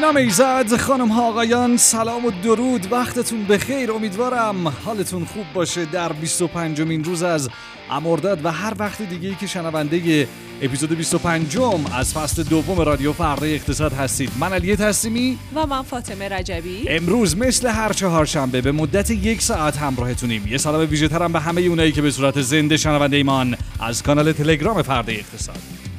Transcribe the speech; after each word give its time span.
نام 0.00 0.16
ایزد 0.16 0.76
خانم 0.76 1.08
ها 1.08 1.28
آقایان 1.28 1.76
سلام 1.76 2.24
و 2.24 2.30
درود. 2.30 2.92
وقتتون 2.92 3.44
بخیر. 3.44 3.92
امیدوارم 3.92 4.68
حالتون 4.68 5.24
خوب 5.24 5.44
باشه 5.54 5.84
در 5.84 6.12
25 6.12 6.80
مین 6.80 7.04
روز 7.04 7.22
از 7.22 7.48
امرداد 7.90 8.44
و 8.44 8.50
هر 8.50 8.72
وقت 8.78 9.02
دیگه 9.02 9.28
ای 9.28 9.34
که 9.34 9.46
شنونده 9.46 10.28
اپیزود 10.62 10.96
25 10.96 11.58
از 11.94 12.14
فصل 12.14 12.42
دوم 12.42 12.80
رادیو 12.80 13.12
فردا 13.12 13.46
اقتصاد 13.46 13.92
هستید. 13.92 14.30
من 14.40 14.52
علیه 14.52 14.76
تسلیمی 14.76 15.38
و 15.54 15.66
من 15.66 15.82
فاطمه 15.82 16.28
رجبی. 16.28 16.88
امروز 16.88 17.36
مثل 17.36 17.68
هر 17.68 17.92
چهارشنبه 17.92 18.60
به 18.60 18.72
مدت 18.72 19.10
یک 19.10 19.42
ساعت 19.42 19.76
همراهتونیم. 19.76 20.46
یه 20.46 20.58
سلام 20.58 20.90
ویژه 20.90 21.08
ترم 21.08 21.32
به 21.32 21.40
همه 21.40 21.60
اونایی 21.60 21.92
که 21.92 22.02
به 22.02 22.10
صورت 22.10 22.40
زنده 22.40 22.76
شنونده 22.76 23.16
ایمان 23.16 23.56
از 23.80 24.02
کانال 24.02 24.32
تلگرام 24.32 24.82
فردا 24.82 25.12
اقتصاد. 25.12 25.89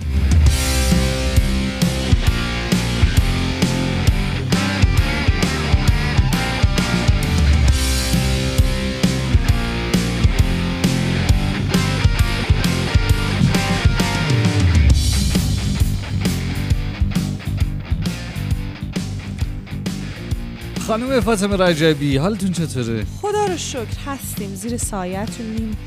خانم 20.92 21.20
فاطمه 21.20 21.58
رجبی 21.58 22.18
حالتون 22.18 22.52
چطوره؟ 22.52 23.06
خدا 23.22 23.46
رو 23.46 23.58
شکر 23.58 23.98
هستیم. 24.06 24.56
زیر 24.56 24.78
سایتونیم 24.78 25.78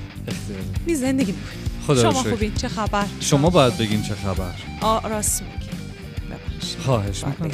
می 0.87 0.95
زندگی 0.95 1.33
می‌کنیم. 1.33 1.81
خدا 1.87 2.13
شما. 2.13 2.23
خوبین 2.23 2.55
چه 2.55 2.69
خبر؟ 2.69 3.05
شما 3.21 3.51
باید 3.51 3.79
بگین 3.79 4.03
چه 4.03 4.15
خبر. 4.15 4.51
آ 4.81 5.09
راست 5.09 5.43
میگی. 5.43 5.71
خواهش 6.85 7.25
می‌کنم. 7.25 7.51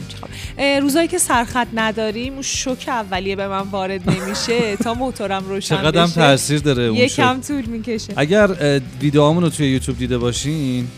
روزایی 0.81 1.09
که 1.09 1.19
سرخط 1.19 1.67
نداریم 1.75 2.33
اون 2.33 2.43
شوک 2.43 2.85
اولیه 2.89 3.37
به 3.37 3.49
من 3.49 3.61
وارد 3.61 4.11
نمیشه. 4.11 4.77
تا 4.85 4.95
موتورم 4.95 5.45
روشن 5.49 5.77
چقدر 5.77 6.03
بشه 6.05 6.15
تاثیر 6.15 6.59
داره 6.59 6.83
اون 6.83 6.99
یکم. 6.99 7.41
طول 7.41 7.65
می‌کشه. 7.65 8.13
اگر 8.17 8.81
ویدیوهامون 9.01 9.43
رو 9.43 9.51
توی 9.51 9.67
یوتیوب 9.73 9.99
دیده 9.99 10.19
باشین 10.19 10.89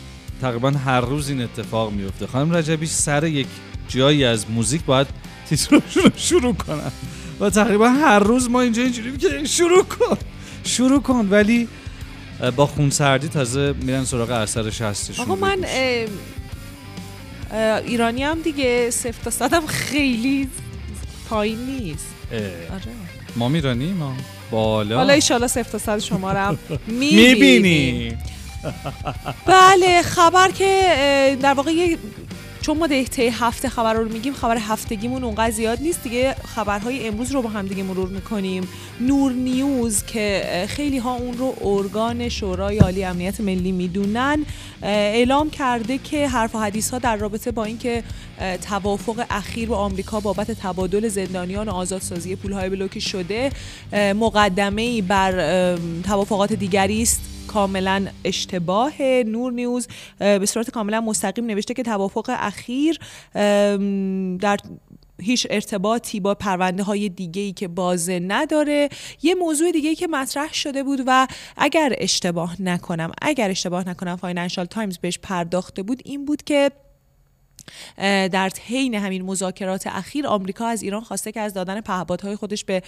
تقریبا 0.41 0.71
هر 0.71 1.01
روز 1.01 1.29
این 1.29 1.43
اتفاق 1.43 1.93
میفته 1.93 2.27
خانم 2.27 2.55
رجبی 2.55 2.87
سر 2.87 3.25
یک 3.25 3.47
جایی 3.89 4.25
از 4.25 4.51
موزیک 4.51 4.85
باید 4.85 5.07
تیترشون 5.49 6.03
رو 6.05 6.11
شروع 6.17 6.55
کنن. 6.55 6.93
و 7.41 7.51
تقریبا 7.51 7.89
هر 7.89 8.19
روز 8.19 8.51
ما 8.51 8.61
اینجا 8.61 8.83
اینجوری 8.83 9.17
که 9.17 9.45
شروع 9.45 9.83
کن. 9.83 10.17
شروع 10.65 11.03
کن. 11.03 11.29
ولی 11.31 11.69
با 12.57 12.67
خونسردی 12.67 13.29
تازه 13.29 13.75
میرن 13.83 14.05
سراغ 14.05 14.31
اثر 14.31 14.71
شستشون 14.71 15.25
آقا 15.25 15.35
من 15.35 15.59
اه، 15.65 16.07
اه، 17.53 17.83
ایرانی 17.87 18.23
هم 18.25 18.41
دیگه 18.43 18.91
تا 19.25 19.31
صدم 19.31 19.67
خیلی 19.67 20.49
پایین 21.29 21.59
نیست. 21.59 22.07
آره. 22.33 22.83
ما 23.37 23.49
میرانی 23.49 23.93
ما 23.93 24.17
بالا. 24.51 24.97
حالا 24.97 25.13
ایشالا 25.13 25.49
تا 25.49 25.79
صد 25.79 25.99
شما 25.99 26.33
رو 26.33 26.39
هم 26.39 26.59
می‌بینی. 26.87 28.17
بله 29.47 30.03
خبر 30.03 30.51
که 30.51 31.39
در 31.43 31.55
واقع 31.55 31.71
یه- 31.73 31.99
چون 32.63 32.79
ما 32.79 32.89
طی 32.89 33.29
هفته 33.29 33.69
خبر 33.69 33.95
رو 33.95 34.13
میگیم 34.13 34.33
خبر 34.33 34.59
هفتگیمون 34.61 35.25
اونقدر 35.25 35.51
زیاد 35.51 35.81
نیست 35.81 36.03
دیگه. 36.03 36.35
خبرهای 36.55 37.09
امروز 37.09 37.33
رو 37.33 37.43
با 37.43 37.49
هم 37.49 37.67
دیگه 37.67 37.83
مرور 37.83 38.09
می‌کنیم. 38.09 38.69
نور 39.01 39.33
نیوز 39.33 40.05
که 40.05 40.45
خیلی 40.69 40.99
ها 40.99 41.15
اون 41.15 41.39
رو 41.39 41.55
ارگان 41.65 42.29
شورای 42.29 42.79
عالی 42.79 43.05
امنیت 43.05 43.41
ملی 43.41 43.73
می‌دونن. 43.73 44.47
اعلام 44.83 45.51
کرده 45.51 45.99
که 45.99 46.29
حرف 46.29 46.55
و 46.55 46.59
حدیث 46.59 46.91
ها 46.91 46.99
در 46.99 47.17
رابطه 47.17 47.51
با 47.51 47.65
اینکه 47.65 48.03
توافق 48.69 49.25
اخیر 49.31 49.69
با 49.69 49.77
آمریکا 49.77 50.21
بابت 50.21 50.51
تبادل 50.51 51.09
زندانیان 51.09 51.69
و 51.69 51.73
آزادسازی 51.73 52.37
پولهای 52.37 52.69
بلوکی 52.69 53.01
شده 53.01 53.51
مقدمه 53.93 54.83
ای 54.83 55.03
بر 55.03 55.33
توافقات 56.05 56.53
دیگری 56.53 57.03
است 57.03 57.32
کاملا 57.47 58.07
اشتباه. 58.25 59.03
نور 59.03 59.53
نیوز 59.53 59.89
به 60.19 60.47
صورت 60.47 60.71
کاملا 60.71 61.01
مستقیم 61.01 61.47
نوشته 61.47 61.75
که 61.75 61.83
توافق 61.83 62.37
اخیر 62.39 62.99
در 64.39 64.59
هیچ 65.23 65.47
ارتباطی 65.51 66.21
با 66.21 66.35
پرونده 66.35 66.83
های 66.83 67.09
دیگه 67.09 67.43
ای 67.43 67.53
که 67.53 67.69
بازه 67.69 68.21
نداره. 68.27 68.89
یه 69.23 69.35
موضوع 69.35 69.73
دیگه 69.73 69.89
ای 69.89 69.95
که 69.95 70.07
مطرح 70.07 70.55
شده 70.55 70.83
بود 70.83 71.03
و 71.07 71.27
اگر 71.57 71.95
اشتباه 71.99 72.63
نکنم 72.63 73.13
اگر 73.23 73.51
اشتباه 73.51 73.89
نکنم 73.89 74.17
Financial 74.17 74.65
Times 74.65 74.99
بهش 74.99 75.19
پرداخته 75.19 75.83
بود 75.83 76.03
این 76.05 76.25
بود 76.25 76.43
که 76.43 76.71
در 78.33 78.51
حین 78.67 78.95
همین 78.95 79.23
مذاکرات 79.23 79.87
اخیر 79.87 80.27
آمریکا 80.27 80.67
از 80.67 80.83
ایران 80.83 81.01
خواسته 81.01 81.33
که 81.33 81.41
از 81.41 81.55
دادن 81.55 81.81
پهپادهای 81.81 82.37
خودش 82.37 82.65
به 82.65 82.83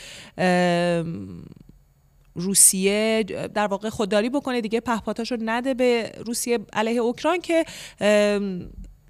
روسیه 2.34 3.22
در 3.55 3.67
واقع 3.67 3.89
خودداری 3.89 4.31
بکنه 4.31 4.61
دیگه 4.61 4.81
پهپادهاشو 4.81 5.37
نده 5.41 5.75
به 5.75 6.12
روسیه 6.27 6.59
علیه 6.72 7.00
اوکراین 7.00 7.41
که 7.41 7.65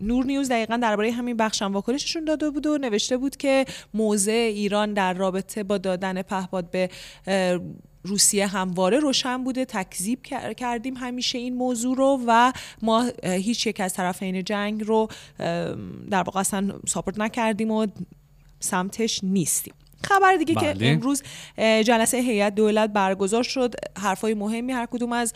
نور 0.00 0.24
نیوز 0.24 0.48
دقیقا 0.48 0.76
درباره 0.76 1.12
همین 1.12 1.36
بخش 1.36 1.62
هم 1.62 1.72
واکنششون 1.72 2.24
داده 2.24 2.50
بود 2.50 2.66
و 2.66 2.78
نوشته 2.78 3.16
بود 3.16 3.36
که 3.36 3.64
موضع 3.94 4.32
ایران 4.32 4.92
در 4.94 5.14
رابطه 5.14 5.62
با 5.62 5.78
دادن 5.78 6.22
پهپاد 6.22 6.70
به 6.70 6.90
روسیه 8.04 8.46
همواره 8.46 8.98
روشن 8.98 9.44
بوده. 9.44 9.64
تکذیب 9.64 10.22
کر- 10.22 10.52
کردیم 10.52 10.94
همیشه 10.96 11.38
این 11.38 11.54
موضوع 11.54 11.96
رو 11.96 12.20
و 12.26 12.52
ما 12.82 13.10
هیچ 13.24 13.66
یک 13.66 13.80
از 13.80 13.94
طرفین 13.94 14.44
جنگ 14.44 14.84
رو 14.84 15.08
در 16.10 16.22
واقع 16.22 16.40
اصلا 16.40 16.72
ساپورت 16.88 17.18
نکردیم 17.18 17.70
و 17.70 17.86
سمتش 18.60 19.20
نیستیم. 19.24 19.74
خبر 20.04 20.36
دیگه 20.36 20.54
بله. 20.54 20.74
که 20.74 20.92
امروز 20.92 21.22
جلسه 21.58 22.16
هیئت 22.16 22.54
دولت 22.54 22.90
برگزار 22.90 23.42
شد. 23.42 23.74
حرفای 23.98 24.34
مهمی 24.34 24.72
هر 24.72 24.86
کدوم 24.86 25.12
از 25.12 25.32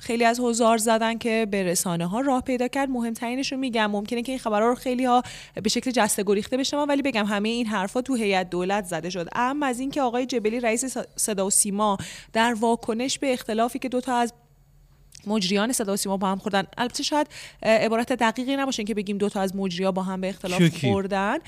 خیلی 0.00 0.24
از 0.24 0.40
حضار 0.40 0.78
زدن 0.78 1.18
که 1.18 1.46
به 1.50 1.62
رسانه 1.62 2.06
ها 2.06 2.20
راه 2.20 2.40
پیدا 2.40 2.68
کرد. 2.68 2.88
مهمترینش 2.88 3.52
رو 3.52 3.58
میگم 3.58 3.90
ممکنه 3.90 4.22
که 4.22 4.32
این 4.32 4.38
خبرها 4.38 4.68
رو 4.68 4.74
خیلی 4.74 5.04
ها 5.04 5.22
به 5.62 5.68
شکل 5.68 5.90
جسته 5.90 6.22
گریخته 6.22 6.56
بشنون 6.56 6.88
ولی 6.88 7.02
بگم 7.02 7.26
همه 7.26 7.48
این 7.48 7.66
حرفا 7.66 8.02
تو 8.02 8.14
هیئت 8.14 8.50
دولت 8.50 8.84
زده 8.84 9.10
شد. 9.10 9.28
اما 9.32 9.66
از 9.66 9.80
اینکه 9.80 10.02
آقای 10.02 10.26
جبلی 10.26 10.60
رئیس 10.60 10.98
صدا 11.16 11.46
و 11.46 11.50
سیما 11.50 11.98
در 12.32 12.54
واکنش 12.54 13.18
به 13.18 13.32
اختلافی 13.32 13.78
که 13.78 13.88
دو 13.88 14.00
تا 14.00 14.16
از 14.16 14.32
مجریان 15.26 15.72
صدا 15.72 15.92
و 15.92 15.96
سیما 15.96 16.16
با 16.16 16.26
هم 16.26 16.38
خوردن. 16.38 16.64
البته 16.78 17.02
شاید 17.02 17.26
عبارت 17.62 18.12
دقیقی 18.12 18.56
نباشه 18.56 18.84
که 18.84 18.94
بگیم 18.94 19.18
دوتا 19.18 19.40
از 19.40 19.56
مجریا 19.56 19.92
با 19.92 20.02
هم 20.02 20.20
به 20.20 20.28
اختلاف 20.28 20.58
کیو 20.58 20.68
کی؟ 20.68 20.92
خوردن 20.92 21.38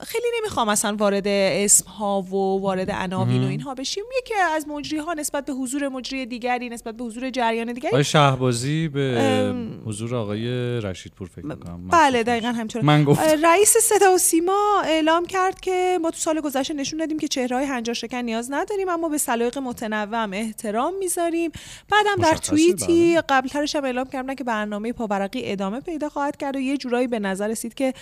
خیلی 0.00 0.26
نمی‌خوام 0.38 0.68
اصلا 0.68 0.96
وارد 0.96 1.28
اسم 1.28 1.90
ها 1.90 2.22
و 2.22 2.60
وارد 2.60 2.90
عناوین 2.90 3.44
و 3.44 3.46
اینها 3.46 3.74
بشیم. 3.74 4.04
یکی 4.18 4.34
از 4.34 4.68
مجری 4.68 4.98
ها 4.98 5.12
نسبت 5.12 5.44
به 5.44 5.52
حضور 5.52 5.88
مجری 5.88 6.26
دیگری 6.26 6.68
نسبت 6.68 6.96
به 6.96 7.04
حضور 7.04 7.30
جریان 7.30 7.72
دیگری. 7.72 7.88
آقای 7.88 8.04
شهبازی 8.04 8.88
به 8.88 9.00
ام، 9.00 9.82
حضور 9.86 10.16
آقای 10.16 10.46
رشیدپور 10.80 11.28
فکر 11.28 11.46
می‌کنم. 11.46 11.88
بله 11.88 12.22
دقیقا 12.22 12.48
همینطور 12.48 12.82
من 12.82 13.04
گفتم. 13.04 13.22
اه، 13.22 13.34
رئیس 13.34 13.76
صدا 13.76 14.14
و 14.14 14.18
سیما 14.18 14.82
اعلام 14.84 15.26
کرد 15.26 15.60
که 15.60 15.98
ما 16.02 16.10
تو 16.10 16.16
سال 16.16 16.40
گذشته 16.40 16.74
نشون 16.74 16.98
دادیم 16.98 17.18
که 17.18 17.28
چهره 17.28 17.56
های 17.56 17.66
هنجار 17.66 17.94
شکن 17.94 18.16
نیاز 18.16 18.48
نداریم 18.50 18.88
اما 18.88 19.08
به 19.08 19.18
سلایق 19.18 19.58
متنوع 19.58 20.28
احترام 20.32 20.98
می‌ذاریم. 20.98 21.50
بعدم 21.90 22.22
در 22.22 22.32
مشخصه، 22.32 22.52
توییتی 22.58 23.12
بله. 23.12 23.22
قبلترش 23.28 23.76
هم 23.76 23.84
اعلام 23.84 24.08
کردن 24.08 24.34
که 24.34 24.44
برنامه 24.44 24.92
پاورقی 24.92 25.40
ادامه 25.44 25.80
پیدا 25.80 26.08
خواهد 26.08 26.36
کرد 26.36 26.56
و 26.56 26.60
یه 26.60 26.76
جورایی 26.76 27.06
به 27.06 27.18
نظر 27.18 27.48
رسید 27.48 27.74
که 27.74 27.94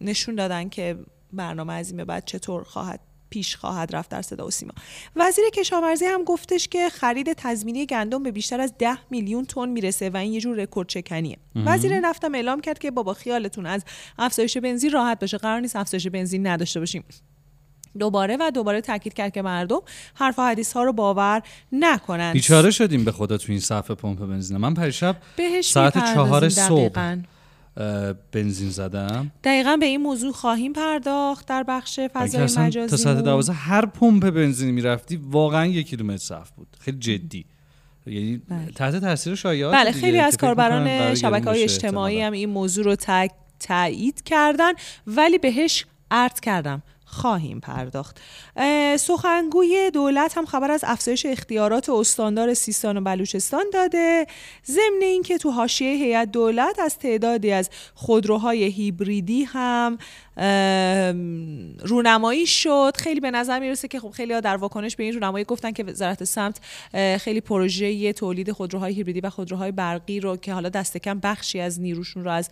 نشون 0.00 0.34
دادن 0.34 0.68
که 0.68 0.98
برنامه 1.32 1.72
از 1.72 1.88
این 1.88 1.96
به 1.96 2.04
بعد 2.04 2.24
چطور 2.24 2.62
خواهد 2.64 3.00
پیش 3.30 3.56
خواهد 3.56 3.96
رفت 3.96 4.10
در 4.10 4.22
صدا 4.22 4.46
و 4.46 4.50
سیما. 4.50 4.72
وزیر 5.16 5.44
کشاورزی 5.54 6.04
هم 6.04 6.24
گفتش 6.24 6.68
که 6.68 6.88
خرید 6.88 7.32
تضمینی 7.32 7.86
گندم 7.86 8.22
به 8.22 8.30
بیشتر 8.30 8.60
از 8.60 8.74
10 8.78 8.98
میلیون 9.10 9.44
تن 9.44 9.68
می‌رسه 9.68 10.10
و 10.10 10.16
این 10.16 10.32
یه 10.32 10.40
جور 10.40 10.56
رکورد 10.56 10.88
چکنیه. 10.88 11.36
وزیر 11.54 12.00
نفتم 12.00 12.34
اعلام 12.34 12.60
کرد 12.60 12.78
که 12.78 12.90
بابا 12.90 13.14
خیالتون 13.14 13.66
از 13.66 13.84
افزایش 14.18 14.56
بنزین 14.56 14.90
راحت 14.90 15.20
باشه 15.20 15.38
قرار 15.38 15.60
نیست 15.60 15.76
افزایش 15.76 16.06
بنزین 16.06 16.46
نداشته 16.46 16.80
باشیم. 16.80 17.04
دوباره 17.98 18.36
و 18.40 18.50
دوباره 18.54 18.80
تاکید 18.80 19.14
کرد 19.14 19.32
که 19.32 19.42
مردم 19.42 19.80
حرف 20.14 20.38
و 20.38 20.42
حدیث 20.42 20.72
ها 20.72 20.82
رو 20.82 20.92
باور 20.92 21.42
نکنند. 21.72 22.32
بیچاره 22.32 22.70
شدیم 22.70 23.04
به 23.04 23.12
خدا 23.12 23.38
تو 23.38 23.52
این 23.52 23.60
صفحه 23.60 23.94
پمپ 23.94 24.18
بنزین. 24.18 24.56
من 24.56 24.74
پریشب 24.74 25.16
ساعت 25.64 26.14
چهار 26.14 26.48
صبح 26.48 27.16
بنزین 28.32 28.70
زدم. 28.70 29.30
دقیقا 29.44 29.76
به 29.76 29.86
این 29.86 30.00
موضوع 30.00 30.32
خواهیم 30.32 30.72
پرداخت 30.72 31.46
در 31.46 31.62
بخش 31.62 32.00
فضای 32.00 32.42
مجازی 32.42 32.90
تا 32.90 32.96
ساعت 32.96 33.18
دوازده 33.18 33.52
هر 33.52 33.86
پمپ 33.86 34.30
بنزینی 34.30 34.72
می‌رفتی 34.72 35.16
واقعا 35.16 35.66
یک 35.66 35.88
کیلومتر 35.88 36.16
صف 36.16 36.50
بود. 36.50 36.68
خیلی 36.80 36.98
جدی. 36.98 37.44
یعنی 38.06 38.42
بله. 38.48 38.66
تحت 38.74 38.96
تاثیر 38.96 39.34
شایعات 39.34 39.74
بله 39.74 39.92
خیلی 39.92 40.18
از 40.18 40.36
کاربران 40.36 41.14
شبکه 41.14 41.44
های 41.44 41.62
اجتماعی. 41.62 42.20
هم 42.20 42.32
این 42.32 42.48
موضوع 42.48 42.84
رو 42.84 42.96
تایید 43.60 44.22
کردن 44.22 44.72
ولی 45.06 45.38
بهش 45.38 45.86
ارد 46.10 46.40
کردم. 46.40 46.82
خواهیم 47.12 47.60
پرداخت. 47.60 48.20
سخنگوی 48.96 49.90
دولت 49.94 50.38
هم 50.38 50.46
خبر 50.46 50.70
از 50.70 50.84
افزایش 50.86 51.26
اختیارات 51.26 51.90
استاندار 51.90 52.54
سیستان 52.54 52.96
و 52.96 53.00
بلوچستان 53.00 53.64
داده. 53.72 54.26
ضمن 54.66 55.02
اینکه 55.02 55.38
تو 55.38 55.50
حاشیه 55.50 55.92
هیئت 55.92 56.32
دولت 56.32 56.78
از 56.78 56.98
تعدادی 56.98 57.52
از 57.52 57.70
خودروهای 57.94 58.64
هیبریدی 58.64 59.42
هم 59.44 59.98
رونمایی 61.84 62.46
شد. 62.46 62.92
خیلی 62.96 63.20
به 63.20 63.30
نظر 63.30 63.60
می‌رسه 63.60 63.88
که 63.88 64.00
خب 64.00 64.10
خیلی 64.10 64.40
در 64.40 64.56
واکنش 64.56 64.96
به 64.96 65.04
این 65.04 65.12
رونمایی 65.12 65.44
گفتن 65.44 65.72
که 65.72 65.84
وزارت 65.84 66.24
سمت 66.24 66.60
خیلی 67.18 67.40
پروژه 67.40 68.12
تولید 68.12 68.52
خودروهای 68.52 68.94
هیبریدی 68.94 69.20
و 69.20 69.30
خودروهای 69.30 69.72
برقی 69.72 70.20
رو 70.20 70.36
که 70.36 70.52
حالا 70.52 70.68
دست 70.68 70.96
کم 70.96 71.20
بخشی 71.20 71.60
از 71.60 71.80
نیروشون 71.80 72.24
رو 72.24 72.30
از 72.30 72.50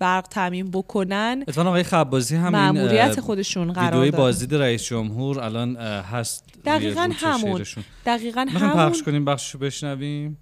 برق 0.00 0.28
تامین 0.28 0.70
بکنن. 0.70 1.44
اتفاقا 1.48 1.68
آقای 1.68 1.82
خبازی 1.82 2.36
هم 2.36 2.52
مأموریت 2.52 3.07
این 3.12 3.20
خودشون 3.20 3.72
قرار 3.72 4.04
دادن. 4.04 4.18
بازدید 4.18 4.54
رئیس 4.54 4.82
جمهور 4.84 5.40
الان 5.40 5.76
هست 5.76 6.44
دقیقاً 6.64 7.10
همون. 7.14 7.64
دقیقا 8.06 8.46
همون. 8.50 8.90
پخش 8.90 9.02
کنیم 9.02 9.24
بخششو 9.24 9.58
بشنویم. 9.58 10.38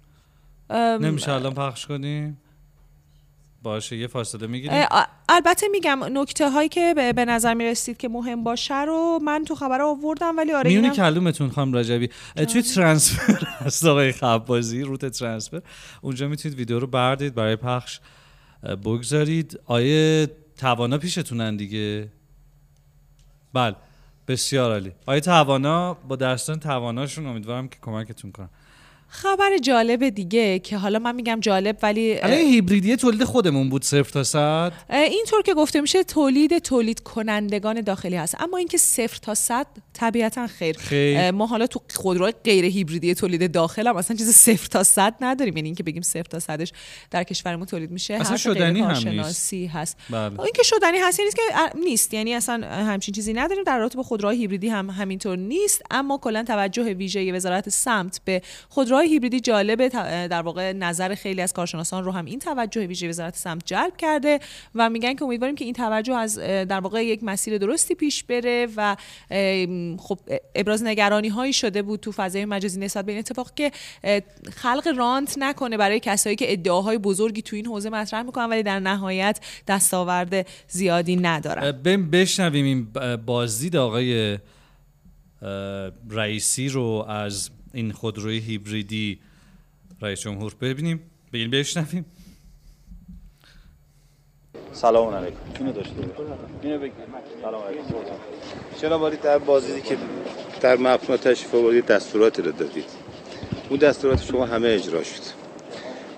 ام، 0.69 1.05
نمیشه 1.05 1.31
الان 1.31 1.53
پخش 1.53 1.85
کنیم؟ 1.85 2.37
باشه 3.63 3.97
یه 3.97 4.07
فاصله 4.07 4.47
می‌گیریم. 4.47 4.85
البته 5.29 5.67
میگم 5.71 5.99
نکته 6.11 6.49
هایی 6.49 6.69
که 6.69 6.93
به 6.95 7.13
به 7.13 7.25
نظر 7.25 7.53
می 7.53 7.65
رسید 7.65 7.97
که 7.97 8.09
مهم 8.09 8.43
باشه 8.43 8.81
رو 8.81 9.19
من 9.23 9.43
تو 9.47 9.55
خبر 9.55 9.81
آوردم 9.81 10.37
ولی 10.37 10.53
آره 10.53 10.69
میونی 10.69 10.89
کلومتون 10.89 11.49
خانم 11.49 11.75
رجبی. 11.75 12.09
توی 12.49 12.61
ترانسفر 12.61 13.47
هست 13.65 13.85
آقای 13.85 14.11
خبازی 14.11 14.81
روت 14.81 15.05
ترانسفر. 15.05 15.61
اونجا 16.01 16.27
می‌تونید 16.27 16.57
ویدیو 16.57 16.79
رو 16.79 16.87
بردید 16.87 17.35
برای 17.35 17.55
پخش 17.55 17.99
بگذارید. 18.83 19.59
آیه 19.65 20.27
توانا 20.57 20.97
پیشتونن 20.97 21.55
دیگه. 21.55 22.07
بله 23.57 23.75
بسیار 24.27 24.71
عالی. 24.71 24.91
آیه 25.05 25.21
توانا 25.21 25.93
با 25.93 26.15
درستان 26.15 26.59
تواناشون 26.59 27.25
امیدوارم 27.25 27.67
که 27.67 27.77
کمکتون 27.81 28.31
کنن. 28.31 28.49
خبر 29.09 29.57
جالب 29.57 30.09
دیگه 30.09 30.59
که 30.59 30.77
حالا 30.77 30.99
من 30.99 31.15
میگم 31.15 31.39
جالب 31.39 31.77
ولی 31.83 32.01
این 32.01 32.53
هیبریدی 32.53 32.95
تولید 32.95 33.23
خودمون 33.23 33.69
بود 33.69 33.83
صفر 33.83 34.11
تا 34.11 34.23
صد. 34.23 34.71
اینطور 34.89 35.41
که 35.41 35.53
گفته 35.53 35.81
میشه 35.81 36.03
تولید 36.03 36.57
تولید 36.57 36.99
کنندگان 36.99 37.81
داخلی 37.81 38.15
هست. 38.15 38.35
اما 38.39 38.57
اینکه 38.57 38.77
صفر 38.77 39.17
تا 39.21 39.35
صد 39.35 39.67
طبیعتا 39.93 40.47
خیر. 40.47 40.77
خیر. 40.77 41.31
ما 41.31 41.45
حالا 41.45 41.67
تو 41.67 41.81
خودروهای 41.95 42.33
غیر 42.43 42.65
هیبریدی 42.65 43.15
تولید 43.15 43.51
داخل 43.51 43.87
هم 43.87 43.97
اصلا 43.97 44.17
چیز 44.17 44.29
صفر 44.29 44.67
تا 44.67 44.83
صد 44.83 45.15
نداریم. 45.21 45.57
یعنی 45.57 45.67
اینکه 45.67 45.83
بگیم 45.83 46.01
صفر 46.01 46.23
تا 46.23 46.39
صدش 46.39 46.71
در 47.11 47.23
کشورمون 47.23 47.65
تولید 47.65 47.91
میشه 47.91 48.13
اصلا 48.13 48.37
شدنی 48.37 48.79
هم 48.79 48.85
کارشناسی 48.85 49.65
هست. 49.65 49.97
بله. 50.09 50.39
این 50.39 50.51
که 50.55 50.63
شدنی 50.63 50.97
هست 50.97 51.19
یعنی 51.19 51.27
نیست 51.27 51.35
که 51.35 51.41
اه، 51.53 51.71
نیست. 51.83 52.13
یعنی 52.13 52.33
اصلا 52.33 52.67
همچین 52.67 53.13
چیزی 53.13 53.33
نداریم. 53.33 53.63
در 53.63 53.77
رابطه 53.77 53.97
با 53.97 54.03
خودروهای 54.03 54.37
هیبریدی 54.37 54.69
هم 54.69 54.89
همینطور 54.89 55.37
نیست. 55.37 55.81
اما 55.91 56.17
کلا 56.17 56.43
توجه 56.43 56.93
ویژه 56.93 57.33
وزارت 57.33 57.69
سمت 57.69 58.21
به 58.25 58.41
خودروهای 58.97 59.13
هیبریدی 59.13 59.39
جالبه 59.39 59.89
ت- 59.89 60.27
در 60.27 60.41
واقع 60.41 60.73
نظر 60.73 61.15
خیلی 61.15 61.41
از 61.41 61.53
کارشناسان 61.53 62.03
رو 62.03 62.11
هم 62.11 62.25
این 62.25 62.39
توجه 62.39 62.87
ویژه 62.87 63.09
وزارت 63.09 63.35
سمت 63.35 63.61
جلب 63.65 63.97
کرده 63.97 64.39
و 64.75 64.89
میگن 64.89 65.13
که 65.13 65.23
امیدواریم 65.23 65.55
که 65.55 65.65
این 65.65 65.73
توجه 65.73 66.13
از 66.15 66.39
در 66.39 66.79
واقع 66.79 67.05
یک 67.05 67.23
مسیر 67.23 67.57
درستی 67.57 67.95
پیش 67.95 68.23
بره 68.23 68.67
و 68.77 68.95
خب 69.97 70.19
ابراز 70.55 70.83
نگرانی 70.83 71.27
هایی 71.27 71.53
شده 71.53 71.81
بود 71.81 71.99
تو 71.99 72.11
فضای 72.11 72.45
مجازی 72.45 72.79
نسبت 72.79 73.05
به 73.05 73.11
این 73.11 73.19
اتفاق 73.19 73.53
که 73.53 73.71
خلق 74.55 74.93
رانت 74.97 75.35
نکنه 75.37 75.77
برای 75.77 75.99
کسایی 75.99 76.35
که 76.35 76.51
ادعاهای 76.51 76.97
بزرگی 76.97 77.41
تو 77.41 77.55
این 77.55 77.65
حوزه 77.65 77.89
مطرح 77.89 78.21
می‌کنن 78.21 78.45
ولی 78.45 78.63
در 78.63 78.79
نهایت 78.79 79.39
دستاورد 79.67 80.47
زیادی 80.67 81.15
ندارن. 81.15 81.71
بشنویم 82.11 82.65
این 82.65 82.87
بازدید 83.25 83.75
آقای 83.75 84.37
رئیسی 86.09 86.69
رو 86.69 87.05
از 87.09 87.49
این 87.77 87.91
خودروی 87.91 88.39
هیبریدی 88.39 89.19
رئیس 90.01 90.19
جمهور 90.19 90.55
ببینیم 90.61 90.99
بگیم 91.33 91.49
بشنویم. 91.49 92.05
سلام 94.71 95.13
علیکم. 95.13 95.37
اینو 95.59 95.71
داشته. 95.71 95.93
اینو 96.63 96.79
بگیر 96.79 96.93
سلام 97.41 97.63
علیکم. 97.63 97.83
چرا 98.81 98.97
باری 98.97 99.17
در 99.17 99.37
بازدیدی 99.37 99.81
که 99.81 99.97
در 100.61 100.77
مفهوم 100.77 101.17
تشریف 101.17 101.55
آوردید 101.55 101.85
دستوراتی 101.85 102.41
رو 102.41 102.51
دادید. 102.51 102.85
اون 103.69 103.79
دستورات 103.79 104.23
شما 104.23 104.45
همه 104.45 104.67
اجرا 104.67 105.03
شد. 105.03 105.23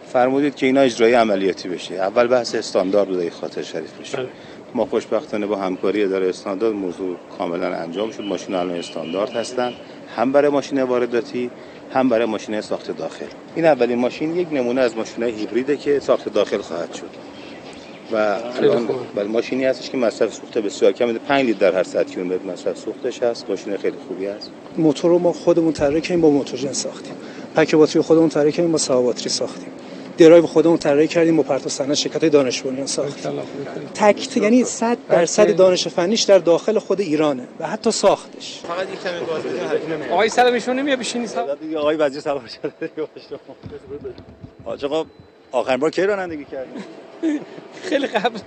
فرمودید 0.08 0.56
که 0.56 0.66
اینا 0.66 0.82
اجرای 0.82 1.14
عملیاتی 1.14 1.70
بشه. 1.70 1.96
اول 1.96 2.28
بحث 2.28 2.56
استاندارد 2.56 3.08
بود 3.08 3.20
ای 3.20 3.30
خاطر 3.30 3.62
شریف 3.62 3.94
بشه 3.94 4.28
ما 4.74 4.86
خوشبختانه 4.86 5.46
با 5.46 5.56
همکاری 5.56 6.04
اداره 6.04 6.30
استاندارد 6.30 6.74
موضوع 6.74 7.18
کاملا 7.38 7.76
انجام 7.76 8.12
شد. 8.12 8.22
ماشین 8.22 8.56
الان 8.56 8.76
استاندارد 8.76 9.30
هستن. 9.30 9.74
هم 10.16 10.32
برای 10.32 10.50
ماشین 10.50 10.82
وارداتی 10.84 11.52
هم 11.94 12.10
برای 12.10 12.26
ماشین 12.26 12.62
ساخت 12.62 12.98
داخل. 12.98 13.26
این 13.56 13.66
اولین 13.66 14.00
ماشین 14.00 14.36
یک 14.36 14.48
نمونه 14.52 14.82
از 14.82 14.98
ماشین 14.98 15.24
هیبریده 15.24 15.78
که 15.78 16.00
ساخت 16.00 16.34
داخل 16.34 16.62
خواهد 16.62 16.94
شد. 16.94 17.10
و 18.12 18.36
بله 19.16 19.28
ماشینی 19.28 19.66
هستش 19.66 19.90
که 19.90 19.98
مصرف 19.98 20.34
سوخت 20.34 20.58
بسیار 20.58 20.92
کم 20.92 21.14
5 21.14 21.46
لیتر 21.46 21.60
در 21.60 21.78
هر 21.78 21.84
100 21.84 22.06
کیلومتر 22.06 22.46
مصرف 22.46 22.78
سوختش 22.78 23.24
هست. 23.24 23.50
ماشین 23.50 23.78
خیلی 23.78 23.98
خوبی 24.08 24.28
است 24.28 24.52
موتور 24.78 25.12
رو 25.12 25.20
ما 25.20 25.34
خودمون 25.34 25.74
طراحی 25.74 26.02
کردیم 26.02 26.22
با 26.22 26.30
موتورجن 26.30 26.74
ساختیم. 26.74 27.14
پک 27.56 27.76
باتری 27.76 28.02
خودمون 28.02 28.30
طراحی 28.30 28.52
کردیم 28.52 28.72
با 28.72 28.78
سوا 28.78 29.02
باتری 29.02 29.30
ساختیم. 29.30 29.70
درایو 30.20 30.48
خودمون 30.48 30.78
طراحی 30.78 31.08
کردیم 31.08 31.38
با 31.38 31.44
پرتو 31.44 31.70
صنعت 31.70 31.94
شرکت 31.94 32.26
دانش 32.26 32.62
بنیان 32.62 32.88
ساختیم 32.88 33.42
تک 33.94 34.38
یعنی 34.38 34.64
100 34.64 34.98
درصد 35.10 35.56
دانش 35.56 35.88
فنیش 35.88 36.22
در 36.24 36.38
داخل 36.38 36.80
خود 36.80 37.00
ایرانه 37.02 37.48
و 37.60 37.68
حتی 37.68 37.92
ساختش. 37.92 38.60
فقط 38.68 38.88
یک 38.94 39.04
کمی 39.04 39.26
گاز 39.26 39.44
بدین 39.44 39.92
نمی‌کنه 39.92 40.14
آقای 40.14 40.30
سلامشون 40.30 40.80
نمیاد 40.80 41.00
بشینی 41.00 41.28
سلام 41.28 41.58
دیگه 41.62 41.78
آقای 41.78 41.96
وزیر 41.96 42.22
سوار 42.22 42.42
شده 42.48 42.90
حاج 44.66 44.86
آقا 44.86 45.06
آخرین 45.52 45.78
بار 45.80 45.90
کی 45.92 46.02
رانندگی 46.02 46.46
کردین 46.46 46.84
خیلی 47.84 48.08
قبل. 48.08 48.40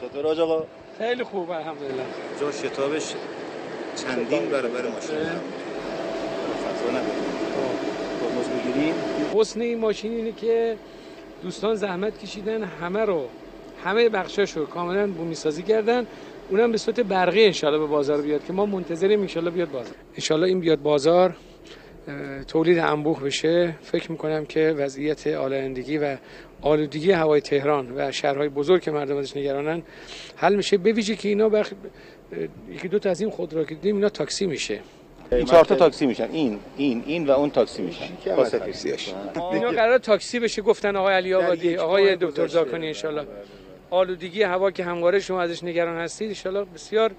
چطور 0.00 0.26
حاج 0.26 0.40
آقا 0.40 0.64
خیلی 0.98 1.24
خوب 1.24 1.50
الحمدلله. 1.50 2.02
جا 2.40 2.52
شتابش 2.52 3.14
چندین 3.96 4.48
برابر 4.50 4.82
ماشین 4.82 5.18
فضا 6.64 6.90
نداره 6.90 7.17
می‌گیریم 8.78 8.94
حسن 9.34 9.60
این 9.60 9.78
ماشین 9.78 10.12
اینه 10.12 10.32
که 10.32 10.76
دوستان 11.42 11.74
زحمت 11.74 12.18
کشیدن 12.18 12.62
همه 12.64 13.04
رو 13.04 13.28
همه 13.84 14.08
بخشاش 14.08 14.56
رو 14.56 14.66
کاملا 14.66 15.06
بومی 15.06 15.34
سازی 15.34 15.62
کردن. 15.62 16.06
اونم 16.50 16.72
به 16.72 16.78
صورت 16.78 17.00
برقی 17.00 17.44
انشالله 17.44 17.78
به 17.78 17.86
بازار 17.86 18.22
بیاد 18.22 18.44
که 18.44 18.52
ما 18.52 18.66
منتظریم 18.66 19.20
انشالله 19.20 19.50
بیاد 19.50 19.70
بازار. 19.70 19.94
انشالله 20.14 20.46
این 20.46 20.60
بیاد 20.60 20.82
بازار 20.82 21.36
تولید 22.48 22.78
انبوه 22.78 23.22
بشه. 23.22 23.74
فکر 23.82 24.12
می‌کنم 24.12 24.44
که 24.44 24.60
وضعیت 24.60 25.26
آلایندگی 25.26 25.98
و 25.98 26.16
آلودگی 26.62 27.12
هوای 27.12 27.40
تهران 27.40 27.92
و 27.96 28.12
شهرهای 28.12 28.48
بزرگ 28.48 28.82
که 28.82 28.90
مردم 28.90 29.16
ازش 29.16 29.36
نگرانن 29.36 29.82
حل 30.36 30.54
میشه. 30.54 30.76
به 30.76 30.92
ویژه 30.92 31.16
که 31.16 31.28
اینا 31.28 31.48
بخ... 31.48 31.72
یکی 32.70 32.88
دو 32.88 32.98
تا 32.98 33.10
از 33.10 33.20
این 33.20 33.30
خودرو 33.30 33.64
که 33.64 33.74
دیدیم 33.74 33.96
اینا 33.96 34.08
تاکسی 34.08 34.46
میشه. 34.46 34.80
این 35.32 35.44
چهار 35.44 35.64
تا 35.64 35.74
تاکسی 35.74 36.06
میشن. 36.06 36.28
این 36.32 36.58
این 36.76 37.04
این 37.06 37.26
و 37.26 37.30
اون 37.30 37.50
تاکسی 37.50 37.82
میشن. 37.82 38.08
با 38.36 38.44
سفیسیاش 38.44 39.14
اینا 39.52 39.70
قرار 39.70 39.98
تاکسی 39.98 40.40
بشه 40.40 40.62
گفتن 40.62 40.96
آقای 40.96 41.14
علی 41.14 41.34
آبادی 41.34 41.76
آقای 41.76 42.16
دکتر. 42.16 42.46
زاکانی 42.46 42.86
انشالله. 42.86 43.26
آلودگی 43.90 44.42
هوا 44.42 44.70
که 44.70 44.84
همواره 44.84 45.20
شما 45.20 45.42
ازش 45.42 45.64
نگران 45.64 45.98
هستید 45.98 46.28
انشالله 46.28 46.64
بسیار 46.74 47.10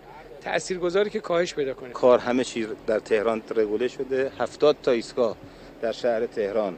تاثیرگذاری 0.41 1.09
که 1.09 1.19
کاهش 1.19 1.53
پیدا 1.53 1.73
کنه. 1.73 1.89
کار 1.89 2.19
همه 2.19 2.43
چی 2.43 2.67
در 2.87 2.99
تهران 2.99 3.41
رگوله 3.55 3.87
شده. 3.87 4.31
70 4.39 4.75
تا 4.83 4.91
ایستگاه 4.91 5.35
در 5.81 5.91
شهر 5.91 6.25
تهران 6.25 6.77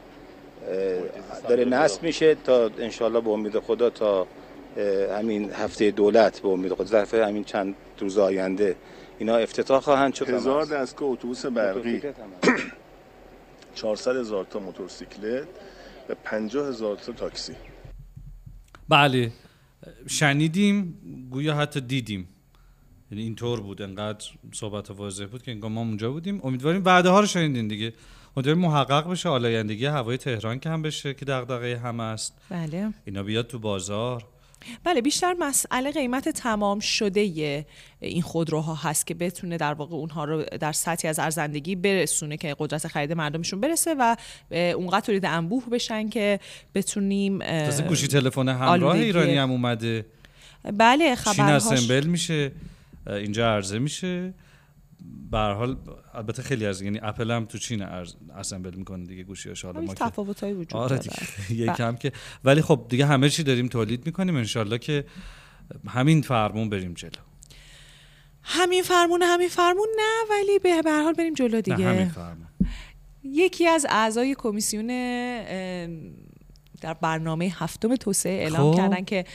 داره 1.50 1.66
نصب 1.66 2.04
میشه 2.04 2.36
تا 2.36 2.70
انشالله 2.80 3.22
به 3.22 3.30
امید 3.30 3.60
خدا 3.60 3.90
تا 3.90 4.28
همین 5.18 5.52
هفته 5.52 5.92
دولت 5.92 6.40
به 6.40 6.48
امید 6.48 6.74
خدا 6.74 6.86
ظرف 6.86 7.14
همین 7.14 7.44
چند 7.44 7.76
روز 8.00 8.18
آینده 8.18 8.76
اینا 9.22 9.36
افتتاح 9.38 9.82
خواهند 9.82 10.14
شد 10.14 10.30
هزار 10.30 10.66
دستگاه 10.66 11.10
اتوبوس 11.10 11.46
برقی. 11.46 11.94
موتورسیکلت 11.94 12.20
هم 12.20 12.54
هست. 12.54 12.64
400 13.76 14.16
هزار 14.16 14.46
تا 14.46 14.60
موتورسیکلت 14.60 15.48
و 16.10 16.16
50 16.24 16.68
هزار 16.68 16.96
تا 16.96 17.12
تاکسی. 17.12 17.54
بله. 18.90 19.32
شنیدیم 20.08 21.00
گویا 21.32 21.56
حتی 21.56 21.82
دیدیم. 21.82 22.28
یعنی 23.12 23.24
اینطور 23.24 23.62
بود 23.62 23.82
انقدر 23.82 24.26
صحبت 24.54 24.92
واضح 24.92 25.26
بود 25.26 25.44
که 25.44 25.52
انگار 25.52 25.70
ما 25.72 25.82
اونجا 25.82 26.12
بودیم. 26.12 26.42
امیدواریم 26.44 26.82
وعده 26.86 27.10
ها 27.10 27.20
رو 27.20 27.26
شنیدین 27.26 27.68
دیگه. 27.68 27.94
امیدواریم 28.38 28.62
محقق 28.62 29.12
بشه 29.12 29.30
آلایندگی 29.30 29.86
هوای 29.86 30.18
تهران 30.18 30.60
که 30.60 30.70
هم 30.70 30.82
بشه 30.82 31.14
که 31.14 31.26
دغدغه 31.26 31.78
همه 31.78 32.04
است. 32.04 32.38
بله. 32.50 32.94
اینا 33.06 33.24
بیاد 33.24 33.48
تو 33.48 33.60
بازار. 33.60 34.28
بله 34.84 35.02
بیشتر 35.02 35.36
مسئله 35.40 35.92
قیمت 35.92 36.30
تمام 36.30 36.80
شده 36.80 37.66
این 38.00 38.22
خودروها 38.22 38.76
هست 38.76 39.08
که 39.08 39.14
بتونه 39.14 39.58
در 39.58 39.74
واقع 39.74 39.96
اونها 39.96 40.26
رو 40.26 40.44
در 40.44 40.72
سطحی 40.72 41.10
از 41.10 41.20
ارزندگی 41.20 41.76
برسونه 41.76 42.38
که 42.38 42.56
قدرت 42.60 42.88
خرید 42.88 43.14
مردمشون 43.14 43.62
برسه 43.62 43.96
و 44.00 44.16
اونقدر 44.52 45.06
تولید 45.06 45.26
انبوه 45.26 45.70
بشن 45.70 46.10
که 46.10 46.40
بتونیم 46.76 47.40
تازه 47.40 47.84
گوشی 47.84 48.08
تلفن 48.08 48.50
همراه 48.50 48.96
ایرانی 48.96 49.38
هم 49.38 49.52
اومده. 49.52 50.06
بله 50.74 51.16
خبرهاش 51.16 51.68
اسمبل 51.68 52.08
میشه 52.08 52.52
اینجا 53.08 53.54
عرضه 53.54 53.80
میشه. 53.80 54.34
به 55.32 55.38
حال 55.38 55.78
البته 56.14 56.42
خیلی 56.44 56.66
از 56.66 56.82
یعنی 56.82 57.00
اپل 57.04 57.32
هم 57.32 57.46
تو 57.46 57.58
چین 57.58 57.82
اسمبل 57.82 58.76
می‌کنه 58.76 59.06
دیگه 59.06 59.24
گوشیاش 59.24 59.66
حالا 59.66 59.82
ما 59.82 59.94
که 59.94 60.06
تفاوتایی 60.06 60.54
وجود 60.54 60.74
آره 60.74 60.98
دیگه 60.98 61.16
یکم 61.64 61.96
که 61.96 62.12
ولی 62.44 62.62
خب 62.62 62.86
دیگه 62.90 63.06
همه 63.06 63.30
چی 63.30 63.44
داریم 63.44 63.68
تولید 63.68 64.06
می‌کنیم 64.06 64.36
انشالله 64.36 64.78
که 64.78 65.06
همین 65.88 66.22
فرمون 66.22 66.70
بریم 66.70 66.94
جلو. 66.94 67.12
همین 68.44 68.84
فرمون 68.84 69.22
همین 69.22 69.50
فرمون 69.50 69.88
نه 69.98 70.36
ولی 70.36 70.60
به 70.60 70.70
هر 70.70 71.04
حال 71.04 71.14
بریم 71.14 71.34
جلو 71.34 71.56
نه 71.56 71.62
دیگه. 71.62 71.88
همین 71.88 72.10
فرمون. 72.10 72.48
یکی 73.24 73.68
از 73.68 73.86
اعضای 73.90 74.36
کمیسیون 74.38 74.88
در 76.82 76.94
برنامه 76.94 77.54
هفتم 77.58 77.96
توسعه 77.96 78.42
اعلام 78.42 78.72
خب. 78.72 78.78
کردن 78.78 79.04
که 79.04 79.26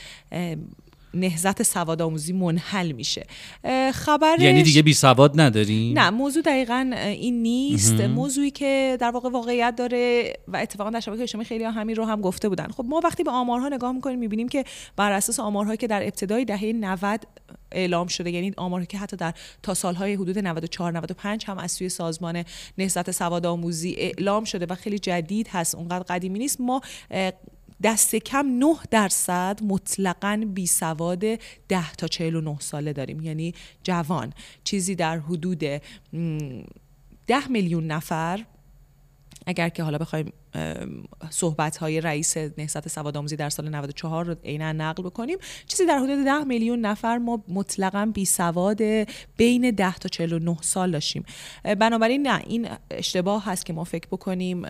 اه، 1.17 1.29
نهضت 1.29 1.63
سواد 1.63 2.01
آموزی 2.01 2.33
منحل 2.33 2.91
میشه. 2.91 3.25
اه، 3.63 3.91
خبرش 3.91 4.39
یعنی 4.39 4.63
دیگه 4.63 4.81
بی 4.81 4.93
سواد 4.93 5.41
نداریم 5.41 5.99
نه 5.99 6.09
موضوع 6.09 6.43
دقیقا 6.43 6.91
این 6.95 7.41
نیست. 7.41 8.01
موضوعی 8.01 8.51
که 8.51 8.97
در 8.99 9.11
واقع 9.11 9.29
واقعیت 9.29 9.75
داره 9.77 10.33
و 10.47 10.57
اتفاقا 10.57 10.89
در 10.89 10.99
شبکه 10.99 11.21
اجتماعی 11.21 11.45
خیلی 11.45 11.63
همین 11.63 11.95
رو 11.95 12.05
هم 12.05 12.21
گفته 12.21 12.49
بودن. 12.49 12.67
خب 12.67 12.85
ما 12.87 13.01
وقتی 13.03 13.23
به 13.23 13.31
آمارها 13.31 13.69
نگاه 13.69 13.91
می‌کنیم 13.91 14.19
می‌بینیم 14.19 14.49
که 14.49 14.63
بر 14.95 15.11
اساس 15.11 15.39
آمارهایی 15.39 15.77
که 15.77 15.87
در 15.87 16.03
ابتدای 16.03 16.45
دهه 16.45 16.65
90 16.65 17.27
اعلام 17.71 18.07
شده 18.07 18.31
یعنی 18.31 18.53
آمارهایی 18.57 18.87
که 18.87 18.97
حتی 18.97 19.17
در 19.17 19.33
تا 19.63 19.73
سالهای 19.73 20.13
حدود 20.13 20.39
94 20.39 20.91
95 20.91 21.45
هم 21.45 21.57
از 21.57 21.71
سوی 21.71 21.89
سازمان 21.89 22.43
نهضت 22.77 23.11
سواد 23.11 23.45
آموزی 23.45 23.95
اعلام 23.97 24.43
شده 24.43 24.65
و 24.69 24.75
خیلی 24.75 24.99
جدید 24.99 25.47
هست 25.47 25.75
اونقدر 25.75 26.03
قدیمی 26.03 26.39
نیست. 26.39 26.61
ما 26.61 26.81
دست 27.83 28.15
کم 28.15 28.47
9 28.47 28.75
درصد 28.91 29.59
مطلقاً 29.63 30.43
بی 30.53 30.67
سواد 30.67 31.23
10 31.69 31.91
تا 31.97 32.07
49 32.07 32.59
ساله 32.59 32.93
داریم. 32.93 33.21
یعنی 33.21 33.53
جوان. 33.83 34.33
چیزی 34.63 34.95
در 34.95 35.19
حدود 35.19 35.63
م، 35.65 35.79
10 37.27 37.47
میلیون 37.47 37.87
نفر 37.87 38.45
اگر 39.45 39.69
که 39.69 39.83
حالا 39.83 39.97
بخوایم 39.97 40.33
صحبت 41.29 41.77
های 41.77 42.01
رئیس 42.01 42.37
نهضت 42.37 42.87
سوادآموزی 42.87 43.35
در 43.35 43.49
سال 43.49 43.69
94 43.69 44.25
رو 44.25 44.35
عینا 44.43 44.71
نقل 44.71 45.03
بکنیم 45.03 45.37
چیزی 45.67 45.85
در 45.85 45.97
حدود 45.97 46.25
10 46.25 46.43
میلیون 46.43 46.79
نفر 46.79 47.17
ما 47.17 47.43
مطلقا 47.47 48.11
بی 48.13 48.25
سواد 48.25 48.81
بین 49.37 49.71
10 49.71 49.93
تا 49.93 50.09
49 50.09 50.57
سال 50.61 50.91
داشتیم. 50.91 51.25
بنابراین 51.63 52.27
نه 52.27 52.41
این 52.47 52.69
اشتباه 52.91 53.45
هست 53.45 53.65
که 53.65 53.73
ما 53.73 53.83
فکر 53.83 54.07
بکنیم 54.07 54.65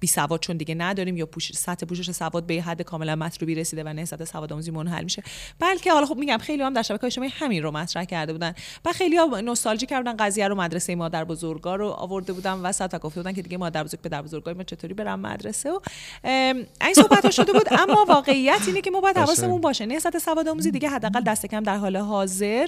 بی 0.00 0.06
سواد 0.06 0.40
چون 0.40 0.56
دیگه 0.56 0.74
نداریم 0.74 1.16
یا 1.16 1.26
پوش 1.26 1.52
سطح 1.52 1.86
پوشش 1.86 2.10
سواد 2.10 2.46
به 2.46 2.62
حد 2.62 2.82
کاملا 2.82 3.16
مطلوبی 3.16 3.54
رسیده 3.54 3.84
و 3.84 3.88
نهضت 3.88 4.24
سواد 4.24 4.52
آموزی 4.52 4.70
منحل 4.70 5.04
میشه. 5.04 5.22
بلکه 5.58 5.92
حالا 5.92 6.06
خب 6.06 6.16
میگم 6.16 6.38
خیلی 6.38 6.62
هم 6.62 6.74
در 6.74 6.82
شبکه 6.82 7.04
اجتماعی 7.04 7.30
همین 7.34 7.62
رو 7.62 7.70
مطرح 7.70 8.04
کرده 8.04 8.32
بودن 8.32 8.54
و 8.84 8.92
خیلی 8.92 9.16
ها 9.16 9.40
نوستالژی 9.40 9.86
کردن. 9.86 10.16
قضیه 10.16 10.48
رو 10.48 10.54
مدرسه 10.54 10.94
مادر 10.94 11.24
بزرگا 11.24 11.76
رو 11.76 11.86
آورده 11.88 12.32
بودن 12.32 12.52
وسط 12.52 12.90
و 12.92 12.98
گفته 12.98 13.20
بودن 13.20 13.32
که 13.32 13.42
دیگه 13.42 13.56
مادر 13.56 13.84
بزرگ 13.84 14.00
پدر 14.00 14.22
بزرگای 14.22 14.54
ما 14.54 14.62
چطوری 14.62 14.94
برن 14.94 15.14
مدرسه؟ 15.14 15.70
و 15.70 15.80
این 16.24 16.94
صحبت 16.94 17.24
ها 17.24 17.30
شده 17.30 17.52
بود. 17.52 17.66
اما 17.70 18.04
واقعیت 18.08 18.60
اینه 18.66 18.80
که 18.80 18.90
ما 18.90 19.00
باید 19.00 19.18
حواسمون 19.18 19.60
باشه. 19.60 19.86
نهضت 19.86 20.18
سواد 20.18 20.48
آموزی 20.48 20.70
دیگه 20.70 20.88
حداقل 20.88 21.20
دست 21.20 21.46
کم 21.46 21.62
در 21.62 21.76
حال 21.76 21.96
حاضر 21.96 22.66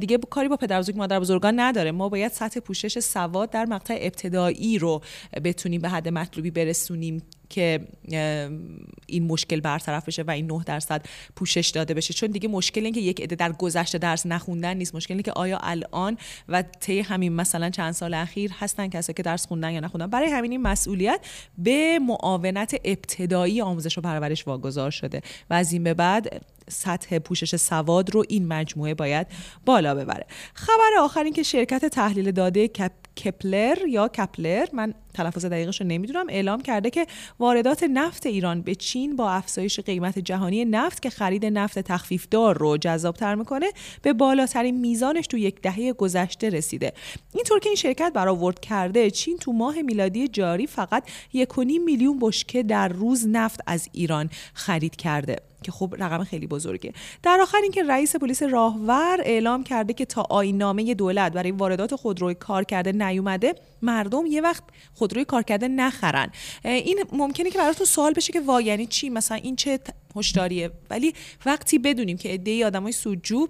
دیگه 0.00 0.18
کاری 0.30 0.48
با 0.48 0.56
پدر 0.56 0.78
بزرگ 0.78 0.96
مادر 0.96 1.20
بزرگان 1.20 1.60
نداره. 1.60 1.92
ما 1.92 2.08
باید 2.08 2.32
سطح 2.32 2.60
پوشش 2.60 2.98
سواد 2.98 3.50
در 3.50 3.64
مقطع 3.64 3.98
ابتدایی 4.00 4.78
رو 4.78 5.02
بتونیم 5.44 5.80
به 5.80 5.88
حد 5.88 6.08
مطلوبی 6.42 6.50
برسونیم 6.50 7.22
که 7.48 7.80
این 9.06 9.26
مشکل 9.26 9.60
برطرف 9.60 10.04
بشه 10.08 10.22
و 10.22 10.30
این 10.30 10.46
9 10.46 10.64
درصد 10.64 11.06
پوشش 11.36 11.68
داده 11.68 11.94
بشه. 11.94 12.14
چون 12.14 12.30
دیگه 12.30 12.48
مشکل 12.48 12.84
این 12.84 12.94
که 12.94 13.00
یک 13.00 13.20
عده 13.20 13.36
در 13.36 13.52
گذشته 13.52 13.98
درس 13.98 14.26
نخوندن 14.26 14.76
نیست. 14.76 14.94
مشکل 14.94 15.14
اینه 15.14 15.22
که 15.22 15.32
آیا 15.32 15.58
الان 15.62 16.18
و 16.48 16.62
طی 16.62 17.00
همین 17.00 17.32
مثلا 17.32 17.70
چند 17.70 17.92
سال 17.92 18.14
اخیر 18.14 18.50
هستن 18.58 18.88
کسایی 18.88 19.14
که 19.14 19.22
درس 19.22 19.46
خوندن 19.46 19.70
یا 19.70 19.80
نخوندن. 19.80 20.06
برای 20.06 20.30
همین 20.30 20.50
این 20.50 20.62
مسئولیت 20.62 21.20
به 21.58 21.98
معاونت 21.98 22.74
ابتدایی 22.84 23.60
آموزش 23.60 23.98
و 23.98 24.00
پرورش 24.00 24.46
واگذار 24.46 24.90
شده 24.90 25.22
و 25.50 25.54
از 25.54 25.72
این 25.72 25.84
به 25.84 25.94
بعد 25.94 26.42
سطح 26.70 27.18
پوشش 27.18 27.56
سواد 27.56 28.14
رو 28.14 28.24
این 28.28 28.48
مجموعه 28.48 28.94
باید 28.94 29.26
بالا 29.66 29.94
ببره. 29.94 30.26
خبر 30.54 30.90
آخر 31.00 31.24
این 31.24 31.32
که 31.32 31.42
شرکت 31.42 31.84
تحلیل 31.84 32.30
داده 32.30 32.68
کپ 32.68 32.92
کپلر 33.24 33.78
یا 33.88 34.08
کپلر 34.08 34.66
من 34.72 34.94
تلفظ 35.14 35.44
دقیقش 35.44 35.80
رو 35.80 35.86
نمی‌دونم 35.86 36.26
اعلام 36.28 36.60
کرده 36.60 36.90
که 36.90 37.06
واردات 37.38 37.82
نفت 37.82 38.26
ایران 38.26 38.60
به 38.60 38.74
چین 38.74 39.16
با 39.16 39.30
افزایش 39.30 39.80
قیمت 39.80 40.18
جهانی 40.18 40.64
نفت 40.64 41.02
که 41.02 41.10
خرید 41.10 41.46
نفت 41.46 41.78
تخفیفدار 41.78 42.58
رو 42.58 42.76
جذابتر 42.76 43.34
می‌کنه 43.34 43.66
به 44.02 44.12
بالاترین 44.12 44.80
میزانش 44.80 45.26
تو 45.26 45.38
یک 45.38 45.60
دهه 45.60 45.92
گذشته 45.92 46.48
رسیده. 46.48 46.92
اینطور 47.34 47.58
که 47.58 47.68
این 47.68 47.76
شرکت 47.76 48.12
برآورد 48.14 48.60
کرده 48.60 49.10
چین 49.10 49.38
تو 49.38 49.52
ماه 49.52 49.82
میلادی 49.82 50.28
جاری 50.28 50.66
فقط 50.66 51.08
1.5 51.34 51.58
میلیون 51.84 52.18
بشکه 52.20 52.62
در 52.62 52.88
روز 52.88 53.26
نفت 53.28 53.60
از 53.66 53.88
ایران 53.92 54.30
خرید 54.54 54.96
کرده. 54.96 55.51
که 55.62 55.72
خب 55.72 55.94
رقم 55.98 56.24
خیلی 56.24 56.46
بزرگه. 56.46 56.92
در 57.22 57.38
آخر 57.42 57.58
اینکه 57.62 57.82
رئیس 57.82 58.16
پلیس 58.16 58.42
راهور 58.42 59.20
اعلام 59.24 59.64
کرده 59.64 59.92
که 59.92 60.04
تا 60.04 60.26
آینامه 60.30 60.94
دولت 60.94 61.32
برای 61.32 61.50
واردات 61.50 61.94
خودروی 61.94 62.34
کار 62.34 62.64
کرده 62.64 62.92
نیومده 62.92 63.54
مردم 63.82 64.26
یه 64.26 64.40
وقت 64.40 64.62
خودروی 64.94 65.24
کار 65.24 65.42
کرده 65.42 65.68
نخرن. 65.68 66.30
این 66.64 67.04
ممکنه 67.12 67.50
که 67.50 67.58
براتون 67.58 67.86
سوال 67.86 68.12
بشه 68.12 68.32
که 68.32 68.40
وا 68.40 68.60
یعنی 68.60 68.86
چی؟ 68.86 69.10
مثلا 69.10 69.36
این 69.36 69.56
چه 69.56 69.80
هشداریه؟ 70.16 70.70
ولی 70.90 71.14
وقتی 71.46 71.78
بدونیم 71.78 72.16
که 72.16 72.28
عده‌ای 72.28 72.64
آدمای 72.64 72.92
سودجو 72.92 73.48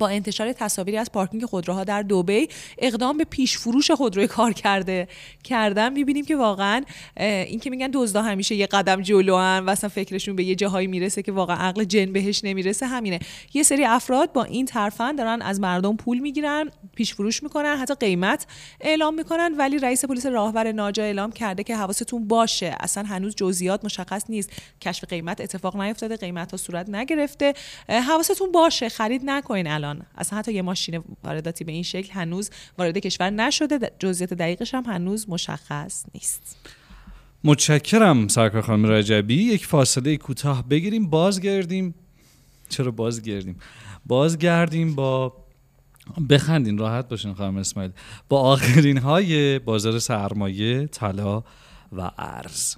با 0.00 0.08
انتشار 0.08 0.52
تصاویری 0.52 0.98
از 0.98 1.12
پارکینگ 1.12 1.44
خودروها 1.44 1.84
در 1.84 2.02
دبی 2.02 2.48
اقدام 2.78 3.16
به 3.16 3.24
پیش 3.24 3.58
فروش 3.58 3.90
خودروی 3.90 4.26
کار 4.26 4.52
کرده 4.52 5.08
کردن 5.44 5.92
می‌بینیم 5.92 6.24
که 6.24 6.36
واقعا 6.36 6.84
این 7.16 7.60
که 7.60 7.70
میگن 7.70 7.90
دزدا 7.92 8.22
همیشه 8.22 8.54
یه 8.54 8.66
قدم 8.66 9.02
جلو 9.02 9.36
و 9.36 9.70
اصلا 9.70 9.90
فکرشون 9.90 10.36
به 10.36 10.44
یه 10.44 10.54
جاهایی 10.54 10.86
می‌رسه 10.86 11.22
که 11.22 11.32
واقعا 11.32 11.56
عقل 11.56 11.84
جن 11.84 12.12
بهش 12.12 12.40
نمی‌رسه 12.44 12.86
همینه. 12.86 13.18
یه 13.54 13.62
سری 13.62 13.84
افراد 13.84 14.32
با 14.32 14.44
این 14.44 14.66
ترفند 14.66 15.18
دارن 15.18 15.42
از 15.42 15.60
مردم 15.60 15.96
پول 15.96 16.18
می‌گیرن 16.18 16.70
پیش 16.94 17.14
فروش 17.14 17.42
می‌کنن 17.42 17.76
حتی 17.76 17.94
قیمت 17.94 18.46
اعلام 18.80 19.14
می‌کنن 19.14 19.54
ولی 19.58 19.78
رئیس 19.78 20.04
پلیس 20.04 20.26
راهور 20.26 20.72
ناجا 20.72 21.02
اعلام 21.02 21.32
کرده 21.32 21.62
که 21.62 21.76
حواستون 21.76 22.28
باشه. 22.28 22.76
اصلا 22.80 23.04
هنوز 23.04 23.34
جزئیات 23.34 23.84
مشخص 23.84 24.22
نیست. 24.28 24.50
کشف 24.80 25.04
قیمت 25.04 25.40
اتفاق 25.40 25.76
نیفتاده 25.76 26.16
قیمت 26.16 26.50
ها 26.50 26.56
صورت 26.56 26.88
نگرفته. 26.88 27.54
حواستون 27.88 28.52
باشه 28.52 28.88
خرید 28.88 29.22
نکنین 29.24 29.66
الان. 29.66 29.89
اصلا 30.14 30.38
حتی 30.38 30.52
یه 30.52 30.62
ماشین 30.62 31.02
وارداتی 31.24 31.64
به 31.64 31.72
این 31.72 31.82
شکل 31.82 32.12
هنوز 32.12 32.50
وارد 32.78 32.98
کشور 32.98 33.30
نشده 33.30 33.92
جزئیات 33.98 34.34
دقیقش 34.34 34.74
هم 34.74 34.84
هنوز 34.84 35.28
مشخص 35.28 36.04
نیست. 36.14 36.56
متشکرم 37.44 38.28
سرکار 38.28 38.62
خانم 38.62 38.86
رجبی. 38.86 39.34
یک 39.34 39.66
فاصله 39.66 40.16
کوتاه 40.16 40.68
بگیریم. 40.68 41.10
بازگردیم. 41.10 41.94
چرا 42.68 42.90
بازگردیم؟ 42.90 43.56
بازگردیم 44.06 44.94
با 44.94 45.32
بخندین. 46.30 46.78
راحت 46.78 47.08
باشین 47.08 47.34
خانم 47.34 47.56
اسماعیل. 47.56 47.92
با 48.28 48.40
آخرین 48.40 48.98
های 48.98 49.58
بازار 49.58 49.98
سرمایه 49.98 50.86
طلا 50.86 51.42
و 51.92 52.10
ارز. 52.18 52.76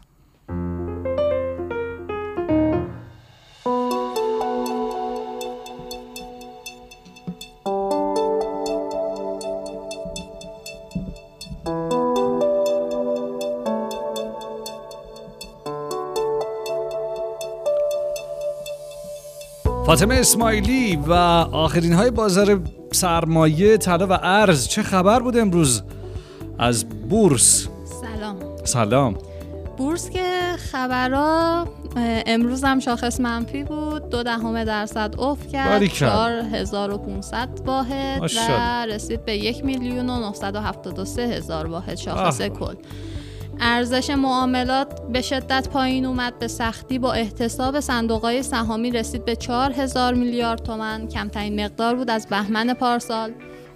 فاطمه 19.92 20.14
اسماعیلی 20.14 20.96
و 20.96 21.12
آخرین 21.52 21.92
های 21.92 22.10
بازار 22.10 22.60
سرمایه 22.92 23.76
طلا 23.76 24.06
و 24.06 24.12
ارز. 24.12 24.68
چه 24.68 24.82
خبر 24.82 25.20
بود 25.20 25.36
امروز؟ 25.36 25.82
از 26.58 26.88
بورس. 26.88 27.68
سلام. 28.00 28.36
سلام. 28.64 29.18
بورس 29.76 30.10
که 30.10 30.22
خبرها 30.72 31.66
امروز 32.26 32.64
هم 32.64 32.80
شاخص 32.80 33.20
منفی 33.20 33.64
بود. 33.64 34.10
دو 34.10 34.22
دهم 34.22 34.64
درصد 34.64 35.14
افت 35.18 35.48
کرد. 35.48 35.68
باریکلا. 35.68 36.42
4500 36.42 37.48
واحد 37.66 38.22
و. 38.48 38.86
رسید 38.86 39.24
به 39.24 39.36
یک 39.36 39.64
میلیون 39.64 40.10
و 40.10 40.20
973 40.20 41.22
هزار 41.22 41.66
واحد 41.66 41.94
شاخص 41.94 42.40
آه. 42.40 42.48
کل. 42.48 42.74
ارزش 43.60 44.10
معاملات 44.10 45.02
به 45.12 45.22
شدت 45.22 45.68
پایین 45.68 46.06
اومد 46.06 46.38
به 46.38 46.48
سختی 46.48 46.98
با 46.98 47.12
احتساب 47.12 47.80
صندوقهای 47.80 48.42
سهامی 48.42 48.90
رسید 48.90 49.24
به 49.24 49.36
4000 49.36 50.14
میلیارد 50.14 50.62
تومن 50.62 51.08
کمترین 51.08 51.64
مقدار 51.64 51.94
بود 51.94 52.10
از 52.10 52.26
بهمن 52.26 52.74
پارسال. 52.74 53.32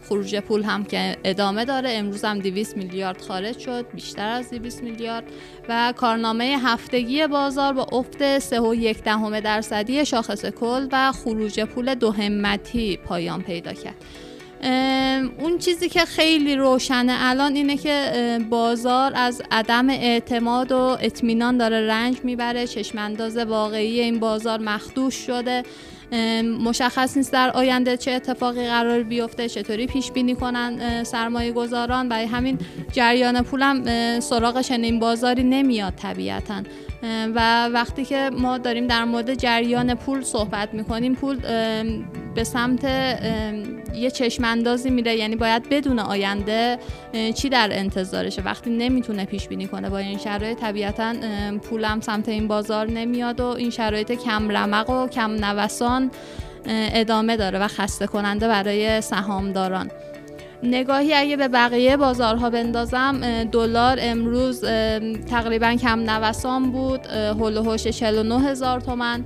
خروج 0.09 0.37
پول 0.37 0.63
هم 0.63 0.85
که 0.85 1.17
ادامه 1.25 1.65
داره. 1.65 1.91
امروز 1.93 2.25
هم 2.25 2.39
200 2.39 2.77
میلیارد 2.77 3.21
خارج 3.23 3.59
شد 3.59 3.87
بیشتر 3.95 4.29
از 4.29 4.51
200 4.51 4.83
میلیارد. 4.83 5.25
و 5.69 5.93
کارنامه 5.97 6.59
هفتگی 6.63 7.27
بازار 7.27 7.73
با 7.73 7.87
افت 7.93 8.39
3.1 8.39 9.03
دهم 9.05 9.41
درصدی 9.41 10.07
شاخص 10.07 10.45
کل 10.47 10.89
و 10.93 11.13
خروج 11.13 11.61
پول 11.61 11.95
دو 11.95 12.13
همتی 12.13 12.97
پایان 12.97 13.43
پیدا 13.43 13.73
کرد. 13.73 13.97
اون 15.39 15.59
چیزی 15.59 15.89
که 15.89 16.05
خیلی 16.05 16.57
روشنه 16.57 17.17
الان 17.19 17.55
اینه 17.55 17.77
که 17.77 18.39
بازار 18.51 19.13
از 19.15 19.43
عدم 19.51 19.91
اعتماد 19.91 20.73
و 20.73 20.77
اطمینان 21.01 21.57
داره 21.57 21.87
رنج 21.87 22.17
می‌بره 22.25 22.67
چشمانداز 22.67 23.37
واقعی 23.37 24.01
این 24.01 24.19
بازار 24.19 24.61
مخدوش 24.61 25.15
شده. 25.15 25.63
مشخص 26.61 27.17
نیست 27.17 27.33
در 27.33 27.51
آینده 27.51 27.97
چه 27.97 28.11
اتفاقی 28.11 28.67
قرار 28.67 29.03
بیفته 29.03 29.49
چطوری 29.49 29.87
پیش 29.87 30.11
بینی 30.11 30.35
کنن 30.35 31.05
سرمایه 31.05 31.53
گذاران 31.53 32.09
برای 32.09 32.25
همین 32.25 32.59
جریان 32.93 33.43
پولم 33.43 33.83
اه، 33.87 34.21
سراغ 34.21 34.61
چنین 34.61 34.99
بازاری 34.99 35.43
نمیاد 35.43 35.95
طبیعتا. 35.95 36.63
و 37.35 37.69
وقتی 37.69 38.05
که 38.05 38.31
ما 38.39 38.59
داریم 38.59 38.87
در 38.87 39.05
مورد 39.05 39.35
جریان 39.35 39.95
پول 39.95 40.23
صحبت 40.23 40.75
می‌کنیم 40.75 41.15
پول 41.15 41.37
به 42.35 42.45
سمت 42.45 42.85
یه 43.95 44.11
چشم 44.11 44.45
اندازی 44.45 44.91
میره 44.91 45.17
یعنی 45.17 45.37
باید 45.37 45.69
بدون 45.69 45.99
آینده 45.99 46.79
چی 47.35 47.49
در 47.49 47.69
انتظارشه؟ 47.73 48.43
وقتی 48.43 48.71
نمی‌تونه 48.71 49.25
پیش 49.25 49.49
بینی 49.49 49.67
کنه 49.67 49.91
با 49.91 49.99
این 49.99 50.19
شرایط 50.19 50.59
طبیعتا 50.59 51.15
پولم 51.63 52.01
سمت 52.01 52.29
این 52.29 52.49
بازار 52.49 52.91
نمیاد 52.91 53.41
و 53.41 53.47
این 53.47 53.71
شرایط 53.71 54.13
کم 54.13 54.51
رمق 54.57 54.91
و 54.91 55.09
کم 55.09 55.31
نوسان 55.45 56.11
ادامه 56.69 57.37
داره 57.37 57.59
و 57.59 57.69
خسته 57.69 58.07
کننده 58.07 58.49
برای 58.49 59.01
سهامداران. 59.01 59.91
نگاهی 60.63 61.15
اگه 61.15 61.37
به 61.37 61.49
بقیه 61.49 61.97
بازارها 61.97 62.51
بندازم 62.51 63.45
دلار 63.45 63.99
امروز 64.01 64.65
تقریبا 65.31 65.75
کم 65.75 66.11
نوسان 66.11 66.73
بود 66.73 67.07
هول 67.07 67.57
و 67.57 67.63
هوش 67.63 67.87
49 67.87 68.41
هزار 68.41 68.81
تومن. 68.81 69.25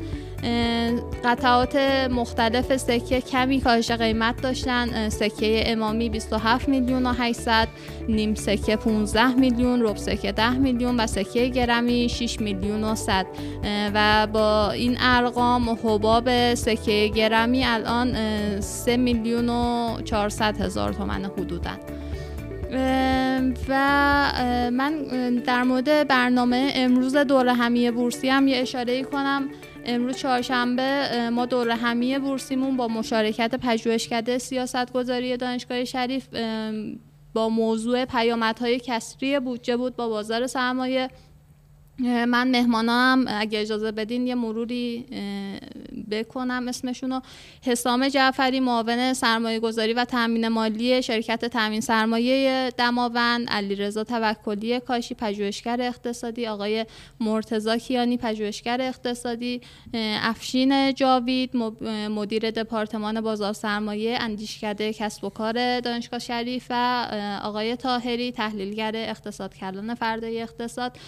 قطعات 1.25 1.77
مختلف 2.11 2.77
سکه 2.77 3.21
کمی 3.21 3.61
کاهش 3.61 3.91
قیمت 3.91 4.43
داشتن 4.43 5.09
سکه 5.09 5.63
امامی 5.67 6.09
27 6.09 6.69
میلیون 6.69 7.07
و 7.07 7.13
800 7.13 7.69
نیم 8.09 8.35
سکه 8.35 8.77
15 8.77 9.35
میلیون 9.35 9.83
رب 9.83 9.97
سکه 9.97 10.33
10 10.33 10.53
میلیون 10.59 11.01
و 11.01 11.07
سکه 11.07 11.47
گرمی 11.47 12.09
6 12.09 12.41
میلیون 12.41 12.85
و 12.85 12.95
100 12.95 13.27
اه، 13.65 13.91
و 13.95 14.27
با 14.27 14.71
این 14.71 14.97
ارقام 15.01 15.71
حباب 15.71 16.55
سکه 16.55 17.11
گرمی 17.15 17.65
الان 17.65 18.17
اه، 18.17 18.61
3 18.61 18.97
میلیون 18.97 19.49
و 19.49 19.97
400 20.05 20.61
هزار 20.61 20.93
تومن 20.93 21.25
حدوداً. 21.25 21.71
ام، 22.73 23.55
و 23.69 24.33
من 24.73 24.93
در 25.47 25.63
مورد 25.63 26.09
برنامه 26.09 26.73
امروز 26.75 27.17
دوره 27.17 27.53
همی 27.53 27.91
بورسی 27.91 28.29
هم 28.29 28.49
یه 28.49 28.57
اشاره 28.57 29.03
کنم. 29.03 29.49
امروز 29.95 30.17
چهارشنبه 30.17 31.09
ما 31.33 31.47
دوره 31.47 31.75
همی 31.75 32.19
بورسیمون 32.19 32.77
با 32.77 32.89
مشارکت 32.89 33.55
پژوهشکده 33.55 34.39
سیاست 34.39 34.93
گذاری 34.93 35.37
دانشگاه 35.37 35.85
شریف 35.85 36.29
با 37.35 37.49
موضوع 37.49 38.05
پیامدهای 38.05 38.81
کسری 38.81 39.41
بودجه 39.41 39.77
بود 39.77 39.97
با 39.97 40.09
بازار 40.09 40.47
سرمایه. 40.47 41.11
من 42.03 42.51
مهمانام 42.51 43.25
اگه 43.29 43.61
اجازه 43.61 43.93
بدین 43.93 44.27
یه 44.27 44.35
مروری 44.35 45.07
بکنم 46.11 46.69
اسمشونو. 46.69 47.21
حسام 47.63 48.09
جعفری 48.09 48.61
معاون 48.61 49.13
سرمایه 49.13 49.61
گذاری 49.61 49.93
و 49.93 50.05
تامین 50.05 50.49
مالی 50.49 51.03
شرکت 51.03 51.45
تامین 51.45 51.81
سرمایه 51.81 52.73
دماوند 52.77 53.51
علیرضا 53.51 54.05
توکلی 54.05 54.81
کاشی 54.81 55.15
پژوهشگر 55.15 55.81
اقتصادی 55.81 56.47
آقای 56.47 56.87
مرتضی 57.21 57.79
کیانی 57.79 58.17
پژوهشگر 58.17 58.81
اقتصادی 58.81 59.61
افشین 60.23 60.95
جاوید 60.95 61.57
مدیر 62.11 62.51
دپارتمان 62.51 63.21
بازار 63.21 63.53
سرمایه 63.53 64.19
اندیشکده 64.21 64.93
کسب 64.93 65.25
و 65.25 65.29
کار 65.29 65.81
دانشگاه 65.81 66.21
شریف 66.21 66.67
و 66.71 67.07
آقای 67.43 67.77
تاهری 67.77 68.33
تحلیلگر 68.33 68.93
اقتصاد 68.95 69.55
کلان 69.55 69.95
فرده 69.95 70.27
اقتصاد. 70.27 70.99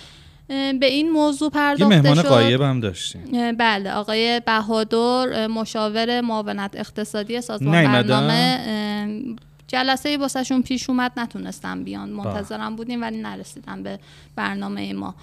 به 0.48 0.86
این 0.86 1.10
موضوع 1.10 1.46
یه 1.46 1.50
پرداخته 1.50 2.00
مهمان 2.00 2.14
شد. 2.14 2.28
قایب 2.28 2.60
هم 2.60 2.80
داشتیم. 2.80 3.52
بله 3.58 3.92
آقای 3.92 4.40
بهادر 4.46 5.46
مشاور 5.46 6.20
معاونت 6.20 6.70
اقتصادی 6.76 7.40
سازمان؟ 7.40 7.84
برنامه. 7.84 9.34
جلسه 9.68 10.18
واسهشون 10.18 10.62
پیش 10.62 10.90
اومد 10.90 11.12
نتونستم 11.16 11.84
بیان. 11.84 12.10
منتظرم 12.10 12.76
بودیم 12.76 13.02
ولی 13.02 13.16
نرسیدم 13.16 13.82
به 13.82 13.98
برنامه 14.36 14.92
ما. 14.92 15.14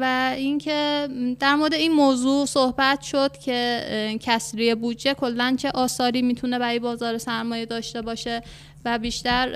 و 0.00 0.34
اینکه 0.36 1.08
در 1.40 1.54
مورد 1.54 1.74
این 1.74 1.92
موضوع 1.92 2.46
صحبت 2.46 3.00
شد 3.00 3.38
که 3.44 4.18
کسری 4.22 4.74
بودجه 4.74 5.14
کلا 5.14 5.56
چه 5.58 5.70
آثاری 5.74 6.22
می‌تونه 6.22 6.58
برای 6.58 6.78
بازار 6.78 7.18
سرمایه 7.18 7.66
داشته 7.66 8.02
باشه. 8.02 8.42
و 8.84 8.98
بیشتر 8.98 9.48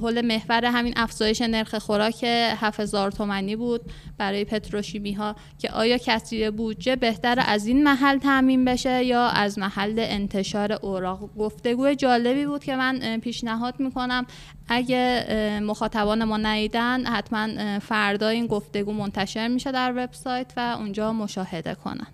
حول 0.00 0.20
محور 0.20 0.64
همین 0.64 0.92
افزایش 0.96 1.42
نرخ 1.42 1.74
خوراک 1.74 2.24
7000 2.24 3.10
تومانی 3.10 3.56
بود 3.56 3.80
برای 4.18 4.44
پتروشیمی 4.44 5.12
ها 5.12 5.36
که 5.58 5.70
آیا 5.70 5.98
کسری 5.98 6.50
بودجه 6.50 6.96
بهتر 6.96 7.44
از 7.46 7.66
این 7.66 7.84
محل 7.84 8.18
تعمین 8.18 8.64
بشه 8.64 9.04
یا 9.04 9.26
از 9.26 9.58
محل 9.58 9.94
انتشار 9.98 10.72
اوراق؟ 10.72 11.36
گفتگو 11.38 11.94
جالبی 11.94 12.46
بود 12.46 12.64
که 12.64 12.76
من 12.76 13.20
پیشنهاد 13.20 13.80
می‌کنم. 13.80 14.26
اگه 14.68 15.26
مخاطبان 15.62 16.24
ما 16.24 16.36
ندیدن 16.36 17.06
حتما 17.06 17.78
فردا 17.78 18.28
این 18.28 18.46
گفتگو 18.46 18.92
منتشر 18.92 19.48
میشه 19.48 19.72
در 19.72 19.92
وبسایت 19.96 20.52
و 20.56 20.76
اونجا 20.78 21.12
مشاهده 21.12 21.74
کنن. 21.74 22.06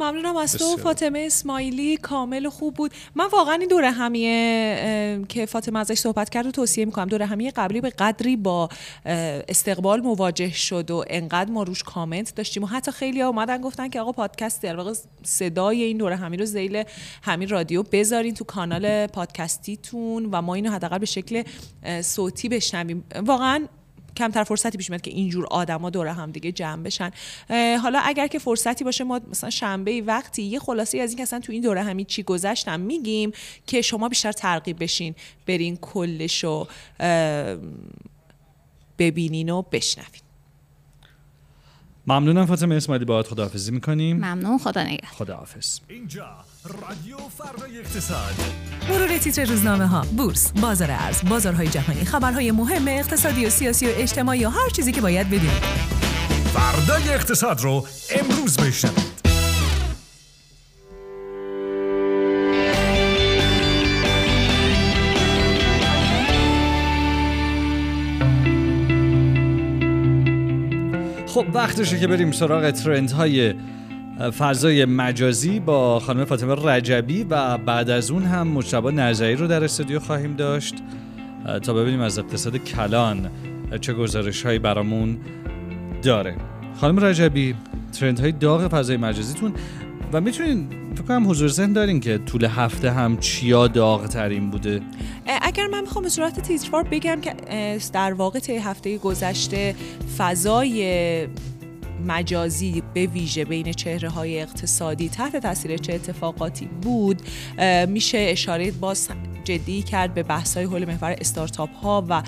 ممنونم 0.00 0.36
از 0.36 0.52
تو. 0.52 0.76
فاطمه 0.76 1.18
اسماعیلی 1.26 1.96
کامل 1.96 2.46
و 2.46 2.50
خوب 2.50 2.74
بود. 2.74 2.92
من 3.14 3.26
واقعا 3.26 3.54
این 3.54 3.68
دوره 3.68 3.90
همیه 3.90 5.24
که 5.28 5.46
فاطمه 5.46 5.78
ازش 5.78 5.98
صحبت 5.98 6.30
کرد 6.30 6.44
رو 6.44 6.50
توصیه 6.50 6.84
می‌کنم. 6.84 7.06
دوره 7.06 7.26
همیه 7.26 7.50
قبلی 7.50 7.80
به 7.80 7.90
قدری 7.90 8.36
با 8.36 8.68
استقبال 9.04 10.00
مواجه 10.00 10.52
شد 10.52 10.90
و 10.90 11.04
انقدر 11.10 11.50
ما 11.50 11.62
روش 11.62 11.82
کامنت 11.82 12.34
داشتیم 12.34 12.62
و 12.62 12.66
حتی 12.66 12.92
خیلی 12.92 13.22
اومدن 13.22 13.60
گفتن 13.60 13.88
که 13.88 14.00
آقا 14.00 14.12
پادکست 14.12 14.62
در 14.62 14.76
واقع 14.76 14.92
صدای 15.22 15.82
این 15.82 15.96
دوره 15.96 16.16
همی 16.16 16.36
رو 16.36 16.44
زیل 16.44 16.84
همین 17.22 17.48
رادیو 17.48 17.82
بذارین 17.82 18.34
تو 18.34 18.44
کانال 18.44 19.06
پادکستیتون 19.06 20.28
و 20.32 20.42
ما 20.42 20.54
اینو 20.54 20.70
حداقل 20.70 20.98
به 20.98 21.06
شکل 21.06 21.42
صوتی 22.02 22.48
بشنویم. 22.48 23.04
واقعا 23.26 23.66
کمتر 24.20 24.44
فرصتی 24.44 24.78
پیش 24.78 24.90
میاد 24.90 25.00
که 25.00 25.10
اینجور 25.10 25.46
آدما 25.46 25.90
دور 25.90 26.06
هم 26.06 26.30
دیگه 26.30 26.52
جمع 26.52 26.82
بشن. 26.82 27.10
حالا 27.82 28.00
اگر 28.04 28.26
که 28.26 28.38
فرصتی 28.38 28.84
باشه 28.84 29.04
ما 29.04 29.20
مثلا 29.30 29.50
شنبه 29.50 29.90
ای 29.90 30.00
وقتی 30.00 30.42
یه 30.42 30.58
خلاصه 30.58 30.98
از 30.98 31.10
این 31.10 31.16
که 31.16 31.22
اصلا 31.22 31.40
تو 31.40 31.52
این 31.52 31.62
دوره 31.62 31.82
همین 31.82 32.06
چی 32.06 32.22
گذشتم 32.22 32.80
میگیم 32.80 33.32
که 33.66 33.82
شما 33.82 34.08
بیشتر 34.08 34.32
ترغیب 34.32 34.82
بشین 34.82 35.14
برین 35.46 35.76
کلشو 35.76 36.66
ببینین 38.98 39.50
و 39.50 39.62
بشنوین. 39.62 40.22
ممنونم 42.06 42.46
فاطمه 42.46 42.74
اسماعیلی 42.74 43.04
باهات 43.04 43.28
خداحافظی 43.28 43.72
می‌کنیم. 43.72 44.16
ممنون 44.16 44.58
خدا 44.58 44.82
نگهدار. 44.82 45.10
خداحافظ. 45.10 45.80
اینجا 45.88 46.36
رادیو 46.64 47.16
فردای 47.16 47.78
اقتصاد. 47.78 48.34
مرور 48.90 49.18
تیتر 49.18 49.44
روزنامه 49.44 49.86
ها 49.86 50.06
بورس 50.16 50.52
بازار 50.52 50.90
ارز 50.90 51.24
بازارهای 51.28 51.68
جهانی 51.68 52.04
خبرهای 52.04 52.50
مهم 52.50 52.88
اقتصادی 52.88 53.46
و 53.46 53.50
سیاسی 53.50 53.86
و 53.86 53.90
اجتماعی 53.94 54.44
و 54.44 54.48
هر 54.48 54.68
چیزی 54.68 54.92
که 54.92 55.00
باید 55.00 55.26
بدونید. 55.26 55.62
فردای 56.54 57.08
اقتصاد 57.08 57.60
رو 57.60 57.86
امروز 58.10 58.56
بشنوید. 58.56 59.20
خب 71.26 71.46
وقتشه 71.54 71.98
که 71.98 72.06
بریم 72.06 72.32
سراغ 72.32 72.70
ترند 72.70 73.10
های 73.10 73.54
فضای 74.38 74.84
مجازی 74.84 75.60
با 75.60 76.00
خانم 76.00 76.24
فاطمه 76.24 76.54
رجبی 76.54 77.24
و 77.30 77.58
بعد 77.58 77.90
از 77.90 78.10
اون 78.10 78.22
هم 78.22 78.48
مجتبی 78.48 78.92
نظری 78.92 79.36
رو 79.36 79.46
در 79.46 79.64
استودیو 79.64 80.00
خواهیم 80.00 80.36
داشت. 80.36 80.74
تا 81.62 81.74
ببینیم 81.74 82.00
از 82.00 82.18
اقتصاد 82.18 82.56
کلان 82.56 83.30
چه 83.80 83.92
گزارش 83.92 84.46
هایی 84.46 84.58
برامون 84.58 85.18
داره. 86.02 86.36
خانم 86.80 87.04
رجبی 87.04 87.54
ترند 87.92 88.20
های 88.20 88.32
داغ 88.32 88.68
فضای 88.68 88.96
مجازیتون 88.96 89.52
و 90.12 90.20
می‌تونین 90.20 90.68
فکر 90.94 91.02
کنم 91.02 91.30
حضور 91.30 91.48
ذهن 91.48 91.72
دارین 91.72 92.00
که 92.00 92.18
طول 92.18 92.44
هفته 92.44 92.90
هم 92.90 93.18
چیا 93.18 93.68
داغ 93.68 94.06
ترین 94.06 94.50
بوده 94.50 94.80
اگر 95.42 95.66
من 95.66 95.80
می‌خوام 95.80 96.02
به 96.02 96.10
صورت 96.10 96.40
تیتروار 96.40 96.82
بگم 96.82 97.20
که 97.20 97.34
در 97.92 98.12
واقع 98.12 98.40
هفته 98.62 98.98
گذشته 98.98 99.74
فضای 100.18 101.26
مجازی 102.06 102.82
به 102.94 103.06
ویژه 103.06 103.44
بین 103.44 103.72
چهره 103.72 104.08
های 104.08 104.40
اقتصادی 104.40 105.08
تحت 105.08 105.36
تاثیر 105.36 105.76
چه 105.76 105.94
اتفاقاتی 105.94 106.66
بود 106.66 107.22
میشه 107.88 108.18
اشاره 108.18 108.70
باز 108.70 109.08
جدی 109.44 109.82
کرد 109.82 110.14
به 110.14 110.22
بحث 110.22 110.56
های 110.56 110.66
حول 110.66 110.84
محور 110.84 111.16
استارتاپ 111.20 111.74
ها 111.74 112.04
و 112.08 112.22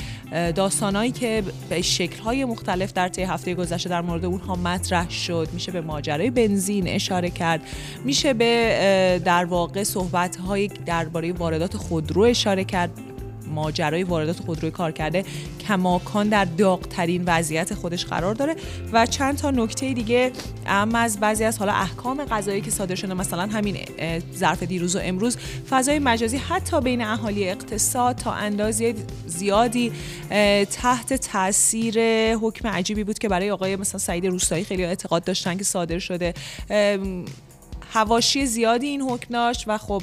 داستانهایی 0.52 1.10
که 1.10 1.42
به 1.68 1.82
شکل 1.82 2.22
های 2.22 2.44
مختلف 2.44 2.92
در 2.92 3.08
طی 3.08 3.22
هفته 3.22 3.54
گذشته 3.54 3.88
در 3.88 4.00
مورد 4.00 4.24
اونها 4.24 4.56
مطرح 4.56 5.10
شد. 5.10 5.48
میشه 5.52 5.72
به 5.72 5.80
ماجرای 5.80 6.30
بنزین 6.30 6.88
اشاره 6.88 7.30
کرد. 7.30 7.60
میشه 8.04 8.34
به 8.34 9.20
در 9.24 9.44
واقع 9.44 9.82
صحبت 9.82 10.36
های 10.36 10.66
درباره 10.66 11.32
واردات 11.32 11.76
خودرو 11.76 12.22
اشاره 12.22 12.64
کرد. 12.64 13.11
ماجرای 13.52 14.02
واردات 14.02 14.40
خودروی 14.40 14.70
کار 14.70 14.92
کرده 14.92 15.24
کماکان 15.68 16.28
در 16.28 16.44
داغترین 16.44 17.22
وضعیت 17.26 17.74
خودش 17.74 18.04
قرار 18.04 18.34
داره 18.34 18.56
و 18.92 19.06
چند 19.06 19.38
تا 19.38 19.50
نکته 19.50 19.92
دیگه 19.92 20.32
اما 20.66 20.98
از 20.98 21.20
بعضی 21.20 21.44
از 21.44 21.58
حالا 21.58 21.72
احکام 21.72 22.24
قضایی 22.24 22.60
که 22.60 22.70
صادر 22.70 22.94
شده 22.94 23.14
مثلا 23.14 23.42
همین 23.42 23.76
ظرف 24.36 24.62
دیروز 24.62 24.96
و 24.96 25.00
امروز. 25.02 25.36
فضای 25.70 25.98
مجازی 25.98 26.36
حتی 26.36 26.80
بین 26.80 27.02
اهالی 27.02 27.48
اقتصاد 27.48 28.16
تا 28.16 28.32
اندازه 28.32 28.94
زیادی 29.26 29.92
تحت 30.70 31.12
تاثیر 31.12 31.94
حکم 32.34 32.68
عجیبی 32.68 33.04
بود 33.04 33.18
که 33.18 33.28
برای 33.28 33.50
آقای 33.50 33.76
مثلا 33.76 33.98
سعید 33.98 34.26
روستایی 34.26 34.64
خیلی 34.64 34.84
اعتقاد 34.84 35.24
داشتن 35.24 35.56
که 35.56 35.64
صادر 35.64 35.98
شده. 35.98 36.34
هواشی 37.92 38.46
زیادی 38.46 38.86
این 38.86 39.02
حکم 39.02 39.34
داشت 39.34 39.64
و 39.66 39.78
خب 39.78 40.02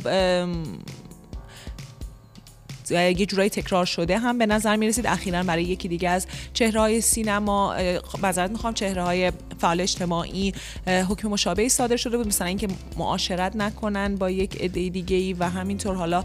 یه 2.91 3.25
جورایی 3.25 3.49
تکرار 3.49 3.85
شده 3.85 4.17
هم 4.17 4.37
به 4.37 4.45
نظر 4.45 4.75
می 4.75 4.87
رسید. 4.87 5.07
اخیرا 5.07 5.43
برای 5.43 5.63
یکی 5.63 5.87
دیگه 5.87 6.09
از 6.09 6.27
چهره 6.53 6.79
های 6.79 7.01
سینما 7.01 7.75
بذارت 8.23 8.51
می‌خوام 8.51 8.73
چهره 8.73 9.03
های 9.03 9.31
فعال 9.57 9.81
اجتماعی 9.81 10.53
حکم 10.87 11.27
مشابهی 11.27 11.69
صادر 11.69 11.97
شده 11.97 12.17
بود. 12.17 12.27
مثلا 12.27 12.47
اینکه 12.47 12.67
معاشرت 12.97 13.55
نکنن 13.55 14.15
با 14.15 14.29
یک 14.29 14.61
عده 14.61 14.89
دیگه 14.89 15.15
ای 15.15 15.33
و 15.33 15.49
همینطور 15.49 15.95
حالا 15.95 16.23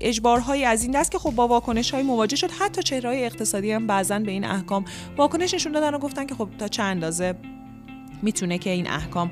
اجبارهایی 0.00 0.64
از 0.64 0.82
این 0.82 0.92
دست 0.92 1.12
که 1.12 1.18
خب 1.18 1.30
با 1.30 1.48
واکنش 1.48 1.90
های 1.90 2.02
مواجه 2.02 2.36
شد. 2.36 2.50
حتی 2.50 2.82
چهره 2.82 3.08
های 3.08 3.24
اقتصادی 3.24 3.72
هم 3.72 3.86
بعضا 3.86 4.18
به 4.18 4.30
این 4.30 4.44
احکام 4.44 4.84
واکنش 5.16 5.54
نشون 5.54 5.72
دادن 5.72 5.94
و 5.94 5.98
گفتن 5.98 6.26
که 6.26 6.34
خب 6.34 6.48
تا 6.58 6.68
چند 6.68 6.86
اندازه 6.90 7.34
می‌تونه 8.22 8.58
که 8.58 8.70
این 8.70 8.90
احکام 8.90 9.30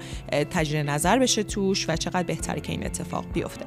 تجدید 0.51 0.91
نظر 0.91 1.19
بشه 1.19 1.43
توش 1.43 1.89
و 1.89 1.97
چقدر 1.97 2.23
بهتره 2.23 2.61
که 2.61 2.73
این 2.73 2.87
اتفاق 2.87 3.25
بیفته. 3.33 3.65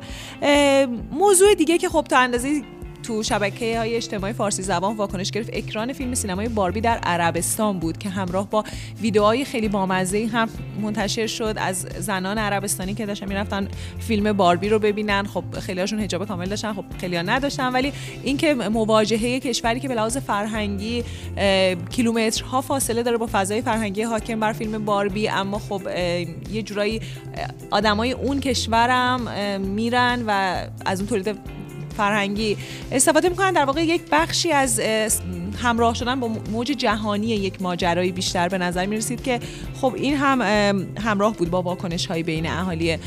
موضوع 1.12 1.54
دیگه 1.54 1.78
که 1.78 1.90
خب 1.90 2.06
تا 2.10 2.18
اندازه 2.18 2.62
تو 3.04 3.24
شبکه 3.24 3.80
های 3.80 3.96
اجتماعی 3.96 4.34
فارسی 4.34 4.64
زبان 4.64 4.96
واکنش 4.96 5.32
گرفت. 5.32 5.50
اکران 5.54 5.94
فیلم 5.94 6.14
سینمای 6.14 6.50
باربی 6.50 6.82
در 6.82 6.98
عربستان 6.98 7.80
بود 7.80 7.98
که 7.98 8.10
همراه 8.10 8.50
با 8.50 8.64
ویدیوهای 9.02 9.46
خیلی 9.46 9.68
بامزه 9.68 10.30
هم 10.34 10.50
منتشر 10.82 11.28
شد. 11.28 11.56
از 11.58 11.88
زنان 12.00 12.38
عربستانی 12.38 12.94
که 12.94 13.06
داشتن 13.06 13.28
می‌رفتن 13.28 13.68
فیلم 14.00 14.34
باربی 14.34 14.70
رو 14.70 14.80
ببینن. 14.80 15.24
خب 15.24 15.44
خیلیاشون 15.60 16.00
حجاب 16.00 16.28
کامل 16.28 16.46
داشتن. 16.46 16.74
خب 16.74 16.86
خیلی 17.00 17.18
نداشتن. 17.18 17.74
ولی 17.74 17.94
اینکه 18.24 18.54
مواجهه 18.54 19.40
کشوری 19.40 19.80
که 19.80 19.88
به 19.88 19.96
لحاظ 19.96 20.18
فرهنگی 20.18 21.04
کیلومترها 21.90 22.62
فاصله 22.62 23.04
داره 23.04 23.18
با 23.18 23.30
فضای 23.32 23.62
فرهنگی 23.62 24.02
حاکم 24.02 24.40
بر 24.40 24.54
فیلم 24.54 24.86
باربی. 24.86 25.30
اما 25.30 25.60
خب 25.60 25.82
یه 26.52 26.62
جورایی 26.62 27.02
آدمای 27.72 28.12
اون 28.12 28.40
کشورم 28.40 29.22
میرن 29.62 30.24
و 30.28 30.62
از 30.86 31.00
اون 31.00 31.10
تولید 31.10 31.61
فرهنگی. 31.92 32.58
استفاده 32.92 33.30
می‌کنن 33.30 33.52
در 33.52 33.66
واقع 33.66 33.86
یک 33.86 34.02
بخشی 34.12 34.52
از 34.52 34.82
همراه 35.64 35.94
شدن 35.94 36.20
با 36.20 36.28
موج 36.28 36.68
جهانی 36.68 37.28
یک 37.28 37.62
ماجرایی 37.62 38.12
بیشتر 38.12 38.48
به 38.48 38.58
نظر 38.58 38.86
می‌رسید 38.86 39.24
که 39.24 39.40
خب 39.82 39.94
این 39.98 40.18
هم 40.18 40.42
همراه 41.04 41.34
بود 41.34 41.50
با 41.50 41.62
واکنش 41.62 42.06
های 42.06 42.24
بین 42.24 42.48
اهالی 42.48 42.98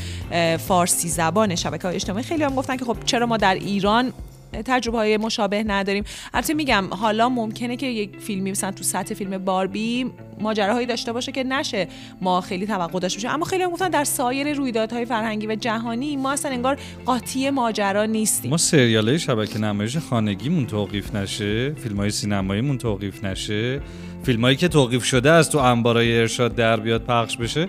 فارسی 0.67 1.09
زبان 1.09 1.55
شبکه 1.55 1.87
های 1.87 1.95
اجتماعی. 1.95 2.23
خیلی 2.23 2.43
هم 2.43 2.55
گفتن 2.55 2.77
که 2.77 2.85
خب 2.85 2.97
چرا 3.05 3.25
ما 3.25 3.37
در 3.37 3.55
ایران 3.55 4.13
تجربه 4.61 4.97
های 4.97 5.17
مشابه 5.17 5.63
نداریم. 5.63 6.03
البته 6.33 6.53
میگم 6.53 6.87
حالا 6.91 7.29
ممکنه 7.29 7.75
که 7.75 7.85
یک 7.85 8.19
فیلمی 8.19 8.51
مثلا 8.51 8.71
تو 8.71 8.83
سطح 8.83 9.13
فیلم 9.13 9.37
باربی 9.37 10.11
ماجراهایی 10.39 10.87
داشته 10.87 11.13
باشه 11.13 11.31
که 11.31 11.43
نشه 11.43 11.87
ما 12.21 12.41
خیلی 12.41 12.67
توقع 12.67 12.99
داشته 12.99 13.17
باشه 13.17 13.29
اما 13.29 13.45
خیلی 13.45 13.63
هم 13.63 13.69
گفتن 13.69 13.89
در 13.89 14.03
سایر 14.03 14.53
رویدادهای 14.53 15.05
فرهنگی 15.05 15.47
و 15.47 15.55
جهانی 15.55 16.17
ما 16.17 16.31
اصلا 16.31 16.51
انگار 16.51 16.77
قاطی 17.05 17.49
ماجرا 17.49 18.05
نیستیم. 18.05 18.51
ما 18.51 18.57
سریال 18.57 19.17
شبکه 19.17 19.59
نمایش 19.59 19.97
خانگیمون 19.97 20.65
توقیف 20.65 21.15
نشه 21.15 21.73
فیلم 21.73 21.97
های 21.97 22.09
سینماییمون 22.09 22.77
توقیف 22.77 23.23
نشه. 23.23 23.81
فیلم 24.23 24.41
هایی 24.41 24.55
که 24.55 24.67
توقیف 24.67 25.03
شده 25.03 25.31
از 25.31 25.49
تو 25.49 25.57
انبارای 25.57 26.19
ارشاد 26.19 26.55
در 26.55 26.79
بیاد 26.79 27.03
پخش 27.03 27.37
بشه 27.37 27.67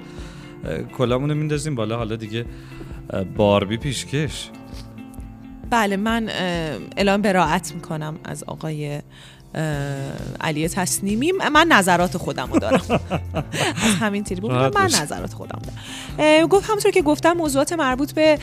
کلامونو 0.99 1.35
میندازیم. 1.35 1.75
بالا 1.75 1.97
حالا 1.97 2.17
دیگه 2.17 2.45
باربی 3.37 3.77
پیشکش. 3.77 4.51
بله 5.71 5.97
من 5.97 6.29
اعلام 6.97 7.23
براعت 7.23 7.73
می‌کنم 7.75 8.19
از 8.25 8.45
آقای 8.45 9.01
علی 10.41 10.69
تصنیمی 10.69 11.33
من 11.33 11.67
نظرات 11.69 12.17
خودم 12.17 12.49
رو 12.53 12.59
دارم. 12.59 13.01
از 13.85 13.95
همین 14.01 14.25
تیری 14.25 14.41
بود. 14.41 14.51
من 14.53 14.85
نظرات 14.85 15.35
خودم 15.35 15.59
دارم. 16.19 16.47
گفت 16.47 16.71
همونطور 16.71 16.91
که 16.93 17.03
گفتم 17.03 17.33
موضوعات 17.33 17.73
مربوط 17.73 18.13
به 18.13 18.39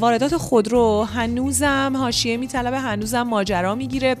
واردات 0.00 0.36
خودرو 0.36 1.04
هنوزم 1.04 1.92
حاشیه 1.96 2.36
میطلبه 2.36 2.78
هنوزم 2.78 3.22
ماجرا 3.22 3.74
می‌گیره. 3.74 4.16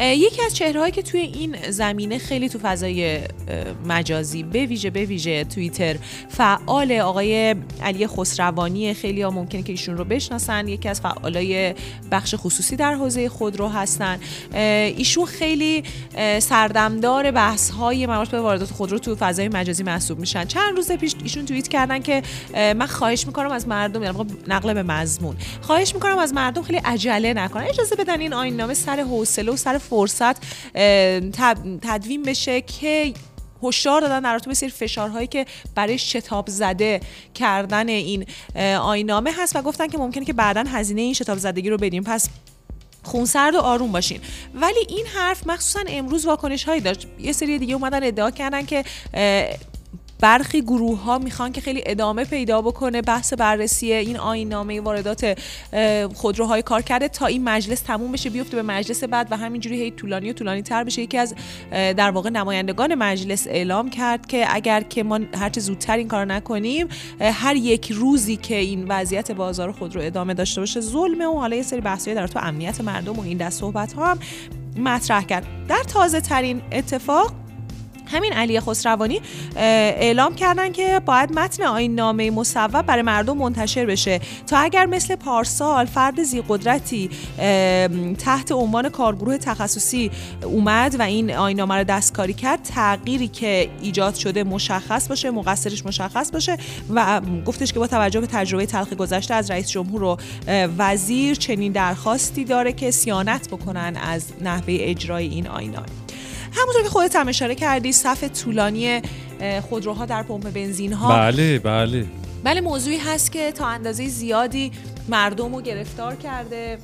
یکی 0.00 0.42
از 0.46 0.54
چهرهایی 0.54 0.92
که 0.92 1.02
توی 1.02 1.20
این 1.20 1.56
زمینه 1.70 2.18
خیلی 2.18 2.48
تو 2.48 2.58
فضای 2.62 3.20
مجازی 3.86 4.42
به 4.42 4.66
ویژه 4.66 4.90
به 4.90 5.04
ویژه 5.04 5.44
توییتر 5.44 5.96
فعال 6.28 6.92
آقای 6.92 7.54
علی 7.82 8.06
خسروانی 8.06 8.94
خیلی 8.94 9.22
ها 9.22 9.30
ممکنه 9.30 9.62
که 9.62 9.72
ایشون 9.72 9.96
رو 9.96 10.04
بشناسن. 10.04 10.68
یکی 10.68 10.88
از 10.88 11.00
فعالای 11.00 11.74
بخش 12.10 12.34
خصوصی 12.38 12.76
در 12.76 12.94
حوزه 12.94 13.28
خودرو 13.28 13.68
هستن. 13.68 14.20
ایشون 14.54 15.26
خیلی 15.26 15.82
سردمدار 16.38 17.30
بحث 17.30 17.70
های 17.70 18.06
مربوط 18.06 18.28
به 18.28 18.40
واردات 18.40 18.70
خودرو 18.70 18.98
تو 18.98 19.16
فضای 19.16 19.48
مجازی 19.48 19.82
محسوب 19.82 20.18
میشن. 20.18 20.44
چند 20.44 20.76
روز 20.76 20.92
پیش 20.92 21.14
ایشون 21.22 21.46
توییت 21.46 21.68
کردن 21.68 22.02
که 22.02 22.22
من 22.54 22.86
خواهش 22.86 23.26
می‌کنم 23.26 23.50
از 23.50 23.68
مردم 23.68 24.02
یعنی 24.02 24.18
نقل 24.48 24.74
به 24.74 24.82
مضمون 24.82 25.36
خواهش 25.60 25.94
می‌کنم 25.94 26.18
از 26.18 26.34
مردم 26.34 26.62
خیلی 26.62 26.78
عجله 26.84 27.34
نکنن. 27.34 27.64
اجازه 27.64 27.96
بدن 27.96 28.20
این 28.20 28.32
آیین 28.32 28.56
نامه 28.56 28.74
سر 28.74 29.00
حوصله 29.00 29.52
و 29.52 29.56
سر 29.56 29.78
فرصت 29.86 30.36
تدوین 31.82 32.22
بشه 32.22 32.60
که 32.60 33.14
هشدار 33.62 34.00
دادن 34.00 34.20
در 34.20 34.32
رابطه 34.32 34.54
سری 34.54 34.70
فشارهایی 34.70 35.26
که 35.26 35.46
برای 35.74 35.98
شتاب 35.98 36.50
زده 36.50 37.00
کردن 37.34 37.88
این 37.88 38.26
آینامه 38.80 39.32
هست 39.38 39.56
و 39.56 39.62
گفتن 39.62 39.86
که 39.86 39.98
ممکنه 39.98 40.24
که 40.24 40.32
بعدا 40.32 40.64
هزینه 40.68 41.00
این 41.00 41.14
شتاب 41.14 41.38
زدگی 41.38 41.70
رو 41.70 41.76
بدیم. 41.76 42.02
پس 42.02 42.28
خونسرد 43.02 43.54
و 43.54 43.58
آروم 43.58 43.92
باشین. 43.92 44.20
ولی 44.54 44.86
این 44.88 45.06
حرف 45.06 45.46
مخصوصا 45.46 45.80
امروز 45.88 46.26
واکنش 46.26 46.64
هایی 46.64 46.80
داشت. 46.80 47.06
یه 47.18 47.32
سری 47.32 47.58
دیگه 47.58 47.74
اومدن 47.74 48.04
ادعا 48.04 48.30
کردن 48.30 48.66
که 48.66 48.84
برخی 50.20 50.62
گروه 50.62 51.02
ها 51.02 51.18
می‌خوان 51.18 51.52
که 51.52 51.60
خیلی 51.60 51.82
ادامه 51.86 52.24
پیدا 52.24 52.62
بکنه 52.62 53.02
بحث 53.02 53.32
بررسی 53.32 53.92
این 53.92 54.16
آین 54.16 54.48
نامه 54.48 54.80
واردات 54.80 55.38
خودروهای 56.14 56.62
کار 56.62 56.82
کرده 56.82 57.08
تا 57.08 57.26
این 57.26 57.44
مجلس 57.44 57.80
تموم 57.80 58.12
بشه 58.12 58.30
بیفته 58.30 58.56
به 58.56 58.62
مجلس 58.62 59.04
بعد 59.04 59.28
و 59.30 59.36
همینجوری 59.36 59.82
هی 59.82 59.90
طولانی 59.90 60.30
و 60.30 60.32
طولانی 60.32 60.62
تر 60.62 60.84
بشه. 60.84 61.02
یکی 61.02 61.18
از 61.18 61.34
در 61.70 62.10
واقع 62.10 62.30
نمایندگان 62.30 62.94
مجلس 62.94 63.46
اعلام 63.46 63.90
کرد 63.90 64.26
که 64.26 64.54
اگر 64.54 64.82
که 64.82 65.02
ما 65.02 65.20
هرچه 65.34 65.60
زودتر 65.60 65.96
این 65.96 66.08
کار 66.08 66.24
نکنیم 66.24 66.88
هر 67.20 67.56
یک 67.56 67.92
روزی 67.92 68.36
که 68.36 68.56
این 68.56 68.84
وضعیت 68.88 69.32
بازار 69.32 69.72
خودرو 69.72 70.00
ادامه 70.04 70.34
داشته 70.34 70.60
باشه 70.60 70.80
ظلمه 70.80 71.26
و 71.26 71.38
حالا 71.38 71.56
یه 71.56 71.62
سری 71.62 71.80
بحثی 71.80 72.14
در 72.14 72.26
تو 72.26 72.38
امنیت 72.38 72.80
مردم 72.80 73.18
و 73.18 73.22
این 73.22 73.38
دست 73.38 73.60
صحبت 73.60 73.92
ها 73.92 74.10
هم 74.10 74.18
مطرح 74.76 75.24
کرد. 75.24 75.46
در 75.68 75.82
تازه 75.88 76.20
ترین 76.20 76.62
اتفاق 76.72 77.32
همین 78.06 78.32
علی 78.32 78.60
خسروانی 78.60 79.20
اعلام 79.56 80.34
کردن 80.34 80.72
که 80.72 81.00
باید 81.06 81.32
متن 81.32 81.62
آین 81.62 81.94
نامه 81.94 82.30
مصوب 82.30 82.82
برای 82.82 83.02
مردم 83.02 83.36
منتشر 83.36 83.86
بشه. 83.86 84.20
تا 84.46 84.58
اگر 84.58 84.86
مثل 84.86 85.16
پارسال 85.16 85.86
فرد 85.86 86.22
زی 86.22 86.42
قدرتی 86.48 87.10
تحت 88.18 88.52
عنوان 88.52 88.88
کارگروه 88.88 89.38
تخصصی 89.38 90.10
اومد 90.44 90.96
و 90.98 91.02
این 91.02 91.30
آین 91.34 91.56
نامه 91.56 91.74
رو 91.74 91.84
دستکاری 91.84 92.32
کرد 92.32 92.62
تغییری 92.62 93.28
که 93.28 93.70
ایجاد 93.82 94.14
شده 94.14 94.44
مشخص 94.44 95.08
باشه 95.08 95.30
مقصرش 95.30 95.86
مشخص 95.86 96.30
باشه 96.30 96.56
و 96.94 97.20
گفتش 97.46 97.72
که 97.72 97.78
با 97.78 97.86
توجه 97.86 98.20
به 98.20 98.26
تجربه 98.26 98.66
تلخ 98.66 98.92
گذشته 98.92 99.34
از 99.34 99.50
رئیس 99.50 99.70
جمهور 99.70 100.02
و 100.02 100.18
وزیر 100.78 101.34
چنین 101.34 101.72
درخواستی 101.72 102.44
داره 102.44 102.72
که 102.72 102.90
سیانت 102.90 103.48
بکنن 103.48 103.96
از 104.02 104.24
نحوه 104.40 104.76
اجرای 104.80 105.28
این 105.28 105.46
آینان 105.46 105.86
همونطور 106.56 106.82
که 106.82 106.88
خودت 106.88 107.16
هم 107.16 107.28
اشاره 107.28 107.54
کردی 107.54 107.92
صف 107.92 108.24
طولانی 108.24 109.02
خودروها 109.68 110.06
در 110.06 110.22
پمپ 110.22 110.52
بنزین 110.52 110.92
ها 110.92 111.08
بله 111.16 111.58
بله. 111.58 112.06
بله 112.44 112.60
موضوعی 112.60 112.98
هست 112.98 113.32
که 113.32 113.52
تا 113.52 113.66
اندازه 113.66 114.08
زیادی 114.08 114.72
مردم 115.08 115.54
رو 115.54 115.62
گرفتار 115.62 116.14
کرده 116.14 116.78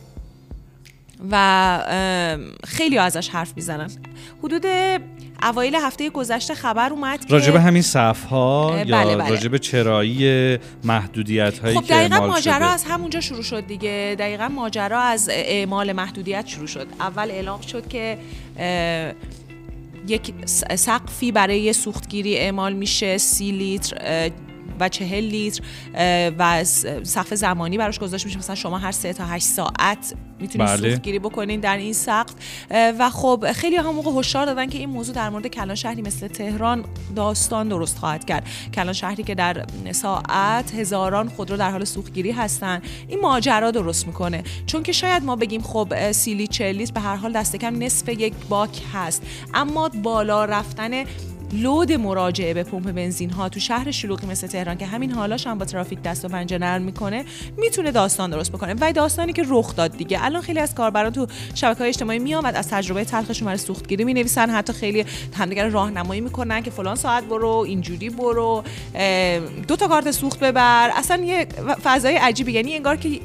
و 1.30 2.48
خیلی 2.64 2.98
ازش 2.98 3.28
حرف 3.28 3.52
می‌زنن. 3.56 3.90
حدود 4.42 4.66
اوایل 5.42 5.74
هفته 5.74 6.10
گذشته 6.10 6.54
خبر 6.54 6.90
اومد 6.90 7.24
که 7.24 7.34
راجب 7.34 7.56
همین 7.56 7.82
صف 7.82 8.24
ها 8.24 8.70
اه، 8.74 8.88
یا 8.88 9.04
بله، 9.04 9.16
بله. 9.16 9.30
راجب 9.30 9.56
چرایی 9.56 10.58
محدودیت 10.84 11.58
هایی 11.58 11.76
خب 11.76 11.84
که 11.84 11.94
دقیقا 11.94 12.14
اعمال 12.14 12.30
ماجرا 12.30 12.54
شده؟ 12.54 12.64
از 12.64 12.84
همونجا 12.84 13.20
شروع 13.20 13.42
شد 13.42 13.66
دیگه. 13.66 14.16
دقیقا 14.18 14.48
ماجرا 14.48 15.00
از 15.00 15.28
اعمال 15.32 15.92
محدودیت 15.92 16.46
شروع 16.46 16.66
شد. 16.66 16.86
اول 17.00 17.30
اعلام 17.30 17.60
شد 17.60 17.88
که 17.88 18.18
یک 20.08 20.32
سقفی 20.76 21.32
برای 21.32 21.72
سوختگیری 21.72 22.38
اعمال 22.38 22.72
میشه 22.72 23.18
سی 23.18 23.52
لیتر 23.52 24.30
و 24.80 24.88
چهل 24.88 25.24
لیتر 25.24 25.62
و 26.38 26.64
سقف 27.02 27.34
زمانی 27.34 27.78
براش 27.78 27.98
گذاشته 27.98 28.26
میشه. 28.26 28.38
مثلا 28.38 28.54
شما 28.54 28.78
هر 28.78 28.92
سه 28.92 29.12
تا 29.12 29.26
هشت 29.26 29.46
ساعت 29.46 30.14
می‌تونید 30.40 30.68
بله. 30.68 30.90
سوختگیری 30.90 31.18
بکنین 31.18 31.60
در 31.60 31.76
این 31.76 31.92
سقف. 31.92 32.34
و 32.70 33.10
خب 33.10 33.52
خیلی 33.52 33.76
هم 33.76 33.94
موقع 33.94 34.20
هشدار 34.20 34.46
دادن 34.46 34.68
که 34.68 34.78
این 34.78 34.88
موضوع 34.88 35.14
در 35.14 35.30
مورد 35.30 35.46
کلان 35.46 35.74
شهری 35.74 36.02
مثل 36.02 36.28
تهران 36.28 36.84
داستان 37.16 37.68
درست 37.68 37.98
خواهد 37.98 38.24
کرد. 38.24 38.46
کلان 38.74 38.92
شهری 38.92 39.22
که 39.22 39.34
در 39.34 39.66
ساعت 39.92 40.74
هزاران 40.74 41.28
خودرو 41.28 41.56
در 41.56 41.70
حال 41.70 41.84
سوختگیری 41.84 42.30
هستن. 42.30 42.82
این 43.08 43.20
ماجرا 43.20 43.70
درست 43.70 44.06
می‌کنه. 44.06 44.42
چون 44.66 44.82
که 44.82 44.92
شاید 44.92 45.24
ما 45.24 45.36
بگیم 45.36 45.62
خب 45.62 45.92
اه، 45.96 46.12
سی 46.12 46.34
لیتر 46.34 46.52
چهل 46.52 46.76
لیتر 46.76 46.92
به 46.92 47.00
هر 47.00 47.16
حال 47.16 47.32
دست 47.32 47.56
کم 47.56 47.82
نصف 47.82 48.08
یک 48.08 48.34
باک 48.48 48.82
هست. 48.94 49.22
اما 49.54 49.88
بالا 49.88 50.44
رفتن 50.44 51.04
لود 51.52 51.92
مراجعه 51.92 52.54
به 52.54 52.62
پمپ 52.62 52.92
بنزین 52.92 53.30
ها 53.30 53.48
تو 53.48 53.60
شهر 53.60 53.90
شلوغی 53.90 54.26
مثل 54.26 54.46
تهران 54.46 54.78
که 54.78 54.86
همین 54.86 55.10
حالاش 55.10 55.46
هم 55.46 55.58
با 55.58 55.64
ترافیک 55.64 56.02
دست 56.02 56.24
و 56.24 56.28
پنجه 56.28 56.58
نرم 56.58 56.82
می‌کنه 56.82 57.24
می‌تونه 57.56 57.90
داستان 57.90 58.30
درست 58.30 58.52
بکنه. 58.52 58.74
و 58.80 58.92
داستانی 58.92 59.32
که 59.32 59.44
رخ 59.48 59.76
داد 59.76 59.96
دیگه. 59.96 60.24
الان 60.24 60.42
خیلی 60.42 60.60
از 60.60 60.74
کاربران 60.74 61.12
تو 61.12 61.26
شبکه 61.54 61.78
های 61.78 61.88
اجتماعی 61.88 62.18
میامد 62.18 62.56
از 62.56 62.68
تجربه 62.68 63.04
تلخشون 63.04 63.46
برای 63.46 63.58
سوختگیری 63.58 64.04
می 64.04 64.14
نویسن 64.14 64.50
حتی 64.50 64.72
خیلی 64.72 65.04
همدیگه 65.32 65.64
رو 65.64 65.72
راهنمایی 65.72 66.20
می‌کنن 66.20 66.62
که 66.62 66.70
فلان 66.70 66.96
ساعت 66.96 67.24
برو 67.24 67.48
اینجوری 67.48 68.10
برو 68.10 68.64
دو 69.68 69.76
تا 69.76 69.88
کارت 69.88 70.10
سوخت 70.10 70.40
ببر. 70.40 70.90
اصلا 70.94 71.24
یه 71.24 71.46
فضای 71.82 72.16
عجیبی. 72.16 72.52
یعنی 72.52 72.74
انگار 72.74 72.96
که 72.96 73.20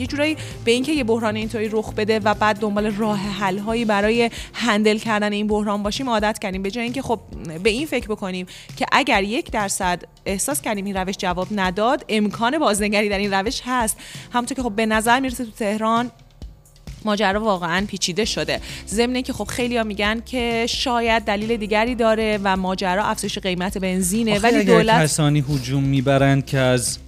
یه 0.00 0.06
جورایی 0.06 0.36
به 0.64 0.70
اینکه 0.70 0.92
یه 0.92 1.04
بحران 1.04 1.36
اینطوری 1.36 1.68
رخ 1.72 1.94
بده 1.94 2.18
و 2.18 2.34
بعد 2.34 2.58
دنبال 2.58 2.86
راه 2.86 3.18
حل 3.18 3.58
هایی 3.58 3.84
برای 3.84 4.30
هندل 4.54 4.98
کردن 4.98 5.32
این 5.32 5.46
بحران 5.46 5.82
باشیم 5.82 6.08
عادت 6.08 6.38
کردیم. 6.38 6.62
به 6.62 6.70
جای 6.70 6.84
اینکه 6.84 7.02
خب 7.02 7.20
به 7.62 7.70
این 7.70 7.86
فکر 7.86 8.08
بکنیم 8.08 8.46
که 8.76 8.86
اگر 8.92 9.22
یک 9.22 9.50
درصد 9.50 10.02
احساس 10.26 10.60
کردیم 10.60 10.84
این 10.84 10.96
روش 10.96 11.16
جواب 11.18 11.48
نداد 11.54 12.04
امکان 12.08 12.58
بازنگری 12.58 13.08
در 13.08 13.18
این 13.18 13.34
روش 13.34 13.60
هست. 13.64 13.96
همونطور 14.32 14.56
که 14.56 14.62
خب 14.62 14.72
به 14.72 14.86
نظر 14.86 15.20
می‌رسه 15.20 15.44
تو 15.44 15.50
تهران 15.50 16.10
ماجرا 17.04 17.40
واقعا 17.40 17.86
پیچیده 17.86 18.24
شده. 18.24 18.60
ضمن 18.88 19.22
که 19.22 19.32
خب 19.32 19.44
خیلی 19.44 19.76
ها 19.76 19.84
میگن 19.84 20.22
که 20.26 20.66
شاید 20.68 21.22
دلیل 21.22 21.56
دیگری 21.56 21.94
داره 21.94 22.38
و 22.44 22.56
ماجرا 22.56 23.04
افزایش 23.04 23.38
قیمت 23.38 23.78
بنزینه. 23.78 24.38
ولی 24.38 24.64
دولت 24.64 25.02
کسانی 25.02 25.44
هجوم 25.48 25.82
می‌برند 25.82 26.46
که 26.46 26.58
از 26.58 26.98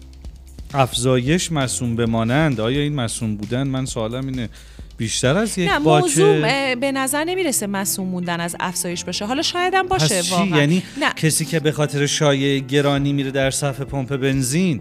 افزایش 0.75 1.53
مسئول 1.53 1.95
بمانند. 1.95 2.61
آیا 2.61 2.81
این 2.81 2.95
مسئول 2.95 3.37
بودن؟ 3.37 3.63
من 3.63 3.87
سوالم 3.87 4.27
اینه. 4.27 4.49
بیشتر 4.97 5.37
از 5.37 5.59
یک 5.59 5.71
نه 5.71 5.81
باک 5.81 6.03
موضوع 6.03 6.75
به 6.75 6.93
نظر 6.93 7.25
نمی‌رسه 7.25 7.67
مسئول 7.67 8.07
موندن 8.07 8.41
از 8.41 8.57
افزایش 8.61 9.05
باشه 9.05 9.25
حالا 9.27 9.43
شاید 9.43 9.75
هم 9.75 9.89
باشه 9.89 10.23
واقعا. 10.31 10.59
یعنی 10.59 10.83
نه. 11.01 11.13
کسی 11.17 11.45
که 11.45 11.61
به 11.61 11.73
خاطر 11.73 12.07
شایع 12.07 12.59
گرانی 12.59 13.13
میره 13.13 13.31
در 13.31 13.51
صف 13.51 13.81
پمپ 13.81 14.17
بنزین 14.17 14.81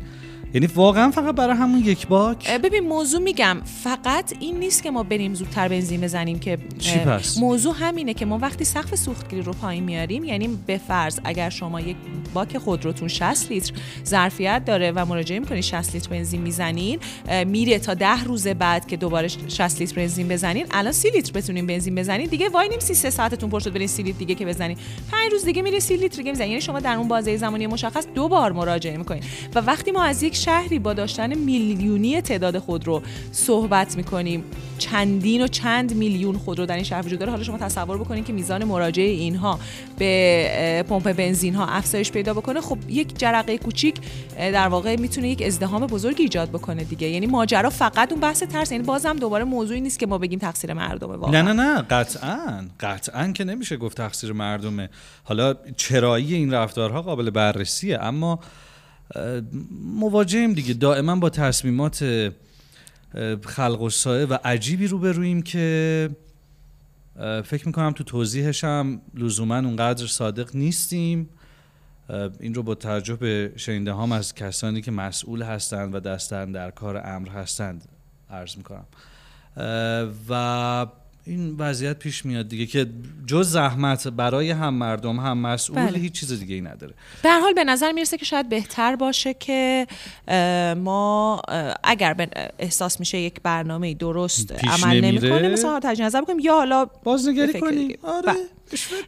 یعنی 0.53 0.67
واقعا 0.67 1.11
فقط 1.11 1.35
برای 1.35 1.55
همون 1.55 1.79
یک 1.79 2.07
باک؟ 2.07 2.51
ببین 2.51 2.87
موضوع 2.87 3.21
میگم 3.21 3.61
فقط 3.83 4.33
این 4.39 4.59
نیست 4.59 4.83
که 4.83 4.91
ما 4.91 5.03
بریم 5.03 5.33
زودتر 5.33 5.67
بنزین 5.67 6.01
بزنیم 6.01 6.39
که 6.39 6.57
چی 6.79 6.99
پس؟ 6.99 7.37
موضوع 7.37 7.75
همینه 7.79 8.13
که 8.13 8.25
ما 8.25 8.37
وقتی 8.37 8.65
سقف 8.65 8.95
سوختگیری 8.95 9.41
رو 9.41 9.53
پایین 9.53 9.83
میاریم 9.83 10.23
یعنی 10.23 10.59
به 10.67 10.77
فرض 10.77 11.19
اگر 11.23 11.49
شما 11.49 11.81
یک 11.81 11.95
باک 12.33 12.57
خودروتون 12.57 13.07
60 13.07 13.51
لیتر 13.51 13.73
ظرفیت 14.05 14.65
داره 14.65 14.91
و 14.91 15.05
مراجعه 15.05 15.39
می‌کنید 15.39 15.63
60 15.63 15.93
لیتر 15.93 16.09
بنزین 16.09 16.41
می‌زنین 16.41 16.99
میره 17.45 17.79
تا 17.79 17.93
10 17.93 18.23
روز 18.23 18.47
بعد 18.47 18.87
که 18.87 18.97
دوباره 18.97 19.27
60 19.27 19.79
لیتر 19.79 19.95
بنزین 19.95 20.27
بزنین 20.27 20.65
الان 20.71 20.91
30 20.91 21.09
لیتر 21.09 21.31
بتونین 21.31 21.67
بنزین 21.67 21.95
بزنین. 21.95 22.27
دیگه 22.27 22.49
وای 22.49 22.69
نیم 22.69 22.79
3 22.79 23.09
ساعتتون 23.09 23.49
پر 23.49 23.59
شد 23.59 23.73
برین 23.73 23.87
30 23.87 24.03
لیتر 24.03 24.19
دیگه 24.19 24.35
که 24.35 24.45
بزنین. 24.45 24.77
5 25.11 25.31
روز 25.31 25.45
دیگه 25.45 25.61
میره 25.61 25.79
30 25.79 25.97
لیتر 25.97 26.17
دیگه 26.17 26.31
می‌زنین. 26.31 26.49
یعنی 26.49 26.61
شما 26.61 26.79
در 26.79 26.95
اون 26.95 27.07
بازه 27.07 27.37
زمانی 27.37 27.67
مشخص 27.67 28.07
دو 28.15 28.27
بار 28.27 28.51
مراجعه 28.51 28.97
می‌کنین. 28.97 29.23
و 29.55 29.59
وقتی 29.59 29.91
ما 29.91 30.03
از 30.03 30.23
یک 30.23 30.40
شهری 30.41 30.79
با 30.79 30.93
داشتن 30.93 31.33
میلیونی 31.33 32.21
تعداد 32.21 32.59
خودرو 32.59 33.01
صحبت 33.31 33.97
می‌کنیم. 33.97 34.43
چندین 34.77 35.43
و 35.43 35.47
چند 35.47 35.95
میلیون 35.95 36.37
خودرو 36.37 36.65
در 36.65 36.75
این 36.75 36.83
شهر 36.83 37.05
وجود 37.05 37.19
داره. 37.19 37.31
حالا 37.31 37.43
شما 37.43 37.57
تصور 37.57 37.97
بکنید 37.97 38.25
که 38.25 38.33
میزان 38.33 38.63
مراجعه 38.63 39.09
اینها 39.09 39.59
به 39.97 40.85
پمپ 40.89 41.11
بنزین 41.11 41.55
ها 41.55 41.65
افزایش 41.65 42.11
پیدا 42.11 42.33
بکنه. 42.33 42.61
خب 42.61 42.77
یک 42.89 43.19
جرقه 43.19 43.57
کوچیک 43.57 43.95
در 44.37 44.67
واقع 44.67 44.95
می‌تونه 44.95 45.29
یک 45.29 45.41
ازدحام 45.41 45.87
بزرگی 45.87 46.23
ایجاد 46.23 46.49
بکنه 46.49 46.83
دیگه. 46.83 47.07
یعنی 47.07 47.25
ماجرا 47.25 47.69
فقط 47.69 48.11
اون 48.11 48.21
بحث 48.21 48.43
ترس. 48.43 48.71
یعنی 48.71 48.83
بازم 48.83 49.15
دوباره 49.15 49.43
موضوعی 49.43 49.81
نیست 49.81 49.99
که 49.99 50.07
ما 50.07 50.17
بگیم 50.17 50.39
تقصیر 50.39 50.73
مردمه 50.73 51.15
واقعا. 51.15 51.41
نه 51.41 51.53
نه 51.53 51.63
نه. 51.63 51.81
قطعا. 51.81 52.65
قطعا 52.79 53.31
که 53.31 53.43
نمیشه 53.43 53.77
گفت 53.77 53.97
تقصیر 53.97 54.33
مردمه. 54.33 54.89
حالا 55.23 55.55
چرایی 55.77 56.35
این 56.35 56.53
رفتارها 56.53 57.01
قابل 57.01 57.29
بررسیه. 57.29 57.97
اما 58.01 58.39
مواجهیم 59.81 60.53
دیگه. 60.53 60.73
دائما 60.73 61.15
با 61.15 61.29
تصمیمات 61.29 62.31
خلق 63.45 63.81
و 63.81 63.89
سایه 63.89 64.25
و 64.25 64.37
عجیبی 64.43 64.87
روبرویم 64.87 65.41
که 65.41 66.09
اه، 67.15 67.41
فکر 67.41 67.67
می‌کنم 67.67 67.91
تو 67.91 68.03
توضیحش 68.03 68.63
هم 68.63 69.01
لزوما 69.13 69.55
اونقدر 69.55 70.07
صادق 70.07 70.55
نیستیم. 70.55 71.29
این 72.39 72.53
رو 72.53 72.63
با 72.63 72.75
توجه 72.75 73.15
به 73.15 73.53
شنیده 73.55 73.93
هم 73.93 74.11
از 74.11 74.35
کسانی 74.35 74.81
که 74.81 74.91
مسئول 74.91 75.41
هستند 75.41 75.95
و 75.95 75.99
دستن 75.99 76.51
در 76.51 76.71
کار 76.71 77.01
امر 77.05 77.29
هستند 77.29 77.87
عرض 78.29 78.57
می‌کنم. 78.57 78.85
و 80.29 80.87
این 81.25 81.55
وضعیت 81.57 81.99
پیش 81.99 82.25
میاد 82.25 82.47
دیگه 82.47 82.65
که 82.65 82.87
جز 83.27 83.51
زحمت 83.51 84.07
برای 84.07 84.51
هم 84.51 84.73
مردم 84.73 85.19
هم 85.19 85.37
مسئول 85.37 85.85
بله. 85.85 85.99
هیچ 85.99 86.13
چیز 86.13 86.39
دیگه 86.39 86.55
ای 86.55 86.61
نداره 86.61 86.93
به 87.23 87.29
هر 87.29 87.39
حال 87.39 87.53
به 87.53 87.63
نظر 87.63 87.91
می‌رسه 87.91 88.17
که 88.17 88.25
شاید 88.25 88.49
بهتر 88.49 88.95
باشه 88.95 89.33
که 89.33 89.87
ما 90.77 91.41
اگر 91.83 92.29
احساس 92.59 92.99
میشه 92.99 93.17
یک 93.17 93.41
برنامه 93.43 93.93
درست 93.93 94.51
عمل. 94.51 95.01
نمی‌کنه 95.01 95.49
مثلا 95.49 95.79
تجدید 95.79 96.05
نظر 96.05 96.21
بکنیم 96.21 96.39
یا 96.39 96.55
حالا 96.55 96.85
بازنگری 96.85 97.59
کنیم. 97.59 97.97
آره 98.03 98.25
بله. 98.25 98.35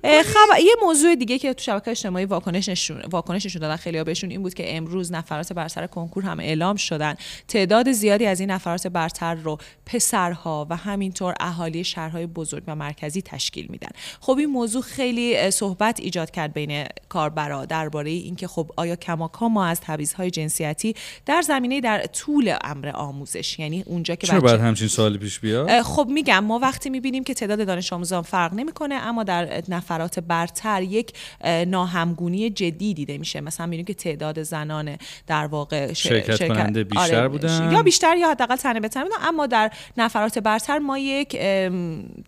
خبر 0.04 0.60
یه 0.60 0.76
موضوع 0.82 1.16
دیگه 1.16 1.40
که 1.40 1.54
تو 1.54 1.64
شبکه 1.64 1.92
اجتماعی 1.92 2.26
واکنش 2.26 2.70
نشون 2.70 3.02
واکنش 3.12 3.46
نشون 3.46 3.62
دادن 3.62 3.76
خیلی 3.76 4.04
بهشون 4.04 4.30
این 4.30 4.44
بود 4.44 4.54
که 4.54 4.78
امروز 4.78 5.12
نفرات 5.12 5.54
برتر 5.54 5.88
کنکور 5.88 6.24
هم 6.24 6.40
اعلام 6.40 6.76
شدن. 6.76 7.16
تعداد 7.48 7.92
زیادی 7.92 8.26
از 8.26 8.40
این 8.40 8.52
نفرات 8.52 8.88
برتر 8.88 9.36
رو 9.36 9.58
پسرها 9.86 10.68
و 10.70 10.76
همینطور 10.76 11.34
اهالی 11.40 11.84
شهرهای 11.84 12.26
بزرگ 12.26 12.64
و 12.68 12.76
مرکزی 12.76 13.22
تشکیل 13.22 13.68
میدن. 13.70 13.90
خب 14.22 14.38
این 14.38 14.50
موضوع 14.50 14.82
خیلی 14.82 15.52
صحبت 15.52 16.00
ایجاد 16.00 16.32
کرد 16.32 16.54
بین 16.54 16.86
کاربرا 17.10 17.66
درباره 17.66 18.10
اینکه 18.10 18.48
خب 18.48 18.72
آیا 18.76 18.96
کماکان 18.96 19.52
ما 19.52 19.66
از 19.66 19.82
تبعیض‌های 19.82 20.32
جنسیتی 20.32 20.96
در 21.26 21.42
زمینه 21.42 21.82
در 21.82 22.06
طول 22.06 22.56
امر 22.62 22.92
آموزش 22.94 23.60
یعنی 23.60 23.84
اونجا 23.86 24.16
که 24.16 24.28
چرا 24.28 24.40
بچه- 24.40 24.48
باید 24.48 24.62
همچین 24.62 24.88
سوالی 24.88 25.18
پیش 25.18 25.40
بیاد؟ 25.40 25.82
خب 25.82 26.08
میگم 26.10 26.44
ما 26.44 26.60
وقتی 26.60 26.90
می‌بینیم 26.90 27.24
که 27.24 27.34
تعداد 27.34 27.68
دانش 27.68 27.94
آموزان 27.94 28.22
فرق 28.22 28.54
نمی‌کنه 28.54 28.96
اما 28.96 29.24
در 29.24 29.53
نفرات 29.70 30.20
برتر 30.20 30.82
یک 30.82 31.14
اه، 31.42 31.66
ناهمگونی 31.66 32.50
جدی 32.50 32.94
دیده 32.94 33.18
میشه. 33.18 33.42
مثلا 33.42 33.66
می‌بینیم 33.66 33.86
که 33.86 33.94
تعداد 33.94 34.44
زنان 34.44 34.98
در 35.28 35.46
واقع 35.46 35.94
ش- 35.94 36.08
شرکت 36.08 36.48
کننده 36.48 36.84
بیشتر 36.84 37.20
آره، 37.20 37.28
بودن؟ 37.28 37.72
یا 37.72 37.84
بیشتر 37.84 38.18
یا 38.18 38.32
حداقل 38.32 38.56
تنه 38.56 38.80
به 38.80 38.88
تنه 38.88 39.04
بودن. 39.04 39.16
اما 39.22 39.48
در 39.48 39.72
نفرات 39.98 40.40
برتر 40.40 40.80
ما 40.80 40.98
یک 40.98 41.38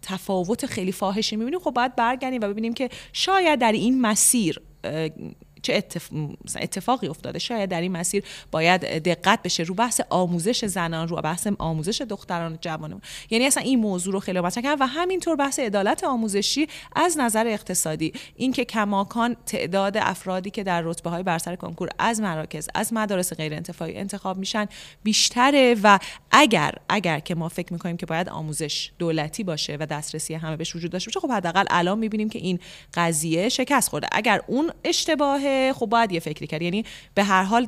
تفاوت 0.02 0.66
خیلی 0.66 0.92
فاحشی 0.92 1.36
می‌بینیم. 1.36 1.60
خب 1.60 1.72
باید 1.72 1.96
برگردیم 1.96 2.42
و 2.42 2.48
ببینیم 2.48 2.74
که 2.74 2.90
شاید 3.14 3.60
در 3.60 3.72
این 3.72 4.02
مسیر 4.02 4.62
چه 5.66 5.74
اتف... 5.74 6.10
اتفاقی 6.56 7.08
افتاده. 7.08 7.40
شاید 7.40 7.70
در 7.70 7.82
این 7.82 7.92
مسیر 7.92 8.24
باید 8.52 8.82
دقت 9.04 9.44
بشه 9.44 9.64
رو 9.64 9.76
بحث 9.76 10.02
آموزش 10.10 10.66
زنان 10.66 11.08
رو 11.08 11.16
بحث 11.16 11.48
آموزش 11.58 12.02
دختران 12.02 12.58
جوانان 12.62 13.02
یعنی 13.30 13.46
اصلا 13.46 13.64
این 13.64 13.80
موضوع 13.80 14.14
رو 14.14 14.20
خیلی 14.20 14.40
مطرح 14.40 14.64
کردن 14.64 14.82
و 14.82 14.86
همینطور 14.86 15.36
بحث 15.36 15.60
عدالت 15.60 16.04
آموزشی 16.04 16.68
از 16.96 17.18
نظر 17.18 17.48
اقتصادی. 17.48 18.14
اینکه 18.36 18.66
کماکان 18.66 19.36
تعداد 19.46 19.98
افرادی 19.98 20.50
که 20.50 20.64
در 20.64 20.82
رتبه 20.82 21.10
های 21.10 21.24
برسر 21.24 21.56
کنکور 21.56 21.90
از 22.00 22.22
مراکز 22.22 22.70
از 22.76 22.94
مدارس 22.94 23.34
غیر 23.34 23.54
انتفاعی 23.54 23.98
انتخاب 23.98 24.38
میشن 24.38 24.66
بیشتره 25.04 25.76
و 25.84 26.00
اگر 26.32 26.74
اگر 26.90 27.20
که 27.20 27.36
ما 27.36 27.50
فکر 27.50 27.74
می‌کنیم 27.74 27.98
که 27.98 28.06
باید 28.06 28.30
آموزش 28.30 28.92
دولتی 29.00 29.44
باشه 29.44 29.78
و 29.80 29.86
دسترسی 29.86 30.34
همه 30.34 30.58
بهش 30.58 30.76
وجود 30.76 30.92
داشته 30.92 31.10
باشه 31.10 31.20
خب 31.20 31.32
حداقل 31.32 31.66
الان 31.70 32.00
می‌بینیم 32.00 32.30
که 32.30 32.40
این 32.40 32.60
قضیه 32.94 33.50
شکست 33.50 33.90
خورده. 33.90 34.08
اگر 34.12 34.42
اون 34.48 34.72
اشتباهه 35.56 35.74
خب 35.74 35.86
باید 35.86 36.12
یه 36.12 36.20
فکری 36.20 36.48
کرد. 36.48 36.62
یعنی 36.62 36.86
به 37.14 37.24
هر 37.24 37.44
حال 37.44 37.68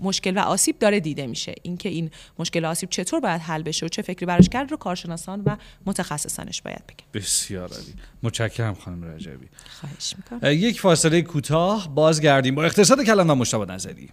مشکل 0.00 0.36
و 0.36 0.40
آسیب 0.40 0.78
داره 0.78 1.00
دیده 1.00 1.26
میشه. 1.26 1.54
اینکه 1.62 1.88
این 1.88 2.10
مشکل 2.38 2.64
و 2.64 2.68
آسیب 2.68 2.90
چطور 2.90 3.20
باید 3.20 3.40
حل 3.40 3.62
بشه 3.62 3.86
و 3.86 3.88
چه 3.88 4.02
فکری 4.02 4.26
براش 4.26 4.48
کرد 4.48 4.70
رو 4.70 4.76
کارشناسان 4.76 5.42
و 5.46 5.56
متخصصانش 5.86 6.62
باید 6.62 6.82
بگن. 6.86 7.06
بسیار 7.14 7.68
عالی. 7.68 7.94
متشکرم 8.22 8.74
خانم 8.74 9.04
رجبی. 9.04 9.46
خواهش 9.80 10.14
می‌کنم. 10.16 10.52
یک 10.52 10.80
فاصله 10.80 11.22
کوتاه. 11.22 11.94
بازگردیم 11.94 12.54
با 12.54 12.64
اقتصاد 12.64 13.04
کلان 13.04 13.30
و 13.30 13.34
مشتبه 13.34 13.72
نظری. 13.72 14.08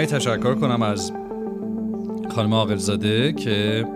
من 0.00 0.06
تشکر 0.06 0.54
کنم 0.54 0.82
از 0.82 1.12
خانم 2.34 2.54
عاقلزاده 2.54 3.32
که 3.32 3.86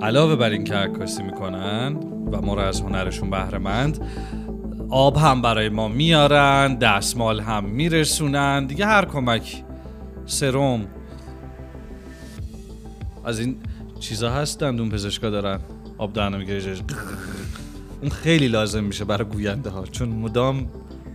علاوه 0.00 0.36
بر 0.36 0.50
این 0.50 0.64
که 0.64 0.74
عکاسی 0.74 1.22
می‌کنن 1.22 1.96
و 2.32 2.40
ما 2.42 2.54
رو 2.54 2.60
از 2.60 2.80
هنرشون 2.80 3.30
بهره 3.30 3.58
مند 3.58 4.06
آب 4.90 5.16
هم 5.16 5.42
برای 5.42 5.68
ما 5.68 5.88
میارن 5.88 6.74
دستمال 6.74 7.40
هم 7.40 7.64
میرسونن. 7.64 8.66
دیگه 8.66 8.86
هر 8.86 9.04
کمک 9.04 9.64
سرم 10.26 10.86
از 13.24 13.38
این 13.38 13.56
چیزا 14.00 14.30
هست 14.30 14.60
دندون 14.60 14.88
پزشکا 14.88 15.30
دارن 15.30 15.60
آب 15.98 16.20
می‌گیره 16.20 16.76
اون 18.02 18.10
خیلی 18.10 18.48
لازم 18.48 18.84
میشه 18.84 19.04
برای 19.04 19.28
گوینده 19.28 19.70
ها. 19.70 19.84
چون 19.86 20.08
مدام 20.08 20.68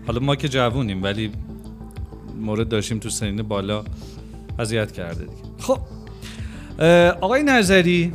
حالا 0.08 0.20
ما 0.20 0.36
که 0.36 0.50
جوونیم 0.50 1.04
ولی 1.04 1.32
مورد 2.36 2.70
داشتیم 2.70 3.00
تو 3.00 3.10
سنین 3.10 3.42
بالا 3.42 3.84
اذیت 4.60 4.92
کرده 4.92 5.20
دیگه 5.20 5.34
خب 5.60 5.80
آقای 7.22 7.44
نظری 7.44 8.14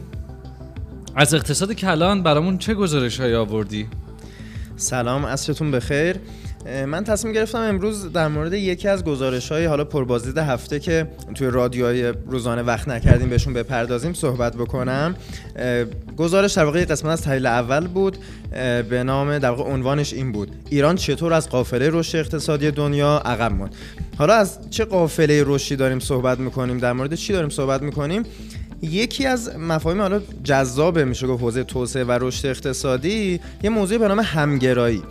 از 1.15 1.35
اقتصاد 1.35 1.73
کلان 1.73 2.23
برامون 2.23 2.59
چه 2.59 2.75
گزارش 2.75 3.21
های 3.21 3.35
آوردی؟ 3.35 3.89
سلام 4.77 5.27
عصرتون 5.27 5.71
بخیر 5.71 6.17
من 6.87 7.05
تصمیم 7.05 7.35
گرفتم 7.35 7.59
امروز 7.59 8.13
در 8.13 8.29
مورد 8.29 8.53
یکی 8.53 8.89
از 8.89 9.05
گزارش 9.05 9.53
های 9.53 9.65
حالا 9.65 9.85
پربازدید 9.85 10.39
هفته 10.39 10.81
که 10.81 11.07
توی 11.35 11.47
رادیوهای 11.47 12.13
روزانه 12.27 12.63
وقت 12.63 12.89
نکردیم 12.89 13.29
بهشون 13.29 13.53
بپردازیم 13.53 14.13
صحبت 14.13 14.57
بکنم. 14.57 15.15
گزارش 16.17 16.53
در 16.53 16.65
واقع 16.65 16.85
قسمت 16.85 17.13
از 17.13 17.23
تحلیل 17.23 17.47
اول 17.47 17.87
بود 17.87 18.17
به 18.91 19.03
نام 19.05 19.39
در 19.39 19.51
واقع 19.51 19.71
عنوانش 19.71 20.13
این 20.13 20.33
بود. 20.33 20.51
ایران 20.71 20.97
چطور 20.97 21.33
از 21.33 21.49
قافله 21.49 21.91
رشد 21.93 22.19
اقتصادی 22.19 22.71
دنیا 22.71 23.23
عقب 23.25 23.53
ماند 23.53 23.75
حالا 24.19 24.35
از 24.35 24.59
چه 24.71 24.85
قافله 24.85 25.45
رشدی 25.47 25.77
داریم 25.77 25.99
صحبت 25.99 26.39
می‌کنیم؟ 26.39 26.79
در 26.79 26.93
مورد 26.93 27.15
چی 27.15 27.33
داریم 27.33 27.49
صحبت 27.49 27.83
می‌کنیم؟ 27.83 28.23
یکی 28.83 29.27
از 29.27 29.57
مفاهیم 29.57 30.01
حالا 30.01 30.21
جذاب 30.45 30.99
میشه 30.99 31.27
گفت 31.27 31.43
حوزه 31.43 31.65
توسعه 31.65 32.05
و 32.05 32.19
رشد 32.21 32.47
اقتصادی 32.47 33.41
یه 33.63 33.71
موضوع 33.71 33.99
به 33.99 34.09
نام 34.09 34.21
همگرایی. 34.21 35.03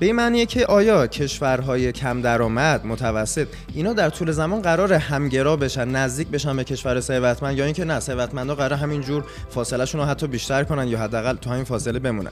به 0.00 0.06
این 0.06 0.14
معنیه 0.14 0.46
که 0.46 0.66
آیا 0.66 1.06
کشورهای 1.06 1.92
کم 1.92 2.20
درآمد 2.20 2.86
متوسط 2.86 3.46
اینا 3.74 3.92
در 3.92 4.10
طول 4.10 4.30
زمان 4.30 4.62
قرار 4.62 4.92
همگرا 4.92 5.56
بشن 5.56 5.88
نزدیک 5.88 6.28
بشن 6.28 6.56
به 6.56 6.64
کشور 6.64 7.00
ثروتمند 7.00 7.58
یا 7.58 7.64
اینکه 7.64 7.84
نه 7.84 8.00
ثروتمندا 8.00 8.54
قرار 8.54 8.72
همینجور 8.72 9.24
فاصلهشون 9.50 10.00
رو 10.00 10.06
حتی 10.06 10.26
بیشتر 10.26 10.64
کنن 10.64 10.88
یا 10.88 10.98
حداقل 10.98 11.36
تا 11.36 11.50
همین 11.50 11.64
فاصله 11.64 11.98
بمونن. 11.98 12.30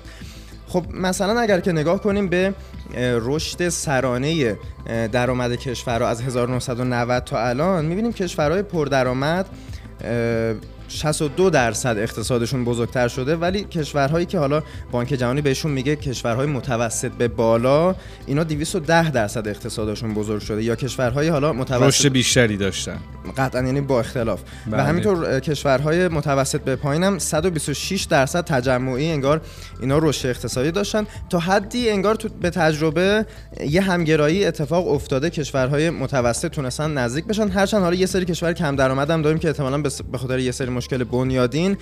خب 0.68 0.84
مثلا 0.94 1.40
اگر 1.40 1.60
که 1.60 1.72
نگاه 1.72 2.00
کنیم 2.00 2.28
به 2.28 2.54
رشد 2.98 3.68
سرانه 3.68 4.56
درآمد 5.12 5.56
کشورها 5.56 6.08
از 6.08 6.20
1990 6.22 7.24
تا 7.24 7.38
الان 7.48 7.84
می‌بینیم 7.84 8.12
کشورهای 8.12 8.62
پردرآمد 8.62 9.46
62 10.88 11.50
درصد 11.50 11.98
اقتصادشون 11.98 12.64
بزرگتر 12.64 13.08
شده 13.08 13.36
ولی 13.36 13.64
کشورهایی 13.64 14.26
که 14.26 14.38
حالا 14.38 14.62
بانک 14.92 15.08
جهانی 15.08 15.40
بهشون 15.40 15.70
میگه 15.72 15.96
کشورهای 15.96 16.46
متوسط 16.46 17.12
به 17.12 17.28
بالا 17.28 17.94
اینا 18.26 18.44
210 18.44 19.10
درصد 19.10 19.48
اقتصادشون 19.48 20.14
بزرگ 20.14 20.42
شده. 20.42 20.62
یا 20.62 20.76
کشورهای 20.76 21.28
حالا 21.28 21.52
متوسط 21.52 21.82
رشد 21.82 22.08
بیشتری 22.08 22.56
داشتن. 22.56 22.98
قطعا 23.36 23.62
یعنی 23.62 23.80
با 23.80 24.00
اختلاف. 24.00 24.42
بله. 24.66 24.82
و 24.82 24.86
همینطور 24.86 25.40
کشورهای 25.40 26.08
متوسط 26.08 26.60
به 26.60 26.76
پایینم 26.76 27.18
126 27.18 28.04
درصد 28.04 28.44
تجمعی 28.44 29.10
انگار 29.10 29.40
اینا 29.80 29.98
رشد 29.98 30.28
اقتصادی 30.28 30.70
داشتن. 30.70 31.06
تا 31.30 31.38
حدی 31.38 31.90
انگار 31.90 32.14
تو 32.14 32.28
به 32.28 32.50
تجربه 32.50 33.26
یه 33.60 33.80
همگرایی 33.80 34.44
اتفاق 34.44 34.88
افتاده 34.88 35.30
کشورهای 35.30 35.90
متوسط 35.90 36.50
تونستن 36.50 36.90
نزدیک 36.98 37.24
بشن. 37.24 37.48
هرچند 37.48 37.82
حالا 37.82 37.94
یه 37.94 38.06
سری 38.06 38.24
کشور 38.24 38.52
کم 38.52 38.76
درآمد 38.76 39.10
هم 39.10 39.22
داریم 39.22 39.38
که 39.38 39.48
احتمالاً 39.48 39.82
به 40.12 40.18
خاطر 40.18 40.38
یه 40.38 40.52
سری 40.52 40.70
مشکل 40.76 41.04
بنیادین 41.04 41.76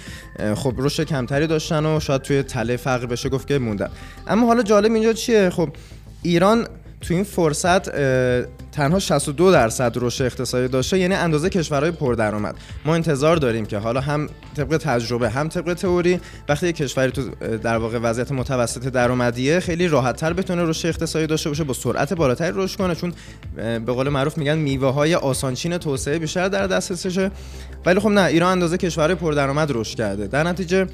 خب 0.54 0.74
رشد 0.78 1.04
کمتری 1.04 1.46
داشتن 1.46 1.87
و 1.87 2.00
شاید 2.00 2.22
توی 2.22 2.42
تله 2.42 2.76
فقر 2.76 3.07
بشه 3.07 3.28
گفت 3.28 3.48
که 3.48 3.59
موندن. 3.59 3.90
اما 4.26 4.46
حالا 4.46 4.62
جالب 4.62 4.92
اینجا 4.92 5.12
چیه؟ 5.12 5.50
خب 5.50 5.68
ایران 6.22 6.66
تو 7.00 7.14
این 7.14 7.24
فرصت 7.24 7.88
تنها 8.75 8.99
62 8.99 9.53
درصد 9.53 9.93
رشد 9.97 10.25
اقتصادی 10.25 10.69
داشته 10.69 10.99
یعنی 10.99 11.15
اندازه 11.15 11.51
کشورهای 11.51 11.91
پردرآمد. 11.91 12.55
ما 12.85 12.95
انتظار 12.95 13.37
داریم 13.37 13.67
که 13.67 13.79
حالا 13.79 14.01
هم 14.01 14.29
طبق 14.57 14.77
تجربه 14.77 15.31
هم 15.31 15.49
طبق 15.49 15.75
تئوری 15.75 16.21
وقتی 16.49 16.73
کشوری 16.73 17.11
تو 17.11 17.23
در 17.57 17.77
واقع 17.77 17.99
وضعیت 17.99 18.33
متوسط 18.33 18.89
درآمدیه 18.89 19.61
خیلی 19.61 19.89
راحت‌تر 19.89 20.33
بتونه 20.33 20.65
رشد 20.65 20.89
اقتصادی 20.89 21.27
داشته 21.27 21.49
باشه 21.49 21.65
با 21.65 21.75
سرعت 21.75 22.15
بالاتری 22.15 22.53
رشد 22.55 22.79
کنه 22.79 22.95
چون 22.95 23.13
به 23.57 23.93
قول 23.93 24.09
معروف 24.09 24.39
میگن 24.39 24.59
میوه 24.59 24.89
های 24.89 25.15
آسانچین 25.15 25.79
توسعه 25.79 26.19
بیشتر 26.19 26.49
در 26.49 26.67
دسترسشه. 26.67 27.31
ولی 27.87 28.01
خب 28.01 28.09
نه 28.09 28.25
ایران 28.25 28.53
اندازه 28.53 28.77
کشورهای 28.77 29.15
پردرآمد 29.15 29.73
رشد 29.73 29.99
کرده. 29.99 30.27
در 30.27 30.43
نتیجه 30.43 30.87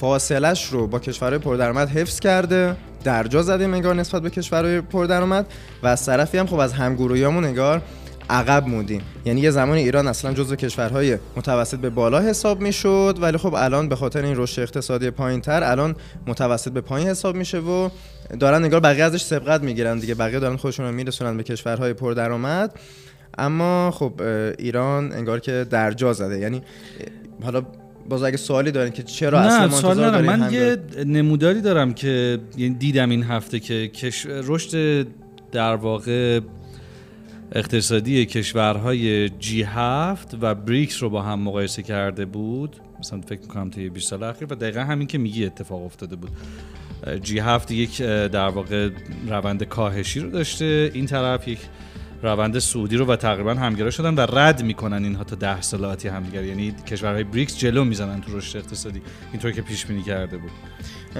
فاصلش 0.00 0.66
رو 0.66 0.86
با 0.86 0.98
کشورهای 0.98 1.38
پردرآمد 1.38 1.88
حفظ 1.88 2.20
کرده. 2.20 2.76
درجا 3.06 3.42
زدیم 3.42 3.74
انگار 3.74 3.94
نسبت 3.94 4.22
به 4.22 4.30
کشورهای 4.30 4.80
پردرآمد 4.80 5.46
و 5.82 5.86
از 5.86 6.06
طرفی 6.06 6.38
هم 6.38 6.46
خب 6.46 6.58
از 6.58 6.72
همگرویامون 6.72 7.44
انگار 7.44 7.82
عقب 8.30 8.68
موندیم. 8.68 9.02
یعنی 9.24 9.40
یه 9.40 9.50
زمان 9.50 9.76
ایران 9.76 10.08
اصلا 10.08 10.32
جزو 10.32 10.56
کشورهای 10.56 11.18
متوسط 11.36 11.78
به 11.78 11.90
بالا 11.90 12.20
حساب 12.20 12.60
می‌شد 12.60 13.18
ولی 13.20 13.38
خب 13.38 13.54
الان 13.54 13.88
به 13.88 13.96
خاطر 13.96 14.22
این 14.22 14.36
رشد 14.36 14.62
اقتصادی 14.62 15.10
پایینتر 15.10 15.64
الان 15.64 15.96
متوسط 16.26 16.72
به 16.72 16.80
پایین 16.80 17.08
حساب 17.08 17.36
میشه 17.36 17.58
و 17.58 17.88
دارن 18.40 18.64
انگار 18.64 18.80
بقیه 18.80 19.04
ازش 19.04 19.22
سبقت 19.22 19.62
می‌گیرن 19.62 19.98
دیگه 19.98 20.14
بقیه 20.14 20.40
دارن 20.40 20.56
خودشون 20.56 20.86
رو 20.86 20.92
میرسونن 20.92 21.36
به 21.36 21.42
کشورهای 21.42 21.92
پردرآمد. 21.92 22.78
اما 23.38 23.90
خب 23.90 24.22
ایران 24.58 25.12
انگار 25.12 25.40
که 25.40 25.66
درجا 25.70 26.12
زده. 26.12 26.38
یعنی 26.38 26.62
حالا 27.42 27.62
باز 28.08 28.22
اگه 28.22 28.36
سوالی 28.36 28.70
دارین 28.70 28.92
که 28.92 29.02
چرا 29.02 29.40
اصلا 29.40 29.58
نه 29.58 29.66
ما 29.66 29.80
سوال 29.80 30.04
ندارم. 30.04 30.24
من 30.24 30.52
یه 30.52 30.76
نموداری 31.06 31.60
دارم 31.60 31.94
که 31.94 32.38
یعنی 32.56 32.74
دیدم 32.74 33.10
این 33.10 33.22
هفته 33.22 33.60
که 33.60 33.88
کش... 33.88 34.26
رشد 34.26 35.06
در 35.52 35.74
واقع 35.74 36.40
اقتصادی 37.52 38.26
کشورهای 38.26 39.28
جی 39.28 39.62
هفت 39.62 40.36
و 40.40 40.54
بریکس 40.54 41.02
رو 41.02 41.10
با 41.10 41.22
هم 41.22 41.40
مقایسه 41.40 41.82
کرده 41.82 42.24
بود. 42.24 42.76
مثلا 43.00 43.20
فکر 43.20 43.40
می‌کنم 43.40 43.70
طی 43.70 43.88
20 43.88 44.10
سال 44.10 44.22
اخیر 44.22 44.52
و 44.52 44.54
دقیقا 44.54 44.80
همین 44.80 45.06
که 45.06 45.18
میگی 45.18 45.46
اتفاق 45.46 45.84
افتاده 45.84 46.16
بود. 46.16 46.30
جی 47.22 47.38
هفت 47.38 47.70
یک 47.70 48.02
در 48.02 48.48
واقع 48.48 48.90
روند 49.28 49.64
کاهشی 49.64 50.20
رو 50.20 50.30
داشته. 50.30 50.90
این 50.94 51.06
طرف 51.06 51.48
یک 51.48 51.58
روند 52.22 52.58
سعودی 52.58 52.96
رو 52.96 53.06
و 53.06 53.16
تقریبا 53.16 53.54
همگرا 53.54 53.90
شدن 53.90 54.14
و 54.14 54.20
رد 54.20 54.62
می‌کنن 54.62 55.04
اینها 55.04 55.24
تا 55.24 55.36
ده 55.36 55.60
سال 55.60 55.84
آتی 55.84 56.08
همدیگر. 56.08 56.44
یعنی 56.44 56.72
کشورهای 56.72 57.24
بریکس 57.24 57.58
جلو 57.58 57.84
می‌زنن 57.84 58.20
تو 58.20 58.38
رشد 58.38 58.58
اقتصادی. 58.58 59.02
اینطور 59.32 59.50
که 59.50 59.62
پیش 59.62 59.86
بینی 59.86 60.02
کرده 60.02 60.36
بود. 60.36 60.50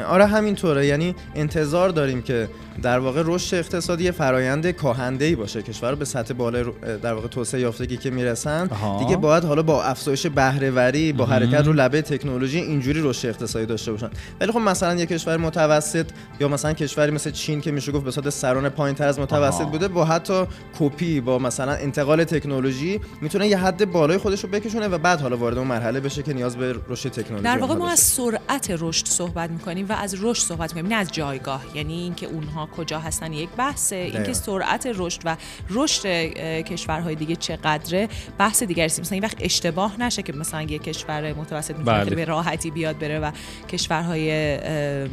آره 0.08 0.26
همینطوره 0.26 0.86
یعنی 0.86 1.14
انتظار 1.34 1.88
داریم 1.88 2.22
که 2.22 2.48
در 2.82 2.98
واقع 2.98 3.22
رشد 3.26 3.56
اقتصادی 3.56 4.04
یه 4.04 4.10
فرایند 4.10 4.70
کاهنده‌ای 4.70 5.34
باشه 5.34 5.62
کشور 5.62 5.94
به 5.94 6.04
سطح 6.04 6.34
بالای 6.34 6.64
در 7.02 7.14
واقع 7.14 7.28
توسعه 7.28 7.60
یافتگی 7.60 7.96
که 7.96 8.10
می‌رسن 8.10 8.68
آها. 8.70 8.98
دیگه 8.98 9.16
باید 9.16 9.44
حالا 9.44 9.62
با 9.62 9.82
افزایش 9.82 10.26
بهره 10.26 10.70
وری 10.70 11.12
با. 11.12 11.26
حرکت 11.26 11.66
رو 11.66 11.72
لبه 11.72 12.02
تکنولوژی 12.02 12.58
اینجوری 12.58 13.00
رشد 13.02 13.28
اقتصادی 13.28 13.66
داشته 13.66 13.92
باشن 13.92 14.10
ولی 14.40 14.52
خب 14.52 14.58
مثلا 14.58 14.94
یه 14.94 15.06
کشور 15.06 15.36
متوسط 15.36 16.06
یا 16.40 16.48
مثلا 16.48 16.72
کشوری 16.72 17.10
مثل 17.10 17.30
چین 17.30 17.60
که 17.60 17.70
میشه 17.70 17.92
گفت 17.92 18.04
به 18.04 18.10
صورت 18.10 18.30
سران 18.30 18.68
پایینتر 18.68 19.08
از 19.08 19.18
متوسط 19.18 19.60
آها. 19.60 19.70
بوده 19.70 19.88
با 19.88 20.04
حتی 20.04 20.44
کپی 20.78 21.20
با 21.20 21.38
مثلا 21.38 21.72
انتقال 21.72 22.24
تکنولوژی 22.24 23.00
می‌تونه 23.20 23.48
یه 23.48 23.58
حد 23.58 23.92
بالای 23.92 24.18
خودش 24.18 24.44
رو 24.44 24.50
بکشونه 24.50 24.88
و 24.88 24.98
بعد 24.98 25.20
حالا 25.20 25.36
وارد 25.36 25.58
اون 25.58 25.66
مرحله 25.66 26.00
بشه 26.00 26.22
که 26.22 26.32
نیاز 26.32 26.56
به 26.56 26.74
رشد 26.88 27.08
تکنولوژی 27.08 27.44
در 27.44 27.58
واقع 27.58 27.74
ما. 27.74 27.90
از 27.90 28.00
سرعت 28.00 28.76
رشد 28.78 29.06
صحبت 29.06 29.50
می‌کنیم 29.50 29.85
و 29.88 29.92
از 29.92 30.24
رشد 30.24 30.42
صحبت 30.42 30.74
می‌کنیم 30.74 30.92
نه 30.92 30.98
از 30.98 31.12
جایگاه 31.12 31.64
یعنی 31.74 31.94
اینکه 31.94 32.26
اونها 32.26 32.66
کجا 32.66 32.98
هستن 32.98 33.32
یک 33.32 33.48
بحثه 33.56 33.96
اینکه. 33.96 34.32
سرعت 34.32 34.88
رشد 34.94 35.20
و 35.24 35.36
رشد 35.70 36.06
کشورهای 36.62 37.14
دیگه 37.14 37.36
چقدره 37.36 38.08
بحث 38.38 38.62
دیگری 38.62 38.86
است 38.86 39.00
مثلا 39.00 39.14
این 39.14 39.24
وقت 39.24 39.36
اشتباه 39.40 40.00
نشه 40.00 40.22
که 40.22 40.32
مثلا 40.32 40.62
یک 40.62 40.82
کشور 40.82 41.32
متوسط 41.32 41.76
می‌تونه 41.78 42.04
بله. 42.04 42.16
به 42.16 42.24
راحتی 42.24 42.70
بیاد 42.70 42.98
بره 42.98 43.18
و 43.18 43.30
کشورهای 43.68 44.56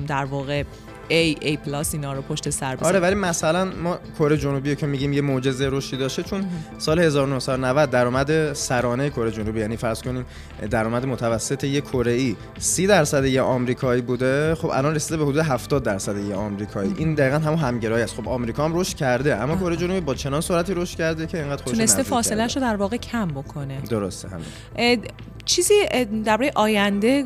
در 0.07 0.25
واقع 0.25 0.63
A, 1.09 1.43
A 1.43 1.57
پلاس 1.57 1.93
اینا 1.93 2.13
رو 2.13 2.21
پشت 2.21 2.49
سر 2.49 2.75
بذاره 2.75 2.87
آره 2.87 2.99
ولی 2.99 3.15
مثلا 3.15 3.65
ما 3.65 3.99
کره 4.19 4.37
جنوبی 4.37 4.75
که 4.75 4.85
میگیم 4.85 5.13
یه 5.13 5.21
معجزه 5.21 5.69
رشدی 5.71 5.97
داشته 5.97 6.23
چون 6.23 6.45
سال 6.77 6.99
1990 6.99 7.89
درآمد 7.89 8.53
سرانه 8.53 9.09
کره 9.09 9.31
جنوبی 9.31 9.59
یعنی 9.59 9.77
فرض 9.77 10.01
کنیم 10.01 10.25
درآمد 10.71 11.05
متوسط 11.05 11.63
یه 11.63 11.81
کره 11.81 12.11
ای 12.11 12.35
30 12.59 12.87
درصد 12.87 13.25
یه 13.25 13.41
آمریکایی 13.41 14.01
بوده 14.01 14.55
خب 14.55 14.69
الان 14.69 14.95
رسیده 14.95 15.17
به 15.17 15.23
حدود 15.23 15.37
70 15.37 15.83
درصد 15.83 16.17
یه 16.17 16.35
آمریکایی. 16.35 16.93
این 16.97 17.13
دقیقا 17.13 17.37
همون 17.37 17.59
همگرایی 17.59 18.03
است. 18.03 18.15
خب 18.15 18.29
آمریکا 18.29 18.65
هم 18.65 18.79
رشد 18.79 18.97
کرده 18.97 19.35
اما 19.35 19.55
کره 19.55 19.75
جنوبی 19.75 20.01
با 20.01 20.15
چنان 20.15 20.41
سرعتی 20.41 20.73
رشد 20.73 20.97
کرده 20.97 21.27
که 21.27 21.37
اینقدر 21.37 21.63
خودش 21.63 21.77
تونسته 21.77 22.03
فاصله. 22.03 22.47
رو 22.47 22.61
در 22.61 22.75
واقع 22.75 22.97
کم 22.97 23.27
بکنه. 23.27 23.81
درسته 23.81 24.27
همین. 24.29 25.01
چیزی 25.45 25.73
درباره 26.25 26.51
آینده 26.55 27.25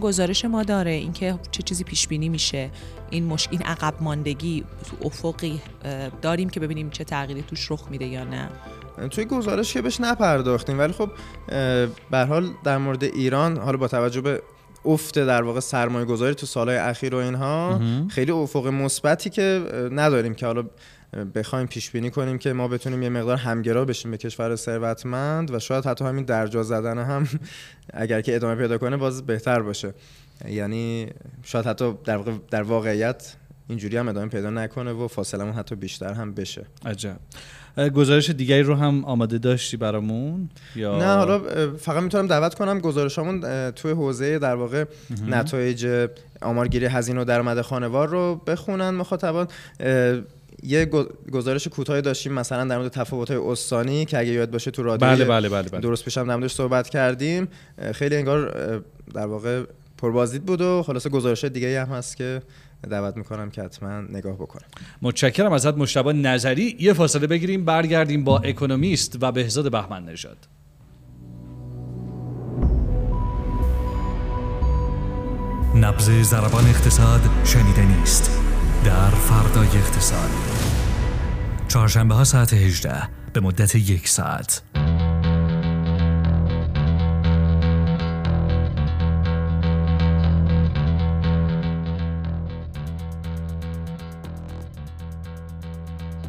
گزارش 0.00 0.44
ما 0.44 0.62
داره 0.62 0.90
اینکه 0.90 1.38
چه 1.50 1.62
چیزی 1.62 1.84
پیش 1.84 2.08
بینی 2.08 2.28
میشه 2.28 2.70
این 3.10 3.24
مش 3.24 3.48
این 3.50 3.62
عقب 3.62 3.94
ماندگی 4.00 4.64
تو 4.84 5.06
افقی 5.06 5.60
داریم 6.22 6.48
که 6.48 6.60
ببینیم 6.60 6.90
چه 6.90 7.04
تغییری 7.04 7.42
توش 7.42 7.70
رخ 7.70 7.88
میده 7.90 8.06
یا 8.06 8.24
نه 8.24 8.48
توی 9.10 9.24
گزارش 9.24 9.72
که 9.72 9.82
بهش 9.82 10.00
نپرداختیم 10.00 10.78
ولی 10.78 10.92
خب 10.92 11.10
به 12.10 12.18
هر 12.18 12.24
حال 12.24 12.48
در 12.64 12.78
مورد 12.78 13.04
ایران 13.04 13.58
حالا 13.58 13.76
با 13.76 13.88
توجه 13.88 14.20
به 14.20 14.42
افت 14.84 15.18
در 15.18 15.42
واقع 15.42 15.60
سرمایه 15.60 16.04
گذاری 16.04 16.34
تو 16.34 16.46
سالهای 16.46 16.78
اخیر 16.78 17.14
و 17.14 17.18
اینها. 17.18 17.80
خیلی 18.08 18.32
افق 18.32 18.66
مثبتی 18.66 19.30
که 19.30 19.62
نداریم 19.92 20.34
که 20.34 20.46
حالا 20.46 20.64
بخوایم 21.34 21.66
پیش 21.66 21.90
بینی 21.90 22.10
کنیم 22.10 22.38
که 22.38 22.52
ما 22.52 22.68
بتونیم 22.68 23.02
یه 23.02 23.08
مقدار 23.08 23.36
همگرا 23.36 23.84
بشیم 23.84 24.10
به 24.10 24.16
کشور 24.16 24.56
ثروتمند 24.56 25.54
و 25.54 25.58
شاید 25.58 25.86
حتی 25.86 26.04
همین 26.04 26.24
درجا 26.24 26.62
زدن 26.62 26.98
هم 26.98 27.28
اگر 27.94 28.20
که 28.20 28.36
ادامه 28.36 28.54
پیدا 28.54 28.78
کنه 28.78 28.96
باز 28.96 29.26
بهتر 29.26 29.62
باشه. 29.62 29.94
یعنی 30.48 31.06
شاید 31.42 31.66
حتی 31.66 31.94
در, 32.04 32.16
واقع 32.16 32.32
در 32.50 32.62
واقعیت 32.62 33.34
اینجوری 33.68 33.96
هم 33.96 34.08
ادامه 34.08 34.28
پیدا 34.28 34.50
نکنه 34.50 34.92
و 34.92 35.08
فاصلمون 35.08 35.52
حتی 35.52 35.74
بیشتر 35.74 36.12
هم 36.12 36.34
بشه. 36.34 36.66
عجب. 36.86 37.16
گزارش 37.94 38.30
دیگری 38.30 38.62
رو 38.62 38.74
هم 38.74 39.04
آماده 39.04 39.38
داشتی 39.38 39.76
برامون؟ 39.76 40.48
یا 40.76 40.98
نه 40.98 41.06
حالا 41.06 41.38
فقط 41.76 42.02
می‌تونم 42.02 42.26
دعوت 42.26 42.54
کنم 42.54 42.80
گزارشامون 42.80 43.70
توی 43.70 43.90
حوزه 43.90 44.38
در 44.38 44.54
واقع. 44.54 44.84
نتایج 45.26 46.08
آمارگیری 46.42 46.86
هزینه 46.86 47.20
و 47.20 47.24
درآمد 47.24 47.60
خانوار 47.60 48.08
رو 48.08 48.42
بخونن 48.46 48.90
مخاطبان. 48.90 49.48
یه 50.62 50.84
گزارش 51.32 51.68
کوتاهی 51.68 52.02
داشتیم 52.02 52.32
مثلا 52.32 52.64
در 52.64 52.78
مورد 52.78 52.90
تفاوت‌های 52.92 53.40
استانی 53.40 54.04
که 54.04 54.18
اگه 54.18 54.30
یاد 54.30 54.50
باشه 54.50 54.70
تو 54.70 54.82
رادیو 54.82 55.08
بله 55.08 55.24
بله 55.24 55.48
بله 55.48 55.68
بله. 55.68 55.80
درست 55.80 56.04
پیشم 56.04 56.28
در 56.28 56.36
موردش 56.36 56.54
صحبت 56.54 56.88
کردیم. 56.88 57.48
خیلی 57.92 58.16
انگار 58.16 58.48
در 59.14 59.26
واقع 59.26 59.62
پربازدید 59.98 60.44
بود 60.44 60.60
و 60.60 60.82
خلاصه 60.82 61.10
گزارش 61.10 61.44
دیگه 61.44 61.82
هم 61.84 61.88
هست 61.88 62.16
که 62.16 62.42
دعوت 62.90 63.16
می‌کنم 63.16 63.50
که 63.50 63.62
حتما 63.62 64.00
نگاه 64.00 64.34
بکنم. 64.34 64.66
متشکرم 65.02 65.52
ازت 65.52 65.74
مشتبه 65.74 66.12
نظری. 66.12 66.76
یه 66.80 66.92
فاصله 66.92 67.26
بگیریم 67.26 67.64
برگردیم 67.64 68.24
با 68.24 68.38
اکونومیست 68.38 69.18
و 69.20 69.32
بهزاد 69.32 69.70
بهمن 69.70 70.04
نژاد. 70.04 70.38
نبض 75.74 76.10
ضربان 76.10 76.64
اقتصاد 76.66 77.20
شنیدنی 77.44 78.02
است 78.02 78.40
در 78.86 79.10
فردای 79.10 79.68
اقتصاد 79.68 80.30
چهارشنبه 81.68 82.14
ها 82.14 82.24
ساعت 82.24 82.52
18 82.52 83.08
به 83.32 83.40
مدت 83.40 83.74
یک 83.74 84.08
ساعت. 84.08 84.62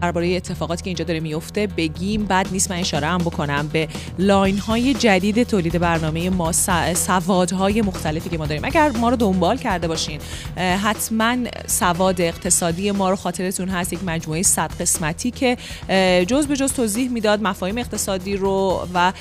درباره 0.02 0.36
اتفاقاتی 0.36 0.84
که 0.84 0.90
اینجا 0.90 1.06
داره 1.06 1.20
میفته 1.20 1.68
بگیم. 1.68 2.26
بد 2.26 2.48
نیست 2.52 2.72
من 2.72 2.78
اشاره 2.78 3.08
هم 3.08 3.18
بکنم 3.18 3.70
به 3.74 3.88
line 4.20 4.58
های 4.58 4.94
جدید 4.94 5.44
تولید 5.44 5.80
برنامه 5.80 6.30
ما 6.30 6.52
سوادهای 6.96 7.82
مختلفی 7.82 8.30
که 8.30 8.38
ما 8.38 8.46
داریم. 8.46 8.66
اگر 8.66 8.90
ما 8.90 9.10
رو 9.10 9.16
دنبال 9.16 9.58
کرده 9.58 9.88
باشین 9.88 10.20
حتما 10.58 11.38
سواد 11.68 12.22
اقتصادی 12.22 12.92
ما 12.92 13.10
رو 13.10 13.16
خاطرتون 13.16 13.70
هست 13.70 13.94
یک 13.94 14.00
مجموعه 14.06 14.42
صد 14.42 14.72
قسمتی 14.80 15.32
که 15.32 15.58
جز 16.28 16.48
به 16.48 16.56
جز 16.56 16.74
توضیح 16.74 17.10
می‌داد 17.10 17.42
مفاهیم 17.42 17.78
اقتصادی 17.78 18.36
رو 18.36 18.88
و 18.94 19.14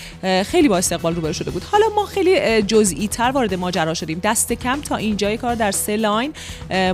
خیلی 0.44 0.68
با 0.68 0.78
استقبال 0.78 1.14
روبرو 1.14 1.32
شده 1.32 1.50
بود. 1.50 1.64
حالا 1.64 1.86
ما 1.96 2.06
خیلی 2.06 2.62
جزئی 2.62 3.08
تر 3.08 3.30
وارد 3.30 3.54
ماجرا 3.54 3.94
شدیم. 3.94 4.20
دست 4.22 4.52
کم 4.52 4.80
تا 4.80 4.96
اینجای 4.96 5.36
کار 5.36 5.54
در 5.54 5.70
سه 5.70 5.96
line. 5.96 6.32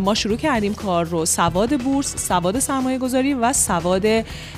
ما 0.01 0.15
شروع 0.15 0.37
کردیم 0.37 0.75
کار 0.75 1.05
رو 1.05 1.27
سواد 1.27 1.81
بورس 1.83 2.27
سواد 2.29 2.59
سرمایه 2.59 2.99
گذاری 2.99 3.35
و 3.35 3.53
سواد 3.53 3.72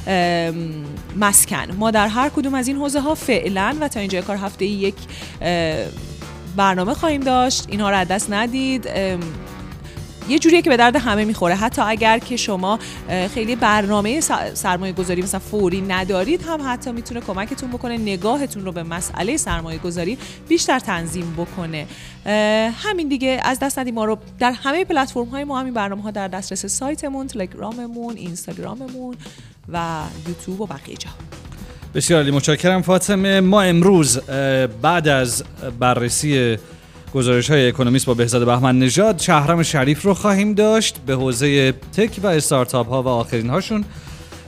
ام، 0.07 0.85
مسکن. 1.17 1.73
ما 1.79 1.91
در 1.91 2.09
هر 2.09 2.29
کدوم 2.29 2.55
از 2.55 2.69
این 2.69 2.77
حوزه 2.77 3.01
ها 3.01 3.15
فعلا 3.15 3.77
و 3.81 3.89
تا 3.89 4.01
اینجای 4.01 4.23
کار 4.23 4.37
هفته 4.37 4.65
یک 4.65 4.95
اه، 5.43 5.85
برنامه 6.57 6.95
خواهیم 6.95 7.21
داشت. 7.21 7.67
اینها 7.69 7.91
رو 7.91 7.97
از 7.97 8.09
دست 8.09 8.33
ندید. 8.33 8.89
یه 10.29 10.39
جوریه 10.39 10.63
که 10.63 10.71
به 10.71 10.77
درد 10.77 10.97
همه 10.97 11.25
می‌خوره. 11.25 11.55
حتی 11.55 11.83
اگر 11.83 12.19
که 12.19 12.37
شما 12.37 12.79
خیلی 13.35 13.57
برنامه 13.57 14.21
سرمایه 14.55 14.93
گذاری 14.93 15.23
مثلا 15.23 15.41
فوری 15.41 15.81
ندارید 15.81 16.43
هم 16.43 16.61
حتی 16.65 16.93
می‌تونه 16.93 17.21
کمکتون 17.21 17.71
بکنه 17.71 17.99
نگاهتون 17.99 18.65
رو 18.65 18.73
به 18.73 18.83
مسئله 18.83 19.37
سرمایه 19.37 19.79
گذاری 19.79 20.19
بیشتر 20.49 20.79
تنظیم 20.79 21.35
بکنه. 21.39 21.87
همین 22.85 23.09
دیگه 23.09 23.41
از 23.45 23.59
دست 23.59 23.79
ندید 23.79 23.95
ما 23.95 24.05
رو 24.05 24.19
در 24.39 24.53
همه 24.53 24.85
پلتفرم 24.85 25.25
های 25.25 25.45
ما 25.45 25.61
همین 25.61 25.75
برنامه 25.75 26.03
ها 26.03 26.11
در 26.11 26.29
دسترس 26.29 26.67
سایتمون 26.67 27.27
تلگراممون 27.27 28.17
اینستاگراممون 28.17 29.17
و 29.73 30.03
یوتیوب 30.29 30.61
و 30.61 30.67
بقیه 30.67 30.97
جا. 30.97 31.11
بسیار 31.95 32.21
عالی. 32.21 32.31
متشکرم 32.31 32.83
فاطمه. 32.83 33.41
ما 33.41 33.63
امروز 33.63 34.19
بعد 34.83 35.09
از 35.09 35.45
بررسی 35.79 36.59
گزارش 37.15 37.51
های 37.51 37.69
اکونومیست 37.69 38.07
با 38.07 38.15
بهزاد 38.15 38.47
بهمن 38.47 38.79
نژاد 38.79 39.19
شهرام 39.19 39.63
شریف 39.63 40.03
رو 40.03 40.15
خواهیم 40.15 40.55
داشت. 40.55 40.97
به 41.07 41.15
حوزه 41.15 41.73
تک 41.73 42.21
و 42.23 42.27
استارتاپ 42.27 42.89
ها 42.89 43.03
و 43.03 43.09
آخرین 43.09 43.51
هاشون 43.51 43.85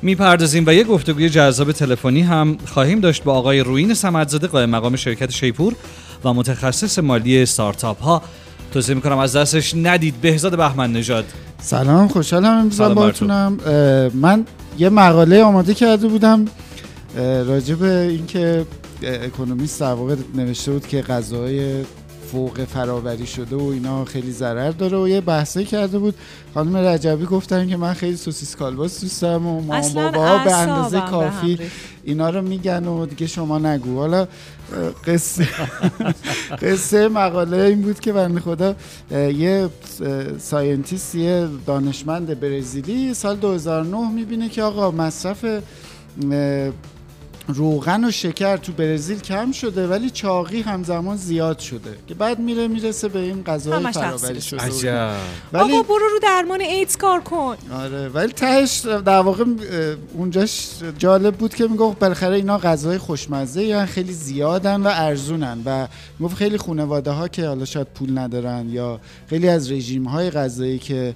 می‌پردازیم 0.03 0.65
و 0.67 0.75
یه 0.75 0.85
گفتگوی 0.85 1.29
جذاب 1.29 1.73
تلفنی 1.73 2.21
هم 2.21 2.59
خواهیم 2.67 3.01
داشت 3.01 3.25
با 3.25 3.35
آقای 3.35 3.61
روین 3.61 3.95
سمدزاده 3.95 4.47
قائم 4.47 4.71
مقام 4.71 4.97
شرکت 4.97 5.31
شیپور 5.31 5.75
و 6.25 6.35
متخصص 6.35 6.99
مالی 6.99 7.43
استارتاپ 7.43 8.03
ها 8.03 8.23
توصیه 8.73 8.95
می‌کنم 8.95 9.19
از 9.19 9.37
دستش 9.37 9.75
ندید. 9.75 10.15
بهزاد 10.21 10.57
بهمن 10.57 10.93
نژاد. 10.93 11.25
سلام 11.61 12.09
خوشحالم 12.09 12.59
امروز 12.59 12.81
اه، 12.81 14.09
من 14.15 14.45
یه 14.79 14.89
مقاله 14.89 15.43
آماده 15.43 15.75
کرده 15.75 16.09
بودم. 16.09 16.45
راجع 17.47 17.75
به 17.75 18.01
اینکه 18.01 18.67
اکونومیست 19.03 19.81
در 19.81 19.93
واقع 19.93 20.15
نوشته 20.35 20.73
بود 20.73 20.87
که 20.87 21.03
غذاهای 21.03 21.85
فوق 22.33 22.65
فراوری 22.65 23.27
شده 23.27 23.57
و 23.57 23.63
اینا 23.63 24.05
خیلی 24.05 24.33
ضرر 24.33 24.71
داره 24.71 24.99
و 24.99 25.09
یه 25.09 25.21
بحثی 25.21 25.65
کرده 25.65 25.99
بود 25.99 26.15
خانم 26.55 26.77
رجبی 26.77 27.25
گفتن 27.25 27.69
که 27.69 27.77
من 27.77 27.95
خیلی 27.95 28.17
سوسیس 28.17 28.57
کالباس 28.57 29.01
دوست 29.01 29.23
دارم 29.23 29.47
و 29.47 29.73
اصلاً 29.73 30.11
باباها 30.11 30.45
به 30.45 30.55
اندازه 30.55 31.01
کافی. 31.01 31.59
اینا 32.05 32.31
رو 32.31 32.43
میگن 32.43 32.87
و 32.87 33.07
دیگه 33.07 33.27
شما 33.27 33.59
نگو 33.59 33.99
حالا 33.99 34.29
قصه 35.07 35.49
قصه 36.63 37.09
مقاله 37.09 37.57
این 37.57 37.83
بود 37.83 38.01
که 38.01 38.13
بنده 38.13 38.41
خدا 38.41 38.75
یه 39.11 39.69
scientist 40.39 41.15
یه 41.15 41.49
دانشمند 41.67 42.41
برزیلی 42.41 43.15
سال 43.15 43.37
2009 43.37 44.11
می‌بینه 44.11 44.49
که 44.49 44.63
آقا 44.63 44.91
مصرف 44.91 45.45
روغن 47.49 48.05
و 48.05 48.11
شکر 48.11 48.57
تو 48.57 48.73
برزیل 48.73 49.21
کم 49.21 49.53
شده 49.53 49.87
ولی 49.87 50.11
چاقی 50.11 50.61
همزمان 50.61 51.17
زیاد 51.17 51.59
شده 51.59 51.97
که 52.09 52.15
بعد 52.15 52.39
میره 52.39 52.69
می‌رسه 52.69 53.09
به 53.09 53.19
این 53.19 53.45
همش 53.47 53.95
فراوری 53.95 54.41
شده. 54.41 54.61
عجب. 54.61 55.17
ولی 55.53 55.73
آقا 55.73 55.83
برو 55.83 56.09
رو 56.13 56.19
درمان 56.23 56.61
ایدز 56.61 56.97
کار 56.97 57.21
کن. 57.21 57.57
آره 57.73 58.09
ولی 58.09 58.33
تهش 58.33 58.81
در 58.81 59.21
واقع 59.21 59.45
اونجاش 60.15 60.69
جالب 60.99 61.35
بود 61.37 61.55
که 61.55 61.67
می‌گفت 61.67 61.99
بالاخره 61.99 62.37
اینا 62.37 62.59
غذای 62.59 62.99
خوشمزه 62.99 63.63
یا 63.63 63.87
خیلی 63.87 64.13
زیادن 64.13 64.83
و 64.83 64.91
ارزونن 64.93 65.59
و 65.65 65.89
می‌گفت 66.19 66.37
خیلی 66.37 66.59
خانواده 66.59 67.11
ها 67.11 67.29
که 67.29 67.47
حالا 67.47 67.65
شاید 67.65 67.87
پول 67.95 68.19
ندارن 68.19 68.69
یا 68.71 69.01
خیلی 69.27 69.49
از 69.49 69.73
رژیم 69.73 70.05
های 70.05 70.31
غذایی 70.31 70.79
که 70.79 71.15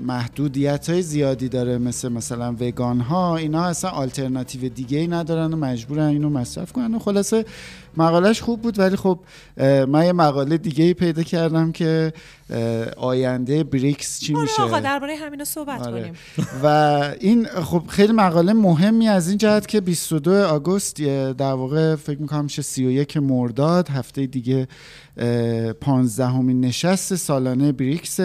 محدودیت 0.00 0.90
های 0.90 1.02
زیادی 1.02 1.48
داره 1.48 1.78
مثل 1.78 2.08
مثلا 2.08 2.56
وگان 2.60 3.00
ها 3.00 3.36
اینا 3.36 3.64
اصلا 3.64 3.90
آلترناتیو 3.90 4.68
دیگه 4.68 4.98
ای 4.98 5.06
ندارن 5.14 5.52
و 5.52 5.56
مجبورن 5.56 6.06
اینو 6.06 6.28
مصرف 6.28 6.72
کنن. 6.72 6.94
و 6.94 6.98
خلاصه 6.98 7.44
مقالش 7.96 8.42
خوب 8.42 8.62
بود 8.62 8.78
ولی 8.78 8.96
خب 8.96 9.20
من 9.88 10.06
یه 10.06 10.12
مقاله 10.12 10.58
دیگه 10.58 10.84
ای 10.84 10.94
پیدا 10.94 11.22
کردم 11.22 11.72
که 11.72 12.12
آینده 12.96 13.64
بریکس 13.64 14.20
چی 14.20 14.34
آره 14.34 14.42
میشه؟ 14.42 14.62
آقا 14.62 14.80
درباره 14.80 15.16
همینا 15.16 15.44
صحبت 15.44 15.86
آره. 15.86 16.00
کنیم. 16.00 16.14
و 16.62 16.66
این 17.20 17.46
خب 17.46 17.82
خیلی 17.88 18.12
مقاله 18.12 18.52
مهمی 18.52 19.08
از 19.08 19.28
این 19.28 19.38
جهت 19.38 19.66
که 19.66 19.80
22 19.80 20.44
آگوست 20.44 21.02
در 21.32 21.52
واقع 21.52 21.96
فکر 21.96 22.20
می‌کنم 22.20 22.44
میشه 22.44 22.62
31 22.62 23.16
مرداد 23.16 23.88
هفته 23.88 24.26
دیگه 24.26 24.68
15 25.80 26.26
همین 26.26 26.60
نشست 26.60 27.14
سالانه 27.14 27.72
بریکس. 27.72 28.20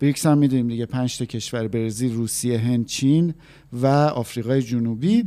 بریکس 0.00 0.26
هم 0.26 0.38
می‌دونیم 0.38 0.68
دیگه 0.68 0.86
5 0.86 1.18
تا 1.18 1.24
کشور 1.24 1.68
برزیل 1.68 2.14
روسیه 2.14 2.58
هند 2.58 2.86
چین. 2.86 3.34
و 3.82 3.86
آفریقای 3.86 4.62
جنوبی 4.62 5.24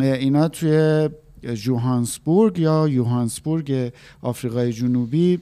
اینا 0.00 0.48
توی 0.48 1.08
جوهانسبورگ 1.54 2.58
یا 2.58 2.88
یوهانسبورگ 2.88 3.92
آفریقای 4.22 4.72
جنوبی 4.72 5.40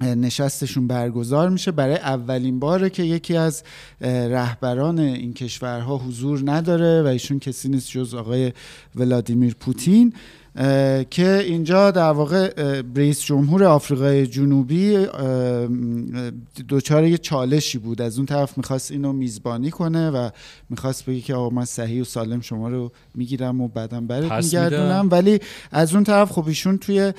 نشستشون 0.00 0.86
برگزار 0.86 1.48
میشه. 1.48 1.70
برای 1.70 1.96
اولین 1.96 2.58
باره 2.58 2.90
که 2.90 3.02
یکی 3.02 3.36
از 3.36 3.62
رهبران 4.00 4.98
این 4.98 5.34
کشورها 5.34 5.98
حضور 5.98 6.42
نداره 6.44 7.02
و 7.02 7.06
ایشون 7.06 7.38
کسی 7.38 7.68
نیست 7.68 7.90
جز 7.90 8.14
آقای 8.14 8.52
ولادیمیر 8.94 9.54
پوتین. 9.54 10.12
که 11.10 11.38
اینجا 11.46 11.90
در 11.90 12.10
واقع 12.10 12.52
رئیس 12.96 13.24
جمهور 13.24 13.64
آفریقای 13.64 14.26
جنوبی 14.26 15.06
دچار 16.68 17.04
یه 17.04 17.18
چالشی 17.18 17.78
بود. 17.78 18.02
از 18.02 18.16
اون 18.16 18.26
طرف 18.26 18.58
می‌خواست 18.58 18.90
اینو 18.90 19.12
میزبانی 19.12 19.70
کنه 19.70 20.10
و 20.10 20.30
می‌خواست 20.70 21.06
بگه 21.06 21.20
که 21.20 21.34
آقا 21.34 21.50
من 21.50 21.64
صحیح 21.64 22.00
و 22.00 22.04
سالم 22.04 22.40
شما 22.40 22.68
رو 22.68 22.92
می‌گیرم 23.14 23.60
و 23.60 23.68
بعدم 23.68 24.06
برات 24.06 24.30
میگردونم. 24.44 25.08
ولی 25.10 25.38
از 25.72 25.94
اون 25.94 26.04
طرف 26.04 26.32
خب 26.32 26.46
ایشون 26.48 26.78
توی 26.78 27.12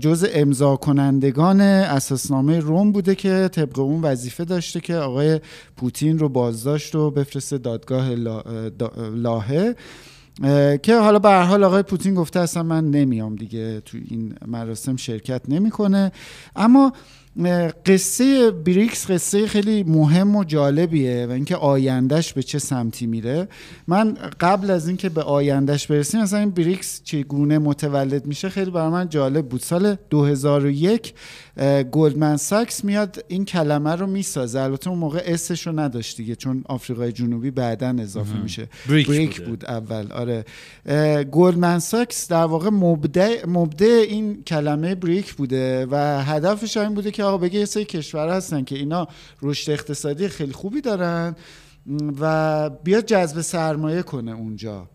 جزء 0.00 0.26
امضا 0.32 0.76
کنندگان 0.76 1.60
اساسنامه 1.60 2.58
روم 2.58 2.92
بوده 2.92 3.14
که 3.14 3.48
طبق 3.52 3.78
اون 3.78 4.00
وظیفه 4.02 4.44
داشته 4.44 4.80
که 4.80 4.94
آقای 4.94 5.40
پوتین 5.76 6.18
رو 6.18 6.28
بازداشت 6.28 6.94
و 6.94 7.10
بفرسته 7.10 7.58
دادگاه 7.58 8.14
لا- 8.14 8.40
اه، 8.40 8.68
دا- 8.70 8.98
لاهه. 9.14 9.56
اه، 9.56 9.74
که 10.82 10.96
حالا 10.96 11.18
به 11.18 11.28
هر 11.28 11.42
حال 11.42 11.64
آقای 11.64 11.82
پوتین 11.82 12.14
گفته 12.14 12.40
اصلا 12.40 12.62
من 12.62 12.90
نمیام 12.90 13.36
دیگه 13.36 13.80
تو 13.80 13.98
این 14.08 14.34
مراسم 14.46 14.96
شرکت 14.96 15.42
نمی‌کنه. 15.48 16.12
اما 16.56 16.92
قصه 17.86 18.50
بریکس 18.50 19.10
قصه 19.10 19.46
خیلی 19.46 19.82
مهم 19.82 20.36
و 20.36 20.44
جالبیه 20.44 21.26
و 21.26 21.30
اینکه 21.30 21.56
آیندهش 21.56 22.32
به 22.32 22.42
چه 22.42 22.58
سمتی 22.58 23.06
میره. 23.06 23.48
من 23.86 24.16
قبل 24.40 24.70
از 24.70 24.88
اینکه 24.88 25.08
به 25.08 25.22
آیندهش 25.22 25.86
برسیم 25.86 26.20
مثلا 26.20 26.38
این 26.38 26.50
بریکس 26.50 27.00
چگونه 27.04 27.58
متولد 27.58 28.26
میشه 28.26 28.48
خیلی 28.48 28.70
برای 28.70 28.90
من 28.90 29.08
جالب 29.08 29.48
بود. 29.48 29.60
سال 29.60 29.96
2001 30.10 31.14
اه، 31.51 31.51
Goldman 31.92 32.36
Sachs 32.36 32.84
میاد 32.84 33.24
این 33.28 33.44
کلمه 33.44 33.90
رو 33.94 34.06
می‌سازه. 34.06 34.60
البته 34.60 34.90
اون 34.90 34.98
موقع 34.98 35.22
S 35.24 35.38
ش 35.38 35.66
رو 35.66 35.80
نداشت 35.80 36.16
دیگه 36.16 36.36
چون 36.36 36.64
آفریقای 36.68 37.12
جنوبی 37.12 37.50
بعدا 37.50 37.96
اضافه. 38.00 38.36
میشه. 38.42 38.68
بریک 38.88 39.08
بریک. 39.08 39.40
بود 39.40 39.64
اول. 39.64 40.12
آره. 40.12 40.44
Goldman 41.24 41.78
Sachs 41.78 42.28
در 42.28 42.44
واقع 42.44 42.70
مبدع 42.70 43.46
مبدع 43.46 44.04
این 44.08 44.42
کلمه 44.42 44.94
بریک 44.94 45.34
بوده 45.34 45.86
و 45.90 46.22
هدفش 46.22 46.76
این 46.76 46.94
بوده 46.94 47.10
که 47.10 47.24
آقا 47.24 47.38
بگه 47.38 47.58
یه 47.58 47.64
سری 47.64 47.84
کشور 47.84 48.28
هستن 48.28 48.64
که 48.64 48.76
اینا 48.76 49.08
رشد 49.42 49.70
اقتصادی 49.70 50.28
خیلی 50.28 50.52
خوبی 50.52 50.80
دارن 50.80 51.36
و 52.20 52.70
بیاد 52.70 53.06
جذب 53.06 53.40
سرمایه 53.40 54.02
کنه 54.02 54.32
اونجا. 54.32 54.88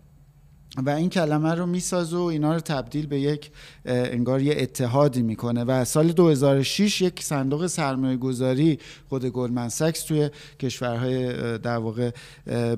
و 0.86 0.90
این 0.90 1.10
کلمه 1.10 1.54
رو 1.54 1.66
می‌سازه 1.66 2.18
و 2.18 2.22
اینا 2.22 2.54
رو 2.54 2.60
تبدیل 2.60 3.06
به 3.06 3.20
یک 3.20 3.52
انگار 3.86 4.42
یه 4.42 4.56
اتحادی 4.58 5.22
می‌کنه 5.22 5.64
و 5.64 5.86
سال 5.86 6.12
2006 6.12 7.02
یک 7.02 7.24
صندوق 7.24 7.68
سرمایه 7.68 8.18
گذاری 8.18 8.80
خود 9.10 9.26
گلدمن 9.26 9.70
ساکس 9.70 10.04
توی 10.04 10.30
کشورهای 10.60 11.58
در 11.58 11.78
واقع 11.78 12.12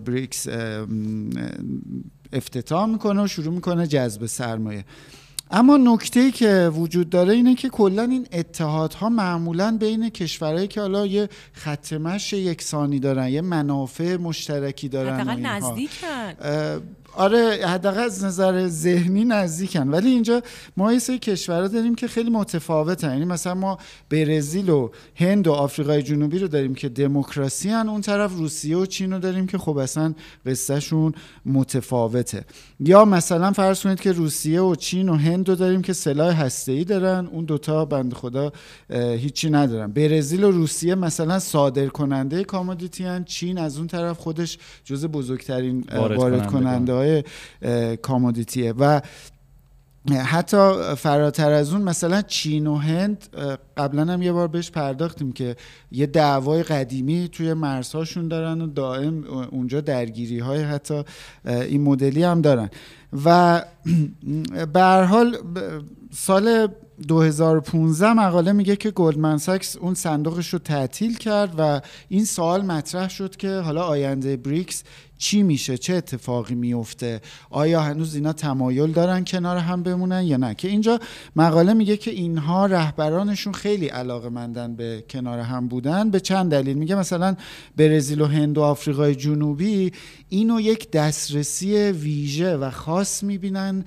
بریکس 0.05 0.47
افتتاح 2.33 2.85
می‌کنه 2.85 3.23
و 3.23 3.27
شروع 3.27 3.53
می‌کنه 3.53 3.87
جذب 3.87 4.25
سرمایه 4.25 4.85
اما 5.51 5.77
نکته 5.77 6.19
ای 6.19 6.31
که 6.31 6.71
وجود 6.73 7.09
داره 7.09 7.33
اینه 7.33 7.55
که 7.55 7.69
کلا 7.69 8.03
این 8.03 8.27
اتحادها 8.31 9.09
معمولا 9.09 9.77
بین 9.79 10.09
کشورهایی 10.09 10.67
که 10.67 10.81
حالا 10.81 11.05
یه 11.05 11.29
خط 11.53 11.93
مشی 11.93 12.37
یکسانی 12.37 12.99
دارن 12.99 13.29
یه 13.29 13.41
منافع 13.41 14.17
مشترکی 14.17 14.89
دارن 14.89 15.19
حداقل. 15.19 15.39
نزدیکن 15.39 16.33
آره 17.15 17.65
حداقل 17.67 17.99
از 17.99 18.23
نظر 18.23 18.67
ذهنی 18.67 19.25
نزدیکن. 19.25 19.89
ولی 19.89 20.09
اینجا 20.09 20.41
ما 20.77 20.93
یه 20.93 20.99
سری 20.99 21.19
کشورها 21.19 21.67
داریم 21.67 21.95
که 21.95 22.07
خیلی 22.07 22.29
متفاوتن. 22.29 23.09
یعنی 23.09 23.25
مثلا 23.25 23.53
ما 23.53 23.77
برزیل 24.09 24.69
و 24.69 24.89
هند 25.15 25.47
و 25.47 25.51
آفریقای 25.51 26.03
جنوبی 26.03 26.39
رو 26.39 26.47
داریم 26.47 26.75
که 26.75 26.89
دموکراسی 26.89 27.69
هن 27.69 27.89
اون 27.89 28.01
طرف 28.01 28.33
روسیه 28.33 28.77
و 28.77 28.85
چین 28.85 29.13
رو 29.13 29.19
داریم 29.19 29.47
که 29.47 29.57
خب 29.57 29.77
اصلا 29.77 30.13
قصهشون 30.45 31.13
متفاوته. 31.45 32.45
یا 32.79 33.05
مثلا 33.05 33.51
فرض 33.51 33.81
کنید 33.83 34.01
که 34.01 34.11
روسیه 34.11 34.61
و 34.61 34.75
چین 34.75 35.09
و 35.09 35.15
هند 35.15 35.49
رو 35.49 35.55
داریم 35.55 35.81
که 35.81 35.93
سلاح 35.93 36.41
هسته‌ای 36.41 36.83
دارن. 36.83 37.29
اون 37.31 37.45
دوتا 37.45 37.85
بند 37.85 38.13
خدا 38.13 38.51
هیچی 38.89 39.49
ندارن. 39.49 39.91
برزیل 39.91 40.43
و 40.43 40.51
روسیه 40.51 40.95
مثلا 40.95 41.39
صادر 41.39 41.87
کننده 41.87 42.43
کامودیتی 42.43 43.03
هن 43.03 43.23
چین 43.23 43.57
از 43.57 43.77
اون 43.77 43.87
طرف 43.87 44.17
خودش 44.19 44.57
جز 44.83 45.05
بزرگترین 45.05 45.85
وارد. 45.95 46.47
کننده 46.47 46.98
های 46.99 47.23
کامودیتیه. 47.97 48.73
و 48.79 49.01
حتی 50.17 50.73
فراتر 50.97 51.51
از 51.51 51.73
اون 51.73 51.81
مثلا 51.81 52.21
چین 52.21 52.67
و 52.67 52.75
هند 52.75 53.27
قبلا 53.77 54.13
هم 54.13 54.21
یه 54.21 54.31
بار 54.31 54.47
بهش 54.47 54.71
پرداختیم 54.71 55.31
که 55.31 55.55
یه 55.91 56.05
دعوای 56.05 56.63
قدیمی 56.63 57.29
توی 57.31 57.53
مرزهاشون 57.53 58.27
دارن 58.27 58.61
و 58.61 58.67
دائم 58.67 59.23
اونجا 59.51 59.81
درگیری 59.81 60.39
های 60.39 60.61
حتی 60.61 61.03
این 61.45 61.81
مدلی 61.81 62.23
هم 62.23 62.41
دارن. 62.41 62.69
و 63.25 63.61
به 64.73 64.81
حال 65.09 65.37
سال 66.11 66.67
2015 67.07 68.13
مقاله 68.13 68.51
میگه 68.51 68.75
که 68.75 68.91
گلدمن 68.91 69.37
ساکس 69.37 69.75
اون 69.75 69.93
صندوقش 69.93 70.53
رو 70.53 70.59
تعطیل 70.59 71.17
کرد 71.17 71.53
و 71.57 71.81
این 72.09 72.25
سوال 72.25 72.61
مطرح 72.61 73.09
شد 73.09 73.35
که 73.35 73.49
حالا 73.49 73.83
آینده 73.83 74.37
بریکس 74.37 74.83
چی 75.17 75.43
میشه؟ 75.43 75.77
چه 75.77 75.95
اتفاقی 75.95 76.55
میفته؟ 76.55 77.21
آیا 77.49 77.81
هنوز 77.81 78.15
اینا 78.15 78.33
تمایل 78.33 78.91
دارن 78.91 79.25
کنار 79.25 79.57
هم 79.57 79.83
بمونن 79.83 80.23
یا 80.23 80.37
نه؟ 80.37 80.55
که 80.55 80.67
اینجا 80.67 80.99
مقاله 81.35 81.73
میگه 81.73 81.97
که 81.97 82.11
اینها 82.11 82.65
رهبرانشون 82.65 83.53
خیلی 83.53 83.87
علاقه 83.87 84.29
مندن 84.29 84.75
به 84.75 85.03
کنار 85.09 85.39
هم 85.39 85.67
بودن. 85.67 86.09
به 86.09 86.19
چند 86.19 86.51
دلیل 86.51 86.77
میگه. 86.77 86.95
مثلا 86.95 87.35
برزیل 87.77 88.21
و 88.21 88.25
هند 88.25 88.57
و 88.57 88.61
آفریقای 88.61 89.15
جنوبی 89.15 89.91
اینو 90.29 90.61
یک 90.61 90.91
دسترسی 90.91 91.75
ویژه 91.75 92.55
و 92.55 92.69
خاص 92.69 93.23
می‌بینن 93.23 93.85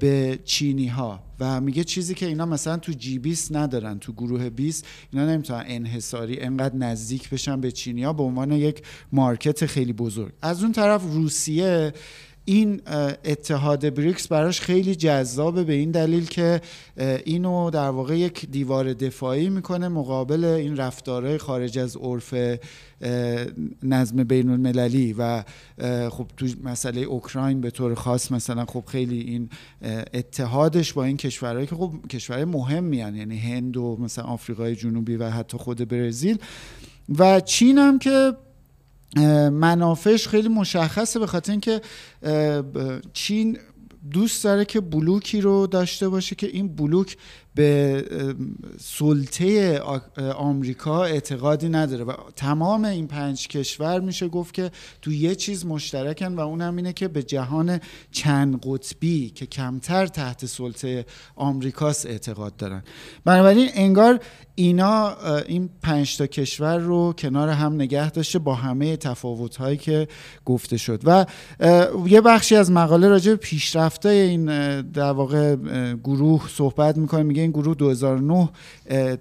به 0.00 0.38
چینی 0.44 0.86
ها 0.86 1.22
و 1.40 1.60
میگه 1.60 1.84
چیزی 1.84 2.14
که 2.14 2.26
اینا 2.26 2.46
مثلا 2.46 2.76
تو 2.76 2.92
جی 2.92 3.18
20 3.18 3.56
ندارن 3.56 3.98
تو 3.98 4.12
گروه 4.12 4.50
20 4.50 4.86
اینا 5.12 5.26
نمی‌تونن 5.26 5.64
انحصاری 5.66 6.40
انقدر 6.40 6.76
نزدیک 6.76 7.30
بشن 7.30 7.60
به 7.60 7.72
چینی 7.72 8.02
ها 8.02 8.12
به 8.12 8.22
عنوان 8.22 8.52
یک 8.52 8.82
مارکت 9.12 9.66
خیلی 9.66 9.92
بزرگ. 9.92 10.32
از 10.42 10.62
اون 10.62 10.72
طرف 10.72 11.02
روسیه 11.02 11.92
این 12.50 12.80
اتحاد 13.24 13.94
بریکس 13.94 14.28
براش 14.28 14.60
خیلی 14.60 14.94
جذابه 14.94 15.64
به 15.64 15.72
این 15.72 15.90
دلیل 15.90 16.26
که 16.26 16.60
اینو 17.24 17.70
در 17.70 17.88
واقع 17.88 18.18
یک 18.18 18.46
دیوار 18.50 18.92
دفاعی 18.92 19.48
می‌کنه 19.48 19.88
مقابل 19.88 20.44
این 20.44 20.76
رفتارهای 20.76 21.38
خارج 21.38 21.78
از 21.78 21.96
عرف 21.96 22.34
نظم 23.82 24.24
بین 24.24 24.50
المللی 24.50 25.12
و 25.18 25.42
خب 26.10 26.26
تو 26.36 26.46
مسئله 26.64 27.00
اوکراین 27.00 27.60
به 27.60 27.70
طور 27.70 27.94
خاص 27.94 28.32
مثلا 28.32 28.64
خب 28.64 28.84
خیلی 28.86 29.20
این 29.20 29.50
اتحادش 30.14 30.92
با 30.92 31.04
این 31.04 31.16
کشورهایی 31.16 31.66
که 31.66 31.74
خب 31.74 31.92
کشورهای 32.10 32.44
مهمی. 32.44 32.96
یعنی 32.96 33.38
هند 33.38 33.76
و 33.76 33.96
مثلا 34.00 34.24
آفریقای 34.24 34.76
جنوبی 34.76 35.16
و 35.16 35.30
حتی 35.30 35.58
خود 35.58 35.88
برزیل 35.88 36.38
و 37.18 37.40
چین 37.40 37.78
هم 37.78 37.98
که 37.98 38.32
منافعش 39.52 40.28
خیلی 40.28 40.48
مشخصه 40.48 41.18
به 41.18 41.26
خاطر 41.26 41.52
اینکه 41.52 41.80
چین 43.12 43.58
دوست 44.10 44.44
داره 44.44 44.64
که 44.64 44.80
بلوکی 44.80 45.40
رو 45.40 45.66
داشته 45.66 46.08
باشه 46.08 46.34
که 46.34 46.46
این 46.46 46.76
بلوک 46.76 47.16
به 47.54 48.04
سلطه 48.80 49.80
آمریکا 50.36 51.04
اعتقادی 51.04 51.68
نداره 51.68 52.04
و 52.04 52.12
تمام 52.36 52.84
این 52.84 53.06
پنج 53.06 53.48
کشور 53.48 54.00
میشه 54.00 54.28
گفت 54.28 54.54
که 54.54 54.70
تو 55.02 55.12
یه 55.12 55.34
چیز 55.34 55.66
مشترکن 55.66 56.34
و 56.34 56.40
اونم 56.40 56.76
اینه 56.76 56.92
که 56.92 57.08
به 57.08 57.22
جهان 57.22 57.80
چند 58.12 58.60
قطبی 58.66 59.30
که 59.30 59.46
کمتر 59.46 60.06
تحت 60.06 60.46
سلطه 60.46 61.06
آمریکاست 61.36 62.06
اعتقاد 62.06 62.56
دارن. 62.56 62.82
بنابراین 63.24 63.68
انگار 63.74 64.20
اینا 64.54 65.16
این 65.46 65.70
پنج 65.82 66.16
تا 66.16 66.26
کشور 66.26 66.78
رو 66.78 67.14
کنار 67.18 67.48
هم 67.48 67.74
نگه 67.74 68.10
داشته 68.10 68.38
با 68.38 68.54
همه 68.54 68.96
تفاوت 68.96 69.56
هایی 69.56 69.76
که 69.76 70.08
گفته 70.44 70.76
شد. 70.76 71.00
و 71.04 71.26
یه 72.06 72.20
بخشی 72.20 72.56
از 72.56 72.70
مقاله 72.70 73.08
راجع 73.08 73.30
به 73.30 73.36
پیشرفته 73.36 74.08
این 74.08 74.44
در 74.82 75.12
واقع 75.12 75.56
گروه 76.04 76.48
صحبت 76.48 76.96
می‌کنه 76.96 77.22
میگه 77.22 77.39
این 77.40 77.50
گروه 77.50 77.74
2009 77.74 78.48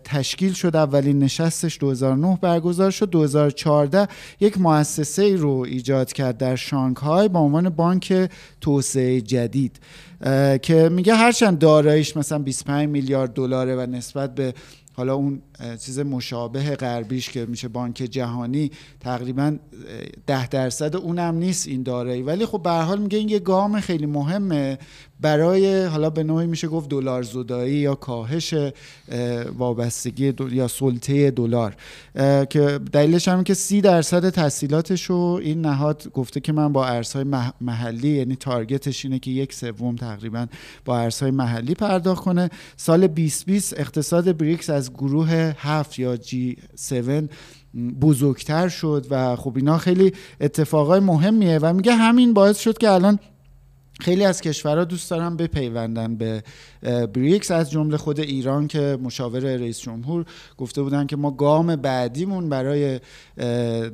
تشکیل 0.04 0.54
شد. 0.54 0.76
اولین 0.76 1.20
نشستش 1.20 1.80
2009 1.80 2.40
برگزار 2.42 2.92
شد. 2.92 3.10
2014 3.10 4.08
یک 4.40 4.58
مؤسسه 4.58 5.36
رو 5.36 5.52
ایجاد 5.52 6.14
کرد 6.14 6.38
در 6.38 6.56
شانگهای 6.56 7.28
با 7.28 7.40
عنوان 7.40 7.70
بانک 7.70 8.30
توسعه 8.62 9.22
جدید 9.22 9.80
که 10.62 10.90
میگه 10.92 11.16
هرچند 11.16 11.60
داراییش 11.60 12.18
مثلا 12.18 12.40
25 12.40 12.90
میلیارد 12.90 13.34
دلاره 13.34 13.76
و 13.76 13.80
نسبت 13.80 14.36
به 14.36 14.54
حالا 14.94 15.16
اون 15.16 15.42
چیز 15.86 16.00
مشابه 16.00 16.76
غربیش 16.76 17.30
که 17.30 17.46
میشه 17.46 17.68
بانک 17.68 17.96
جهانی 17.96 18.72
تقریبا 19.00 19.58
ده 20.28 20.48
درصد 20.48 20.96
اونم 20.96 21.36
نیست 21.36 21.68
این 21.68 21.84
دارایی. 21.84 22.22
ولی 22.22 22.46
خب 22.46 22.64
به 22.64 22.72
حال 22.72 23.02
میگه 23.02 23.18
این 23.18 23.30
یه 23.30 23.40
گام 23.40 23.80
خیلی 23.80 24.06
مهمه. 24.06 24.78
برای 25.22 25.84
حالا 25.84 26.10
به 26.10 26.24
نوعی 26.24 26.48
میشه 26.48 26.68
گفت 26.68 26.90
دلار 26.90 27.24
زدایی 27.24 27.76
یا 27.76 27.96
کاهش 27.96 28.54
وابستگی 29.58 30.34
یا 30.52 30.68
سلطه 30.68 31.32
دلار. 31.32 31.76
که 32.50 32.80
دلیلش 32.92 33.28
هم 33.28 33.44
که 33.44 33.54
سی 33.54 33.82
درصد 33.82 34.30
تحصیلاتش 34.30 35.06
رو 35.06 35.40
این 35.44 35.62
نهاد 35.62 36.12
گفته 36.14 36.40
که 36.40 36.52
من 36.52 36.74
با 36.74 36.86
ارزهای 36.86 37.26
محلی 37.62 38.10
یعنی 38.10 38.36
تارگتش 38.36 39.06
اینه 39.06 39.20
که 39.20 39.32
یک 39.32 39.54
سوم 39.54 39.96
تقریبا 39.96 40.48
با 40.86 41.00
ارزهای 41.00 41.32
محلی 41.32 41.74
پرداخت 41.74 42.24
کنه. 42.24 42.50
سال 42.78 43.08
2020 43.08 43.80
اقتصاد 43.80 44.38
بریکس 44.38 44.70
از 44.70 44.94
گروه 44.94 45.49
هفت 45.58 46.00
یا 46.00 46.18
جی 46.18 46.58
7 46.94 47.30
بزرگتر 48.02 48.68
شد 48.68 49.06
و 49.10 49.36
خب 49.36 49.54
اینا 49.56 49.78
خیلی 49.78 50.14
اتفاقای 50.42 51.00
مهمیه 51.00 51.58
و 51.58 51.74
میگه 51.74 51.94
همین 51.94 52.34
باعث 52.34 52.60
شد 52.60 52.78
که 52.78 52.90
الان 52.90 53.20
خیلی 54.00 54.26
از 54.26 54.42
کشورها 54.42 54.84
دوست 54.84 55.12
دارن 55.12 55.38
بپیوندن 55.38 56.16
به 56.16 56.44
بریکس 57.14 57.52
از 57.52 57.72
جمله 57.72 57.98
خود 57.98 58.20
ایران 58.20 58.68
که 58.68 58.98
مشاور 59.04 59.40
رئیس 59.40 59.80
جمهور 59.80 60.26
گفته 60.58 60.82
بودن 60.82 61.06
که 61.06 61.16
ما 61.16 61.32
گام 61.32 61.76
بعدیمون 61.76 62.50
برای 62.50 63.00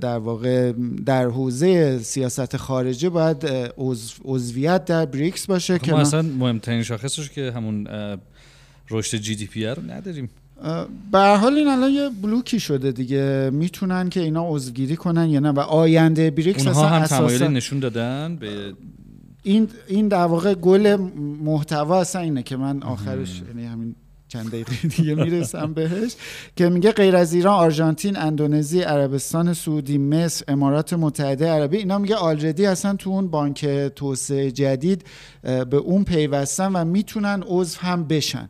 در 0.02 0.18
واقع 0.18 0.74
در 1.06 1.26
حوزه 1.26 2.00
سیاست 2.00 2.58
خارجه 2.58 3.10
باید 3.10 3.46
عضویت 4.26 4.86
در 4.86 5.06
بریکس 5.06 5.46
باشه 5.46 5.80
که 5.80 5.92
ما 5.92 6.00
اصلا 6.00 6.22
مهمترین 6.22 6.84
شاخصش 6.84 7.30
که 7.30 7.52
همون 7.56 7.88
رشد 8.90 9.18
GDP 9.18 9.66
رو 9.66 9.82
نداریم. 9.92 10.30
به 11.12 11.20
حال 11.20 11.54
این 11.54 11.68
الان 11.68 11.92
یه 11.92 12.10
بلوکی 12.22 12.60
شده 12.60 12.92
دیگه. 12.92 13.50
می‌تونن 13.54 14.10
که 14.10 14.20
اینا 14.20 14.46
عضوگیری 14.50 14.96
کنن 14.96 15.30
یا 15.30 15.40
نه 15.40 15.50
و 15.50 15.60
آینده 15.60 16.32
بریکس 16.32 16.68
اونها 16.68 16.88
هم 16.88 17.06
تمایلی 17.06 17.48
نشون 17.48 17.80
دادن 17.80 18.36
به 18.36 18.74
این 19.44 19.70
این 19.88 20.08
در 20.08 20.26
واقع 20.26 20.54
گل 20.54 20.96
محتوا 21.44 22.02
اصلا 22.02 22.22
اینه 22.22 22.44
که 22.44 22.58
من 22.58 22.84
آخرش 22.84 23.42
یعنی 23.48 23.66
همین 23.68 23.96
چند 24.28 24.48
دقیقه 24.48 24.88
دیگه 24.88 25.16
می‌رسم 25.16 25.74
بهش 25.74 26.16
که 26.56 26.70
میگه 26.70 26.92
غیر 26.92 27.16
از 27.16 27.34
ایران 27.34 27.54
آرژانتین 27.54 28.18
اندونزی 28.18 28.82
عربستان 28.82 29.54
سعودی 29.54 29.98
مصر 29.98 30.46
امارات 30.48 30.94
متحده 30.94 31.50
عربی 31.50 31.78
اینا 31.78 31.98
میگه 31.98 32.16
آلردی 32.16 32.66
هستن 32.66 32.96
تو 32.96 33.10
اون 33.10 33.28
بانک 33.28 33.66
توسعه 33.96 34.52
جدید 34.52 35.06
به 35.44 35.78
اون 35.78 36.04
پیوستن 36.04 36.72
و 36.72 36.86
می‌تونن 36.86 37.44
عضو 37.48 37.80
هم 37.80 38.04
بشن. 38.04 38.50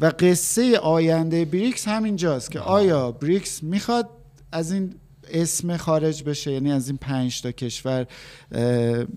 و 0.00 0.12
قصه 0.18 0.78
آینده 0.78 1.44
بریکس 1.44 1.88
همینجاست 1.88 2.50
که 2.50 2.60
آیا 2.60 3.12
بریکس 3.12 3.62
می‌خواد 3.62 4.08
از 4.52 4.72
این 4.72 4.94
اسم 5.30 5.76
خارج 5.76 6.22
بشه؟ 6.24 6.52
یعنی 6.52 6.72
از 6.72 6.88
این 6.88 6.96
پنج 6.96 7.42
تا 7.42 7.52
کشور 7.52 8.06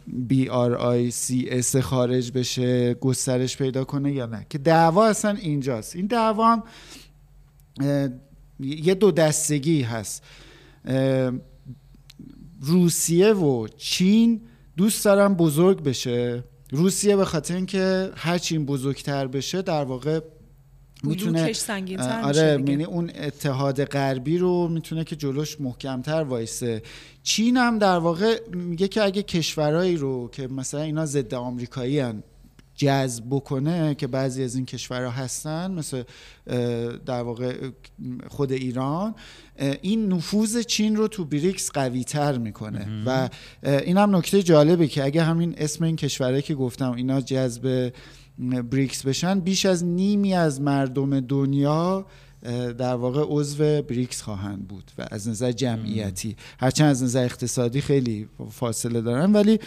بی 0.08 0.50
آر 0.50 0.76
آی 0.76 1.12
سی 1.12 1.48
اس 1.50 1.76
خارج 1.76 2.32
بشه 2.32 2.94
گسترش 2.94 3.58
پیدا 3.58 3.84
کنه 3.84 4.14
یا 4.14 4.26
نه؟ 4.26 4.46
که 4.50 4.58
دعوا 4.58 5.08
اصلا 5.08 5.32
اینجاست. 5.32 5.96
این 5.96 6.06
دعوا 6.06 6.52
هم 6.52 6.64
یه 8.60 8.94
دو 8.94 9.12
دستگی 9.12 9.82
هست. 9.82 10.24
روسیه 12.62 13.34
و 13.34 13.68
چین 13.78 14.42
دوست 14.78 15.06
دارن 15.06 15.34
بزرگ 15.34 15.84
بشه. 15.84 16.44
روسیه 16.72 17.16
به 17.16 17.26
خاطر 17.26 17.56
اینکه 17.56 18.12
هرچی 18.16 18.56
این 18.56 18.66
بزرگتر 18.66 19.28
بشه 19.28 19.62
در 19.62 19.84
واقع 19.84 20.20
می‌تونه 21.04 21.54
آره 22.24 22.64
یعنی 22.68 22.84
اون 22.84 23.12
اتحاد 23.16 23.84
غربی 23.84 24.38
رو 24.38 24.68
می‌تونه 24.68 25.04
که 25.04 25.16
جلوش 25.16 25.62
محکمتر 25.62 26.24
وایسه. 26.24 26.82
چین 27.24 27.58
هم 27.58 27.80
در 27.80 27.97
واقع 27.97 28.39
میگه 28.54 28.88
که 28.88 29.04
اگه 29.04 29.24
کشورهایی 29.24 29.97
رو 29.97 30.30
که 30.32 30.47
مثلا 30.47 30.82
اینا 30.82 31.06
ضد 31.06 31.34
آمریکایی 31.34 32.00
هن 32.00 32.24
جذب 32.76 33.24
بکنه 33.30 33.95
که 33.95 34.08
بعضی 34.08 34.43
از 34.43 34.56
این 34.56 34.66
کشورها 34.66 35.12
هستن 35.12 35.72
مثل 35.72 36.04
در 37.06 37.22
واقع 37.22 37.70
خود 38.28 38.52
ایران 38.52 39.16
این 39.82 40.14
نفوذ 40.14 40.60
چین 40.60 40.95
رو 40.95 41.08
تو 41.08 41.26
بریکس 41.26 41.72
قوی 41.72 42.04
تر 42.04 42.38
می‌کنه 42.38 43.04
و 43.06 43.30
این 43.64 43.97
هم 43.97 44.16
نکته 44.16 44.43
جالبه 44.43 44.88
که 44.88 45.04
اگه 45.04 45.24
همین 45.24 45.56
اسم 45.58 45.84
این 45.84 45.95
کشورهایی 45.95 46.41
که 46.41 46.56
گفتم 46.56 46.91
اینا 46.91 47.22
جذب 47.22 47.93
بریکس 48.72 49.06
بشن 49.06 49.40
بیش 49.40 49.66
از 49.66 49.86
نیمی 49.86 50.34
از 50.34 50.62
مردم 50.62 51.20
دنیا 51.20 52.06
در 52.78 52.96
واقع 52.96 53.26
عضو 53.28 53.82
بریکس 53.82 54.22
خواهند 54.22 54.68
بود 54.68 54.92
و 54.98 55.08
از 55.12 55.28
نظر 55.28 55.52
جمعیتی. 55.52 56.36
هرچند 56.60 56.90
از 56.90 57.04
نظر 57.04 57.24
اقتصادی 57.24 57.82
خیلی 57.82 58.28
فاصله 58.52 59.02
دارن 59.02 59.34
ولی 59.34 59.60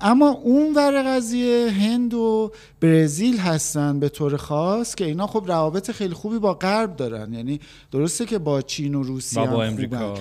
اما 0.00 0.28
اون 0.30 0.74
ور 0.74 1.02
قضیه 1.16 1.70
هند 1.70 2.14
و 2.14 2.52
برزیل 2.80 3.38
هستن 3.38 4.00
به 4.00 4.08
طور 4.08 4.36
خاص 4.36 4.94
که 4.94 5.04
اینا 5.04 5.26
خب 5.26 5.44
روابط 5.46 5.90
خیلی 5.90 6.14
خوبی 6.14 6.38
با 6.38 6.54
غرب 6.54 6.96
دارن. 6.96 7.32
یعنی 7.32 7.60
درسته 7.92 8.26
که 8.26 8.38
با 8.38 8.62
چین 8.62 8.94
و 8.94 9.02
روسیه 9.02 9.42
و 9.42 9.46
با 9.46 9.64
امریکا. 9.64 10.14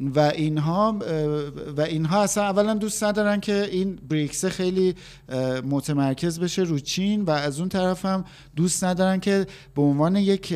و 0.00 0.20
اینها 0.20 0.96
و 1.76 1.80
اینها 1.80 2.22
اصلا 2.22 2.44
اولا 2.44 2.74
دوست 2.74 3.04
ندارن 3.04 3.40
که 3.40 3.68
این 3.72 3.98
بریکس 4.08 4.44
خیلی 4.44 4.94
متمرکز 5.70 6.40
بشه 6.40 6.62
رو 6.62 6.78
چین 6.78 7.22
و 7.22 7.30
از 7.30 7.60
اون 7.60 7.68
طرف 7.68 8.04
هم 8.04 8.24
دوست 8.56 8.84
ندارن 8.84 9.20
که 9.20 9.46
به 9.74 9.82
عنوان 9.82 10.16
یک 10.16 10.54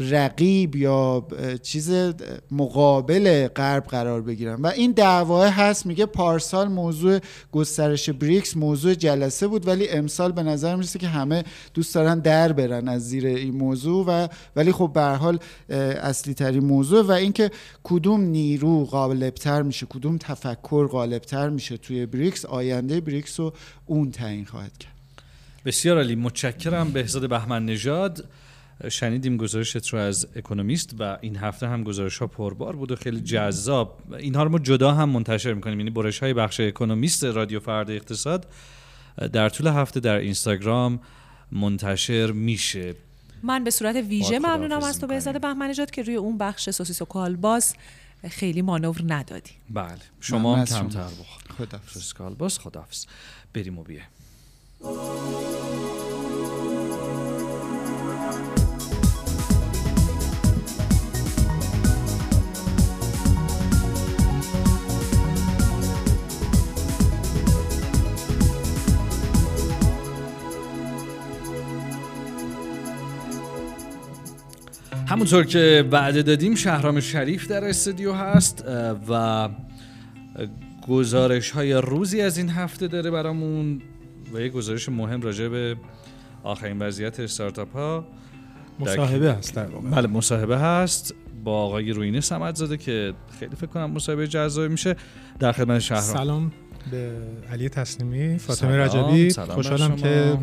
رقیب 0.00 0.76
یا 0.76 1.26
چیز 1.62 1.92
مقابل 2.50 3.48
غرب 3.48 3.84
قرار 3.84 4.22
بگیرن. 4.22 4.54
و 4.54 4.66
این 4.66 4.92
دعواه 4.92 5.48
هست 5.48 5.86
میگه 5.86 6.06
پارسال 6.06 6.68
موضوع 6.68 7.18
گسترش 7.52 8.10
بریکس 8.10 8.56
موضوع 8.56 8.94
جلسه 8.94 9.46
بود 9.46 9.68
ولی 9.68 9.88
امسال 9.88 10.32
به 10.32 10.42
نظر 10.42 10.76
می‌رسه 10.76 10.98
که 10.98 11.08
همه 11.08 11.44
دوست 11.74 11.94
دارن 11.94 12.18
در 12.18 12.52
برن 12.52 12.88
از 12.88 13.08
زیر 13.08 13.26
این 13.26 13.54
موضوع 13.54 14.06
و 14.06 14.28
ولی 14.56 14.72
خب 14.72 14.90
به 14.94 15.02
حال 15.02 15.38
اصلی 15.70 16.34
ترین 16.34 16.64
موضوع 16.64 17.02
و 17.02 17.10
اینکه 17.10 17.50
کدوم 17.84 18.20
نیرو 18.20 18.84
غالبتر 18.84 19.62
میشه 19.62 19.86
کدوم 19.86 20.18
تفکر 20.18 20.86
غالبتر 20.86 21.48
میشه 21.48 21.76
توی 21.76 22.06
بریکس 22.06 22.44
آینده 22.44 23.00
بریکس 23.00 23.40
رو 23.40 23.52
اون 23.86 24.10
تعیین 24.10 24.44
خواهد 24.44 24.78
کرد. 24.78 24.92
بسیار 25.64 25.98
علی 25.98 26.14
متشکرم. 26.14 26.92
بهزاد 26.92 27.28
بهمن 27.28 27.64
نژاد. 27.64 28.24
شنیدیم 28.88 29.36
گزارشت 29.36 29.88
رو 29.88 29.98
از 29.98 30.26
اکونومیست 30.36 30.94
و 30.98 31.18
این 31.20 31.36
هفته 31.36 31.68
هم 31.68 31.84
گزارش 31.84 32.18
ها 32.18 32.26
پربار 32.26 32.76
بود 32.76 32.92
و 32.92 32.96
خیلی 32.96 33.20
جذاب. 33.20 33.98
اینها 34.18 34.42
رو 34.42 34.50
ما 34.50 34.58
جدا 34.58 34.92
هم 34.92 35.08
منتشر 35.08 35.54
می‌کنیم. 35.54 35.78
یعنی 35.80 35.90
برش 35.90 36.18
های 36.18 36.34
بخش 36.34 36.60
اکونومیست 36.60 37.24
رادیو 37.24 37.60
فرد 37.60 37.90
اقتصاد 37.90 38.46
در 39.32 39.48
طول 39.48 39.66
هفته 39.66 40.00
در 40.00 40.16
اینستاگرام 40.16 41.00
منتشر 41.52 42.32
میشه. 42.32 42.94
من 43.42 43.64
به 43.64 43.70
صورت 43.70 43.96
ویژه 43.96 44.38
ممنونم 44.38 44.82
از 44.82 45.00
تو 45.00 45.06
بهزاد 45.06 45.40
بهمنجاد 45.40 45.90
که 45.90 46.02
روی 46.02 46.14
اون 46.14 46.38
بخش 46.38 46.70
سوسیس 46.70 47.02
و 47.02 47.04
کالباس 47.04 47.74
خیلی 48.30 48.62
مانور 48.62 49.00
ندادی. 49.06 49.50
بله. 49.70 49.98
شما 50.20 50.56
هم 50.56 50.64
کمتر 50.64 51.00
بخور. 51.00 51.42
خدافز 51.58 52.12
کالباس 52.12 52.58
خدافز 52.58 53.06
بریم 53.54 53.78
و 53.78 53.82
بیه 53.82 54.02
همونطور 75.10 75.44
که 75.44 75.88
وعده 75.90 76.22
دادیم 76.22 76.54
شهرام 76.54 77.00
شریف 77.00 77.48
در 77.48 77.64
استودیو 77.64 78.12
هست 78.12 78.64
و 79.08 79.48
گزارش 80.88 81.50
های 81.50 81.72
روزی 81.72 82.20
از 82.20 82.38
این 82.38 82.48
هفته 82.48 82.88
داره 82.88 83.10
برامون 83.10 83.82
و 84.34 84.40
یه 84.40 84.48
گزارش 84.48 84.88
مهم 84.88 85.20
راجع 85.20 85.48
به 85.48 85.76
آخرین 86.42 86.78
وضعیت 86.78 87.20
استارتاپ 87.20 87.72
ها 87.72 88.06
مصاحبه 88.80 89.32
هست 89.32 89.54
در 89.54 89.66
واقع. 89.66 89.88
بله 89.88 90.06
مصاحبه 90.06 90.58
هست 90.58 91.14
با 91.44 91.52
آقای 91.52 91.92
روینه 91.92 92.20
سمت 92.20 92.54
زاده 92.54 92.76
که 92.76 93.14
خیلی 93.38 93.56
فکر 93.56 93.66
کنم 93.66 93.90
مصاحبه 93.90 94.26
جذابی 94.26 94.68
میشه. 94.68 94.96
در 95.38 95.52
خدمت 95.52 95.78
شهرام. 95.78 96.16
سلام. 96.16 96.52
به 96.90 97.12
علی 97.52 97.68
تسلیمی 97.68 98.38
فاطمه 98.38 98.76
رجبی. 98.76 99.30
خوشحالم 99.30 99.96
که 99.96 100.38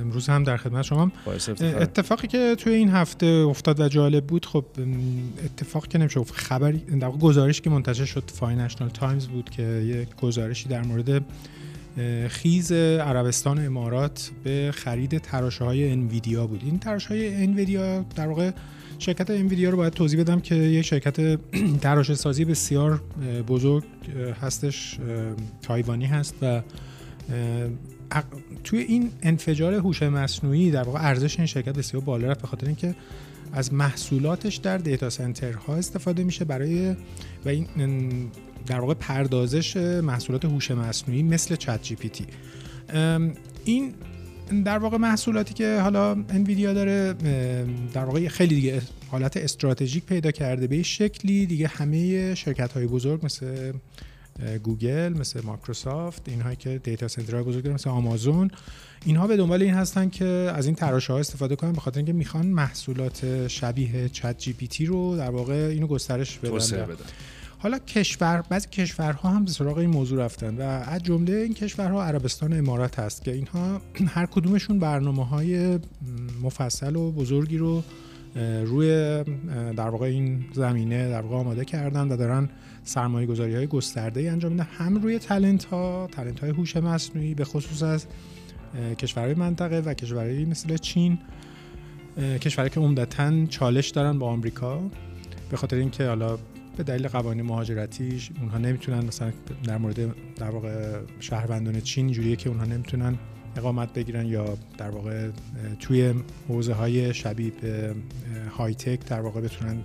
امروز 0.00 0.28
هم 0.28 0.44
در 0.44 0.56
خدمت 0.56 0.82
شما 0.82 1.12
اتفاقی 1.60 2.28
که 2.28 2.54
توی 2.58 2.74
این 2.74 2.90
هفته 2.90 3.26
افتاد 3.26 3.80
و 3.80 3.88
جالب 3.88 4.26
بود 4.26 4.46
خب 4.46 4.64
اتفاقی 5.44 5.88
که 5.88 5.98
نمیشه 5.98 6.20
گفت 6.20 6.34
خبری 6.34 6.78
در 6.78 7.10
گزارشی 7.10 7.62
که 7.62 7.70
منتشر 7.70 8.04
شد 8.04 8.30
Financial 8.34 8.90
Times 8.90 9.26
بود 9.26 9.50
که 9.50 9.62
یک 9.62 10.16
گزارشی 10.16 10.68
در 10.68 10.82
مورد 10.82 11.24
خیز 12.28 12.72
عربستان 12.72 13.66
امارات 13.66 14.30
به 14.44 14.70
خرید 14.74 15.18
تراشه 15.18 15.64
های 15.64 15.92
Nvidia 15.92 16.46
بود. 16.46 16.62
این 16.64 16.78
تراشه 16.78 17.08
های 17.08 17.34
Nvidia 17.34 18.04
در 18.16 18.28
واقع 18.28 18.50
شرکت 19.02 19.30
انویدیا 19.30 19.70
رو 19.70 19.76
باید 19.76 19.92
توضیح 19.92 20.20
بدم 20.20 20.40
که 20.40 20.54
یک 20.54 20.86
شرکت 20.86 21.38
تراشه 21.82 22.14
سازی 22.14 22.44
بسیار 22.44 23.02
بزرگ 23.48 23.84
هستش 24.40 24.98
تایوانی 25.62 26.06
هست 26.06 26.34
و 26.42 26.62
توی 28.64 28.78
این 28.78 29.10
انفجار 29.22 29.74
هوش 29.74 30.02
مصنوعی 30.02 30.70
در 30.70 30.82
واقع 30.82 30.98
ارزش 31.02 31.38
این 31.38 31.46
شرکت 31.46 31.78
بسیار 31.78 32.02
بالا 32.02 32.28
رفت 32.28 32.40
به 32.40 32.48
خاطر 32.48 32.66
اینکه 32.66 32.94
از 33.52 33.74
محصولاتش 33.74 34.56
در 34.56 34.78
دیتا 34.78 35.10
سنترها 35.10 35.76
استفاده 35.76 36.24
میشه 36.24 36.44
برای 36.44 36.96
و 37.44 37.48
این 37.48 38.30
در 38.66 38.80
واقع 38.80 38.94
پردازش 38.94 39.76
محصولات 39.76 40.44
هوش 40.44 40.70
مصنوعی 40.70 41.22
مثل 41.22 41.56
چت 41.56 41.82
جی 41.82 41.94
پی 41.94 42.08
تی. 42.08 42.26
این 43.64 43.94
در 44.52 44.78
واقع 44.78 44.96
محصولاتی 44.96 45.54
که 45.54 45.80
حالا 45.80 46.10
انویدیا 46.10 46.72
داره 46.72 47.14
در 47.92 48.04
واقع 48.04 48.28
خیلی 48.28 48.54
دیگه 48.54 48.82
حالت 49.08 49.36
استراتژیک 49.36 50.04
پیدا 50.04 50.30
کرده 50.30 50.66
به 50.66 50.82
شکلی. 50.82 51.46
دیگه 51.46 51.68
همه 51.68 52.34
شرکت 52.34 52.72
های 52.72 52.86
بزرگ 52.86 53.24
مثل 53.24 53.72
گوگل 54.62 55.14
مثل 55.18 55.40
مایکروسافت 55.44 56.28
اینهایی 56.28 56.56
که 56.56 56.80
data 56.84 57.08
center 57.08 57.35
های 57.35 57.44
بزرگ 57.44 57.68
مثل 57.68 57.90
آمازون 57.90 58.50
اینها 59.04 59.26
به 59.26 59.36
دنبال 59.36 59.62
این 59.62 59.74
هستن 59.74 60.08
که 60.08 60.24
از 60.24 60.66
این 60.66 60.74
تراشه 60.74 61.12
ها 61.12 61.18
استفاده 61.18 61.56
کنن 61.56 61.72
به 61.72 61.80
خاطر 61.80 61.98
اینکه 61.98 62.12
می‌خوان 62.12 62.46
محصولات 62.46 63.48
شبیه 63.48 64.08
ChatGPT 64.08 64.86
رو 64.86 65.16
در 65.16 65.30
واقع 65.30 65.54
اینو 65.54 65.86
گسترش 65.86 66.38
بدن. 66.38 66.50
حالا 67.62 67.78
کشور 67.78 68.42
بعضی 68.48 68.68
کشورها 68.68 69.28
هم 69.28 69.44
به 69.44 69.50
سراغ 69.50 69.78
این 69.78 69.90
موضوع 69.90 70.24
رفتن 70.24 70.56
و 70.56 70.62
از 70.62 71.02
جمله 71.02 71.32
این 71.32 71.54
کشورها 71.54 72.04
عربستان 72.04 72.52
امارات 72.52 72.98
هست 72.98 73.24
که 73.24 73.32
اینها 73.32 73.80
هر 74.14 74.26
کدومشون 74.26 74.78
برنامه 74.78 75.26
های 75.26 75.78
مفصل 76.42 76.96
و 76.96 77.12
بزرگی 77.12 77.58
رو 77.58 77.82
روی 78.64 78.88
در 79.76 79.88
واقع 79.88 80.06
این 80.06 80.44
زمینه 80.52 81.08
در 81.08 81.20
واقع 81.20 81.36
آماده 81.36 81.64
کردن 81.64 82.08
و 82.08 82.16
دارن 82.16 82.48
سرمایه 82.84 83.26
گذاری 83.26 83.54
های 83.54 83.66
گسترده 83.66 84.20
ای 84.20 84.28
انجام 84.28 84.52
میدن 84.52 84.66
هم 84.78 85.02
روی 85.02 85.18
تلنت 85.18 85.64
ها 85.64 86.08
تلنت 86.12 86.40
های 86.40 86.50
هوش 86.50 86.76
مصنوعی 86.76 87.34
به 87.34 87.44
خصوص 87.44 87.82
از 87.82 88.06
کشورهای 88.98 89.34
منطقه 89.34 89.80
و 89.80 89.94
کشورهایی 89.94 90.44
مثل 90.44 90.76
چین 90.76 91.18
کشورهایی 92.18 92.70
که 92.70 92.80
عمدتا 92.80 93.46
چالش 93.46 93.88
دارن 93.88 94.18
با 94.18 94.26
آمریکا. 94.26 94.80
به 95.50 95.56
خاطر 95.56 95.76
اینکه 95.76 96.06
حالا 96.06 96.38
به 96.76 96.82
دلیل 96.82 97.08
قوانین 97.08 97.46
مهاجرتیش 97.46 98.30
اونها 98.40 98.58
نمی‌تونن 98.58 99.04
مثلا 99.04 99.32
در 99.64 99.78
مورد 99.78 100.14
در 100.36 100.50
واقع 100.50 101.00
شهروندان 101.20 101.80
چین 101.80 102.12
جوریه 102.12 102.36
که 102.36 102.48
اونها 102.48 102.64
نمی‌تونن 102.64 103.18
اقامت 103.56 103.92
بگیرن 103.92 104.26
یا 104.26 104.58
در 104.78 104.90
واقع 104.90 105.28
توی 105.80 106.14
حوزه 106.48 106.72
های 106.72 107.14
شبیه 107.14 107.52
به 107.60 107.94
های 108.58 108.74
تک 108.74 109.06
در 109.06 109.20
واقع 109.20 109.40
بتونن 109.40 109.76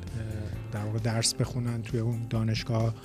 در 0.72 0.86
واقع 0.86 1.00
درس 1.00 1.34
بخونن 1.34 1.82
توی 1.82 2.00
اون 2.00 2.20
دانشگاه. 2.30 2.96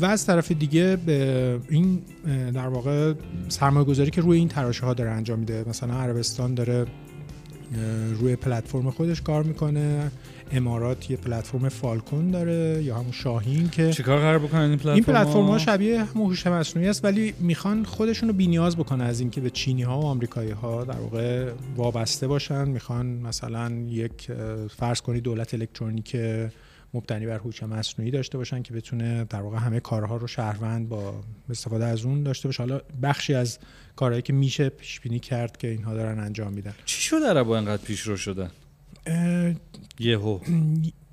و 0.00 0.04
از 0.04 0.26
طرف 0.26 0.52
دیگه 0.52 0.96
به 0.96 1.60
این 1.68 2.02
در 2.54 2.68
واقع 2.68 3.14
سرمایه 3.48 3.86
گذاری 3.86 4.10
که 4.10 4.20
روی 4.20 4.38
این 4.38 4.48
تراشه 4.48 4.86
ها 4.86 4.94
داره 4.94 5.10
انجام 5.10 5.38
میده. 5.38 5.64
مثلا 5.68 5.94
عربستان 5.94 6.54
داره 6.54 6.86
روی 8.20 8.36
پلتفرم 8.36 8.90
خودش 8.90 9.22
کار 9.22 9.42
می‌کنه. 9.42 10.10
امارات 10.50 11.10
یه 11.10 11.16
پلتفرم 11.16 11.68
فالکون 11.68 12.30
داره 12.30 12.82
یا 12.82 12.96
همون 12.96 13.12
شاهین 13.12 13.70
که 13.70 13.92
چیکار 13.92 14.18
قرار 14.18 14.38
بکنن 14.38 14.60
این 14.60 14.76
پلتفرم 14.76 14.94
این 14.94 15.04
پلتفرم 15.04 15.46
ها 15.46 15.58
شبیه 15.58 16.04
همون 16.04 16.26
هوش 16.26 16.46
مصنوعی 16.46 16.88
است 16.88 17.04
ولی 17.04 17.34
می‌خوان 17.40 17.84
خودشون 17.84 18.28
رو 18.28 18.34
بی‌نیاز 18.34 18.76
بکنه 18.76 19.04
از 19.04 19.20
اینکه 19.20 19.40
به 19.40 19.50
چینی 19.50 19.82
ها 19.82 20.00
و 20.00 20.04
آمریکایی 20.04 20.50
ها 20.50 20.84
در 20.84 20.98
واقع 20.98 21.52
وابسته 21.76 22.26
باشن. 22.26 22.68
می‌خوان 22.68 23.06
مثلا 23.06 23.72
یک 23.88 24.28
فرض 24.76 25.00
کنید 25.00 25.22
دولت 25.22 25.54
الکترونیک 25.54 26.16
مبتنی 26.94 27.26
بر 27.26 27.38
هوش 27.38 27.62
مصنوعی 27.62 28.10
داشته 28.10 28.38
باشن 28.38 28.62
که 28.62 28.74
بتونه 28.74 29.24
در 29.24 29.40
واقع 29.40 29.58
همه 29.58 29.80
کارها 29.80 30.16
رو 30.16 30.26
شهروند 30.26 30.88
با 30.88 31.14
استفاده 31.50 31.84
از 31.84 32.04
اون 32.04 32.22
داشته 32.22 32.48
باشه. 32.48 32.62
حالا 32.62 32.80
بخشی 33.02 33.34
از 33.34 33.58
کارهایی 33.96 34.22
که 34.22 34.32
میشه 34.32 34.68
پیش 34.68 35.00
بینی 35.00 35.18
کرد 35.18 35.56
که 35.56 35.68
اینها 35.68 35.94
دارن 35.94 36.18
انجام 36.18 36.52
میدن. 36.52 36.74
چی 36.84 37.02
شده 37.02 37.26
عربا 37.26 37.58
انقدر 37.58 37.82
پیشرو 37.82 38.16
شدن؟ 38.16 38.50
یهو. 39.98 40.40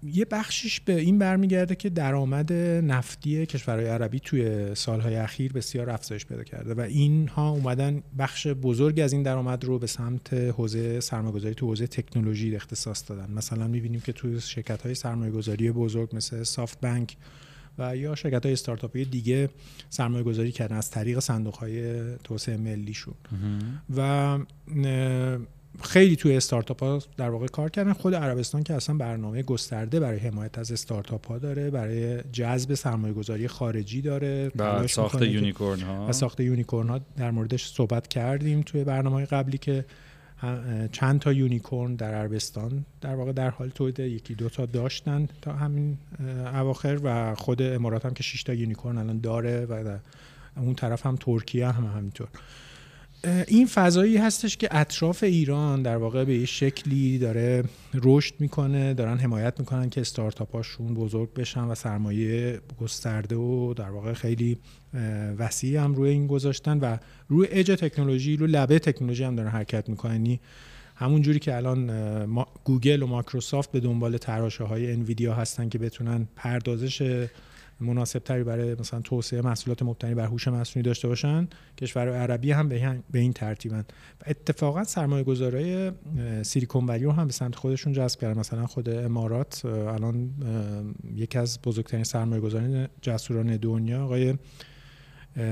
یه 0.04 0.26
بخشیش 0.26 0.80
به 0.80 1.00
این 1.00 1.20
برمیگرده 1.20 1.76
که 1.76 1.90
درآمد 1.90 2.54
نفتی 2.54 3.46
کشورهای 3.46 3.88
عربی 3.88 4.20
توی 4.20 4.76
سالهای 4.76 5.16
اخیر 5.16 5.54
بسیار 5.54 5.90
افزایش 5.90 6.26
پیدا 6.26 6.44
کرده 6.44 6.74
و 6.74 6.80
اینها 6.80 7.50
اومدن 7.50 8.04
بخش 8.18 8.48
بزرگی 8.48 9.02
از 9.02 9.14
این 9.14 9.24
درآمد 9.24 9.64
رو 9.64 9.80
به 9.80 9.88
سمت 9.88 10.34
حوزه 10.34 11.00
سرمایه‌گذاری 11.00 11.56
تو 11.56 11.68
حوزه 11.68 11.88
تکنولوژی 11.88 12.56
اختصاص 12.56 13.10
دادن. 13.10 13.32
مثلا 13.32 13.68
می‌بینیم 13.68 14.00
که 14.00 14.14
توی 14.14 14.42
شرکت‌های 14.42 14.96
سرمایه‌گذاری 14.96 15.72
بزرگ 15.72 16.16
مثل 16.16 16.44
سافت 16.44 16.82
بانک 16.82 17.18
و 17.78 17.98
یا 17.98 18.16
شرکت 18.16 18.46
های 18.46 18.54
استارتاپ 18.54 18.98
دیگه 18.98 19.50
سرمایه 19.90 20.24
گذاری 20.24 20.52
کردن 20.52 20.76
از 20.76 20.90
طریق 20.90 21.20
صندوق 21.20 21.56
های 21.56 22.02
توسعه 22.18 22.58
ملیشون. 22.58 23.14
و 23.98 24.40
خیلی 25.84 26.16
توی 26.16 26.38
استارتاپ 26.38 26.84
ها 26.84 27.00
در 27.18 27.30
واقع 27.30 27.48
کار 27.48 27.70
کردن. 27.70 27.94
خود 27.94 28.16
عربستان 28.16 28.64
که 28.64 28.74
اصلا 28.74 28.96
برنامه 28.96 29.44
گسترده 29.44 30.00
برای 30.00 30.20
حمایت 30.20 30.58
از 30.58 30.72
استارتاپ 30.72 31.28
ها 31.28 31.38
داره 31.38 31.70
برای 31.70 32.22
جذب 32.32 32.74
سرمایه 32.74 33.14
گذاری 33.14 33.48
خارجی 33.48 34.02
داره 34.02 34.52
و 34.56 34.88
ساخت 34.88 35.22
unicorn 35.22 35.82
ها. 35.82 36.08
و 36.08 36.12
ساخت 36.12 36.40
unicorn 36.40 36.90
ها. 36.90 37.00
در 37.18 37.32
موردش 37.32 37.68
صحبت 37.68 38.08
کردیم 38.08 38.62
توی 38.62 38.84
برنامه 38.84 39.26
قبلی 39.26 39.58
که 39.58 39.86
چند 40.92 41.20
تا 41.20 41.34
unicorn 41.34 41.96
در 41.96 42.14
عربستان 42.14 42.86
در 43.02 43.16
واقع 43.16 43.32
در 43.32 43.50
حال 43.50 43.70
تولید 43.70 44.00
یکی 44.00 44.36
دو 44.36 44.50
تا 44.50 44.66
داشتن 44.66 45.28
تا 45.42 45.54
همین 45.54 45.98
اواخر 46.54 47.00
و 47.04 47.36
خود 47.36 47.62
امارات 47.62 48.06
هم 48.06 48.14
که 48.14 48.24
6 48.24 48.44
تا 48.44 48.54
یونیکورن 48.54 48.98
الان 48.98 49.20
داره 49.20 49.66
و 49.66 49.98
اون 50.58 50.76
طرف 50.76 51.06
هم 51.06 51.16
ترکیه 51.16 51.68
هم 51.68 51.86
همینطور. 51.86 52.28
این 53.48 53.68
فضایی 53.68 54.18
هستش 54.18 54.58
که 54.58 54.68
اطراف 54.72 55.24
ایران 55.24 55.82
در 55.82 55.98
واقع 55.98 56.24
به 56.24 56.38
یه 56.38 56.46
شکلی 56.46 57.18
داره 57.18 57.64
رشد 57.94 58.34
می‌کنه 58.40 58.94
دارن 58.94 59.18
حمایت 59.18 59.60
می‌کنن 59.60 59.90
که 59.90 60.02
استارتاپ 60.02 60.56
هاشون 60.56 60.94
بزرگ 60.94 61.34
بشن 61.34 61.64
و 61.64 61.76
سرمایه 61.76 62.60
گسترده 62.82 63.36
و 63.36 63.74
در 63.74 63.90
واقع 63.90 64.14
خیلی 64.14 64.58
وسیع 65.38 65.80
هم 65.80 65.96
روی 65.96 66.10
این 66.10 66.28
گذاشتن 66.28 66.80
و 66.80 66.98
روی 67.28 67.48
اج 67.52 67.72
تکنولوژی 67.72 68.38
رو 68.38 68.48
لبه 68.48 68.80
تکنولوژی 68.80 69.24
هم 69.24 69.36
دارن 69.36 69.50
حرکت 69.50 69.90
می‌کنن. 69.90 70.14
یعنی 70.14 70.40
همون 70.96 71.22
جوری 71.22 71.40
که 71.40 71.56
الان 71.56 72.36
گوگل 72.64 73.04
و 73.04 73.08
مایکروسافت 73.08 73.72
به 73.72 73.80
دنبال 73.80 74.18
تراشه 74.18 74.64
های 74.64 74.92
انویدیا 74.92 75.34
هستن 75.34 75.70
که 75.70 75.78
بتونن 75.78 76.28
پردازش 76.36 77.28
مناسب 77.80 78.20
تری 78.20 78.44
برای 78.44 78.76
مثلا 78.80 79.00
توسعه 79.00 79.42
محصولات 79.42 79.84
مبتنی 79.84 80.16
بر 80.16 80.26
هوش 80.26 80.48
مصنوعی 80.48 80.84
داشته 80.84 81.08
باشن 81.08 81.48
کشورای 81.78 82.10
عربی 82.10 82.52
هم 82.52 82.70
به 83.12 83.20
این 83.20 83.34
ترتیبن. 83.34 83.86
و 84.22 84.24
اتفاقا 84.28 84.84
سرمایه 84.84 85.24
گذارای 85.24 85.92
سیلیکون 86.44 86.86
ولی 86.86 87.04
رو 87.04 87.12
هم 87.12 87.28
به 87.28 87.34
سمت 87.34 87.56
خودشون 87.56 87.94
جذب 87.94 88.20
کردن. 88.20 88.40
مثلا 88.40 88.68
خود 88.68 88.90
امارات 88.90 89.66
الان 89.66 90.30
یکی 91.16 91.38
از 91.38 91.60
بزرگترین 91.62 92.04
سرمایه 92.04 92.42
گذاران 92.42 92.88
جسورانه 93.02 93.58
دنیا 93.58 94.04
آقای 94.04 94.36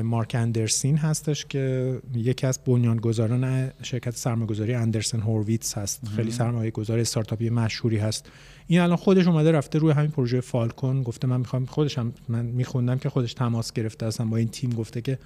مارک 0.03 0.36
اندرسین 0.36 0.97
هستش 0.97 1.45
که 1.45 1.97
یکی 2.15 2.47
از 2.47 2.59
بنیانگذاران 2.65 3.71
شرکت 3.82 4.15
سرمایه‌گذاری 4.15 4.74
اندرسن 4.74 5.19
هورویتس 5.19 5.78
هست. 5.78 6.07
خیلی 6.07 6.32
سرمایه 6.32 6.71
گذار 6.71 6.99
استارتاپی 6.99 7.49
مشهوری 7.49 7.97
هست. 7.97 8.30
این 8.68 8.80
الان 8.80 8.95
خودش 8.97 9.28
اومده 9.28 9.51
رفته 9.51 9.80
روی 9.80 9.91
همین 9.91 10.11
پروژه 10.11 10.41
فالکون. 10.41 11.03
گفته 11.03 11.28
من 11.28 11.39
می‌خوام 11.39 11.66
خودش 11.66 11.97
هم 11.97 12.14
من 12.30 12.45
میخوندم 12.45 12.97
که 12.97 13.09
خودش 13.09 13.34
تماس 13.34 13.74
گرفته 13.74 14.05
اصلا 14.05 14.26
با 14.26 14.38
این 14.38 14.47
تیم. 14.47 14.70
گفته 14.70 15.01
که 15.01 15.20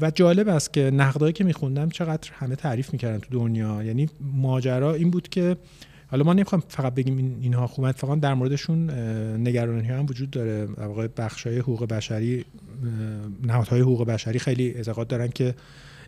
و 0.00 0.10
جالب 0.10 0.48
است 0.48 0.72
که 0.72 0.90
نقدایی 0.90 1.32
که 1.32 1.44
میخوندم 1.44 1.88
چقدر 1.88 2.30
همه 2.32 2.56
تعریف 2.56 2.92
می‌کردن 2.92 3.18
تو 3.18 3.28
دنیا. 3.30 3.82
یعنی 3.82 4.08
ماجرا 4.20 4.94
این 4.94 5.10
بود 5.10 5.28
که 5.28 5.56
حالا 6.06 6.24
ما 6.24 6.32
نمی‌خوام 6.32 6.62
فقط 6.68 6.94
بگیم 6.94 7.16
این 7.16 7.36
اینها 7.40 7.66
خوب 7.66 7.84
اتفاقا 7.84 8.14
در 8.14 8.34
موردشون 8.34 8.90
نگرانی 9.40 9.88
هم 9.88 10.06
وجود 10.06 10.30
داره. 10.30 10.66
در 10.66 10.86
واقع 10.86 11.08
بخشای 11.16 11.58
حقوق 11.58 11.86
بشری 11.86 12.44
نهادهای 13.42 13.80
حقوق 13.80 14.06
بشری 14.06 14.38
خیلی 14.38 14.70
اعتقاد 14.70 15.06
دارن 15.06 15.28
که 15.28 15.54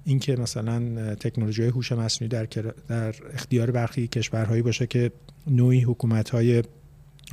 اینکه 0.04 0.36
مثلا 0.36 1.14
تکنولوژی 1.14 1.62
های 1.62 1.70
هوش 1.70 1.92
مصنوعی 1.92 2.28
در 2.28 2.44
در 2.88 3.14
اختیار 3.34 3.70
برخی 3.70 4.08
کشورهایی 4.08 4.62
باشه 4.62 4.86
که 4.86 5.12
نوعی 5.46 5.80
حکومت 5.80 6.30
های 6.30 6.62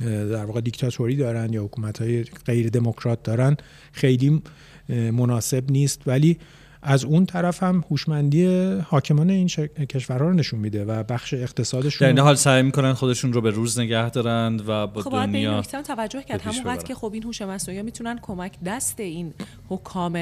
در 0.00 0.44
واقع 0.44 0.60
دیکتاتوری 0.60 1.16
دارن 1.16 1.52
یا 1.52 1.64
حکومت 1.64 2.02
های 2.02 2.24
غیر 2.24 2.68
دموکرات 2.68 3.22
دارن 3.22 3.56
خیلی 3.92 4.42
مناسب 4.88 5.70
نیست. 5.70 6.02
ولی 6.06 6.38
از 6.82 7.04
اون 7.04 7.26
طرف 7.26 7.62
هم 7.62 7.84
هوشمندی 7.90 8.46
حاکمان 8.80 9.30
این 9.30 9.46
کشورها 9.88 10.28
رو 10.28 10.34
نشون 10.34 10.60
میده 10.60 10.84
و 10.84 11.02
بخش 11.02 11.34
اقتصادشون 11.34 12.06
در 12.06 12.06
این 12.06 12.18
حال 12.18 12.34
سعی 12.34 12.62
می‌کنن 12.62 12.92
خودشون 12.92 13.32
رو 13.32 13.40
به 13.40 13.50
روز 13.50 13.78
نگه 13.78 14.10
دارند 14.10 14.68
و 14.68 14.86
با 14.86 15.02
خب 15.02 15.10
دنیا 15.10 15.60
به 15.60 15.74
این 15.74 15.82
توجه 15.82 16.22
کرد. 16.22 16.40
همون 16.40 16.64
وقت 16.64 16.84
که 16.84 16.94
خب 16.94 17.10
این 17.14 17.22
هوش 17.22 17.42
مصنوعی 17.42 17.82
می‌تونن 17.82 18.18
کمک 18.22 18.52
دست 18.66 19.00
این 19.00 19.34
حکام 19.68 20.12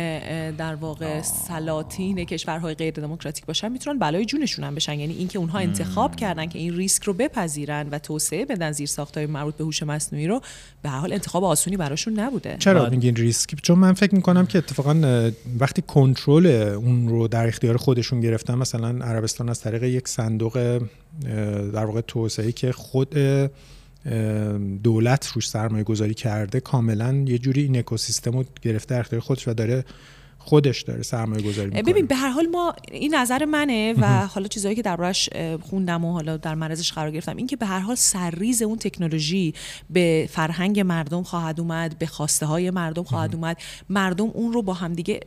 در 0.50 0.74
واقع 0.74 1.22
سلاطین 1.22 2.24
کشورهای 2.24 2.74
غیر 2.74 2.94
دموکراتیک 2.94 3.46
باشن 3.46 3.72
می‌تونن 3.72 3.98
بلای 3.98 4.24
جونشون 4.24 4.64
هم 4.64 4.74
بشن. 4.74 5.00
یعنی 5.00 5.14
اینکه 5.14 5.38
اونها 5.38 5.58
انتخاب 5.58 6.16
کردن 6.16 6.46
که 6.46 6.58
این 6.58 6.76
ریسک 6.76 7.02
رو 7.02 7.12
بپذیرن 7.12 7.88
و 7.90 7.98
توسعه 7.98 8.44
بدن 8.44 8.72
زیر 8.72 8.86
ساختای 8.86 9.26
مربوط 9.26 9.54
به 9.54 9.64
هوش 9.64 9.82
مصنوعی 9.82 10.26
رو 10.26 10.40
به 10.82 10.88
هر 10.88 10.98
حال 10.98 11.12
انتخاب 11.12 11.44
آسونی 11.44 11.76
براشون 11.76 12.20
نبوده. 12.20 12.56
چرا 12.58 12.90
میگین 12.90 13.16
ریسک؟ 13.16 13.54
چون 13.62 13.78
من 13.78 13.92
فکر 13.92 14.14
می‌کنم 14.14 14.46
که 14.46 14.58
اتفاقا 14.58 15.30
وقتی 15.58 15.82
کنترل 15.82 16.49
اون 16.50 17.08
رو 17.08 17.28
در 17.28 17.46
اختیار 17.46 17.76
خودشون 17.76 18.20
گرفتن. 18.20 18.54
مثلا 18.54 18.88
عربستان 19.04 19.48
از 19.48 19.60
طریق 19.60 19.82
یک 19.82 20.08
صندوق 20.08 20.82
در 21.74 21.84
واقع 21.84 22.00
توسعه 22.00 22.52
که 22.52 22.72
خود 22.72 23.14
دولت 24.82 25.26
روش 25.34 25.48
سرمایه 25.48 25.84
گذاری 25.84 26.14
کرده 26.14 26.60
کاملا 26.60 27.24
یه 27.26 27.38
جوری 27.38 27.62
این 27.62 27.78
اکوسیستم 27.78 28.32
رو 28.32 28.44
گرفته 28.62 28.94
در 28.94 29.00
اختیار 29.00 29.20
خودش 29.20 29.48
و 29.48 29.54
داره 29.54 29.84
خودش 30.42 30.82
داره 30.82 31.02
سرمایه 31.02 31.42
گذاری 31.42 31.68
می‌کنه. 31.68 31.82
ببین 31.82 32.06
به 32.06 32.14
هر 32.14 32.28
حال 32.28 32.46
ما 32.46 32.74
این 32.92 33.14
نظر 33.14 33.44
منه 33.44 33.94
و 33.98 34.26
حالا 34.26 34.46
چیزهایی 34.46 34.76
که 34.76 34.82
دربارش 34.82 35.30
خوندم 35.60 36.04
و 36.04 36.12
حالا 36.12 36.36
در 36.36 36.54
معرضش 36.54 36.92
قرار 36.92 37.10
گرفتم 37.10 37.36
این 37.36 37.46
که 37.46 37.56
به 37.56 37.66
هر 37.66 37.78
حال 37.78 37.94
سرریز 37.94 38.62
اون 38.62 38.78
تکنولوژی 38.78 39.54
به 39.90 40.28
فرهنگ 40.30 40.80
مردم 40.80 41.22
خواهد 41.22 41.60
اومد 41.60 41.98
به 41.98 42.06
خواسته 42.06 42.46
های 42.46 42.70
مردم 42.70 43.02
خواهد 43.02 43.34
اومد. 43.34 43.56
مردم 43.88 44.30
اون 44.34 44.52
رو 44.52 44.62
با 44.62 44.74
همدیگه 44.74 45.20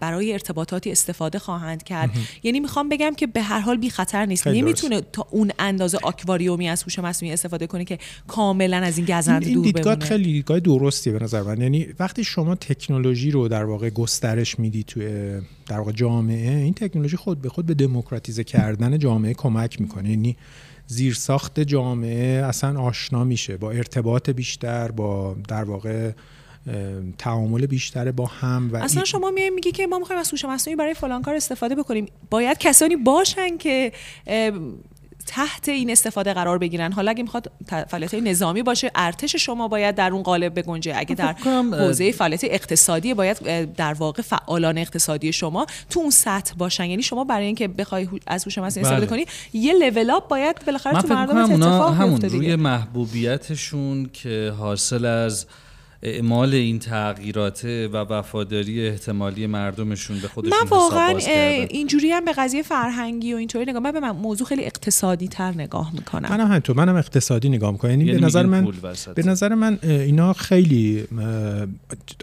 برای 0.00 0.32
ارتباطاتی 0.32 0.92
استفاده 0.92 1.38
خواهند 1.38 1.82
کرد. 1.82 2.10
یعنی 2.42 2.60
می‌خوام 2.60 2.88
بگم 2.88 3.14
که 3.16 3.26
به 3.26 3.42
هر 3.42 3.60
حال 3.60 3.76
بی 3.76 3.90
خطر 3.90 4.26
نیست. 4.26 4.46
نمی‌تونه 4.46 5.00
تا 5.00 5.26
اون 5.30 5.50
اندازه 5.58 5.98
آکواریومی 6.02 6.68
از 6.68 6.82
هوش 6.82 6.98
مصنوعی 6.98 7.32
استفاده 7.32 7.66
کنه 7.66 7.84
که 7.84 7.98
کاملا 8.26 8.76
از 8.76 8.98
این 8.98 9.06
گزند 9.06 9.42
دور 9.42 9.52
بمونه 9.52 9.66
این 9.66 9.72
دیدگاه 9.72 9.98
خیلی 9.98 10.32
دیدگاه 10.32 10.60
درستیه 10.60 11.12
به 11.12 11.24
نظر 11.24 11.42
من. 11.42 11.60
یعنی 11.60 11.86
وقتی 11.98 12.24
شما 12.24 12.54
تکنولوژی 12.54 13.30
رو 13.30 13.48
در 13.48 13.64
واقع 13.64 13.90
گسترش 13.90 14.55
میدی 14.60 14.82
توی 14.82 15.06
در 15.66 15.78
واقع 15.78 15.92
جامعه 15.92 16.56
این 16.56 16.74
تکنولوژی 16.74 17.16
خود 17.16 17.42
به 17.42 17.48
خود 17.48 17.66
به 17.66 17.74
دموکراتیزه 17.74 18.44
کردن 18.44 18.98
جامعه 18.98 19.34
کمک 19.34 19.80
می‌کنه. 19.80 20.10
یعنی 20.10 20.36
زیرساخت 20.86 21.60
جامعه 21.60 22.44
اصلا 22.44 22.80
آشنا 22.80 23.24
میشه 23.24 23.56
با 23.56 23.70
ارتباط 23.70 24.30
بیشتر 24.30 24.90
با 24.90 25.36
در 25.48 25.64
واقع 25.64 26.10
تعامل 27.18 27.66
بیشتر 27.66 28.10
با 28.10 28.26
هم 28.26 28.70
و 28.72 28.76
اصلا 28.76 29.04
شما 29.04 29.30
میای 29.30 29.50
میگی 29.50 29.72
که 29.72 29.86
ما 29.86 29.98
می‌خوایم 29.98 30.20
از 30.20 30.30
هوش 30.30 30.44
مصنوعی 30.44 30.76
برای 30.76 30.94
فلان 30.94 31.22
کار 31.22 31.34
استفاده 31.34 31.74
بکنیم. 31.74 32.06
باید 32.30 32.58
کسانی 32.58 32.96
باشن 32.96 33.56
که 33.56 33.92
تحت 35.26 35.68
این 35.68 35.90
استفاده 35.90 36.34
قرار 36.34 36.58
بگیرن. 36.58 36.92
حالا 36.92 37.10
اگه 37.10 37.22
می‌خواد 37.22 37.50
فعالیت 37.88 38.14
نظامی 38.14 38.62
باشه 38.62 38.90
ارتش 38.94 39.36
شما 39.36 39.68
باید 39.68 39.94
در 39.94 40.12
اون 40.12 40.22
قالب 40.22 40.58
بگنجه 40.58 40.94
اگه 40.96 41.14
در 41.14 41.32
حوزه 41.72 42.12
فعالیت 42.12 42.44
اقتصادی 42.44 43.14
باید 43.14 43.74
در 43.74 43.94
واقع 43.94 44.22
فعالان 44.22 44.78
اقتصادی 44.78 45.32
شما 45.32 45.66
تو 45.90 46.00
اون 46.00 46.10
سطح 46.10 46.54
باشن. 46.54 46.84
یعنی 46.84 47.02
شما 47.02 47.24
برای 47.24 47.46
اینکه 47.46 47.68
بخوای 47.68 48.08
از 48.26 48.44
هوش 48.44 48.58
مصنوعی 48.58 48.86
استفاده 48.86 49.06
کنی 49.06 49.24
یه 49.52 49.72
لول 49.72 50.10
اپ 50.10 50.28
باید 50.28 50.64
بالاخره 50.66 51.02
تو 51.02 51.14
مردم 51.14 51.52
اتفاق 51.52 51.94
همون 51.94 52.20
روی 52.20 52.56
محبوبیتشون 52.56 54.10
که 54.12 54.54
حاصل 54.58 55.04
از 55.04 55.46
اعمال 56.02 56.54
این 56.54 56.78
تغییرات 56.78 57.64
و 57.64 57.96
وفاداری 57.96 58.88
احتمالی 58.88 59.46
مردمشون 59.46 60.20
به 60.20 60.28
خودشون 60.28 60.58
من 60.62 60.68
واقعا 60.68 61.18
اینجوری 61.70 62.10
هم 62.10 62.24
به 62.24 62.32
قضیه 62.32 62.62
فرهنگی 62.62 63.32
و 63.34 63.36
اینطوری 63.36 63.70
نگاه 63.70 63.82
من 63.82 63.92
به 63.92 64.00
من 64.00 64.10
موضوع 64.10 64.46
خیلی 64.46 64.64
اقتصادی 64.64 65.28
تر 65.28 65.52
نگاه 65.52 65.94
می‌کنم. 65.94 66.28
منم 66.30 66.46
همینطور 66.46 66.76
منم 66.76 66.96
اقتصادی 66.96 67.48
نگاه 67.48 67.70
می‌کنم. 67.70 67.90
یعنی, 67.90 68.04
یعنی 68.04 68.20
به 68.20 68.26
نظر 68.26 68.46
من 68.46 68.68
به 69.14 69.22
نظر 69.22 69.54
من 69.54 69.78
اینا 69.82 70.32
خیلی 70.32 71.04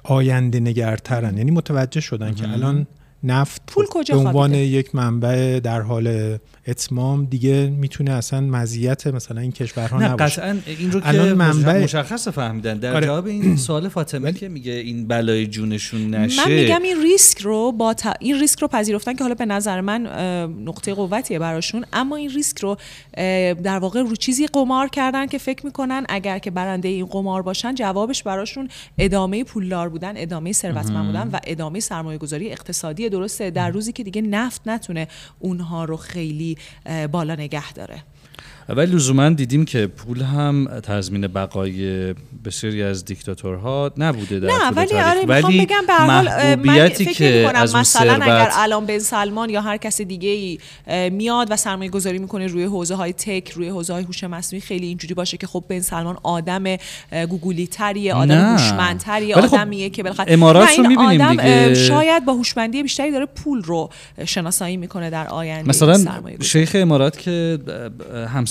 آینده 0.03 0.59
نگرترن. 0.59 1.37
یعنی 1.37 1.51
متوجه 1.51 2.01
شدن 2.01 2.33
که 2.33 2.49
الان 2.49 2.87
نفت 3.23 3.61
پول 3.67 3.85
کجا 3.89 4.15
به 4.15 4.21
عنوان 4.27 4.53
یک 4.53 4.95
منبع 4.95 5.59
در 5.59 5.81
حال 5.81 6.37
اتمام 6.67 7.25
دیگه 7.25 7.73
می‌تونه 7.77 8.11
اصلا 8.11 8.41
مزیت 8.41 9.07
مثلا 9.07 9.41
این 9.41 9.51
کشورها 9.51 9.99
نه 9.99 10.07
نباشه. 10.07 10.41
قطعا 10.41 10.57
این 10.65 10.91
رو 10.91 10.99
که 10.99 11.11
منبع 11.11 11.83
مشخص 11.83 12.27
فهمیدن. 12.27 12.77
در 12.77 12.95
آره. 12.95 13.05
جواب 13.05 13.25
این 13.25 13.57
سوال 13.67 13.89
فاطمه 13.89 14.33
که 14.33 14.49
میگه 14.49 14.71
این 14.71 15.07
بلای 15.07 15.47
جونشون 15.47 16.15
نشه. 16.15 16.47
من 16.47 16.51
میگم 16.51 16.81
این 16.81 17.01
ریسک 17.01 17.41
رو 17.41 17.71
با 17.71 17.95
این 18.19 18.39
ریسک 18.39 18.59
رو 18.59 18.67
پذیرفتن 18.67 19.13
که 19.13 19.23
حالا 19.23 19.35
به 19.35 19.45
نظر 19.45 19.81
من 19.81 20.05
نقطه 20.65 20.93
قوتیه 20.93 21.39
براشون. 21.39 21.85
اما 21.93 22.15
این 22.15 22.29
ریسک 22.29 22.59
رو 22.59 22.77
در 23.63 23.79
واقع 23.79 24.01
رو 24.01 24.15
چیزی 24.15 24.47
قمار 24.47 24.87
کردن 24.87 25.27
که 25.27 25.37
فکر 25.37 25.65
می‌کنن 25.65 26.05
اگر 26.09 26.39
که 26.39 26.51
برنده 26.51 26.87
این 26.87 27.05
قمار 27.05 27.41
باشن 27.41 27.75
جوابش 27.75 28.23
براشون 28.23 28.69
ادامه 28.97 29.43
پولدار 29.43 29.89
بودن 29.89 30.13
ادامه 30.15 30.51
ثروتمند 30.51 31.05
بودن 31.05 31.29
و 31.33 31.39
ادامه 31.47 31.79
سرمایه 31.79 32.17
گذاری 32.17 32.51
اقتصادی 32.51 33.09
درسته. 33.09 33.51
در 33.51 33.69
روزی 33.69 33.91
که 33.91 34.03
دیگه 34.03 34.21
نفت 34.21 34.61
نتونه 34.65 35.07
اونها 35.39 35.85
رو 35.85 35.97
خیلی 35.97 36.52
بالا 37.11 37.35
نگه 37.35 37.73
داره. 37.73 38.03
ولی 38.69 38.95
لزوما 38.95 39.29
دیدیم 39.29 39.65
که 39.65 39.87
پول 39.87 40.21
هم 40.21 40.79
تضمین 40.83 41.27
بقای 41.27 42.13
بسیاری 42.45 42.83
از 42.83 43.05
دیکتاتورها 43.05 43.91
نبوده 43.97 44.39
در 44.39 44.47
نه 44.47 44.69
ولی 44.69 44.93
آره 44.93 45.25
ولی 45.25 45.61
بگم 45.61 45.83
به 45.87 46.05
محبوبیتی 46.05 47.05
که 47.05 47.51
از 47.55 47.75
مثلا 47.75 48.13
اگر 48.13 48.49
الان 48.53 48.85
بن 48.85 48.99
سلمان 48.99 49.49
یا 49.49 49.61
هر 49.61 49.77
کس 49.77 50.01
دیگه 50.01 50.29
ای 50.29 50.59
میاد 51.09 51.47
و 51.51 51.57
سرمایه 51.57 51.89
گذاری 51.89 52.19
می‌کنه 52.19 52.47
روی 52.47 52.63
حوزه 52.63 52.95
های 52.95 53.13
تک 53.13 53.51
روی 53.51 53.69
حوزه 53.69 53.93
های 53.93 54.03
هوش 54.03 54.23
مصنوعی 54.23 54.61
خیلی 54.61 54.85
اینجوری 54.85 55.13
باشه 55.13 55.37
که 55.37 55.47
خب 55.47 55.63
بن 55.69 55.79
سلمان 55.79 56.17
آدم 56.23 56.63
گوگلی 57.29 57.67
تریه 57.67 58.13
آدم 58.13 58.55
هوشمندتریه 58.55 59.35
خب 59.35 59.55
آدمیه 59.55 59.89
که 59.89 60.03
بالاخره 60.03 60.33
امارات 60.33 60.69
رو 60.77 60.87
می‌بینیم 60.87 61.29
دیگه. 61.29 61.73
شاید 61.73 62.25
با 62.25 62.33
هوشمندی 62.33 62.83
بیشتری 62.83 63.11
داره 63.11 63.25
پول 63.25 63.63
رو 63.63 63.89
شناسایی 64.25 64.77
می‌کنه 64.77 65.09
در 65.09 65.27
آینده 65.27 65.69
مثلا 65.69 66.21
شیخ 66.41 66.71
امارات 66.79 67.17
که 67.17 67.59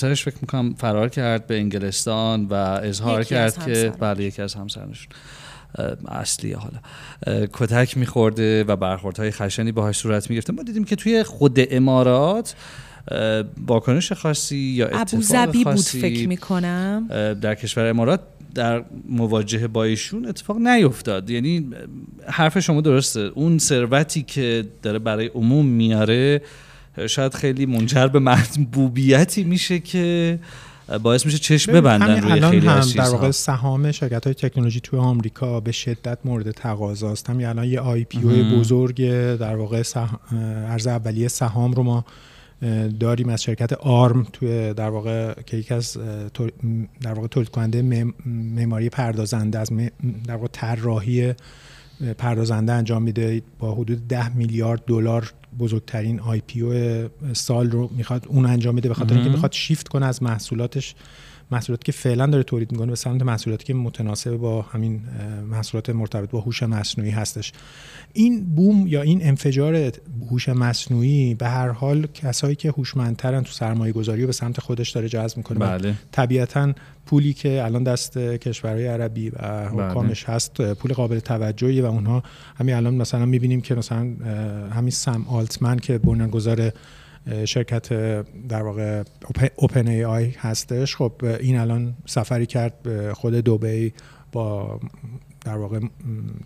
همسرش 0.05 0.25
فکر 0.25 0.37
می‌کنم 0.41 0.75
فرار 0.75 1.09
کرد 1.09 1.47
به 1.47 1.57
انگلستان 1.57 2.45
و 2.45 2.55
اظهار 2.55 3.25
کرد 3.25 3.67
که 3.67 3.93
بله 4.01 4.25
یکی 4.25 4.43
از 4.43 4.55
همسرانشون 4.55 5.09
اصلی 6.09 6.53
حالا. 6.53 7.47
کتک 7.53 7.97
میخورده 7.97 8.65
و 8.65 8.77
برخوردهای 8.77 9.31
خشنی 9.31 9.73
باهاش 9.73 9.97
صورت 9.97 10.31
می‌گرفته. 10.31 10.53
ما 10.53 10.63
دیدیم 10.63 10.85
که 10.85 10.97
توی 10.97 11.23
خود 11.23 11.59
امارات 11.71 12.55
واکنش 13.67 14.13
خاصی 14.13 14.57
یا 14.57 14.87
اتفاق 14.87 15.47
خاصی 15.47 15.65
بود 15.65 15.77
فکر 15.79 16.29
می‌کنم. 16.29 17.07
در 17.41 17.55
کشور 17.55 17.87
امارات 17.87 18.21
در 18.55 18.85
مواجهه 19.09 19.67
با 19.67 19.85
ایشون 19.85 20.27
اتفاق 20.27 20.57
نیفتاد. 20.59 21.31
یعنی 21.31 21.71
حرف 22.27 22.59
شما 22.59 22.81
درسته. 22.81 23.21
اون 23.21 23.59
ثروتی 23.59 24.23
که 24.23 24.65
داره 24.83 24.99
برای 24.99 25.27
عموم 25.27 25.67
میاره 25.67 26.43
شاید 27.07 27.35
خیلی 27.35 27.67
منجر 27.67 28.07
به 28.07 28.19
محبوبیتی 28.19 29.45
میشه 29.45 29.79
که 29.79 30.39
باعث 31.03 31.27
میشه 31.27 31.39
چشم 31.39 31.73
ببندن 31.73 32.23
روی 32.23 32.33
الان 32.33 32.51
خیلی 32.51 32.67
هم 32.67 32.77
از 32.77 32.95
در 32.95 33.09
واقع 33.09 33.31
سهام 33.31 33.93
شرکت 33.93 34.25
های 34.25 34.35
تکنولوژی 34.35 34.81
توی 34.81 34.99
آمریکا 34.99 35.61
به 35.61 35.73
شدت 35.73 36.19
مورد 36.25 36.51
تقاضاست 36.51 37.31
هم 37.31 37.37
الان 37.37 37.65
یه 37.65 37.81
IPO 37.81 38.19
بزرگ 38.59 39.11
در 39.37 39.57
واقع 39.57 39.83
عرضه 40.69 40.87
اولیه 40.87 41.29
سهام 41.29 41.73
رو 41.73 41.83
ما 41.83 42.05
داریم 43.01 43.29
از 43.29 43.43
شرکت 43.43 43.73
آرم 43.73 44.27
توی 44.33 44.75
در 44.75 44.89
واقع 44.89 45.35
که 45.47 45.57
یکی 45.57 45.75
از 45.75 45.97
در 47.03 47.13
واقع 47.13 47.27
تولید 47.27 47.49
کننده 47.49 48.07
معماری 48.27 48.89
پردازنده 48.89 49.59
از 49.59 49.71
در 50.27 50.35
واقع 50.35 50.49
طراحی 50.53 51.35
پردازنده 52.19 52.73
انجام 52.73 53.03
میده 53.03 53.43
با 53.59 53.75
حدود 53.75 54.09
10 54.09 54.37
میلیارد 54.37 54.85
دلار 54.87 55.33
بزرگترین 55.59 56.21
IPO 56.21 57.09
سال 57.33 57.71
رو 57.71 57.91
می‌خواد 57.97 58.27
اون 58.29 58.47
انجام 58.47 58.75
میده 58.75 58.89
به 58.89 58.95
خاطر 58.95 59.15
اینکه 59.15 59.31
می‌خواد 59.31 59.53
شیفت 59.53 59.89
کنه 59.89 60.07
از 60.07 60.23
محصولاتش. 60.23 60.95
محصولاتی 61.53 61.85
که 61.85 61.93
فعلا 61.93 62.27
داره 62.27 62.43
تولید 62.43 62.73
می‌کنه 62.73 62.91
به 62.91 62.97
سمت 62.97 63.23
محصولاتی 63.23 63.65
که 63.65 63.75
متناسب 63.75 64.37
با 64.37 64.63
همین 64.63 65.01
محصولات 65.51 65.91
مرتبط 65.91 66.31
با 66.31 66.41
هوش 66.41 66.63
مصنوعی 66.63 67.11
هستش 67.11 67.53
این 68.13 68.45
بوم 68.55 68.87
یا 68.87 69.03
این 69.03 69.27
انفجار 69.27 69.93
هوش 70.31 70.49
مصنوعی 70.49 71.35
به 71.35 71.49
هر 71.49 71.69
حال 71.69 72.07
کسایی 72.07 72.55
که 72.55 72.71
هوشمندترن 72.71 73.43
تو 73.43 73.53
سرمایه 73.53 73.93
گذاری 73.93 74.25
و 74.25 74.27
به 74.27 74.33
سمت 74.33 74.61
خودش 74.61 74.91
داره 74.91 75.09
جذب 75.09 75.37
می‌کنه 75.37 75.59
بله. 75.59 75.95
طبیعتا 76.13 76.73
پولی 77.07 77.33
که 77.33 77.65
الان 77.65 77.83
دست 77.83 78.19
کشورهای 78.19 78.87
عربی 78.87 79.31
و 79.31 79.69
حکامش 79.69 80.25
بله. 80.25 80.37
هست 80.37 80.63
پول 80.63 80.93
قابل 80.93 81.19
توجهی 81.19 81.81
و 81.81 81.87
اونها 81.87 82.23
همین 82.57 82.75
الان 82.75 82.95
مثلا 82.95 83.27
می‌بینیم 83.27 83.61
که 83.61 83.75
مثلا 83.75 83.99
همین 84.71 84.91
سم 84.91 85.25
آلتمن 85.29 85.79
که 85.79 85.99
بنیانگذار 85.99 86.73
شرکت 87.45 87.89
در 88.49 88.63
واقع 88.63 89.03
اوپن 89.57 89.89
ای 89.89 90.05
آی 90.05 90.31
هستش 90.31 90.97
خب 90.97 91.13
این 91.41 91.59
الان 91.59 91.95
سفری 92.07 92.47
کرد 92.47 93.13
خود 93.13 93.35
دوبی 93.35 93.93
با 94.33 94.81
در 95.45 95.57
واقع 95.57 95.81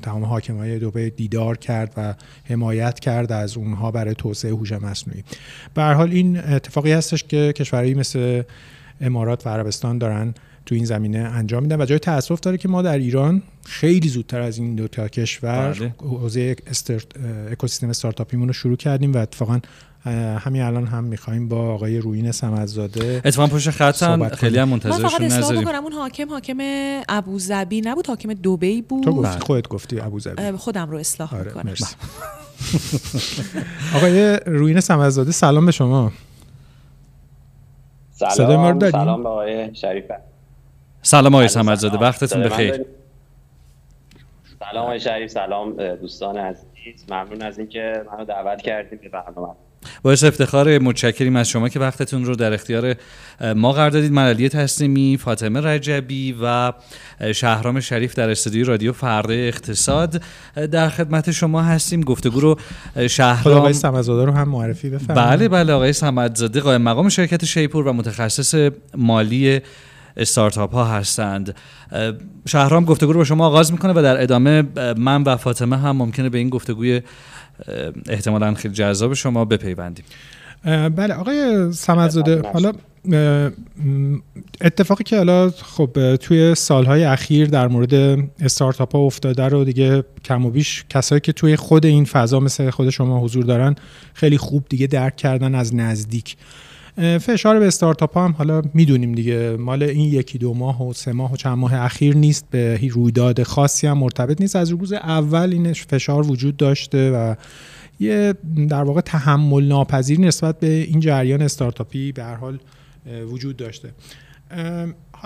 تمام 0.03 0.24
حاکمای 0.24 0.79
دوبه 0.79 1.11
دیدار 1.11 1.57
کرد 1.57 1.93
و 1.97 2.14
حمایت 2.45 3.01
کرد 3.01 3.33
از 3.33 3.57
اونها 3.57 3.91
برای 3.91 4.14
توسعه 4.14 4.51
هوش 4.51 4.72
مصنوعی 4.72 5.24
به 5.74 5.83
حال 5.83 6.11
این 6.11 6.39
اتفاقی 6.39 6.93
هستش 6.93 7.24
که 7.24 7.53
کشورهایی 7.57 7.95
مثل 7.95 8.43
امارات 9.01 9.47
و 9.47 9.51
عربستان 9.51 9.99
دارن 9.99 10.35
تو 10.66 10.74
این 10.74 10.85
زمینه 10.85 11.18
انجام 11.18 11.62
میدن 11.62 11.81
و 11.81 11.85
جای 11.85 11.99
تاسف 11.99 12.41
داره 12.41 12.59
که 12.59 12.68
ما 12.68 12.83
در 12.83 12.99
ایران 12.99 13.43
خیلی 13.64 14.09
زودتر 14.09 14.41
از 14.41 14.59
این 14.59 14.74
دو 14.74 14.89
تا 14.89 15.09
کشور 15.09 15.72
بله. 15.72 15.95
حوزه 15.99 16.57
اکوسیستم 17.51 17.89
استارتاپیمون 17.89 18.47
رو 18.49 18.53
شروع 18.53 18.77
کردیم 18.77 19.12
و 19.12 19.16
اتفاقا 19.16 19.61
همین 20.07 20.63
الان 20.63 20.87
هم 20.87 21.05
می‌خوایم 21.05 21.49
با 21.49 21.75
آقای 21.75 21.99
روین 21.99 22.33
سمدزاده 22.33 23.23
اتفاقا 23.25 23.55
پشت 23.55 23.71
خطم 23.71 24.29
خیلی 24.29 24.59
هم 24.59 24.69
منتظرشون 24.69 25.03
من 25.03 25.09
فقط 25.09 25.21
اصلاح 25.21 25.63
بکنم. 25.63 25.83
اون 25.83 25.93
حاکم 25.93 26.29
حاکم 26.31 26.57
ابوظبی 27.09 27.81
نبود؟ 27.81 28.07
حاکم 28.07 28.35
دبی 28.35 28.83
بود؟ 28.83 29.05
تو 29.05 29.13
گفتی 29.13 29.41
خودت 29.41 29.69
گفتی 29.69 30.01
ابوظبی. 30.01 30.53
خودم 30.57 30.91
رو 30.91 30.99
اصلاح 30.99 31.35
آره 31.35 31.45
می‌کنم. 31.45 31.75
آقای 33.95 34.37
روین 34.47 34.81
سمدزاده 34.81 35.33
سلام 35.33 35.67
به 35.67 35.73
شما. 35.73 36.13
سلام 38.13 38.91
سلام 38.91 39.23
به 39.23 39.29
آقای 39.29 39.75
شریفه 39.75 40.19
سلام 41.03 41.35
آقای 41.35 41.49
سمدزاده 41.49 41.99
وقتتون 41.99 42.43
بخیر. 42.43 42.85
سلام 44.59 44.85
آقای 44.85 45.01
شریف 45.01 45.31
سلام 45.31 45.95
دوستان 45.95 46.37
عزیز. 46.37 46.67
ممنون 47.09 47.43
از 47.43 47.59
اینکه 47.59 48.05
منو 48.13 48.25
دعوت 48.25 48.63
کردیم 48.63 48.99
به 49.03 49.09
برنامه. 49.09 49.55
باعث 50.03 50.24
افتخار 50.24 50.78
متشکریم 50.78 51.37
از 51.37 51.49
شما 51.49 51.68
که 51.68 51.80
وقتتون 51.80 52.24
رو 52.24 52.37
در 52.37 52.53
اختیار 52.53 52.95
ما 53.57 53.72
قرار 53.72 53.91
دادید. 53.91 54.12
من 54.12 54.28
علی 54.28 54.49
تسلیمی 54.49 55.18
فاطمه 55.20 55.61
رجبی 55.61 56.37
و 56.43 56.72
شهرام 57.34 57.80
شریف 57.80 58.14
در 58.14 58.30
استودیوی 58.30 58.64
رادیو 58.64 58.93
فردا 58.93 59.34
اقتصاد. 59.34 60.22
در 60.70 60.89
خدمت 60.89 61.30
شما 61.30 61.62
هستیم. 61.62 62.01
گفتگو 62.01 62.41
رو 62.41 62.59
شهرام 63.09 63.59
آقای 63.59 63.72
سمدزاده 63.72 64.24
رو 64.24 64.32
هم 64.32 64.49
معرفی 64.49 64.91
بفرمایید. 64.91 65.28
بله 65.28 65.49
بله 65.49 65.72
آقای 65.72 65.93
سمدزاده 65.93 66.61
قائم 66.61 66.82
مقام 66.82 67.09
شرکت 67.09 67.45
شیپور 67.45 67.87
و 67.87 67.93
متخصص 67.93 68.70
مالی 68.95 69.61
استارتاپ 70.17 70.75
ها 70.75 70.85
هستند 70.85 71.55
شهرام 72.49 72.85
گفتگو 72.85 73.12
رو 73.12 73.19
با 73.19 73.25
شما 73.25 73.47
آغاز 73.47 73.73
می‌کنه 73.73 73.93
و 73.93 74.03
در 74.03 74.23
ادامه 74.23 74.62
من 74.97 75.23
و 75.23 75.37
فاطمه 75.37 75.79
هم 75.79 75.97
ممکنه 75.97 76.29
به 76.29 76.39
این 76.39 76.49
گفتگوی 76.49 77.01
احتمالا 78.09 78.55
خیلی 78.55 78.75
جذاب 78.75 79.14
شما 79.14 79.45
بپیوندیم. 79.45 80.05
بله 80.97 81.14
آقای 81.14 81.73
سمدزاده 81.73 82.43
حالا 82.53 82.73
اتفاقی 84.61 85.05
که 85.05 85.17
حالا 85.17 85.51
خب 85.51 86.17
توی 86.17 86.55
سالهای 86.55 87.05
اخیر 87.05 87.49
در 87.49 87.69
مورد 87.69 88.19
استارتاپ 88.41 88.97
ها 88.97 89.03
افتاده 89.03 89.45
رو 89.45 89.64
دیگه 89.64 90.05
کم 90.25 90.47
و 90.47 90.51
بیش 90.51 90.85
کسایی 90.89 91.21
که 91.21 91.33
توی 91.33 91.57
خود 91.57 91.87
این 91.87 92.05
فضا 92.05 92.41
مثل 92.41 92.71
خود 92.71 92.91
شما 92.91 93.21
حضور 93.21 93.45
دارن 93.45 93.75
خیلی 94.14 94.39
خوب 94.39 94.64
دیگه 94.69 94.87
درک 94.87 95.17
کردن 95.17 95.55
از 95.55 95.75
نزدیک. 95.75 96.37
فشار 96.97 97.59
به 97.59 97.67
استارتاپ 97.67 98.15
ها 98.15 98.25
هم 98.25 98.33
حالا 98.33 98.63
می‌دونیم 98.75 99.13
دیگه. 99.13 99.57
مال 99.57 99.83
این 99.83 100.13
یکی 100.13 100.39
دو 100.39 100.55
ماه 100.55 100.89
و 100.89 100.93
سه 100.93 101.13
ماه 101.13 101.33
و 101.33 101.37
چند 101.37 101.59
ماه 101.59 101.75
اخیر 101.75 102.17
نیست. 102.17 102.47
به 102.51 102.81
رویداد 102.91 103.43
خاصی 103.43 103.87
هم 103.87 103.99
مرتبط 103.99 104.41
نیست. 104.41 104.57
از 104.57 104.71
روز 104.71 104.93
اول 104.93 105.51
اینش 105.53 105.87
فشار 105.87 106.31
وجود 106.31 106.57
داشته 106.57 107.11
و 107.11 107.35
یه 108.01 108.35
در 108.69 108.83
واقع 108.83 109.01
تحمل 109.01 109.65
ناپذیر 109.65 110.21
نسبت 110.21 110.61
به 110.61 110.67
این 110.67 111.01
جریان 111.01 111.43
استارتاپی 111.43 112.13
به 112.13 112.25
هر 112.25 112.35
حال 112.35 112.59
وجود 113.31 113.57
داشته. 113.57 113.91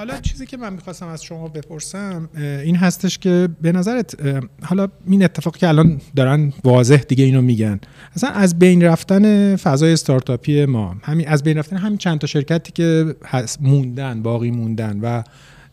حالا 0.01 0.21
چیزی 0.21 0.47
که 0.47 0.57
من 0.57 0.73
می‌خواستم 0.73 1.09
از 1.09 1.25
شما 1.25 1.49
بپرسم 1.49 2.29
این 2.37 2.77
هستش 2.77 3.19
که 3.19 3.49
به 3.61 3.73
نظرت 3.73 4.15
حالا 4.63 4.89
این 5.07 5.25
اتفاق 5.25 5.57
که 5.57 5.69
الان 5.69 6.01
دارن 6.17 6.53
واضح 6.65 6.97
دیگه 6.97 7.25
اینو 7.25 7.43
میگن 7.43 7.81
اصلا 8.15 8.31
از 8.31 8.59
بین 8.59 8.83
رفتن 8.83 9.57
فضای 9.57 9.93
استارتاپی 9.93 10.65
ما 10.65 10.97
همین 11.03 11.29
از 11.29 11.43
بین 11.43 11.59
رفتن 11.59 11.77
همین 11.77 11.99
چند 11.99 12.19
تا 12.19 12.27
شرکتی 12.27 12.73
که 12.73 13.15
موندن 13.61 14.23
باقی 14.23 14.51
موندن 14.51 15.01
و 15.03 15.23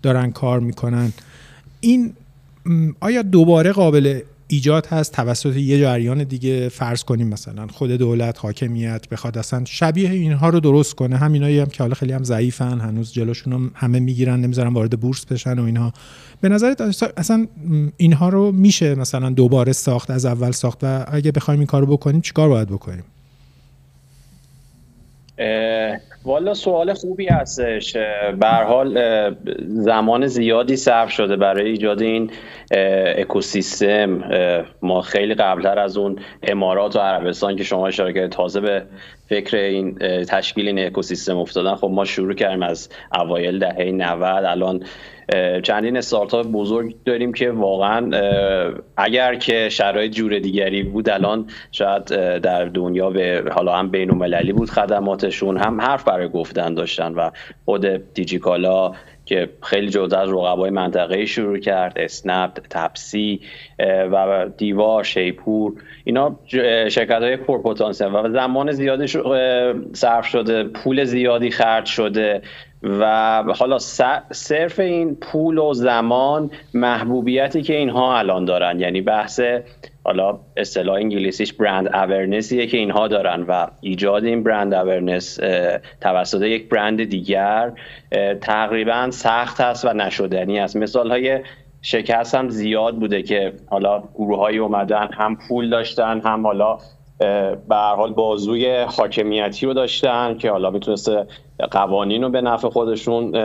دارن 0.02 0.32
کار 0.32 0.60
می‌کنن 0.60 1.14
این 1.80 2.14
آیا 3.00 3.22
دوباره 3.22 3.72
قابل 3.72 4.20
ایجاد 4.48 4.86
هست 4.86 5.14
توسط 5.14 5.56
یه 5.56 5.80
جریان 5.80 6.24
دیگه 6.24 6.70
فرض 6.70 7.04
کنیم 7.04 7.28
مثلا 7.28 7.68
خود 7.68 7.92
دولت 7.92 8.40
حاکمیت 8.40 9.10
بخواد 9.10 9.38
اصلا 9.38 9.66
شبیه 9.66 10.10
اینها 10.10 10.50
رو 10.50 10.60
درست 10.60 10.96
کنه. 10.96 11.18
همینایی 11.18 11.60
هم 11.60 11.66
که 11.66 11.84
حالا 11.84 11.94
خیلی 11.94 12.14
هم 12.14 12.24
ضعیفن 12.24 12.80
هنوز 12.80 13.14
جلوشون 13.14 13.54
هم 13.54 13.72
همه 13.76 14.00
می‌گیرن 14.00 14.42
نمی‌ذارن 14.42 14.74
وارد 14.74 15.00
بورس 15.00 15.26
بشن 15.26 15.60
و 15.60 15.64
اینها. 15.64 15.94
به 16.42 16.50
نظرت 16.50 16.82
اصلا 17.18 17.48
اینها 17.98 18.30
رو 18.30 18.52
میشه 18.52 18.96
مثلا 18.96 19.30
دوباره 19.30 19.72
ساخت 19.72 20.10
از 20.12 20.26
اول 20.26 20.52
ساخت 20.52 20.80
و 20.84 21.06
اگه 21.08 21.32
بخوایم 21.32 21.60
این 21.60 21.68
کارو 21.68 21.86
بکنیم 21.86 22.22
چیکار 22.22 22.50
باید 22.50 22.68
بکنیم؟ 22.68 23.04
والا 26.28 26.54
سوال 26.54 26.94
خوبی 26.94 27.28
هستش. 27.28 27.98
به 28.40 28.48
حال 28.48 29.00
زمان 29.68 30.28
زیادی 30.28 30.76
صرف 30.76 31.10
شده 31.10 31.36
برای 31.36 31.70
ایجاد 31.70 32.02
این 32.02 32.32
اکوسیستم. 33.18 34.24
ما 34.82 35.02
خیلی 35.02 35.34
قبلتر 35.34 35.80
از 35.80 35.98
اون 35.98 36.20
امارات 36.44 36.96
و 36.96 37.00
عربستان 37.00 37.56
که 37.56 37.64
شما 37.64 37.88
اشاره 37.88 38.14
کردید 38.14 38.32
تازه 38.32 38.60
به 38.60 38.84
فکر 39.30 39.58
این 39.58 39.96
تشکیل 40.26 40.68
این 40.68 40.80
اکوسیستم 40.80 41.38
افتادن 41.38 41.76
خب 41.76 41.88
ما 41.88 42.06
شروع 42.06 42.34
کردیم 42.34 42.64
از 42.64 42.90
اوایل 43.14 43.60
دهه 43.60 43.92
90 43.92 44.46
الان 44.46 44.84
چندین 45.64 45.98
استارتاپ 45.98 46.46
بزرگ 46.46 46.96
داریم 47.06 47.34
که 47.34 47.52
واقعا 47.52 48.12
اگر 48.98 49.36
که 49.36 49.70
شرایط 49.70 50.12
جور 50.12 50.40
دیگری 50.40 50.84
بود 50.84 51.10
الان 51.10 51.48
شاید 51.72 52.06
در 52.40 52.66
دنیا 52.66 53.10
به 53.10 53.44
حالا 53.52 53.76
هم 53.76 53.90
بین 53.90 54.12
المللی 54.12 54.54
بود 54.54 54.70
خدماتشون 54.70 55.58
هم 55.58 55.82
حرف 55.82 56.04
برای 56.04 56.30
گفتن 56.30 56.74
داشتن 56.74 57.14
و 57.14 57.30
خود 57.66 58.14
دیجیکالا 58.14 58.92
که 59.28 59.50
خیلی 59.64 59.90
جدا 59.90 60.20
از 60.20 60.30
رقبای 60.30 60.70
منطقه 60.70 61.26
شروع 61.26 61.60
کرد 61.60 61.94
اسنپ 61.98 62.52
تپسی 62.70 63.42
و 64.12 64.46
دیوار 64.58 65.04
شیپور. 65.04 65.74
اینا 66.04 66.40
شرکت 66.90 67.22
های 67.22 67.38
پرپتانسیل 67.38 68.08
و 68.08 68.30
زمان 68.30 68.72
زیادی 68.72 69.08
صرف 69.94 70.26
شده 70.26 70.64
پول 70.64 71.04
زیادی 71.04 71.52
خرج 71.52 71.86
شده. 71.86 72.42
و 72.84 73.44
حالا 73.58 73.78
صرف 74.32 74.80
این 74.80 75.16
پول 75.16 75.58
و 75.58 75.74
زمان 75.74 76.52
محبوبیتی 76.74 77.62
که 77.62 77.76
اینها 77.76 78.18
الان 78.18 78.46
دارن. 78.46 78.80
یعنی 78.80 79.02
بحث 79.02 79.42
حالا 80.04 80.40
اصطلاح 80.58 80.96
انگلیسیش 80.96 81.54
برند 81.54 81.88
اورنسیه 81.96 82.68
که 82.68 82.78
اینها 82.78 83.08
دارن 83.08 83.42
و 83.42 83.68
ایجاد 83.82 84.26
این 84.26 84.44
برند 84.44 84.74
اورنس 84.74 85.40
توسط 86.02 86.42
یک 86.42 86.70
برند 86.70 87.04
دیگر 87.04 87.72
تقریبا 88.42 89.12
سخت 89.12 89.62
است 89.62 89.86
و 89.86 89.94
نشدنی 89.94 90.60
است 90.60 90.76
مثال 90.76 91.12
های 91.12 91.40
شکست 91.82 92.36
هم 92.36 92.50
زیاد 92.50 92.96
بوده 92.96 93.24
که 93.24 93.54
حالا 93.70 94.04
گروه 94.16 94.40
های 94.40 94.58
اومدن 94.58 95.10
هم 95.14 95.38
پول 95.48 95.70
داشتن 95.70 96.22
هم 96.26 96.48
حالا 96.48 96.78
به 97.70 97.76
حال 97.76 98.14
بازوی 98.14 98.82
حاکمیتی 98.98 99.66
رو 99.66 99.74
داشتن 99.74 100.38
که 100.38 100.52
حالا 100.52 100.70
می‌تونسته 100.72 101.28
قوانین 101.72 102.24
رو 102.24 102.30
به 102.30 102.42
نفع 102.42 102.70
خودشون 102.70 103.36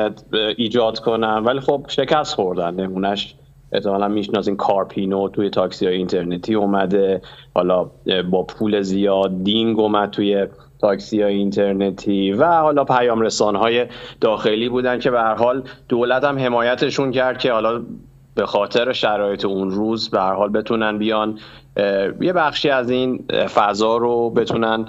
ایجاد 0.56 0.98
کنن. 0.98 1.44
ولی 1.44 1.60
خب 1.60 1.84
شکست 1.88 2.34
خوردن. 2.34 2.74
نمونش 2.74 3.34
احتمالا 3.72 4.08
می‌شناسین 4.08 4.56
کارپینو 4.56 5.28
توی 5.28 5.50
تاکسی 5.50 5.86
های 5.86 5.96
اینترنتی 5.96 6.54
اومده. 6.54 7.22
حالا 7.54 7.90
با 8.30 8.42
پول 8.42 8.80
زیاد 8.80 9.44
دینگ 9.44 9.80
اومد 9.80 10.10
توی 10.10 10.46
تاکسی 10.80 11.22
های 11.22 11.34
اینترنتی 11.34 12.32
و 12.32 12.44
حالا 12.44 12.84
پیام 12.84 13.20
رسان 13.20 13.56
های 13.56 13.86
داخلی 14.20 14.68
بودن 14.68 14.98
که 14.98 15.10
به 15.10 15.20
هر 15.20 15.34
حال 15.34 15.62
دولت 15.88 16.24
هم 16.24 16.38
حمایتشون 16.38 17.10
کرد 17.10 17.38
که 17.38 17.52
حالا 17.52 17.82
به 18.34 18.46
خاطر 18.46 18.92
شرایط 18.92 19.44
اون 19.44 19.70
روز 19.70 20.10
به 20.10 20.20
هر 20.20 20.32
حال 20.32 20.48
بتونن 20.48 20.98
بیان 20.98 21.38
یه 22.20 22.32
بخشی 22.32 22.70
از 22.70 22.90
این 22.90 23.24
فضا 23.54 23.96
رو 23.96 24.30
بتونن 24.30 24.88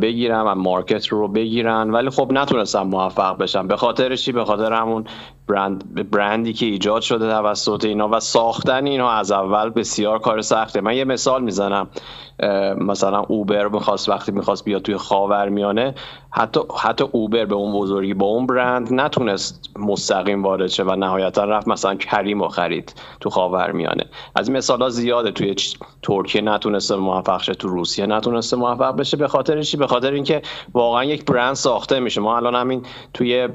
بگیرن 0.00 0.40
و 0.40 0.54
مارکت 0.54 1.06
رو 1.06 1.28
بگیرن 1.28 1.90
ولی 1.90 2.10
خب 2.10 2.32
نتونستن 2.32 2.82
موفق 2.82 3.38
بشن. 3.38 3.66
به 3.66 3.76
خاطر 3.76 4.16
چی؟ 4.16 4.32
به 4.32 4.44
خاطر 4.44 4.72
همون 4.72 5.04
برند 5.48 6.10
برندی 6.10 6.52
که 6.52 6.66
ایجاد 6.66 7.02
شده 7.02 7.28
توسط 7.28 7.84
اینا 7.84 8.08
و 8.08 8.20
ساختن 8.20 8.86
اینا 8.86 9.10
از 9.10 9.32
اول 9.32 9.70
بسیار 9.70 10.18
کار 10.18 10.40
سخته. 10.40 10.80
من 10.80 10.96
یه 10.96 11.04
مثال 11.04 11.42
می‌زنم. 11.42 11.88
مثلا 12.78 13.20
اوبر 13.20 13.68
می‌خواست 13.68 14.08
وقتی 14.08 14.32
می‌خواست 14.32 14.64
بیاد 14.64 14.82
توی 14.82 14.96
خاورمیانه 14.96 15.94
حتی 16.30 16.60
حتی 16.78 17.04
اوبر 17.12 17.44
به 17.44 17.54
اون 17.54 17.72
بزرگی 17.72 18.14
با 18.14 18.26
اون 18.26 18.46
برند 18.46 18.92
نتونست 18.92 19.70
مستقیم 19.78 20.42
وارد 20.42 20.66
شه 20.66 20.82
و 20.82 20.96
نهایتا 20.96 21.44
رفت 21.44 21.68
مثلا 21.68 21.94
کریم 21.94 22.40
و 22.40 22.48
خرید 22.48 22.94
تو 23.20 23.30
خاورمیانه. 23.30 24.04
از 24.34 24.48
این 24.48 24.56
مثال 24.56 24.82
ها 24.82 24.88
زیاده 24.88 25.30
توی 25.30 25.54
ترکیه 26.06 26.40
نتونسته 26.40 26.96
موفق 26.96 27.42
شه 27.42 27.54
تو 27.54 27.68
روسیه 27.68 28.06
نتونسته 28.06 28.56
موفق 28.56 28.96
بشه 28.96 29.16
به 29.16 29.28
خاطر 29.28 29.62
چی؟ 29.62 29.76
به 29.76 29.86
خاطر 29.86 30.12
اینکه 30.12 30.42
واقعا 30.74 31.04
یک 31.04 31.24
برند 31.24 31.54
ساخته 31.54 32.00
میشه. 32.00 32.20
ما 32.20 32.36
الان 32.36 32.54
همین 32.54 32.82
توی 33.14 33.48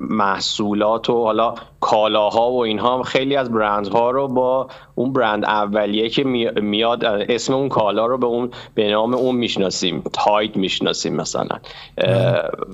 محصولات 0.00 1.10
و 1.10 1.24
حالا 1.24 1.54
کالاها 1.80 2.50
و 2.50 2.64
اینها 2.64 3.02
خیلی 3.02 3.36
از 3.36 3.50
برندها 3.50 4.10
رو 4.10 4.28
با 4.28 4.68
اون 4.94 5.12
برند 5.12 5.44
اولیه 5.44 6.08
که 6.08 6.24
میاد 6.62 7.04
اسم 7.04 7.54
اون 7.54 7.68
کالا 7.68 8.06
رو 8.06 8.18
به 8.18 8.26
اون 8.26 8.50
به 8.74 8.90
نام 8.90 9.14
اون 9.14 9.34
می‌شناسیم. 9.34 10.02
تاید 10.12 10.56
می‌شناسیم 10.56 11.16
مثلا. 11.16 11.56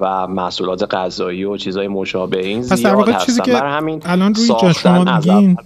و 0.01 0.27
محصولات 0.27 0.95
غذایی 0.95 1.45
و 1.45 1.57
چیزای 1.57 1.89
مشابه 1.89 2.47
این 2.47 2.63
زیاد 2.63 3.09
هستن. 3.09 3.43
که 3.43 3.57
همین 3.57 4.03
الان 4.05 4.35
روی 4.35 4.75
شما 4.75 5.05
میگین 5.05 5.57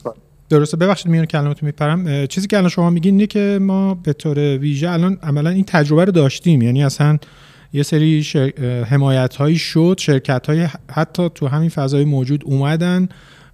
درسته. 0.49 0.77
ببخشید 0.77 1.07
میون 1.13 1.25
کلماتو 1.25 1.67
میپرم. 1.67 2.27
چیزی 2.27 2.47
که 2.47 2.57
الان 2.57 2.69
شما 2.69 2.91
میگین 2.91 3.15
اینه 3.15 3.27
که 3.27 3.59
ما 3.63 3.95
به 3.95 4.13
طور 4.13 4.39
ویژه 4.39 4.91
الان 4.91 5.19
عملا 5.23 5.51
این 5.51 5.65
تجربه 5.65 6.05
رو 6.05 6.13
داشتیم. 6.13 6.63
یعنی 6.63 6.85
اصلا 6.85 7.19
یه 7.73 7.83
سری 7.83 8.23
شر... 8.23 8.53
حمایت 8.91 9.37
هایی 9.37 9.59
شد 9.59 9.97
شرکت 9.99 10.47
های 10.47 10.69
حتی 10.91 11.29
تو 11.35 11.49
همین 11.49 11.69
فضای 11.69 12.05
موجود 12.05 12.43
اومدن 12.45 13.09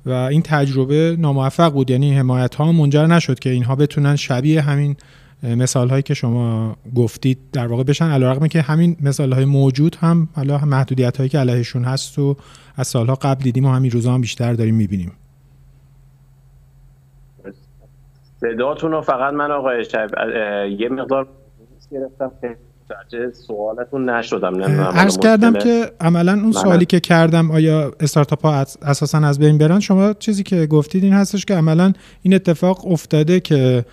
و 0.06 0.10
این 0.10 0.42
تجربه 0.42 1.16
ناموفق 1.18 1.72
بود. 1.72 1.90
یعنی 1.90 2.14
حمایت 2.14 2.54
ها 2.54 2.72
منجر 2.72 3.06
نشد 3.06 3.38
که 3.38 3.50
اینها 3.50 3.76
بتونن 3.76 4.16
شبیه 4.16 4.60
همین 4.60 4.96
مثال 5.42 5.88
هایی 5.88 6.02
که 6.02 6.14
شما 6.14 6.76
گفتید 6.94 7.38
در 7.52 7.66
واقع 7.66 7.82
بشن. 7.82 8.10
علیرغم 8.10 8.46
که 8.46 8.62
همین 8.62 8.96
مثال 9.00 9.32
های 9.32 9.44
موجود 9.44 9.96
هم 10.00 10.28
حالا 10.32 10.58
محدودیت 10.58 11.16
هایی 11.16 11.28
که 11.28 11.38
علیهشون 11.38 11.84
هست 11.84 12.18
و 12.18 12.36
از 12.76 12.88
سالها 12.88 13.14
قبل 13.14 13.42
دیدیم 13.42 13.64
و 13.64 13.72
همین 13.72 13.90
روزا 13.90 14.14
هم 14.14 14.20
بیشتر 14.20 14.52
داریم 14.52 14.74
می‌بینیم. 14.74 15.12
صداتون 18.44 18.92
رو 18.92 19.00
فقط 19.00 19.32
من 19.32 19.50
آقای 19.50 19.84
شب 19.84 20.10
یه 20.80 20.88
مقدار 20.88 21.28
گرفتم 21.90 22.32
که 22.40 22.56
سوالتون 23.32 24.10
نشدم 24.10 24.62
عرض 24.82 25.18
کردم 25.18 25.52
که 25.52 25.90
عملا 26.00 26.32
اون 26.32 26.52
سوالی 26.52 26.84
که 26.84 27.00
کردم 27.00 27.50
آیا 27.50 27.92
استارتاپ 28.00 28.46
ها 28.46 28.64
اساسا 28.82 29.18
از 29.18 29.38
بین 29.38 29.58
برن؟ 29.58 29.80
شما 29.80 30.12
چیزی 30.12 30.42
که 30.42 30.66
گفتید 30.66 31.04
این 31.04 31.12
هستش 31.12 31.44
که 31.44 31.54
عملا 31.54 31.92
این 32.22 32.34
اتفاق 32.34 32.86
افتاده 32.86 33.40
که 33.40 33.84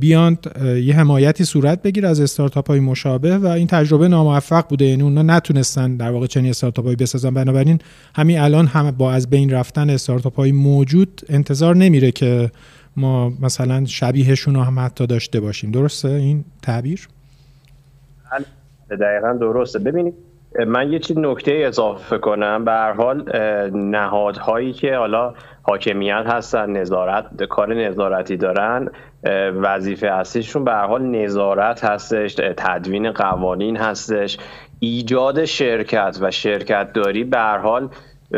بیاند 0.00 0.38
یه 0.82 0.94
حمایتی 0.94 1.44
صورت 1.44 1.82
بگیر 1.82 2.06
از 2.06 2.20
استارتاپ 2.20 2.68
های 2.68 2.80
مشابه 2.80 3.38
و 3.38 3.46
این 3.46 3.66
تجربه 3.66 4.08
ناموفق 4.08 4.68
بوده. 4.68 4.84
یعنی 4.84 5.02
اونا 5.02 5.22
نتونستن 5.22 5.96
در 5.96 6.10
واقع 6.10 6.26
چنین 6.26 6.50
استارتاپ 6.50 6.84
هایی 6.84 6.96
بسازن. 6.96 7.34
بنابراین 7.34 7.78
همین 8.16 8.38
الان 8.38 8.66
هم 8.66 8.90
با 8.90 9.12
از 9.12 9.30
بین 9.30 9.50
رفتن 9.50 9.90
استارتاپ 9.90 10.36
های 10.36 10.52
موجود 10.52 11.20
انتظار 11.28 11.76
نمیره 11.76 12.10
که 12.10 12.50
ما 12.98 13.32
مثلا 13.42 13.84
شبیهشون 13.84 14.54
رو 14.54 14.60
هم 14.60 14.78
حتی 14.78 15.06
داشته 15.06 15.40
باشیم. 15.40 15.70
درسته 15.70 16.08
این 16.08 16.44
تعبیر؟ 16.62 17.08
بله، 18.30 18.98
دقیقا 18.98 19.32
درسته. 19.32 19.78
ببینید 19.78 20.14
من 20.66 20.92
یه 20.92 20.98
چیز 20.98 21.18
نکته 21.18 21.62
اضافه 21.66 22.18
کنم. 22.18 22.64
به 22.64 22.70
هر 22.70 22.92
حال 22.92 23.24
نهادهایی 23.72 24.72
که 24.72 24.96
حالا 24.96 25.34
حاکمیت 25.62 26.24
هستن 26.26 26.70
نظارت 26.70 27.44
کار 27.44 27.74
نظارتی 27.74 28.36
دارن 28.36 28.90
وظیفه 29.62 30.06
اصلیشون 30.06 30.64
به 30.64 30.70
هر 30.70 30.86
حال 30.86 31.02
نظارت 31.02 31.84
هستش 31.84 32.34
تدوین 32.34 33.12
قوانین 33.12 33.76
هستش. 33.76 34.38
ایجاد 34.80 35.44
شرکت 35.44 36.18
و 36.20 36.30
شرکت 36.30 36.92
داری 36.92 37.24
به 37.24 37.38
هر 37.38 37.58
حال 37.58 37.88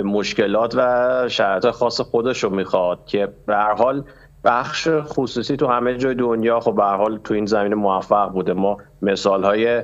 مشکلات 0.04 0.74
و 0.76 1.28
شرایط 1.28 1.66
خاص 1.66 2.00
خودش 2.00 2.44
رو 2.44 2.50
می‌خواد 2.50 3.06
که 3.06 3.28
به 3.46 3.56
هر 3.56 3.74
حال 3.74 4.04
بخش 4.44 4.88
خصوصی 4.88 5.56
تو 5.56 5.66
همه 5.66 5.96
جای 5.96 6.14
دنیا 6.14 6.60
خب 6.60 6.74
به 6.74 6.84
حال 6.84 7.18
تو 7.24 7.34
این 7.34 7.46
زمینه 7.46 7.74
موفق 7.74 8.32
بوده. 8.32 8.52
ما 8.52 8.76
مثال 9.02 9.44
های 9.44 9.82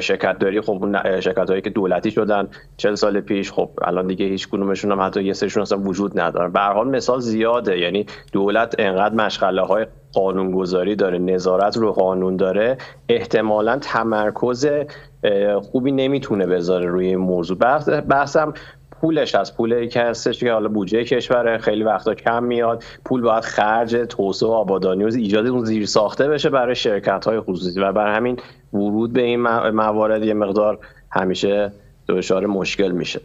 شرکت 0.00 0.38
داری 0.38 0.60
خب 0.60 0.96
شرکت 1.20 1.50
هایی 1.50 1.62
که 1.62 1.70
دولتی 1.70 2.10
شدن 2.10 2.48
چل 2.76 2.94
سال 2.94 3.20
پیش 3.20 3.52
خب 3.52 3.70
الان 3.82 4.06
دیگه 4.06 4.26
هیچ 4.26 4.48
کدومشون 4.48 4.92
هم 4.92 5.00
حتی 5.00 5.22
یه 5.22 5.32
سرشون 5.32 5.62
اصلا 5.62 5.78
وجود 5.78 6.20
ندارن. 6.20 6.52
به 6.52 6.60
حال 6.60 6.88
مثال 6.88 7.20
زیاده. 7.20 7.78
یعنی 7.78 8.06
دولت 8.32 8.74
انقدر 8.78 9.14
مشغله 9.14 9.62
های 9.62 9.86
قانونگذاری 10.12 10.96
داره 10.96 11.18
نظارت 11.18 11.76
رو 11.76 11.92
قانون 11.92 12.36
داره 12.36 12.78
احتمالا 13.08 13.78
تمرکز 13.78 14.68
خوبی 15.62 15.92
نمی‌تونه 15.92 16.46
بذاره 16.46 16.86
روی 16.86 17.06
این 17.06 17.18
موضوع. 17.18 17.58
بحثم 18.00 18.54
پولش 19.00 19.34
از 19.34 19.56
پولی 19.56 19.88
که 19.88 20.00
هستش 20.00 20.38
که 20.38 20.52
حالا 20.52 20.68
بودجه 20.68 21.04
کشور 21.04 21.58
خیلی 21.58 21.82
وقتا 21.82 22.14
کم 22.14 22.44
میاد. 22.44 22.84
پول 23.04 23.20
باید 23.20 23.44
خرج 23.44 23.96
توسعه 24.08 24.48
و 24.48 24.52
آبادانی 24.52 25.04
و 25.04 25.06
ایجاد 25.06 25.46
اون 25.46 25.64
زیر 25.64 25.86
ساخته 25.86 26.28
بشه 26.28 26.50
برای 26.50 26.74
شرکت 26.74 27.24
های 27.24 27.40
خصوصی. 27.40 27.80
و 27.80 27.92
برای 27.92 28.16
همین 28.16 28.36
ورود 28.72 29.12
به 29.12 29.22
این 29.22 29.40
موارد 29.70 30.24
یه 30.24 30.34
مقدار 30.34 30.78
همیشه 31.10 31.72
دچار 32.08 32.46
مشکل 32.46 32.90
میشه. 32.90 33.20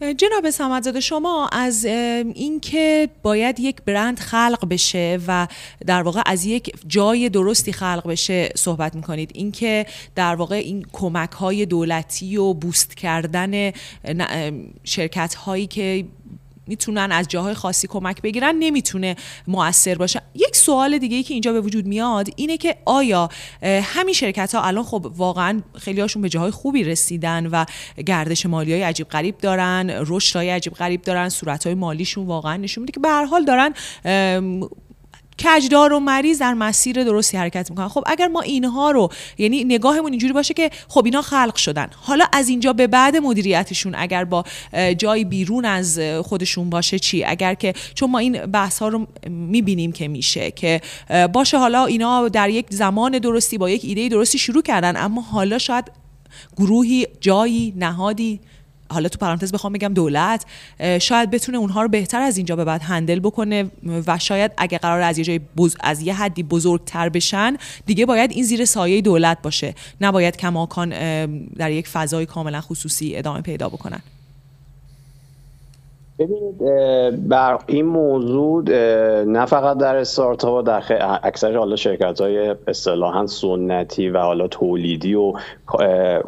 جناب 0.00 0.50
سمدزاده 0.50 1.00
شما 1.00 1.48
از 1.52 1.84
اینکه 1.84 3.08
باید 3.22 3.60
یک 3.60 3.82
برند 3.82 4.18
خلق 4.18 4.68
بشه 4.70 5.18
و 5.26 5.48
در 5.86 6.02
واقع 6.02 6.22
از 6.26 6.44
یک 6.44 6.72
جای 6.86 7.28
درستی 7.28 7.72
خلق 7.72 8.08
بشه 8.08 8.48
صحبت 8.56 8.94
می‌کنید 8.94 9.30
اینکه 9.34 9.86
در 10.14 10.34
واقع 10.34 10.54
این 10.54 10.86
کمک 10.92 11.32
های 11.32 11.66
دولتی 11.66 12.36
و 12.36 12.54
بوست 12.54 12.96
کردن 12.96 13.72
شرکت 14.84 15.34
هایی 15.34 15.66
که 15.66 16.04
می‌تونن 16.66 17.12
از 17.12 17.28
جاهای 17.28 17.54
خاصی 17.54 17.86
کمک 17.86 18.22
بگیرن 18.22 18.56
نمی‌تونه 18.58 19.16
موثر 19.46 19.94
باشه. 19.94 20.22
یک 20.34 20.56
سوال 20.56 20.98
دیگه 20.98 21.16
ای 21.16 21.22
که 21.22 21.34
اینجا 21.34 21.52
به 21.52 21.60
وجود 21.60 21.86
میاد 21.86 22.28
اینه 22.36 22.56
که 22.56 22.76
آیا 22.84 23.28
همین 23.62 24.14
شرکت 24.14 24.54
ها 24.54 24.62
الان 24.62 24.84
خب 24.84 25.12
واقعا 25.16 25.62
خیلی 25.78 26.00
هاشون 26.00 26.22
به 26.22 26.28
جاهای 26.28 26.50
خوبی 26.50 26.84
رسیدن 26.84 27.46
و 27.46 27.64
گردش 28.06 28.46
مالی 28.46 28.72
های 28.72 28.82
عجیب 28.82 29.08
غریب 29.08 29.38
دارن 29.38 29.90
رشد 29.90 30.36
های 30.36 30.50
عجیب 30.50 30.72
غریب 30.72 31.02
دارن 31.02 31.28
صورت 31.28 31.66
های 31.66 31.74
مالیشون 31.74 32.26
واقعا 32.26 32.56
نشون 32.56 32.82
میده 32.82 32.92
که 32.92 33.00
به 33.00 33.08
هر 33.08 33.24
حال 33.24 33.44
دارن 33.44 33.72
کجدار 35.44 35.92
و 35.92 36.00
مریض 36.00 36.38
در 36.38 36.54
مسیر 36.54 37.04
درستی 37.04 37.36
حرکت 37.36 37.70
می‌کنن. 37.70 37.88
خب 37.88 38.04
اگر 38.06 38.28
ما 38.28 38.40
اینها 38.40 38.90
رو 38.90 39.08
یعنی 39.38 39.64
نگاهمون 39.64 40.10
اینجوری 40.10 40.32
باشه 40.32 40.54
که 40.54 40.70
خب 40.88 41.04
اینا 41.04 41.22
خلق 41.22 41.56
شدن. 41.56 41.88
حالا 41.96 42.24
از 42.32 42.48
اینجا 42.48 42.72
به 42.72 42.86
بعد 42.86 43.16
مدیریتشون 43.16 43.94
اگر 43.94 44.24
با 44.24 44.44
جای 44.98 45.24
بیرون 45.24 45.64
از 45.64 46.00
خودشون 46.24 46.70
باشه 46.70 46.98
چی؟ 46.98 47.24
اگر 47.24 47.54
که 47.54 47.72
چون 47.94 48.10
ما 48.10 48.18
این 48.18 48.46
بحث 48.46 48.78
ها 48.78 48.88
رو 48.88 49.06
می‌بینیم 49.28 49.92
که 49.92 50.08
میشه 50.08 50.50
که 50.50 50.80
باشه 51.32 51.58
حالا 51.58 51.84
اینا 51.84 52.28
در 52.28 52.50
یک 52.50 52.66
زمان 52.70 53.18
درستی 53.18 53.58
با 53.58 53.70
یک 53.70 53.84
ایده 53.84 54.08
درستی 54.08 54.38
شروع 54.38 54.62
کردن 54.62 54.96
اما 54.96 55.20
حالا 55.20 55.58
شاید 55.58 55.92
گروهی 56.56 57.06
جایی 57.20 57.74
نهادی 57.76 58.40
حالا 58.90 59.08
تو 59.08 59.18
پرانتز 59.18 59.52
بخوام 59.52 59.72
بگم 59.72 59.94
دولت 59.94 60.44
شاید 61.00 61.30
بتونه 61.30 61.58
اونها 61.58 61.82
رو 61.82 61.88
بهتر 61.88 62.20
از 62.20 62.36
اینجا 62.36 62.56
به 62.56 62.64
بعد 62.64 62.82
هندل 62.82 63.20
بکنه 63.20 63.70
و 64.06 64.18
شاید 64.18 64.52
اگه 64.56 64.78
قرار 64.78 65.00
از 65.00 65.18
یه 65.18 65.24
جای 65.24 65.40
بز... 65.56 65.76
از 65.80 66.02
یه 66.02 66.14
حدی 66.14 66.42
بزرگتر 66.42 67.08
بشن 67.08 67.56
دیگه 67.86 68.06
باید 68.06 68.30
این 68.30 68.44
زیر 68.44 68.64
سایه 68.64 69.00
دولت 69.00 69.42
باشه. 69.42 69.74
نباید 70.00 70.36
کماکان 70.36 70.90
در 71.56 71.70
یک 71.70 71.88
فضای 71.88 72.26
کاملا 72.26 72.60
خصوصی 72.60 73.16
ادامه 73.16 73.40
پیدا 73.40 73.68
بکنن. 73.68 74.00
ببینید 76.18 76.58
بر 77.28 77.58
این 77.66 77.86
موضوع 77.86 78.62
نه 79.24 79.46
فقط 79.46 79.78
در 79.78 79.96
استارتاپ 79.96 80.66
در 80.66 80.82
اکثر 81.22 81.56
حالا 81.56 81.76
شرکت 81.76 82.20
های 82.20 82.54
اصطلاحا 82.66 83.26
سنتی 83.26 84.08
و 84.08 84.18
حالا 84.18 84.48
تولیدی 84.48 85.14
و 85.14 85.32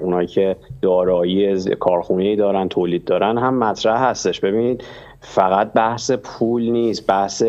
اونایی 0.01 0.27
که 0.27 0.57
دارایی 0.83 1.65
کارخونه 1.75 2.37
دارن 2.37 2.69
تولید 2.69 3.05
دارن 3.05 3.39
هم 3.39 3.59
مطرح 3.59 4.03
هستش. 4.03 4.41
ببینید 4.41 4.85
فقط 5.21 5.73
بحث 5.73 6.11
پول 6.11 6.63
نیست 6.71 7.07
بحث 7.07 7.45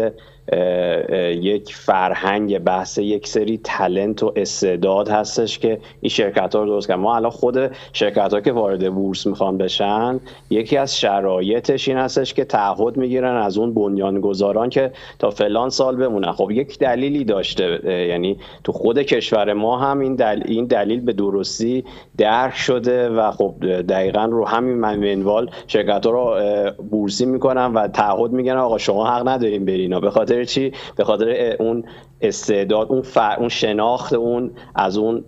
یک 1.41 1.76
فرهنگ 1.76 2.60
بحث 2.60 2.97
یک 2.97 3.28
سری 3.28 3.60
تلنت 3.64 4.24
و 4.24 4.34
استعداد 4.36 5.10
هستش 5.10 5.60
که 5.60 5.80
این 6.02 6.10
شرکت 6.10 6.56
ها 6.56 6.64
رو 6.64 6.68
درست 6.68 6.88
کردن. 6.88 7.02
ما 7.02 7.16
الان 7.16 7.32
خود 7.32 7.72
شرکت 7.93 8.34
ها 8.34 8.41
که 8.41 8.52
وارد 8.52 8.93
بورس 8.93 9.28
می‌خوان 9.28 9.58
بشن 9.58 10.20
یکی 10.50 10.78
از 10.78 11.00
شرایطش 11.00 11.88
این 11.88 11.97
هستش 11.97 12.34
که 12.34 12.45
تعهد 12.45 12.97
می‌گیرن 12.97 13.36
از 13.36 13.58
اون 13.58 13.74
بنیانگذاران 13.74 14.70
که 14.70 14.92
تا 15.20 15.30
فلان 15.30 15.70
سال 15.70 15.96
بمونن. 15.96 16.32
خب 16.32 16.51
یک 16.51 16.80
دلیلی 16.80 17.24
داشته 17.24 17.80
یعنی 18.09 18.38
تو 18.63 18.71
خود 18.71 19.00
کشور 19.00 19.54
ما 19.54 19.78
هم 19.78 20.00
این, 20.00 20.16
دل... 20.16 20.42
این 20.46 20.66
دلیل 20.66 21.00
به 21.00 21.13
درستی 21.13 21.84
درک 22.17 22.55
شده 22.55 23.09
و 23.09 23.32
خب 23.32 23.82
دقیقا 23.82 24.26
رو 24.26 24.46
همین 24.46 24.78
منوال 24.78 25.50
شرکت 25.67 26.05
ها 26.05 26.12
رو 26.12 26.36
بورسی 26.89 27.26
می‌کنن 27.26 27.74
و 27.74 27.88
تعهد 27.88 28.32
میگن 28.32 28.58
آقا 28.58 28.78
شما 28.78 29.08
حق 29.08 29.28
نداریم 29.28 29.66
برینا 29.66 30.00
به 30.00 30.09
خاطر 30.09 30.38
چی؟ 30.45 30.71
به 30.95 31.03
خاطر 31.03 31.55
اون 31.59 31.83
استعداد 32.21 32.87
اون, 32.89 33.03
اون 33.37 33.49
شناخت 33.49 34.13
اون 34.13 34.51
از 34.75 34.97
اون 34.97 35.25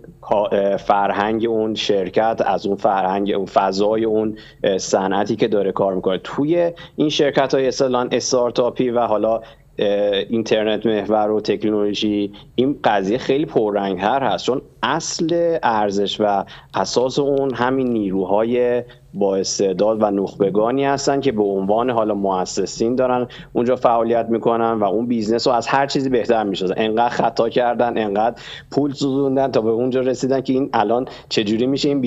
فرهنگ 0.78 1.46
اون 1.48 1.74
شرکت 1.74 2.42
از 2.46 2.66
اون 2.66 2.76
فرهنگ 2.76 3.32
اون 3.36 3.46
فضای 3.46 4.04
اون 4.04 4.36
صنعتی 4.78 5.36
که 5.36 5.48
داره 5.48 5.72
کار 5.72 5.94
می‌کنه. 5.94 6.18
توی 6.18 6.72
این 6.96 7.08
شرکت 7.08 7.54
های 7.54 7.68
اصلا 7.68 8.08
استارتاپی 8.12 8.90
و 8.90 9.00
حالا 9.00 9.40
اینترنت 10.28 10.86
محور 10.86 11.30
و 11.30 11.40
تکنولوژی 11.40 12.32
این 12.54 12.78
قضیه 12.84 13.18
خیلی 13.18 13.46
پررنگتر 13.46 14.22
هست. 14.22 14.46
چون 14.46 14.62
اصل 14.82 15.58
ارزش 15.62 16.20
و 16.20 16.44
اساس 16.74 17.18
اون 17.18 17.54
همین 17.54 17.88
نیروهای 17.88 18.82
با 19.14 19.36
استعداد 19.36 20.02
و 20.02 20.10
نخبگانی 20.10 20.84
هستن 20.84 21.20
که 21.20 21.32
به 21.32 21.42
عنوان 21.42 21.90
حالا 21.90 22.14
مؤسسین 22.14 22.94
دارن 22.94 23.28
اونجا 23.52 23.76
فعالیت 23.76 24.26
می‌کنن 24.28 24.72
و 24.72 24.84
اون 24.84 25.06
business 25.06 25.46
رو 25.46 25.52
از 25.52 25.66
هر 25.66 25.86
چیزی 25.86 26.08
بهتر 26.08 26.44
می‌شناسن 26.44 26.74
انقدر 26.76 27.08
خطا 27.08 27.48
کردن 27.48 27.98
انقدر 27.98 28.42
پول 28.70 28.92
سوزوندن 28.92 29.50
تا 29.50 29.60
به 29.60 29.70
اونجا 29.70 30.00
رسیدن 30.00 30.40
که 30.40 30.52
این 30.52 30.70
الان 30.72 31.06
چجوری 31.28 31.66
میشه 31.66 31.88
این 31.88 32.00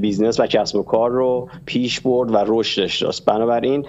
business 0.00 0.40
و 0.40 0.46
کسب 0.46 0.76
و 0.76 0.82
کار 0.82 1.10
رو 1.10 1.48
پیش 1.66 2.00
برد 2.00 2.34
و 2.34 2.44
رشدش 2.46 3.02
داشت. 3.02 3.24
بنابراین 3.24 3.86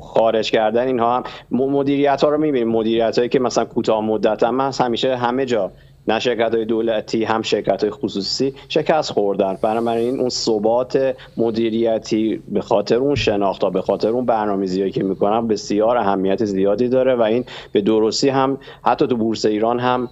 خارج 0.00 0.50
کردن 0.50 0.86
اینها 0.86 1.16
هم 1.16 1.24
مدیریت 1.50 2.24
ها 2.24 2.30
رو 2.30 2.38
می‌بینیم. 2.38 2.68
مدیریت 2.68 3.18
هایی 3.18 3.28
که 3.28 3.40
مثلا 3.40 3.64
کوتاه 3.64 4.00
مدت 4.00 4.42
هم 4.42 4.70
همیشه 4.80 5.16
همه 5.16 5.44
جا 5.44 5.70
نه 6.08 6.18
شرکت 6.18 6.54
های 6.54 6.64
دولتی 6.64 7.24
هم 7.24 7.42
شرکت 7.42 7.82
های 7.82 7.90
خصوصی 7.90 8.54
شکست 8.68 9.12
خوردن. 9.12 9.58
بنابراین 9.62 10.20
اون 10.20 10.28
ثبات 10.28 11.16
مدیریتی 11.36 12.42
به 12.48 12.60
خاطر 12.60 12.94
اون 12.94 13.14
شناختا 13.14 13.70
به 13.70 13.82
خاطر 13.82 14.08
اون 14.08 14.26
برنامه‌ریزی 14.26 14.90
که 14.90 15.02
می‌کنن 15.02 15.48
بسیار 15.48 15.96
اهمیت 15.96 16.44
زیادی 16.44 16.88
داره 16.88 17.14
و 17.14 17.22
این 17.22 17.44
به 17.72 17.80
درستی 17.80 18.28
هم 18.28 18.58
حتی 18.84 19.06
تو 19.06 19.16
بورس 19.16 19.44
ایران 19.44 19.80
هم 19.80 20.08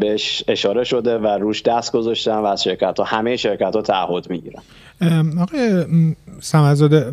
بهش 0.00 0.44
اشاره 0.48 0.84
شده 0.84 1.18
و 1.18 1.26
روش 1.26 1.62
دست 1.62 1.92
گذاشتن 1.92 2.38
و 2.38 2.44
از 2.44 2.62
شرکت 2.62 2.98
ها 2.98 3.04
همه 3.04 3.36
شرکت 3.36 3.76
ها 3.76 3.82
تعهد 3.82 4.30
می‌گیرن. 4.30 4.62
آقای 5.40 5.84
سمزاده 6.40 7.12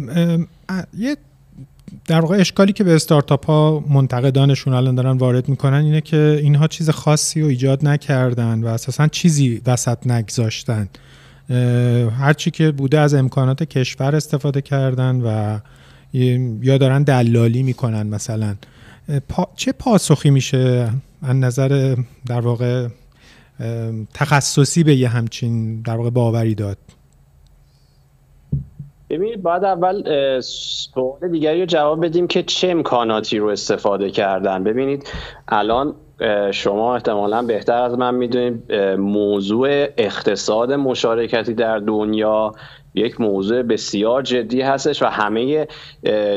یه 0.98 1.18
در 2.08 2.22
واقع 2.22 2.40
اشکالی 2.40 2.74
که 2.74 2.84
به 2.84 2.96
استارتاپ 2.96 3.46
ها 3.46 3.84
منتقدانشون 3.90 4.74
الان 4.74 4.96
دارن 4.96 5.18
وارد 5.18 5.50
می‌کنن 5.50 5.84
اینه 5.86 6.02
که 6.02 6.40
اینها 6.42 6.68
چیز 6.68 6.90
خاصی 6.90 7.42
رو 7.42 7.48
ایجاد 7.48 7.88
نکردن 7.88 8.64
و 8.64 8.68
اساسا 8.68 9.08
چیزی 9.08 9.62
وسط 9.66 10.08
نگذاشتن. 10.08 10.90
هرچی 12.20 12.52
که 12.52 12.72
بوده 12.72 13.00
از 13.00 13.14
امکانات 13.14 13.64
کشور 13.64 14.16
استفاده 14.16 14.62
کردن 14.62 15.22
و 15.22 15.60
یا 16.62 16.78
دارن 16.78 17.04
دلالی 17.04 17.64
می‌کنن 17.64 18.08
مثلا. 18.08 18.56
چه 19.56 19.72
پاسخی 19.72 20.30
میشه 20.30 20.90
از 21.22 21.36
نظر 21.36 21.96
در 22.26 22.40
واقع 22.40 22.88
تخصصی 24.14 24.84
به 24.84 24.96
یه 24.96 25.10
همچین 25.10 25.82
در 25.82 25.96
واقع 25.96 26.10
باوری 26.10 26.56
داد؟ 26.56 26.78
ببینید 29.10 29.42
باید 29.42 29.64
اول 29.64 30.04
سوال 30.42 31.28
دیگری 31.32 31.60
رو 31.60 31.66
جواب 31.66 32.06
بدیم 32.06 32.28
که 32.28 32.44
چه 32.44 32.70
امکاناتی 32.70 33.38
رو 33.38 33.48
استفاده 33.48 34.12
کردن. 34.12 34.64
ببینید 34.64 35.10
الان 35.48 35.96
شما 36.52 36.96
احتمالا 36.96 37.42
بهتر 37.42 37.82
از 37.82 37.98
من 37.98 38.16
می‌دونید 38.16 38.74
موضوع 38.98 39.68
اقتصاد 39.98 40.72
مشارکتی 40.72 41.54
در 41.54 41.80
دنیا 41.80 42.54
یک 42.96 43.22
موضوع 43.22 43.62
بسیار 43.62 44.22
جدی 44.22 44.62
هستش 44.62 45.02
و 45.02 45.06
همه 45.06 45.68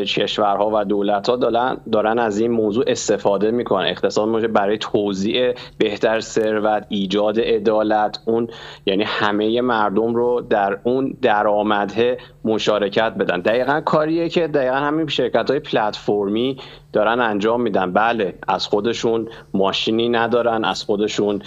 کشورها 0.06 0.70
و 0.74 0.84
دولت 0.84 1.28
ها 1.28 1.36
دارن, 1.36 1.76
دارن 1.92 2.18
از 2.18 2.38
این 2.38 2.50
موضوع 2.50 2.84
استفاده 2.86 3.50
می‌کنن. 3.50 3.86
اقتصاد 3.86 4.52
برای 4.52 4.78
توضیح 4.78 5.52
بهتر 5.78 6.20
ثروت 6.20 6.86
ایجاد 6.88 7.40
عدالت 7.40 8.18
اون 8.26 8.48
یعنی 8.86 9.04
همه 9.06 9.60
مردم 9.60 10.14
رو 10.14 10.40
در 10.40 10.78
اون 10.84 11.14
درآمده 11.22 12.18
مشارکت 12.44 13.12
بدن. 13.18 13.40
دقیقا 13.40 13.80
کاریه 13.80 14.28
که 14.28 14.46
دقیقا 14.48 14.76
همین 14.76 15.06
شرکت 15.06 15.50
های 15.50 15.60
پلتفرمی 15.60 16.56
دارن 16.92 17.20
انجام 17.20 17.62
میدن. 17.62 17.92
بله 17.92 18.34
از 18.48 18.66
خودشون 18.66 19.28
ماشینی 19.54 20.08
ندارن 20.08 20.64
از 20.64 20.82
خودشون 20.82 21.42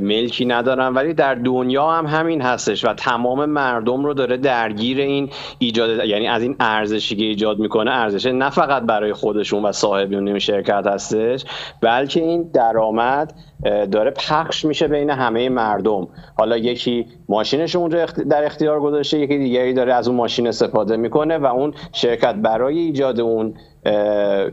ملکی 0.00 0.44
ندارن. 0.44 0.94
ولی 0.94 1.14
در 1.14 1.34
دنیا 1.34 1.90
هم 1.90 2.06
همین 2.06 2.42
هستش 2.42 2.84
و 2.84 2.94
تمام 2.94 3.44
مردم 3.44 4.04
رو 4.04 4.14
داره 4.14 4.36
درگیر 4.36 4.98
این 4.98 5.30
ایجاد 5.58 6.04
یعنی 6.04 6.26
از 6.26 6.42
این 6.42 6.56
ارزشی 6.60 7.16
که 7.16 7.24
ایجاد 7.24 7.58
می‌کنه 7.58 7.90
ارزش 7.90 8.26
نه 8.26 8.50
فقط 8.50 8.82
برای 8.82 9.12
خودشون 9.12 9.62
و 9.62 9.72
صاحبین 9.72 10.38
شرکت 10.38 10.86
هستش 10.86 11.44
بلکه 11.80 12.20
این 12.20 12.50
درآمد 12.54 13.34
داره 13.90 14.10
پخش 14.10 14.64
میشه 14.64 14.88
بین 14.88 15.10
همه 15.10 15.48
مردم. 15.48 16.08
حالا 16.38 16.56
یکی 16.56 17.06
ماشینش 17.28 17.76
اونجا 17.76 18.06
در 18.06 18.44
اختیار 18.44 18.80
گذاشته 18.80 19.18
یکی 19.18 19.38
دیگری 19.38 19.72
داره 19.72 19.94
از 19.94 20.08
اون 20.08 20.16
ماشین 20.16 20.46
استفاده 20.46 20.96
می‌کنه 20.96 21.38
و 21.38 21.46
اون 21.46 21.74
شرکت 21.92 22.34
برای 22.34 22.78
ایجاد 22.78 23.20
اون 23.20 23.54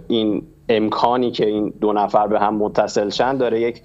این 0.07 0.43
امکانی 0.69 1.31
که 1.31 1.45
این 1.45 1.73
دو 1.81 1.93
نفر 1.93 2.27
به 2.27 2.39
هم 2.39 2.55
متصل 2.55 3.09
شن 3.09 3.37
داره 3.37 3.61
یک 3.61 3.81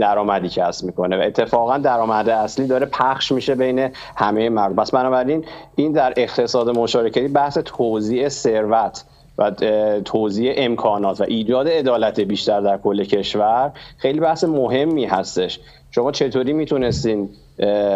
درآمدی 0.00 0.48
کسب 0.48 0.86
می‌کنه. 0.86 1.18
و 1.18 1.20
اتفاقا 1.20 1.78
درآمد 1.78 2.28
اصلی 2.28 2.66
داره 2.66 2.86
پخش 2.86 3.32
میشه 3.32 3.54
بین 3.54 3.90
همه 4.16 4.48
مردم. 4.48 4.76
بس 4.76 4.90
بنابراین 4.90 5.44
این 5.74 5.92
در 5.92 6.12
اقتصاد 6.16 6.78
مشارکتی 6.78 7.28
بحث 7.28 7.58
توزیع 7.58 8.28
ثروت. 8.28 9.04
و 9.38 9.50
توزیع 10.04 10.54
امکانات 10.56 11.20
و 11.20 11.24
ایجاد 11.28 11.68
عدالت 11.68 12.20
بیشتر 12.20 12.60
در 12.60 12.78
کل 12.78 13.04
کشور 13.04 13.72
خیلی 13.98 14.20
بحث 14.20 14.44
مهمی 14.44 15.04
هستش. 15.04 15.60
شما 15.90 16.12
چطوری 16.12 16.52
می‌تونستین 16.52 17.28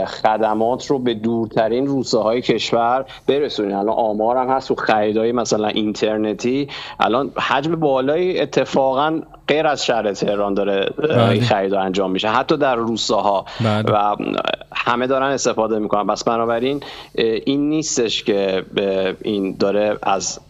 خدمات 0.06 0.86
رو 0.86 0.98
به 0.98 1.14
دورترین 1.14 1.86
روسه 1.86 2.18
های 2.18 2.40
کشور 2.40 3.04
برسونین؟ 3.28 3.74
الان 3.74 3.96
آمار 3.96 4.36
هم 4.36 4.48
هست 4.48 4.70
و 4.70 4.74
خریدهای 4.74 5.32
مثلا 5.32 5.68
اینترنتی. 5.68 6.68
الان 7.00 7.32
حجم 7.36 7.76
بالایی 7.76 8.40
اتفاقا 8.40 9.20
غیر 9.48 9.66
از 9.66 9.84
شهر 9.84 10.12
تهران 10.12 10.54
داره 10.54 10.90
بله. 10.98 11.28
این 11.28 11.42
خرید 11.42 11.74
انجام 11.74 12.10
میشه. 12.10 12.28
حتی 12.28 12.56
در 12.56 12.74
روستاها. 12.74 13.44
بله. 13.60 13.82
و 13.92 14.16
همه 14.72 15.06
دارن 15.06 15.30
استفاده 15.30 15.78
می‌کنن. 15.78 16.06
بس 16.06 16.24
بنابراین 16.24 16.82
این 17.44 17.68
نیستش 17.68 18.24
که 18.24 18.64
این 19.22 19.56
داره 19.58 19.98
از 20.02 20.40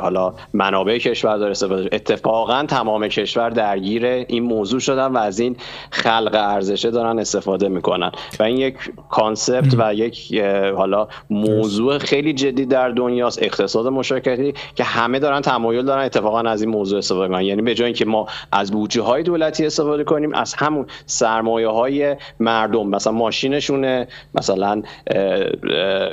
حالا 0.00 0.34
منابع 0.52 0.98
کشور 0.98 1.36
داره 1.36 1.50
استفاده 1.50 1.88
اتفاقا 1.92 2.64
تمام 2.68 3.08
کشور 3.08 3.50
درگیر 3.50 4.06
این 4.06 4.42
موضوع 4.42 4.80
شدن 4.80 5.06
و 5.06 5.18
از 5.18 5.40
این 5.40 5.56
خلق 5.90 6.34
ارزشه 6.34 6.90
دارن 6.90 7.18
استفاده 7.18 7.68
می‌کنن. 7.68 8.12
و 8.40 8.42
این 8.42 8.56
یک 8.56 8.74
کانسپت 9.10 9.74
و 9.78 9.94
یک 9.94 10.34
حالا 10.76 11.08
موضوع 11.30 11.98
خیلی 11.98 12.32
جدی 12.32 12.66
در 12.66 12.88
دنیاست 12.88 13.42
اقتصاد 13.42 13.86
مشارکتی 13.86 14.54
که 14.74 14.84
همه 14.84 15.18
دارن 15.18 15.40
تمایل 15.40 15.84
دارن 15.84 16.04
اتفاقا 16.04 16.40
از 16.40 16.62
این 16.62 16.70
موضوع 16.70 16.98
استفاده 16.98 17.28
کنن 17.28 17.42
یعنی 17.42 17.62
به 17.62 17.74
جای 17.74 17.86
اینکه 17.86 18.04
ما 18.04 18.26
از 18.52 18.70
بودجه 18.72 19.02
های 19.02 19.22
دولتی 19.22 19.66
استفاده 19.66 20.04
کنیم 20.04 20.34
از 20.34 20.54
همون 20.54 20.86
سرمایه 21.06 21.68
های 21.68 22.16
مردم. 22.40 22.86
مثلا 22.86 23.12
ماشینشونه 23.12 24.08
مثلا 24.34 24.82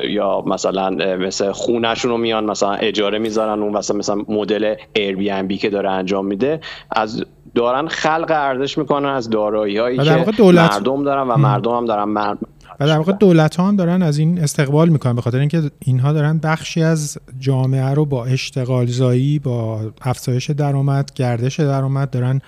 یا 0.04 0.44
مثلا 0.46 0.90
مثل 1.18 1.52
خونهشون 1.52 2.12
رو 2.12 2.18
میان 2.18 2.46
مثلا 2.46 2.74
اجاره 2.74 3.20
می‌ذارن 3.20 3.62
اون 3.62 3.78
مثلا 3.78 3.98
مثلا 3.98 4.16
مدل 4.28 4.76
ایر 4.94 5.16
بی 5.16 5.30
ام 5.30 5.48
بی 5.48 5.58
که 5.58 5.70
داره 5.70 5.90
انجام 5.90 6.26
میده. 6.26 6.60
از 6.92 7.26
دارن 7.56 7.88
خلق 7.88 8.26
ارزش 8.30 8.78
می‌کنن 8.78 9.10
از 9.10 9.30
دارایی 9.30 9.78
هایی 9.78 9.98
که 9.98 10.32
دولت... 10.38 10.74
مردم 10.74 11.04
دارن 11.04 11.28
و 11.28 11.38
مردم 11.38 11.72
هم 11.78 11.86
دارن 11.86 12.04
مردم 12.04 12.48
و 12.80 12.88
در 12.88 12.98
واقع 12.98 13.12
دولت 13.12 13.56
ها 13.56 13.68
هم 13.68 13.76
دارن 13.76 14.02
از 14.02 14.18
این 14.18 14.40
استقبال 14.40 14.90
می‌کنن 14.90 15.16
به 15.16 15.22
خاطر 15.22 15.40
اینکه 15.40 15.72
اینها 15.80 16.14
دارن 16.14 16.38
بخشی 16.38 16.82
از 16.82 17.18
جامعه 17.40 17.90
رو 17.90 18.06
با 18.06 18.26
اشتغال 18.26 18.86
زایی 18.86 19.40
با 19.40 19.92
افزایش 20.02 20.50
درآمد 20.50 21.12
گردش 21.16 21.60
درآمد 21.60 22.10
دارن 22.10 22.42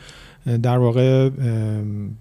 در 0.64 0.78
واقع 0.78 1.30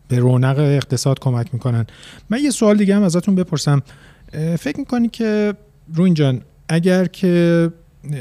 به 0.09 0.19
رونق 0.19 0.59
اقتصاد 0.59 1.19
کمک 1.21 1.47
می‌کنن. 1.53 1.87
من 2.31 2.39
یه 2.43 2.51
سوال 2.51 2.77
دیگه 2.77 2.97
هم 2.97 3.03
ازتون 3.03 3.35
بپرسم. 3.35 3.83
فکر 4.59 4.79
می‌کنی 4.79 5.09
که 5.09 5.55
روین 5.95 6.15
جان 6.15 6.41
اگر 6.69 7.05
که 7.05 7.71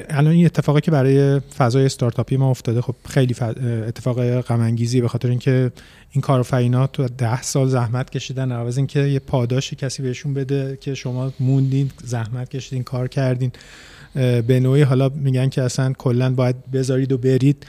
الان 0.10 0.34
این 0.34 0.45
اتفاقی 0.45 0.82
که 0.82 0.91
برای 0.91 1.40
فضای 1.40 1.86
استارتاپی 1.86 2.38
ما 2.38 2.49
افتاده 2.49 2.82
خب 2.82 2.95
خیلی 3.10 3.36
اتفاق 3.88 4.41
غم 4.41 4.60
انگیزی 4.60 5.02
به 5.02 5.07
خاطر 5.07 5.30
اینکه 5.30 5.72
این 6.12 6.22
کارآفرینا 6.22 6.88
تو 6.88 7.07
ده 7.07 7.41
سال 7.41 7.68
زحمت 7.68 8.10
کشیدن 8.10 8.52
عوض 8.52 8.78
اینکه 8.78 8.99
یه 8.99 9.20
پاداش 9.20 9.74
کسی 9.74 10.03
بهشون 10.03 10.34
بده 10.34 10.78
که 10.82 10.95
شما 10.95 11.34
موندین 11.40 11.91
زحمت 12.03 12.49
کشیدین 12.49 12.84
کار 12.84 13.07
کردین 13.07 13.52
به 14.48 14.60
نوعی 14.60 14.82
حالا 14.82 15.10
میگن 15.10 15.49
که 15.49 15.62
اصلا 15.62 15.94
کلا 15.94 16.34
باید 16.34 16.72
بذارید 16.72 17.12
و 17.12 17.18
برید. 17.18 17.66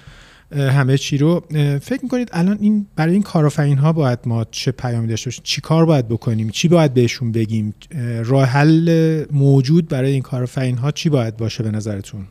همه 0.53 0.99
چی 0.99 1.19
رو. 1.19 1.43
فکر 1.83 2.01
می‌کنید 2.03 2.31
الان 2.33 2.59
این 2.61 2.87
برای 2.97 3.13
این 3.13 3.23
کارآفرین 3.23 3.79
ها 3.79 3.93
باید 3.93 4.19
ما 4.27 4.45
چه 4.51 4.73
پیامی 4.73 5.07
داشته 5.09 5.29
باشیم؟ 5.29 5.45
چی 5.45 5.61
کار 5.61 5.87
باید 5.87 6.09
بکنیم؟ 6.09 6.49
چی 6.51 6.69
باید 6.69 6.95
بهشون 6.95 7.33
بگیم؟ 7.33 7.75
راه 8.25 8.45
حل 8.45 9.25
موجود 9.33 9.89
برای 9.89 10.13
این 10.13 10.23
کارآفرین 10.23 10.79
ها 10.79 10.91
چی 10.91 11.09
باید 11.09 11.37
باشه 11.37 11.63
به 11.63 11.71
نظرتون؟ 11.71 12.27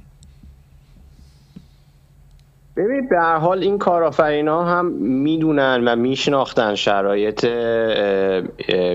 ببین 2.77 3.07
به 3.09 3.17
هر 3.17 3.37
حال 3.37 3.63
این 3.63 3.77
کارآفرینا 3.77 4.65
هم 4.65 4.85
می‌دونن 5.01 5.83
و 5.87 5.95
میشناختن 5.95 6.75
شرایط 6.75 7.45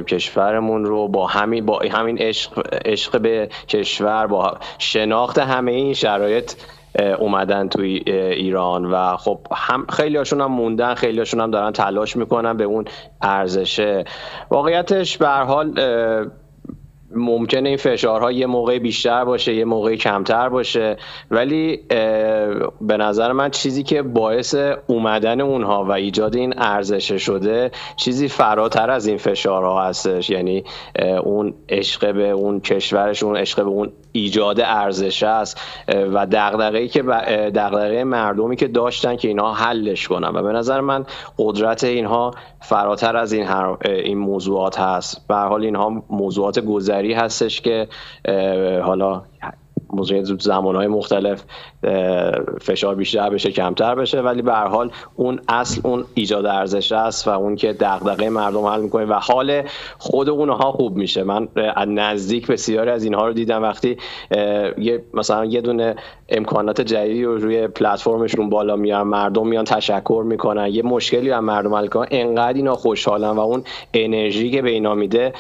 کشورمون 0.07 0.85
رو 0.85 1.09
با 1.09 1.27
همین 1.27 1.67
با 1.67 1.83
همین 1.93 2.19
عشق, 2.19 2.67
عشق 2.85 3.21
به 3.21 3.49
کشور 3.69 4.27
با 4.27 4.59
شناخت 4.79 5.39
همه 5.39 5.73
این 5.73 5.95
شرایط 5.95 6.53
اومدن 7.19 7.69
توی 7.69 8.03
ایران 8.07 8.85
و 8.85 9.17
خب 9.17 9.39
هم 9.57 9.87
خیلی 9.87 10.17
هاشون 10.17 10.41
هم 10.41 10.53
موندن 10.53 10.95
خیلی 10.95 11.19
هاشون 11.19 11.41
هم 11.41 11.51
دارن 11.51 11.73
تلاش 11.73 12.17
می‌کنن 12.17 12.57
به 12.57 12.65
اون 12.65 12.85
ارزشه. 13.23 14.05
واقعیتش 14.51 15.19
به 15.19 15.29
حال 15.29 15.75
ممکنه 17.15 17.69
این 17.69 17.79
فشارها 17.79 18.33
یه 18.33 18.47
موقع 18.47 18.79
بیشتر 18.79 19.25
باشه 19.25 19.55
یه 19.55 19.65
موقع 19.65 19.97
کمتر 19.97 20.49
باشه. 20.49 20.97
ولی 21.31 21.81
به 22.81 22.97
نظر 22.97 23.33
من 23.33 23.51
چیزی 23.51 23.83
که 23.83 24.03
باعث 24.03 24.55
اومدن 24.87 25.41
اونها 25.41 25.85
و 25.85 25.93
ایجاد 25.93 26.37
این 26.37 26.55
ارزشه 26.57 27.19
شده 27.19 27.71
چیزی 27.97 28.29
فراتر 28.29 28.91
از 28.91 29.07
این 29.07 29.17
فشارها 29.17 29.83
هستش. 29.83 30.31
یعنی 30.31 30.65
اون 31.23 31.55
عشق 31.69 32.15
به 32.15 32.31
اون 32.31 32.61
کشورشون 32.61 33.37
عشق 33.37 33.63
به 33.63 33.71
اون 33.71 33.93
ایجاد 34.13 34.61
ارزش 34.61 35.23
است 35.23 35.61
و 35.89 36.27
دغدغه‌ای 36.27 36.89
که 36.89 37.03
دغدغه 37.03 38.05
مردمی 38.05 38.57
که 38.57 38.69
داشتن 38.69 39.17
که 39.17 39.29
اینها 39.29 39.53
حلش 39.53 40.09
کنن. 40.09 40.29
و 40.29 40.43
به 40.43 40.53
نظر 40.53 40.81
من 40.81 41.07
قدرت 41.39 41.85
اینها 41.85 42.31
فراتر 42.61 43.17
از 43.17 43.33
این 43.33 43.49
این 43.85 44.19
موضوعات 44.19 44.81
هست. 44.81 45.29
به 45.29 45.35
حال 45.35 45.65
اینها 45.65 46.03
موضوعات 46.11 46.59
گذری 47.01 47.13
هستش 47.13 47.61
که 47.61 47.89
حالا 48.83 49.23
موضوع 49.93 50.39
زمان 50.39 50.77
های 50.77 50.87
مختلف 50.87 51.45
فشار 52.61 52.95
بیشتر 52.95 53.31
بشه 53.31 53.51
کمتر 53.51 53.95
بشه 53.95 54.21
ولی 54.21 54.43
به 54.43 54.55
حال 54.55 54.91
اون 55.17 55.41
اصل 55.49 55.81
اون 55.85 56.05
ایجاد 56.15 56.47
ارزش 56.47 56.93
است 56.93 57.29
و 57.29 57.31
اون 57.31 57.57
که 57.57 57.73
دغدغه 57.73 58.29
مردم 58.29 58.65
حل 58.65 58.81
می‌کنه 58.81 59.05
و 59.05 59.13
حال 59.13 59.63
خود 59.99 60.29
اونها 60.29 60.73
خوب 60.73 60.97
میشه. 60.97 61.23
من 61.23 61.49
از 61.77 61.89
نزدیک 61.89 62.47
بسیاری 62.47 62.91
از 62.91 63.05
اینها 63.05 63.27
رو 63.27 63.33
دیدم. 63.33 63.63
وقتی 63.63 63.97
یه 64.79 65.05
مثلا 65.15 65.45
یه 65.45 65.61
دونه 65.61 65.97
امکانات 66.29 66.81
جدیدی 66.81 67.25
رو 67.25 67.37
روی 67.37 67.69
پلتفرمشون 67.69 68.51
بالا 68.51 68.77
میارن 68.77 69.07
مردم 69.07 69.47
میان 69.47 69.65
تشکر 69.65 70.25
می‌کنن 70.27 70.67
یه 70.67 70.83
مشکلی 70.83 71.31
هم 71.31 71.45
مردم 71.45 71.75
حل 71.75 71.87
کنن 71.87 72.07
انقدر 72.11 72.57
اینا 72.57 72.75
خوشحالن 72.75 73.31
و 73.31 73.41
اون 73.41 73.65
انرژی 73.95 74.51
که 74.51 74.63
به 74.63 74.71
اینا 74.71 74.95
میده 74.95 75.33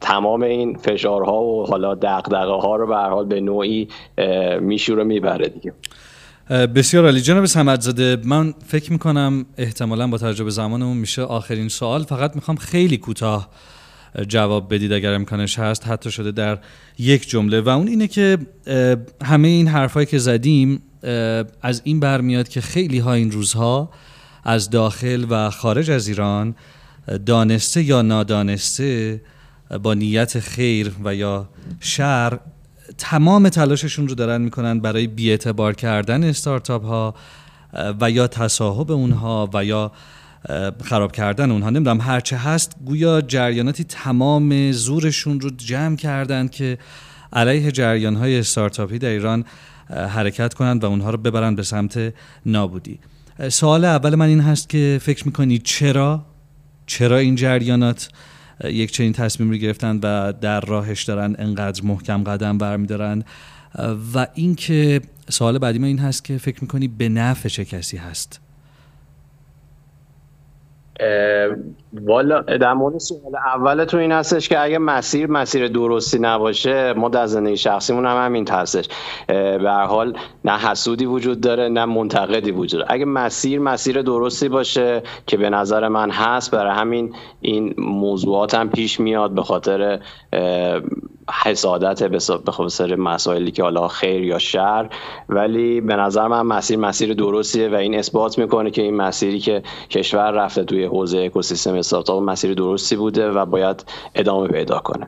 تمام 0.00 0.42
این 0.42 0.76
فشارها 0.76 1.42
و 1.42 1.66
حالا 1.66 1.94
دقدقه 1.94 2.52
ها 2.52 2.76
رو 2.76 2.86
به 2.86 2.96
حال 2.96 3.26
به 3.26 3.40
نوعی 3.40 3.88
میشوره 4.60 5.04
می‌بره 5.04 5.48
دیگه. 5.48 5.72
بسیار 6.66 7.04
عالی. 7.04 7.20
جناب 7.20 7.46
سمت 7.46 7.80
زده 7.80 8.16
من 8.24 8.54
فکر 8.66 8.92
می‌کنم 8.92 9.46
احتمالا 9.58 10.06
با 10.06 10.18
تجربه 10.18 10.50
زمانمون 10.50 10.96
میشه 10.96 11.22
آخرین 11.22 11.68
سوال. 11.68 12.02
فقط 12.02 12.34
می‌خوام 12.36 12.56
خیلی 12.56 12.96
کوتاه 12.96 13.48
جواب 14.28 14.74
بدید 14.74 14.92
اگر 14.92 15.12
امکانش 15.12 15.58
هست. 15.58 15.86
حتی 15.86 16.10
شده 16.10 16.32
در 16.32 16.58
یک 16.98 17.28
جمله. 17.28 17.60
و 17.60 17.68
اون 17.68 17.88
اینه 17.88 18.08
که 18.08 18.38
همه 19.24 19.48
این 19.48 19.68
حرفایی 19.68 20.06
که 20.06 20.18
زدیم 20.18 20.82
از 21.62 21.82
این 21.84 22.00
برمیاد 22.00 22.48
که 22.48 22.60
خیلی 22.60 22.98
ها 22.98 23.12
این 23.12 23.30
روزها 23.30 23.90
از 24.44 24.70
داخل 24.70 25.26
و 25.30 25.50
خارج 25.50 25.90
از 25.90 26.08
ایران 26.08 26.54
دانسته 27.26 27.82
یا 27.82 28.02
نادانسته 28.02 29.20
با 29.82 29.94
نیت 29.94 30.40
خیر 30.40 30.92
و 31.04 31.14
یا 31.14 31.48
شر 31.80 32.38
تمام 32.98 33.48
تلاششون 33.48 34.08
رو 34.08 34.14
دارن 34.14 34.40
می‌کنن 34.40 34.80
برای 34.80 35.06
بیاعتبار 35.06 35.74
کردن 35.74 36.24
استارتاپ 36.24 36.84
ها 36.84 37.14
و 38.00 38.10
یا 38.10 38.26
تصاحب 38.26 38.90
اونها 38.90 39.50
و 39.54 39.64
یا 39.64 39.92
خراب 40.84 41.12
کردن 41.12 41.50
اونها. 41.50 41.70
نمی‌دونم 41.70 42.00
هرچه 42.00 42.36
هست 42.36 42.76
گویا 42.84 43.20
جریاناتی 43.20 43.84
تمام 43.84 44.72
زورشون 44.72 45.40
رو 45.40 45.50
جمع 45.50 45.96
کردن 45.96 46.48
که 46.48 46.78
علیه 47.32 47.72
جریان 47.72 48.16
های 48.16 48.38
استارتاپی 48.38 48.98
در 48.98 49.08
ایران 49.08 49.44
حرکت 49.90 50.54
کنند 50.54 50.84
و 50.84 50.86
اونها 50.86 51.10
رو 51.10 51.18
ببرن 51.18 51.54
به 51.54 51.62
سمت 51.62 52.14
نابودی. 52.46 53.00
سوال 53.48 53.84
اول 53.84 54.14
من 54.14 54.26
این 54.26 54.40
هست 54.40 54.68
که 54.68 54.98
فکر 55.02 55.26
می‌کنید 55.26 55.62
چرا؟ 55.62 56.26
چرا 56.86 57.18
این 57.18 57.34
جریانات؟ 57.34 58.08
یک 58.64 58.92
چنین 58.92 59.12
تصمیم 59.12 59.50
رو 59.50 59.56
گرفتن 59.56 59.96
و 60.02 60.32
در 60.32 60.60
راهش 60.60 61.02
دارن 61.02 61.36
انقدر 61.38 61.84
محکم 61.84 62.24
قدم 62.24 62.58
برمیدارن. 62.58 63.24
و 64.14 64.26
اینکه 64.34 65.00
سوال 65.30 65.58
بعدی 65.58 65.78
من 65.78 65.84
این 65.84 65.98
هست 65.98 66.24
که 66.24 66.38
فکر 66.38 66.58
می‌کنی 66.60 66.88
به 66.88 67.08
نفع 67.08 67.48
چه 67.48 67.64
کسی 67.64 67.96
هست؟ 67.96 68.40
والا 71.92 72.40
در 72.40 72.74
مورد 72.74 72.98
سوال 72.98 73.36
اول 73.54 73.84
تو 73.84 73.96
این 73.96 74.12
هستش 74.12 74.48
که 74.48 74.60
اگه 74.60 74.78
مسیر 74.78 75.26
مسیر 75.26 75.68
درستی 75.68 76.18
نباشه 76.18 76.92
ما 76.92 77.08
در 77.08 77.26
زندگی 77.26 77.56
شخصیمون 77.56 78.06
هم 78.06 78.24
همین 78.24 78.48
هستش. 78.48 78.88
به 79.28 79.70
هر 79.70 79.84
حال 79.84 80.18
نه 80.44 80.58
حسودی 80.58 81.06
وجود 81.06 81.40
داره 81.40 81.68
نه 81.68 81.84
منتقدی 81.84 82.50
وجود 82.50 82.80
داره. 82.80 82.92
اگه 82.92 83.04
مسیر 83.04 83.60
مسیر 83.60 84.02
درستی 84.02 84.48
باشه 84.48 85.02
که 85.26 85.36
به 85.36 85.50
نظر 85.50 85.88
من 85.88 86.10
هست 86.10 86.50
برای 86.50 86.72
همین 86.72 87.14
این 87.40 87.74
موضوعات 87.78 88.54
هم 88.54 88.70
پیش 88.70 89.00
میاد 89.00 89.30
به 89.30 89.42
خاطر 89.42 90.00
حسادت 91.44 92.02
به 92.44 92.52
خاطر 92.52 92.96
مسائلی 92.96 93.50
که 93.50 93.62
حالا 93.62 93.88
خیر 93.88 94.22
یا 94.22 94.38
شر. 94.38 94.88
ولی 95.28 95.80
به 95.80 95.96
نظر 95.96 96.26
من 96.26 96.42
مسیر 96.42 96.78
مسیر 96.78 97.14
درستیه 97.14 97.68
و 97.68 97.74
این 97.74 97.98
اثبات 97.98 98.38
می‌کنه 98.38 98.70
که 98.70 98.82
این 98.82 98.96
مسیری 98.96 99.38
که 99.38 99.62
کشور 99.90 100.30
رفته 100.30 100.64
توی 100.64 100.84
حوزه 100.84 101.18
اکوسیستم 101.18 101.77
استارتاپ 101.78 102.22
مسیر 102.22 102.54
درستی 102.54 102.96
بوده 102.96 103.30
و 103.30 103.44
باید 103.44 103.84
ادامه 104.14 104.48
پیدا 104.48 104.78
کنه. 104.78 105.06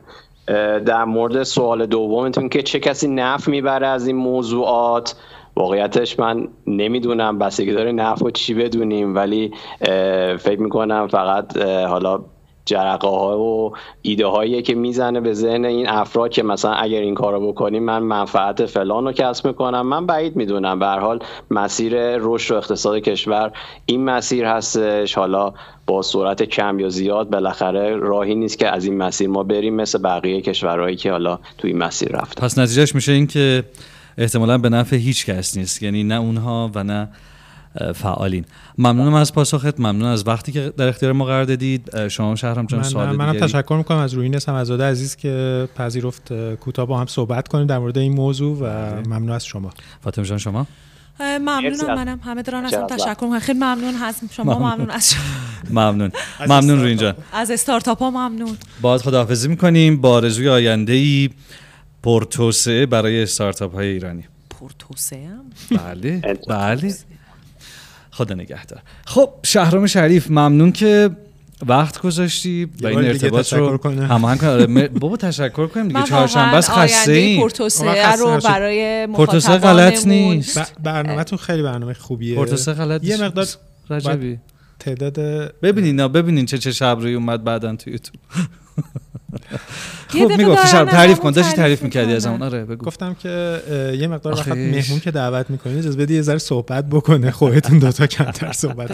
در 0.79 1.05
مورد 1.05 1.43
سوال 1.43 1.85
دومتون 1.85 2.49
که 2.49 2.61
چه 2.61 2.79
کسی 2.79 3.07
نفع 3.07 3.51
می‌بره 3.51 3.87
از 3.87 4.07
این 4.07 4.15
موضوعات؟ 4.15 5.15
واقعیتش 5.55 6.19
من 6.19 6.47
نمی‌دونم 6.67 7.39
بستگی 7.39 7.71
داره 7.71 7.91
نفع 7.91 8.25
و 8.25 8.31
چی 8.31 8.53
بدونیم 8.53 9.15
ولی 9.15 9.51
فکر 10.39 10.59
می‌کنم 10.59 11.07
فقط 11.07 11.57
حالا 11.63 12.19
جرقه 12.65 13.07
ها 13.07 13.39
و 13.39 13.73
ایده 14.01 14.25
هایی 14.25 14.61
که 14.61 14.75
می‌زنه 14.75 15.19
به 15.19 15.33
ذهن 15.33 15.65
این 15.65 15.89
افراد 15.89 16.31
که 16.31 16.43
مثلا 16.43 16.73
اگر 16.73 17.01
این 17.01 17.15
کارو 17.15 17.47
بکنیم 17.51 17.83
من 17.83 18.03
منفعت 18.03 18.65
فلان 18.65 19.05
رو 19.05 19.11
کسب 19.11 19.47
می‌کنم. 19.47 19.87
من 19.87 20.05
بعید 20.05 20.35
می‌دونم. 20.35 20.79
به 20.79 20.87
حال 20.87 21.19
مسیر 21.51 21.93
رشد 22.17 22.53
و 22.53 22.57
اقتصاد 22.57 22.99
کشور 22.99 23.51
این 23.85 24.03
مسیر 24.03 24.45
هستش. 24.45 25.17
حالا 25.17 25.53
با 25.87 26.01
سرعت 26.01 26.43
کم 26.43 26.79
یا 26.79 26.89
زیاد 26.89 27.29
بالاخره 27.29 27.95
راهی 27.95 28.35
نیست 28.35 28.59
که 28.59 28.67
از 28.67 28.85
این 28.85 28.97
مسیر 28.97 29.29
ما 29.29 29.43
بریم 29.43 29.75
مثل 29.75 29.99
بقیه 30.01 30.41
کشورهایی 30.41 30.95
که 30.95 31.11
حالا 31.11 31.39
توی 31.57 31.71
این 31.71 31.79
مسیر 31.79 32.09
رفت 32.09 32.41
پس 32.41 32.57
نتیجهش 32.57 32.95
میشه 32.95 33.11
این 33.11 33.27
که 33.27 33.63
احتمالا 34.17 34.57
به 34.57 34.69
نفع 34.69 34.95
هیچ 34.95 35.25
کس 35.25 35.57
نیست. 35.57 35.83
یعنی 35.83 36.03
نه 36.03 36.15
اونها 36.15 36.71
و 36.75 36.83
نه 36.83 37.09
فعالین. 37.95 38.45
ممنونم 38.77 39.13
از 39.13 39.33
پاسخت. 39.33 39.79
ممنون 39.79 40.03
از 40.03 40.27
وقتی 40.27 40.51
که 40.51 40.73
در 40.77 40.87
اختیار 40.87 41.11
ما 41.11 41.25
قرار 41.25 41.43
دادید. 41.43 42.07
شما 42.07 42.35
شهرام 42.35 42.65
جان 42.65 42.83
سوال 42.83 43.15
منم 43.15 43.39
تشکر 43.39 43.75
می‌کنم 43.77 43.97
از 43.97 44.13
روین 44.13 44.39
سمزاده 44.39 44.83
عزیز 44.83 45.15
که 45.15 45.67
پذیرفت 45.75 46.33
کوتاه 46.55 46.85
با 46.85 46.99
هم 46.99 47.05
صحبت 47.05 47.47
کنیم 47.47 47.67
در 47.67 47.79
مورد 47.79 47.97
این 47.97 48.13
موضوع 48.13 48.57
و 48.57 48.65
ممنون 49.07 49.31
از 49.31 49.45
شما. 49.45 49.69
فاطمه 50.03 50.25
جان 50.25 50.37
شما؟ 50.37 50.67
ممنونم 51.19 51.95
منم. 51.95 52.19
همه 52.23 52.41
دارن 52.41 52.65
ازم 52.65 52.87
تشکر 52.87 53.23
می‌کنم 53.23 53.39
خیلی 53.39 53.59
ممنون 53.59 53.93
هستم. 53.93 54.27
شما 54.31 54.59
ممنون. 54.59 54.89
از 54.89 55.11
شما. 55.11 55.21
ممنون. 55.81 56.11
ممنون 56.47 56.79
رو 56.79 56.85
اینجا. 56.85 57.15
از 57.33 57.51
استارتاپ 57.51 57.99
ها 57.99 58.11
ممنون. 58.11 58.57
باز 58.81 59.03
خداحافظی 59.03 59.47
می‌کنیم 59.47 60.01
با 60.01 60.09
آرزوی 60.09 60.49
آینده 60.49 60.93
ای 60.93 61.29
پرتوسعه 62.03 62.85
برای 62.85 63.23
استارتاپ 63.23 63.73
های 63.73 63.87
ایرانی 63.87 64.23
پرتوسعه 64.59 65.29
بله. 65.71 66.21
بله. 66.49 66.95
خدا 68.21 68.35
نگهدار. 68.35 68.81
خب 69.05 69.29
شهرام 69.43 69.87
شریف 69.87 70.29
ممنون 70.29 70.71
که 70.71 71.09
وقت 71.67 72.01
گذاشتی 72.01 72.69
و 72.81 72.87
این 72.87 72.99
ارتباط 72.99 73.53
رو 73.53 73.77
کنه. 73.77 74.07
هماهنگ 74.07 74.39
کنیم 74.39 74.77
آره، 74.77 74.87
بابا 74.87 75.17
تشکر 75.17 75.67
کنیم 75.67 75.87
دیگه 75.87 75.99
من 75.99 76.05
چهارشنبه 76.05 76.57
است 76.57 76.69
خسته 76.69 77.39
خسته 77.59 78.15
رو. 78.15 78.39
برای 78.43 79.07
پورتوسه 79.07 79.57
غلط 79.57 80.07
نیست. 80.07 80.75
برنامه‌تون 80.83 81.37
خیلی 81.37 81.63
برنامه 81.63 81.93
خوبیه. 81.93 82.35
پورتوسه 82.35 82.73
غلط 82.73 83.03
یه. 83.03 83.23
مقدار 83.23 83.47
رجبی. 83.89 84.39
تعداد 84.79 85.19
ببینین 85.61 85.95
نه 85.95 86.07
ببینین 86.07 86.45
چه 86.45 86.57
چه 86.57 86.71
شب 86.71 86.97
روی 87.01 87.13
اومد 87.13 87.43
بعدن 87.43 87.75
تو 87.75 87.89
یوتیوب. 87.89 88.15
خب 90.07 90.31
می‌گفتی 90.37 90.67
شب 90.67 90.85
تعریف 90.85 91.19
کن 91.19 91.31
داشتی 91.31 91.55
تعریف 91.55 91.83
می‌کردی 91.83 92.13
از. 92.13 92.25
اون 92.25 92.41
آره 92.41 92.65
بگو 92.65 92.85
گفتم 92.85 93.15
که 93.23 93.61
یه 93.99 94.07
مقدار 94.07 94.33
وقت. 94.33 94.47
مهمون 94.47 94.99
که 94.99 95.11
دعوت 95.11 95.49
می‌کنید 95.49 95.77
اجازه 95.77 95.97
بدید 95.97 96.15
یه 96.15 96.21
ذره 96.21 96.37
صحبت 96.37 96.89
بکنه 96.89 97.31
خودتون 97.31 97.79
دوتا 97.79 98.07
کمتر 98.07 98.51
صحبت. 98.51 98.91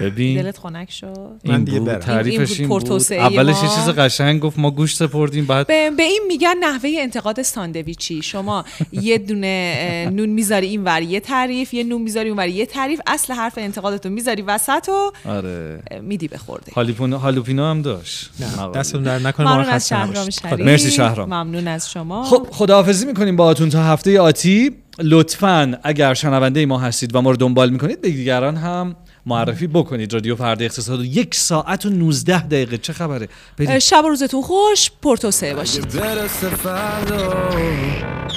ببین 0.00 0.42
دلت 0.42 0.58
خنک 0.58 0.90
شد 0.90 1.06
من 1.44 1.54
این 1.54 1.64
دیگه 1.64 1.78
بود 1.78 1.88
برم. 1.88 1.98
تعریفش 1.98 2.60
این 2.60 2.68
بود 2.68 2.90
اولش 3.12 3.62
یه. 3.62 3.68
چیز 3.68 3.88
قشنگ 3.88 4.40
گفت 4.40 4.58
ما 4.58 4.70
گوشت 4.70 4.96
سپردیم 4.96 5.44
بعد 5.44 5.66
به, 5.66 6.02
این 6.02 6.22
میگن 6.28 6.54
نحوه 6.60 6.90
انتقاد 6.98 7.42
ساندویچی 7.42 8.22
شما 8.22 8.64
یه 8.92 9.18
دونه 9.18 10.08
نون 10.12 10.28
می‌ذاری 10.28 10.66
این 10.66 10.84
ور 10.84 11.02
یه 11.02 11.20
تعریف 11.20 11.74
یه 11.74 11.84
نون 11.84 12.02
می‌ذاری 12.02 12.28
اون 12.28 12.38
ور 12.38 12.48
یه 12.48 12.66
تعریف 12.66 13.00
اصل 13.06 13.32
حرف 13.32 13.54
انتقادتو 13.56 14.08
می‌ذاری 14.08 14.42
وسط 14.42 14.88
و 14.88 15.28
آره 15.28 15.82
میدی 16.02 16.28
به 16.28 16.38
خورده 16.38 16.72
هالیپونو 16.74 17.18
هالوپینو 17.18 17.64
هم 17.64 17.82
داشت. 17.82 18.30
دستتون 18.74 19.02
در 19.02 19.18
نکنه 19.18 19.46
ممنون 19.62 19.74
از 19.74 19.88
شهرام. 19.88 20.30
شریف 20.30 20.60
مرسی 20.60 20.90
شهرام. 20.90 21.28
ممنون 21.28 21.68
از 21.68 21.90
شما. 21.90 22.24
خب 22.24 22.48
خداحافظی 22.50 23.06
می‌کنیم 23.06 23.36
باهاتون 23.36 23.68
تا 23.68 23.82
هفته 23.82 24.20
آتی. 24.20 24.70
لطفا 24.98 25.78
اگر 25.82 26.14
شنونده 26.14 26.66
ما 26.66 26.78
هستید 26.78 27.14
و 27.14 27.20
ما 27.20 27.30
رو 27.30 27.36
دنبال 27.36 27.70
می‌کنید 27.70 28.00
به 28.00 28.10
دیگران 28.10 28.56
هم 28.56 28.96
معرفی 29.26 29.66
بکنید. 29.66 30.14
رادیو 30.14 30.36
فردا 30.36 30.64
اقتصاد 30.64 31.00
و 31.00 31.04
یک 31.04 31.34
ساعت 31.34 31.86
و 31.86 31.90
19 31.90 32.46
دقیقه. 32.46 32.78
چه 32.78 32.92
خبره؟ 32.92 33.28
بریم. 33.58 33.78
شب 33.78 34.04
و 34.04 34.08
روزتون 34.08 34.42
خوش. 34.42 34.90
پورتوسه 35.02 35.54
باشید. 35.54 35.86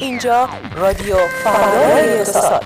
اینجا 0.02 0.50
رادیو 0.76 1.16
فردای 1.44 2.20
اقتصاد. 2.20 2.66